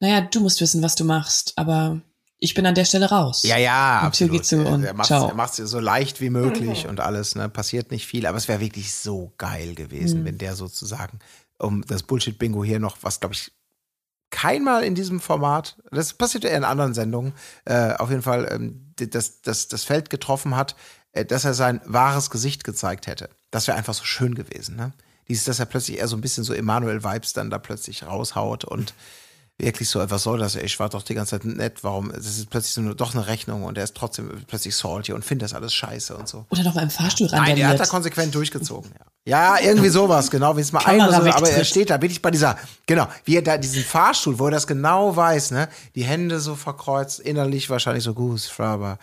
naja, 0.00 0.22
du 0.22 0.40
musst 0.40 0.60
wissen, 0.60 0.82
was 0.82 0.94
du 0.96 1.04
machst, 1.04 1.52
aber 1.56 2.00
ich 2.38 2.54
bin 2.54 2.66
an 2.66 2.74
der 2.74 2.84
Stelle 2.84 3.08
raus. 3.08 3.42
Ja, 3.44 3.56
ja, 3.56 3.96
Die 3.96 4.00
Tür 4.00 4.06
absolut. 4.08 4.32
geht 4.32 4.44
zu 4.46 4.58
und 4.66 4.84
er 4.84 4.94
macht 4.94 5.06
ciao. 5.06 5.28
er 5.28 5.34
macht's 5.34 5.56
dir 5.56 5.66
so 5.66 5.80
leicht 5.80 6.20
wie 6.20 6.30
möglich 6.30 6.86
und 6.86 7.00
alles, 7.00 7.34
ne? 7.34 7.48
Passiert 7.48 7.90
nicht 7.90 8.06
viel, 8.06 8.26
aber 8.26 8.36
es 8.38 8.46
wäre 8.48 8.60
wirklich 8.60 8.94
so 8.94 9.32
geil 9.38 9.74
gewesen, 9.74 10.20
Mhm. 10.20 10.24
wenn 10.26 10.38
der 10.38 10.54
sozusagen, 10.54 11.18
um 11.58 11.84
das 11.86 12.02
Bullshit-Bingo 12.02 12.62
hier 12.64 12.78
noch, 12.80 12.98
was 13.00 13.20
glaube 13.20 13.34
ich 13.34 13.52
keinmal 14.30 14.82
in 14.84 14.94
diesem 14.94 15.20
Format, 15.20 15.76
das 15.90 16.12
passiert 16.14 16.44
ja 16.44 16.50
in 16.50 16.64
anderen 16.64 16.94
Sendungen, 16.94 17.32
äh, 17.64 17.92
auf 17.94 18.10
jeden 18.10 18.22
Fall 18.22 18.48
ähm, 18.50 18.92
das, 18.96 19.40
das, 19.40 19.68
das 19.68 19.84
Feld 19.84 20.10
getroffen 20.10 20.56
hat, 20.56 20.74
äh, 21.12 21.24
dass 21.24 21.44
er 21.44 21.54
sein 21.54 21.80
wahres 21.84 22.28
Gesicht 22.30 22.64
gezeigt 22.64 23.06
hätte. 23.06 23.30
Das 23.50 23.66
wäre 23.66 23.78
einfach 23.78 23.94
so 23.94 24.04
schön 24.04 24.34
gewesen, 24.34 24.76
ne? 24.76 24.92
Dieses, 25.28 25.44
dass 25.44 25.58
er 25.58 25.66
plötzlich 25.66 25.98
eher 25.98 26.06
so 26.08 26.16
ein 26.16 26.20
bisschen 26.20 26.44
so 26.44 26.52
Emanuel-Vibes 26.52 27.32
dann 27.32 27.50
da 27.50 27.58
plötzlich 27.58 28.04
raushaut 28.04 28.64
und 28.64 28.94
wirklich 29.58 29.88
so, 29.88 30.10
was 30.10 30.22
soll 30.22 30.38
das? 30.38 30.54
Ich 30.54 30.78
war 30.78 30.88
doch 30.90 31.02
die 31.02 31.14
ganze 31.14 31.30
Zeit 31.30 31.44
nett, 31.44 31.82
warum? 31.82 32.12
Das 32.12 32.26
ist 32.26 32.50
plötzlich 32.50 32.74
so 32.74 32.82
eine, 32.82 32.94
doch 32.94 33.14
eine 33.14 33.26
Rechnung 33.26 33.64
und 33.64 33.78
er 33.78 33.84
ist 33.84 33.94
trotzdem 33.94 34.30
plötzlich 34.46 34.76
salty 34.76 35.12
und 35.12 35.24
findet 35.24 35.46
das 35.46 35.54
alles 35.54 35.72
scheiße 35.72 36.14
und 36.14 36.28
so. 36.28 36.44
Oder 36.50 36.62
noch 36.62 36.74
mal 36.74 36.82
im 36.82 36.90
Fahrstuhl 36.90 37.28
Nein, 37.30 37.56
der 37.56 37.68
hat 37.68 37.80
da 37.80 37.86
konsequent 37.86 38.34
durchgezogen. 38.34 38.90
Ja, 39.24 39.56
ja 39.56 39.66
irgendwie 39.66 39.88
sowas, 39.88 40.30
genau, 40.30 40.56
wie 40.56 40.60
es 40.60 40.72
mal 40.72 40.82
so, 40.82 41.30
aber 41.30 41.50
er 41.50 41.64
steht 41.64 41.88
da 41.88 42.00
wirklich 42.00 42.20
bei 42.20 42.30
dieser, 42.30 42.58
genau, 42.86 43.08
wie 43.24 43.36
er 43.36 43.42
da 43.42 43.56
diesen 43.56 43.82
Fahrstuhl, 43.82 44.38
wo 44.38 44.46
er 44.46 44.52
das 44.52 44.66
genau 44.66 45.16
weiß, 45.16 45.52
ne, 45.52 45.68
die 45.94 46.04
Hände 46.04 46.38
so 46.38 46.54
verkreuzt, 46.54 47.20
innerlich 47.20 47.70
wahrscheinlich 47.70 48.04
so, 48.04 48.12
gut, 48.12 48.52
aber 48.58 48.98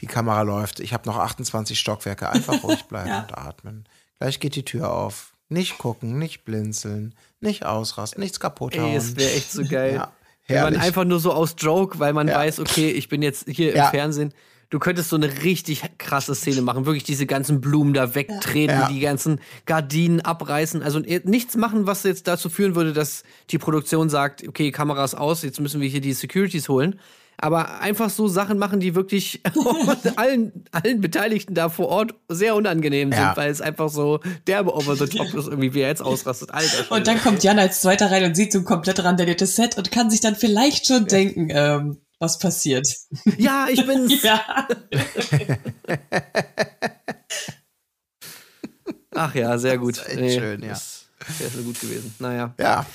die 0.00 0.06
Kamera 0.06 0.42
läuft, 0.42 0.80
ich 0.80 0.94
habe 0.94 1.08
noch 1.08 1.18
28 1.18 1.78
Stockwerke, 1.78 2.30
einfach 2.30 2.62
ruhig 2.62 2.84
bleiben 2.84 3.12
und 3.28 3.36
atmen. 3.36 3.84
Gleich 4.18 4.40
geht 4.40 4.54
die 4.56 4.64
Tür 4.64 4.92
auf. 4.92 5.32
Nicht 5.48 5.78
gucken, 5.78 6.18
nicht 6.18 6.44
blinzeln, 6.44 7.14
nicht 7.40 7.64
ausrasten, 7.64 8.20
nichts 8.22 8.38
kaputt 8.40 8.76
hauen. 8.76 8.90
Ey, 8.90 8.96
es 8.96 9.16
wäre 9.16 9.32
echt 9.32 9.50
so 9.52 9.64
geil. 9.64 9.94
Ja, 9.94 10.12
Wenn 10.48 10.62
man 10.62 10.76
einfach 10.76 11.04
nur 11.04 11.20
so 11.20 11.32
aus 11.32 11.54
Joke, 11.58 11.98
weil 11.98 12.12
man 12.12 12.28
Ja. 12.28 12.34
weiß, 12.36 12.58
okay, 12.60 12.90
ich 12.90 13.08
bin 13.08 13.22
jetzt 13.22 13.48
hier 13.48 13.74
Ja. 13.74 13.84
im 13.86 13.90
Fernsehen. 13.90 14.32
Du 14.68 14.78
könntest 14.78 15.08
so 15.10 15.16
eine 15.16 15.42
richtig 15.42 15.82
krasse 15.98 16.34
Szene 16.34 16.62
machen, 16.62 16.86
wirklich 16.86 17.02
diese 17.02 17.26
ganzen 17.26 17.60
Blumen 17.60 17.92
da 17.92 18.14
wegtreten, 18.14 18.86
die 18.88 19.00
ganzen 19.00 19.40
Gardinen 19.66 20.20
abreißen, 20.20 20.80
also 20.82 21.00
nichts 21.00 21.56
machen, 21.56 21.86
was 21.88 22.04
jetzt 22.04 22.28
dazu 22.28 22.48
führen 22.48 22.76
würde, 22.76 22.92
dass 22.92 23.24
die 23.50 23.58
Produktion 23.58 24.08
sagt, 24.08 24.46
okay, 24.46 24.70
Kameras 24.70 25.16
aus, 25.16 25.42
jetzt 25.42 25.58
müssen 25.60 25.80
wir 25.80 25.88
hier 25.88 26.00
die 26.00 26.12
Securities 26.12 26.68
holen. 26.68 27.00
Aber 27.42 27.80
einfach 27.80 28.10
so 28.10 28.28
Sachen 28.28 28.58
machen, 28.58 28.80
die 28.80 28.94
wirklich 28.94 29.40
allen, 30.16 30.64
allen 30.72 31.00
Beteiligten 31.00 31.54
da 31.54 31.70
vor 31.70 31.88
Ort 31.88 32.14
sehr 32.28 32.54
unangenehm 32.54 33.10
sind, 33.12 33.20
Ja. 33.20 33.34
weil 33.36 33.50
es 33.50 33.62
einfach 33.62 33.88
so 33.88 34.20
derbe 34.46 34.74
over 34.74 34.94
the 34.94 35.06
top 35.06 35.32
ist, 35.32 35.46
irgendwie, 35.48 35.72
wie 35.72 35.80
er 35.80 35.88
jetzt 35.88 36.02
ausrastet. 36.02 36.50
Alter. 36.52 36.92
Und 36.94 37.06
dann 37.06 37.18
kommt 37.20 37.42
Jan 37.42 37.58
als 37.58 37.80
Zweiter 37.80 38.10
rein 38.10 38.24
und 38.24 38.34
sieht 38.34 38.52
so 38.52 38.58
ein 38.58 38.64
komplett 38.66 39.02
randaliertes 39.02 39.56
Set 39.56 39.78
und 39.78 39.90
kann 39.90 40.10
sich 40.10 40.20
dann 40.20 40.36
vielleicht 40.36 40.86
schon 40.86 41.06
denken, 41.06 41.48
ähm, 41.50 41.96
was 42.18 42.38
passiert. 42.38 42.86
ja, 43.38 43.66
ich 43.70 43.86
bin's. 43.86 44.22
Ja. 44.22 44.68
Ach 49.14 49.34
ja, 49.34 49.58
sehr 49.58 49.78
gut. 49.78 49.96
ist 49.96 50.08
echt 50.08 50.38
schön, 50.38 50.62
ja. 50.62 50.68
Das 50.70 51.06
wäre 51.38 51.50
so 51.50 51.62
gut 51.62 51.80
gewesen. 51.80 52.14
Naja. 52.18 52.54
Ja, 52.58 52.86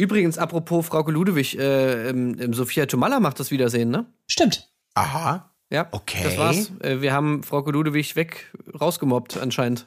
Übrigens, 0.00 0.38
apropos 0.38 0.86
Frauke 0.86 1.12
Ludewig, 1.12 1.58
äh, 1.58 2.08
ähm, 2.08 2.36
ähm, 2.40 2.54
Sophia 2.54 2.86
Tomalla 2.86 3.20
macht 3.20 3.38
das 3.38 3.50
Wiedersehen, 3.50 3.90
ne? 3.90 4.06
Stimmt. 4.26 4.68
aha. 4.94 5.46
Ja. 5.72 5.86
Okay. 5.92 6.22
Das 6.24 6.36
war's. 6.36 6.72
Äh, 6.80 7.00
wir 7.00 7.12
haben 7.12 7.42
Frauke 7.44 7.70
Ludewig 7.70 8.16
weg 8.16 8.52
rausgemobbt, 8.80 9.36
anscheinend. 9.36 9.86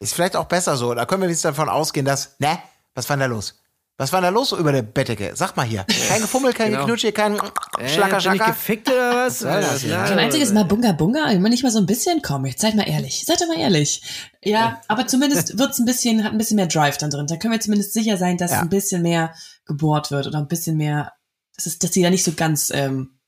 Ist 0.00 0.12
vielleicht 0.14 0.36
auch 0.36 0.44
besser 0.44 0.76
so. 0.76 0.92
Da 0.94 1.06
können 1.06 1.22
wir 1.22 1.28
jetzt 1.30 1.44
davon 1.44 1.68
ausgehen, 1.70 2.04
dass, 2.04 2.36
ne, 2.38 2.58
was 2.94 3.08
war 3.08 3.16
denn 3.16 3.30
da 3.30 3.34
los? 3.34 3.58
Was 3.96 4.12
war 4.12 4.20
denn 4.20 4.32
da 4.32 4.38
los 4.38 4.48
so 4.50 4.58
über 4.58 4.72
der 4.72 4.82
Bettdecke? 4.82 5.30
Sag 5.34 5.56
mal 5.56 5.64
hier. 5.64 5.86
Kein 6.08 6.20
Gefummel, 6.20 6.52
kein 6.52 6.68
Genau. 6.72 6.80
Geknutsche, 6.80 7.12
kein 7.12 7.34
Äh, 7.36 7.88
Schlacker, 7.88 8.08
bin 8.08 8.16
ich 8.18 8.22
Schlacker. 8.24 8.46
gefickt 8.46 8.88
oder 8.90 9.14
was? 9.26 9.38
soll 9.38 9.60
das 9.60 9.80
hier? 9.82 9.96
Na, 9.96 10.06
So 10.06 10.12
ein 10.14 10.18
einziges 10.18 10.52
Mal 10.52 10.64
Bunga 10.64 10.92
Bunga, 10.92 11.30
immer 11.30 11.48
nicht 11.48 11.62
mal 11.62 11.70
so 11.70 11.78
ein 11.78 11.86
bisschen? 11.86 12.20
Komm, 12.20 12.44
jetzt 12.46 12.60
seid 12.60 12.74
mal 12.74 12.88
ehrlich. 12.88 13.24
Seid 13.24 13.40
doch 13.40 13.46
mal 13.46 13.58
ehrlich. 13.58 14.02
Ja, 14.42 14.80
aber 14.88 15.06
zumindest 15.06 15.58
wird's 15.58 15.78
ein 15.78 15.84
bisschen, 15.86 16.24
hat 16.24 16.32
ein 16.32 16.38
bisschen 16.38 16.56
mehr 16.56 16.66
Drive 16.66 16.98
dann 16.98 17.10
drin. 17.10 17.26
Da 17.26 17.36
können 17.36 17.52
wir 17.54 17.60
zumindest 17.60 17.92
sicher 17.94 18.16
sein, 18.18 18.36
dass 18.38 18.50
Ja. 18.50 18.60
ein 18.60 18.68
bisschen 18.70 19.02
mehr 19.02 19.32
gebohrt 19.64 20.10
wird 20.10 20.26
oder 20.26 20.38
ein 20.38 20.48
bisschen 20.48 20.76
mehr, 20.76 21.12
dass, 21.56 21.66
es, 21.66 21.78
dass 21.78 21.90
die 21.90 22.02
da 22.02 22.10
nicht 22.10 22.24
so 22.24 22.32
ganz 22.32 22.70
ähm, 22.74 23.18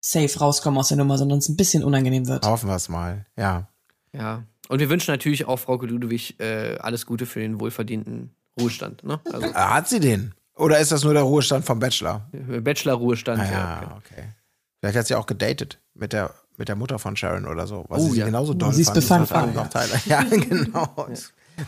safe 0.00 0.38
rauskommen 0.38 0.78
aus 0.78 0.88
der 0.88 0.96
Nummer, 0.96 1.18
sondern 1.18 1.38
es 1.38 1.48
ein 1.48 1.56
bisschen 1.56 1.84
unangenehm 1.84 2.26
wird. 2.26 2.46
Hoffen 2.46 2.68
wir 2.68 2.76
es 2.76 2.88
mal, 2.88 3.26
ja. 3.36 3.68
Ja. 4.12 4.44
Und 4.68 4.78
wir 4.80 4.88
wünschen 4.88 5.10
natürlich 5.12 5.46
auch 5.46 5.58
Frauke 5.58 5.86
Ludewig 5.86 6.38
äh, 6.40 6.76
alles 6.78 7.06
Gute 7.06 7.26
für 7.26 7.40
den 7.40 7.60
wohlverdienten 7.60 8.34
Ruhestand. 8.58 9.04
Ne? 9.04 9.20
Also 9.32 9.46
Äh, 9.46 9.52
Hat 9.52 9.88
sie 9.88 10.00
den? 10.00 10.34
Oder 10.56 10.78
ist 10.78 10.92
das 10.92 11.04
nur 11.04 11.14
der 11.14 11.22
Ruhestand 11.22 11.64
vom 11.64 11.78
Bachelor? 11.78 12.28
Bachelor-Ruhestand. 12.32 13.40
Ah, 13.40 13.44
ja, 13.44 13.50
ja, 13.50 13.82
okay. 13.96 14.12
okay. 14.12 14.24
Vielleicht 14.80 14.96
hat 14.98 15.06
sie 15.06 15.14
auch 15.14 15.26
gedatet 15.26 15.78
mit 15.94 16.12
der, 16.12 16.34
mit 16.56 16.68
der 16.68 16.76
Mutter 16.76 16.98
von 16.98 17.16
Sharon 17.16 17.46
oder 17.46 17.66
so. 17.66 17.84
Was 17.88 18.00
Oh, 18.02 18.06
sie, 18.06 18.12
sie 18.12 18.18
ja. 18.20 18.26
genauso 18.26 18.54
doll 18.54 18.72
sie 18.72 18.82
ist 18.82 18.88
fand. 19.04 19.28
befangen, 19.28 19.54
ja. 19.54 19.68
Ja, 20.06 20.22
genau. 20.22 21.08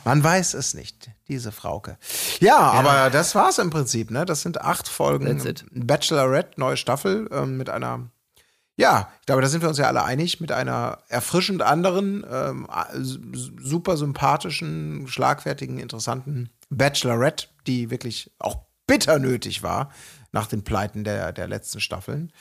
Man 0.04 0.22
weiß 0.22 0.54
es 0.54 0.74
nicht, 0.74 1.10
diese 1.28 1.52
Frauke. 1.52 1.98
Ja, 2.40 2.58
aber 2.58 3.10
das 3.10 3.34
war's 3.34 3.58
im 3.58 3.70
Prinzip. 3.70 4.10
Ne? 4.10 4.24
Das 4.24 4.42
sind 4.42 4.60
acht 4.60 4.88
Folgen 4.88 5.26
That's 5.26 5.44
it. 5.44 5.64
Bachelorette, 5.72 6.60
neue 6.60 6.76
Staffel 6.76 7.28
ähm, 7.32 7.56
mit 7.56 7.68
einer 7.70 8.10
ja, 8.76 9.12
ich 9.20 9.26
glaube, 9.26 9.42
da 9.42 9.48
sind 9.48 9.60
wir 9.60 9.68
uns 9.68 9.78
ja 9.78 9.86
alle 9.86 10.02
einig, 10.02 10.40
mit 10.40 10.50
einer 10.50 10.98
erfrischend 11.08 11.60
anderen, 11.60 12.24
ähm, 12.28 12.66
super 13.60 13.98
sympathischen, 13.98 15.06
schlagfertigen, 15.08 15.78
interessanten 15.78 16.48
Bachelorette, 16.70 17.48
die 17.66 17.90
wirklich 17.90 18.32
auch 18.38 18.64
bitter 18.86 19.18
nötig 19.18 19.62
war 19.62 19.90
nach 20.32 20.46
den 20.46 20.64
Pleiten 20.64 21.04
der, 21.04 21.32
der 21.32 21.48
letzten 21.48 21.80
Staffeln. 21.80 22.32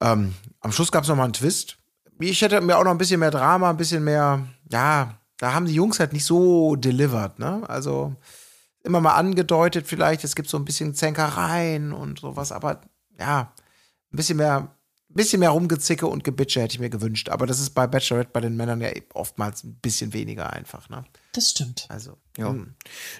Ähm, 0.00 0.34
am 0.60 0.70
Schluss 0.70 0.92
gab 0.92 1.02
es 1.02 1.08
nochmal 1.08 1.24
einen 1.24 1.32
Twist. 1.32 1.78
Ich 2.20 2.40
hätte 2.40 2.60
mir 2.60 2.78
auch 2.78 2.84
noch 2.84 2.92
ein 2.92 2.98
bisschen 2.98 3.20
mehr 3.20 3.32
Drama, 3.32 3.70
ein 3.70 3.76
bisschen 3.76 4.04
mehr, 4.04 4.46
ja, 4.70 5.18
da 5.38 5.54
haben 5.54 5.66
die 5.66 5.74
Jungs 5.74 6.00
halt 6.00 6.12
nicht 6.12 6.24
so 6.24 6.76
delivered, 6.76 7.38
ne? 7.38 7.62
Also 7.68 8.14
immer 8.84 9.00
mal 9.00 9.14
angedeutet 9.14 9.86
vielleicht, 9.86 10.24
es 10.24 10.34
gibt 10.36 10.48
so 10.48 10.56
ein 10.56 10.64
bisschen 10.64 10.94
Zänkereien 10.94 11.92
und 11.92 12.20
sowas, 12.20 12.52
aber 12.52 12.80
ja, 13.18 13.52
ein 14.12 14.16
bisschen 14.16 14.36
mehr, 14.38 14.74
ein 15.10 15.14
bisschen 15.14 15.40
mehr 15.40 15.50
Rumgezicke 15.50 16.06
und 16.06 16.24
Gebitsche 16.24 16.60
hätte 16.60 16.74
ich 16.74 16.80
mir 16.80 16.90
gewünscht. 16.90 17.28
Aber 17.28 17.46
das 17.46 17.60
ist 17.60 17.70
bei 17.70 17.86
Bachelorette 17.86 18.30
bei 18.32 18.40
den 18.40 18.56
Männern 18.56 18.80
ja 18.80 18.88
oftmals 19.14 19.64
ein 19.64 19.74
bisschen 19.76 20.12
weniger 20.12 20.52
einfach, 20.52 20.88
ne? 20.88 21.04
Das 21.32 21.50
stimmt. 21.50 21.86
Also, 21.88 22.16
Ja. 22.36 22.50
hm. 22.50 22.74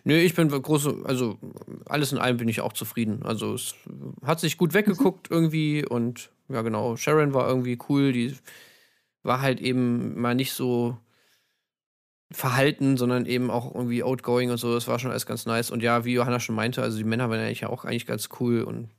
Nö, 0.05 0.15
ich 0.17 0.35
bin 0.35 0.49
große, 0.49 1.03
also 1.05 1.39
alles 1.87 2.13
in 2.13 2.19
allem 2.19 2.37
bin 2.37 2.49
ich 2.49 2.61
auch 2.61 2.73
zufrieden. 2.73 3.23
Also 3.25 3.55
es 3.55 3.75
hat 4.25 4.41
sich 4.41 4.57
gut 4.57 4.75
weggeguckt 4.75 5.31
irgendwie 5.31 5.85
und 5.85 6.31
ja 6.49 6.63
genau, 6.63 6.97
Sharon 6.97 7.35
war 7.35 7.47
irgendwie 7.49 7.79
cool, 7.89 8.13
die 8.13 8.35
war 9.23 9.41
halt 9.41 9.61
eben 9.61 10.19
mal 10.21 10.35
nicht 10.35 10.53
so 10.53 10.97
verhalten, 12.31 12.97
sondern 12.97 13.27
eben 13.27 13.51
auch 13.51 13.75
irgendwie 13.75 14.03
outgoing 14.03 14.51
und 14.51 14.59
so, 14.59 14.75
das 14.75 14.87
war 14.87 14.99
schon 14.99 15.11
alles 15.11 15.27
ganz 15.27 15.47
nice. 15.47 15.71
Und 15.71 15.83
ja, 15.83 16.05
wie 16.05 16.13
Johanna 16.13 16.41
schon 16.41 16.55
meinte, 16.55 16.83
also 16.83 16.99
die 16.99 17.05
Männer 17.05 17.31
waren 17.31 17.41
eigentlich 17.41 17.65
auch 17.67 17.85
eigentlich 17.85 18.07
ganz 18.07 18.29
cool 18.41 18.63
und 18.63 18.91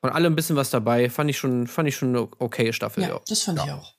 von 0.00 0.10
allem 0.10 0.32
ein 0.32 0.36
bisschen 0.36 0.56
was 0.56 0.70
dabei, 0.70 1.10
fand 1.10 1.30
ich 1.30 1.38
schon, 1.38 1.66
fand 1.66 1.88
ich 1.88 1.96
schon 1.96 2.10
eine 2.10 2.28
okay 2.38 2.72
Staffel, 2.72 3.02
Ja, 3.02 3.08
ja. 3.10 3.20
das 3.28 3.42
fand 3.42 3.58
ich 3.64 3.72
auch. 3.72 3.94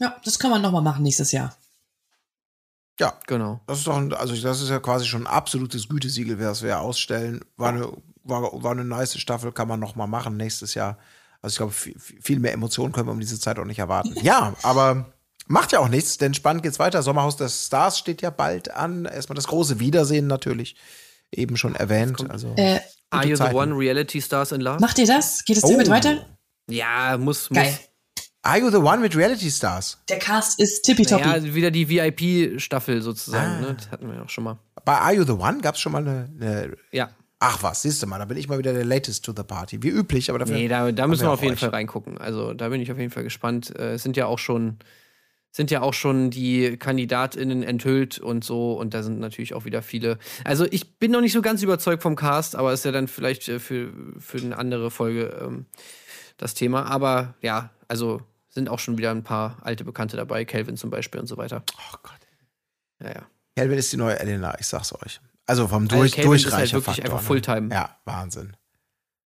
Ja, 0.00 0.16
das 0.24 0.38
kann 0.38 0.50
man 0.50 0.62
nochmal 0.62 0.82
machen 0.82 1.04
nächstes 1.04 1.30
Jahr. 1.30 1.56
ja, 2.98 3.12
Genau. 3.26 3.60
das 3.66 3.78
ist 3.78 3.86
doch, 3.86 3.96
ein, 3.96 4.12
also 4.12 4.34
das 4.34 4.60
ist 4.60 4.70
ja 4.70 4.80
quasi 4.80 5.06
schon 5.06 5.22
ein 5.22 5.32
absolutes 5.32 5.88
Gütesiegel, 5.88 6.40
was 6.40 6.62
wir 6.62 6.80
ausstellen. 6.80 7.44
War 7.56 7.68
eine, 7.68 7.92
war, 8.24 8.62
war 8.62 8.72
eine 8.72 8.84
nice 8.84 9.18
Staffel, 9.18 9.52
kann 9.52 9.68
man 9.68 9.78
noch 9.78 9.94
mal 9.94 10.06
machen 10.08 10.36
nächstes 10.36 10.74
Jahr. 10.74 10.98
Also 11.40 11.54
ich 11.54 11.58
glaube, 11.58 11.72
viel, 11.72 11.98
viel 11.98 12.40
mehr 12.40 12.52
Emotionen 12.52 12.92
können 12.92 13.06
wir 13.08 13.12
um 13.12 13.20
diese 13.20 13.38
Zeit 13.38 13.58
auch 13.58 13.64
nicht 13.64 13.78
erwarten. 13.78 14.14
ja, 14.22 14.54
aber 14.62 15.12
macht 15.46 15.72
ja 15.72 15.78
auch 15.80 15.88
nichts, 15.88 16.18
denn 16.18 16.34
spannend 16.34 16.62
geht's 16.62 16.78
weiter. 16.78 17.02
Sommerhaus 17.02 17.36
der 17.36 17.48
Stars 17.48 17.98
steht 17.98 18.22
ja 18.22 18.30
bald 18.30 18.70
an. 18.70 19.04
Erstmal 19.04 19.34
das 19.36 19.46
große 19.48 19.80
Wiedersehen 19.80 20.26
natürlich. 20.26 20.76
Eben 21.30 21.56
schon 21.56 21.74
erwähnt. 21.74 22.28
Also, 22.30 22.52
Äh, 22.56 22.80
Are 23.10 23.24
you 23.26 23.36
the 23.36 23.42
Zeiten. 23.42 23.56
one 23.56 23.76
Reality 23.76 24.20
Stars 24.20 24.52
in 24.52 24.60
Love? 24.60 24.80
macht 24.80 24.98
ihr 24.98 25.06
das? 25.06 25.44
Geht 25.44 25.56
es 25.58 25.64
Oh. 25.64 25.70
damit 25.70 25.88
weiter? 25.90 26.26
Ja, 26.68 27.16
muss, 27.18 27.50
muss. 27.50 27.56
Geil. 27.58 27.78
Are 28.44 28.58
You 28.58 28.70
the 28.70 28.78
One 28.78 28.98
mit 28.98 29.14
Reality 29.16 29.50
Stars? 29.52 29.98
Der 30.08 30.18
Cast 30.18 30.58
ist 30.58 30.82
tippitoppi. 30.82 31.22
Ja, 31.28 31.54
wieder 31.54 31.70
die 31.70 31.88
VIP-Staffel 31.88 33.00
sozusagen, 33.00 33.52
Ah. 33.52 33.60
ne? 33.60 33.74
Das 33.74 33.90
hatten 33.90 34.08
wir 34.08 34.16
ja 34.16 34.22
auch 34.24 34.28
schon 34.28 34.44
mal. 34.44 34.58
Bei 34.84 34.94
Are 34.98 35.14
You 35.14 35.24
the 35.24 35.32
One 35.32 35.60
gab 35.60 35.76
es 35.76 35.80
schon 35.80 35.92
mal 35.92 35.98
eine, 36.06 36.28
eine. 36.40 36.76
Ja. 36.90 37.10
Ach 37.38 37.62
was, 37.62 37.82
siehst 37.82 38.02
du 38.02 38.06
mal, 38.08 38.18
da 38.18 38.24
bin 38.24 38.36
ich 38.36 38.48
mal 38.48 38.58
wieder 38.58 38.72
der 38.72 38.84
Latest 38.84 39.24
to 39.24 39.32
the 39.36 39.42
Party. 39.44 39.82
Wie 39.82 39.88
üblich, 39.90 40.28
aber 40.28 40.38
dafür. 40.40 40.56
Nee, 40.56 40.66
da, 40.68 40.90
da 40.92 41.06
müssen 41.06 41.22
wir 41.22 41.30
auf 41.30 41.42
jeden 41.42 41.54
euch. 41.54 41.60
Fall 41.60 41.68
reingucken. 41.70 42.18
Also 42.18 42.52
da 42.54 42.68
bin 42.68 42.80
ich 42.80 42.90
auf 42.90 42.98
jeden 42.98 43.10
Fall 43.12 43.22
gespannt. 43.24 43.74
Äh, 43.76 43.94
Es 43.94 44.02
sind 44.02 44.16
ja 44.16 44.26
auch 44.26 44.38
schon, 44.40 44.78
sind 45.52 45.70
ja 45.70 45.82
auch 45.82 45.94
schon 45.94 46.30
die 46.30 46.78
KandidatInnen 46.78 47.62
enthüllt 47.62 48.18
und 48.18 48.42
so, 48.42 48.72
und 48.72 48.94
da 48.94 49.02
sind 49.02 49.20
natürlich 49.20 49.52
auch 49.54 49.66
wieder 49.66 49.82
viele. 49.82 50.18
Also 50.44 50.66
ich 50.70 50.98
bin 50.98 51.12
noch 51.12 51.20
nicht 51.20 51.34
so 51.34 51.42
ganz 51.42 51.62
überzeugt 51.62 52.02
vom 52.02 52.16
Cast, 52.16 52.56
aber 52.56 52.72
ist 52.72 52.84
ja 52.86 52.90
dann 52.90 53.06
vielleicht 53.06 53.48
äh, 53.48 53.58
für, 53.58 53.92
für 54.18 54.38
eine 54.38 54.56
andere 54.56 54.90
Folge 54.90 55.38
ähm, 55.40 55.66
das 56.38 56.54
Thema. 56.54 56.86
Aber 56.86 57.34
ja, 57.42 57.70
also 57.86 58.22
sind 58.48 58.70
auch 58.70 58.78
schon 58.78 58.96
wieder 58.96 59.10
ein 59.10 59.22
paar 59.22 59.58
alte 59.62 59.84
Bekannte 59.84 60.16
dabei, 60.16 60.44
Calvin 60.46 60.76
zum 60.76 60.90
Beispiel 60.90 61.20
und 61.20 61.26
so 61.26 61.36
weiter. 61.36 61.62
Oh 61.76 61.96
Gott. 62.02 62.20
Ja, 63.00 63.08
ja. 63.10 63.26
Calvin 63.56 63.78
ist 63.78 63.92
die 63.92 63.98
neue 63.98 64.18
Elena, 64.18 64.58
ich 64.58 64.66
sag's 64.66 64.92
euch. 64.94 65.20
Also 65.46 65.68
vom 65.68 65.84
Also 65.84 65.96
Durch 65.96 66.12
Calvin 66.12 66.32
ist 66.32 66.44
halt 66.44 66.52
Durchreicher 66.54 66.76
wirklich 66.76 66.96
Faktor, 66.96 67.12
einfach 67.12 67.26
Fulltime. 67.26 67.68
Ne? 67.68 67.74
Ja, 67.74 67.96
Wahnsinn. 68.06 68.56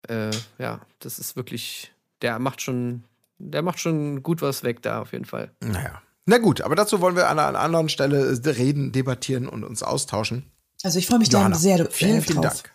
Äh, 0.08 0.32
ja, 0.60 0.80
das 1.00 1.20
ist 1.20 1.36
wirklich, 1.36 1.92
der 2.22 2.40
macht 2.40 2.62
schon, 2.62 3.04
der 3.38 3.62
macht 3.64 3.80
schon 3.80 4.24
gut 4.24 4.42
was 4.42 4.64
weg 4.64 4.82
da 4.82 5.02
auf 5.02 5.12
jeden 5.12 5.26
Fall. 5.26 5.52
Naja. 5.60 6.02
Na 6.26 6.39
gut, 6.39 6.61
aber 6.61 6.76
dazu 6.76 7.02
wollen 7.02 7.15
wir 7.15 7.30
an 7.30 7.39
einer 7.39 7.60
anderen 7.60 7.89
Stelle 7.89 8.31
äh, 8.31 8.49
reden, 8.49 8.91
debattieren 8.91 9.47
und 9.47 9.64
uns 9.64 9.84
austauschen. 9.84 10.52
Also 10.84 10.99
ich 10.99 11.07
freue 11.07 11.19
mich 11.19 11.30
da 11.30 11.39
Johanna, 11.39 11.56
sehr 11.56 11.89
vielen, 11.89 12.22
vielen 12.22 12.41
drauf. 12.41 12.64
Dank. 12.64 12.72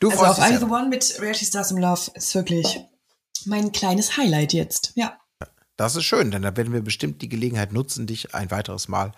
Du 0.00 0.10
Also 0.10 0.24
freust 0.24 0.40
auf 0.40 0.46
dich 0.46 0.56
I. 0.56 0.58
The 0.58 0.64
One 0.64 0.88
mit 0.88 1.16
Reality 1.20 1.44
Stars 1.44 1.70
im 1.70 1.78
Love 1.78 2.10
ist 2.14 2.34
wirklich 2.34 2.80
mein 3.46 3.72
kleines 3.72 4.16
Highlight 4.16 4.52
jetzt. 4.52 4.92
Ja. 4.94 5.18
Das 5.76 5.96
ist 5.96 6.04
schön, 6.04 6.30
denn 6.30 6.42
da 6.42 6.56
werden 6.56 6.72
wir 6.72 6.82
bestimmt 6.82 7.22
die 7.22 7.28
Gelegenheit 7.28 7.72
nutzen, 7.72 8.06
dich 8.06 8.34
ein 8.34 8.50
weiteres 8.50 8.88
Mal, 8.88 9.12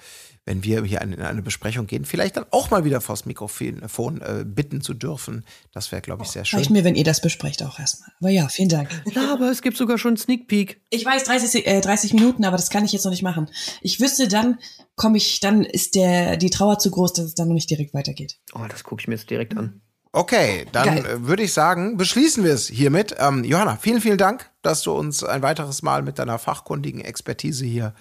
wenn 0.47 0.63
wir 0.63 0.85
hier 0.85 1.01
in 1.01 1.21
eine 1.21 1.43
Besprechung 1.43 1.87
gehen, 1.87 2.05
vielleicht 2.05 2.37
dann 2.37 2.45
auch 2.51 2.71
mal 2.71 2.85
wieder 2.85 3.01
vors 3.01 3.25
Mikrofon 3.25 4.21
äh, 4.21 4.45
bitten 4.47 4.83
zu 4.83 4.93
dürfen. 4.93 5.45
Das 5.73 5.91
wäre, 5.91 6.03
glaube 6.03 6.25
ich, 6.25 6.31
sehr 6.31 6.45
schön. 6.45 6.59
Reicht 6.59 6.71
mir, 6.71 6.85
wenn 6.85 6.95
ihr 6.95 7.05
das 7.05 7.21
besprecht 7.21 7.63
auch 7.63 7.79
erstmal. 7.79 8.11
Aber 8.21 8.31
ja, 8.31 8.49
vielen 8.49 8.69
Dank. 8.69 8.89
Ja, 9.15 9.33
aber 9.33 9.51
es 9.51 9.63
gibt 9.63 9.77
sogar 9.77 9.97
schon 9.97 10.11
einen 10.11 10.17
Sneak 10.17 10.49
Peek. 10.49 10.81
Ich 10.91 11.05
weiß 11.05 11.25
30, 11.25 11.67
äh, 11.67 11.81
30 11.81 12.15
Minuten, 12.15 12.45
aber 12.45 12.57
das 12.57 12.69
kann 12.69 12.85
ich 12.85 12.93
jetzt 12.93 13.05
noch 13.05 13.13
nicht 13.13 13.23
machen. 13.23 13.49
Ich 13.81 14.01
wüsste, 14.01 14.27
dann 14.27 14.59
komme 14.97 15.19
ich, 15.19 15.41
dann 15.41 15.65
ist 15.65 15.95
der 15.95 16.37
die 16.37 16.51
Trauer 16.51 16.79
zu 16.79 16.91
groß, 16.91 17.13
dass 17.13 17.27
es 17.27 17.35
dann 17.35 17.49
noch 17.49 17.55
nicht 17.55 17.71
direkt 17.71 17.95
weitergeht. 17.95 18.39
Oh, 18.55 18.65
das 18.69 18.83
gucke 18.83 19.03
ich 19.03 19.09
mir 19.09 19.15
jetzt 19.15 19.31
direkt 19.31 19.57
an. 19.57 19.83
Okay, 20.11 20.67
dann 20.71 20.87
Geil. 20.87 21.07
äh, 21.07 21.27
würde 21.27 21.43
ich 21.43 21.53
sagen, 21.53 21.97
beschließen 21.97 22.45
wir 22.45 22.55
es 22.55 22.69
hiermit. 22.69 23.17
Ähm, 23.19 23.43
Johanna, 23.45 23.79
vielen, 23.81 24.01
vielen 24.01 24.19
Dank, 24.19 24.49
dass 24.63 24.83
du 24.83 24.93
uns 24.93 25.25
ein 25.25 25.43
weiteres 25.43 25.83
Mal 25.83 26.03
mit 26.03 26.21
deiner 26.21 26.39
fachkundigen 26.39 27.01
Expertise 27.01 27.65
hier 27.65 27.95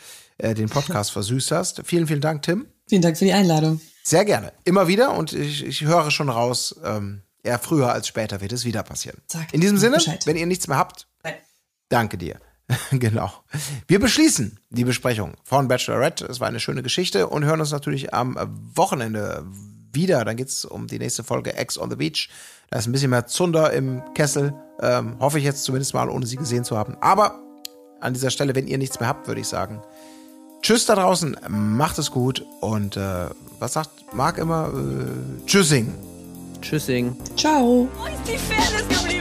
äh, 0.43 0.53
den 0.53 0.69
Podcast 0.69 1.11
versüßt 1.13 1.51
hast. 1.51 1.81
Vielen, 1.85 2.05
vielen 2.07 2.21
Dank, 2.21 2.43
Tim. 2.43 2.67
Vielen 2.87 3.01
Dank 3.01 3.17
für 3.17 3.25
die 3.25 3.33
Einladung. 3.33 3.79
Sehr 4.03 4.25
gerne. 4.25 4.51
Immer 4.65 4.87
wieder 4.87 5.15
und 5.15 5.31
ich, 5.33 5.65
ich 5.65 5.81
höre 5.81 6.11
schon 6.11 6.29
raus, 6.29 6.75
ähm, 6.83 7.21
eher 7.41 7.57
früher 7.59 7.91
als 7.91 8.07
später 8.07 8.41
wird 8.41 8.51
es 8.51 8.65
wieder 8.65 8.83
passieren. 8.83 9.21
Sagt 9.27 9.53
In 9.53 9.61
diesem 9.61 9.77
Sinne, 9.77 9.95
Bescheid. 9.95 10.25
wenn 10.27 10.35
ihr 10.35 10.45
nichts 10.45 10.67
mehr 10.67 10.77
habt, 10.77 11.07
Nein. 11.23 11.35
danke 11.89 12.17
dir. 12.17 12.39
genau. 12.91 13.31
Wir 13.87 13.99
beschließen 13.99 14.59
die 14.69 14.83
Besprechung 14.83 15.35
von 15.43 15.67
Bachelorette. 15.67 16.25
Es 16.25 16.39
war 16.39 16.47
eine 16.47 16.59
schöne 16.59 16.83
Geschichte 16.83 17.27
und 17.27 17.45
hören 17.45 17.59
uns 17.59 17.71
natürlich 17.71 18.13
am 18.13 18.37
Wochenende 18.75 19.45
wieder. 19.93 20.25
Dann 20.25 20.35
geht 20.37 20.47
es 20.49 20.65
um 20.65 20.87
die 20.87 20.99
nächste 20.99 21.23
Folge 21.23 21.55
Ex 21.55 21.77
on 21.77 21.89
the 21.89 21.95
Beach. 21.95 22.29
Da 22.69 22.79
ist 22.79 22.87
ein 22.87 22.91
bisschen 22.91 23.11
mehr 23.11 23.27
Zunder 23.27 23.71
im 23.71 24.01
Kessel. 24.13 24.53
Ähm, 24.81 25.17
hoffe 25.19 25.37
ich 25.39 25.45
jetzt 25.45 25.63
zumindest 25.63 25.93
mal, 25.93 26.09
ohne 26.09 26.25
sie 26.25 26.37
gesehen 26.37 26.63
zu 26.63 26.77
haben. 26.77 26.97
Aber 27.01 27.39
an 28.01 28.13
dieser 28.13 28.31
Stelle, 28.31 28.55
wenn 28.55 28.67
ihr 28.67 28.77
nichts 28.77 28.99
mehr 28.99 29.07
habt, 29.09 29.27
würde 29.27 29.41
ich 29.41 29.47
sagen, 29.47 29.81
tschüss 30.63 30.85
da 30.85 30.95
draußen, 30.95 31.37
macht 31.49 31.99
es 31.99 32.09
gut 32.09 32.43
und 32.61 32.97
äh, 32.97 33.27
was 33.59 33.73
sagt 33.73 33.91
Marc 34.13 34.37
immer? 34.39 34.71
Äh, 34.73 35.45
tschüssing. 35.45 35.93
Tschüssing. 36.61 37.15
Ciao. 37.37 37.87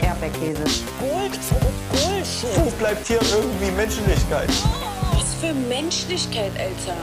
Erdbeerkäse. 0.01 0.63
Gold, 0.99 1.39
Gold, 1.91 2.55
Wo 2.55 2.69
bleibt 2.79 3.05
hier 3.05 3.19
irgendwie 3.21 3.71
Menschlichkeit? 3.71 4.49
Was 5.13 5.33
für 5.35 5.53
Menschlichkeit, 5.53 6.51
Alter. 6.57 6.97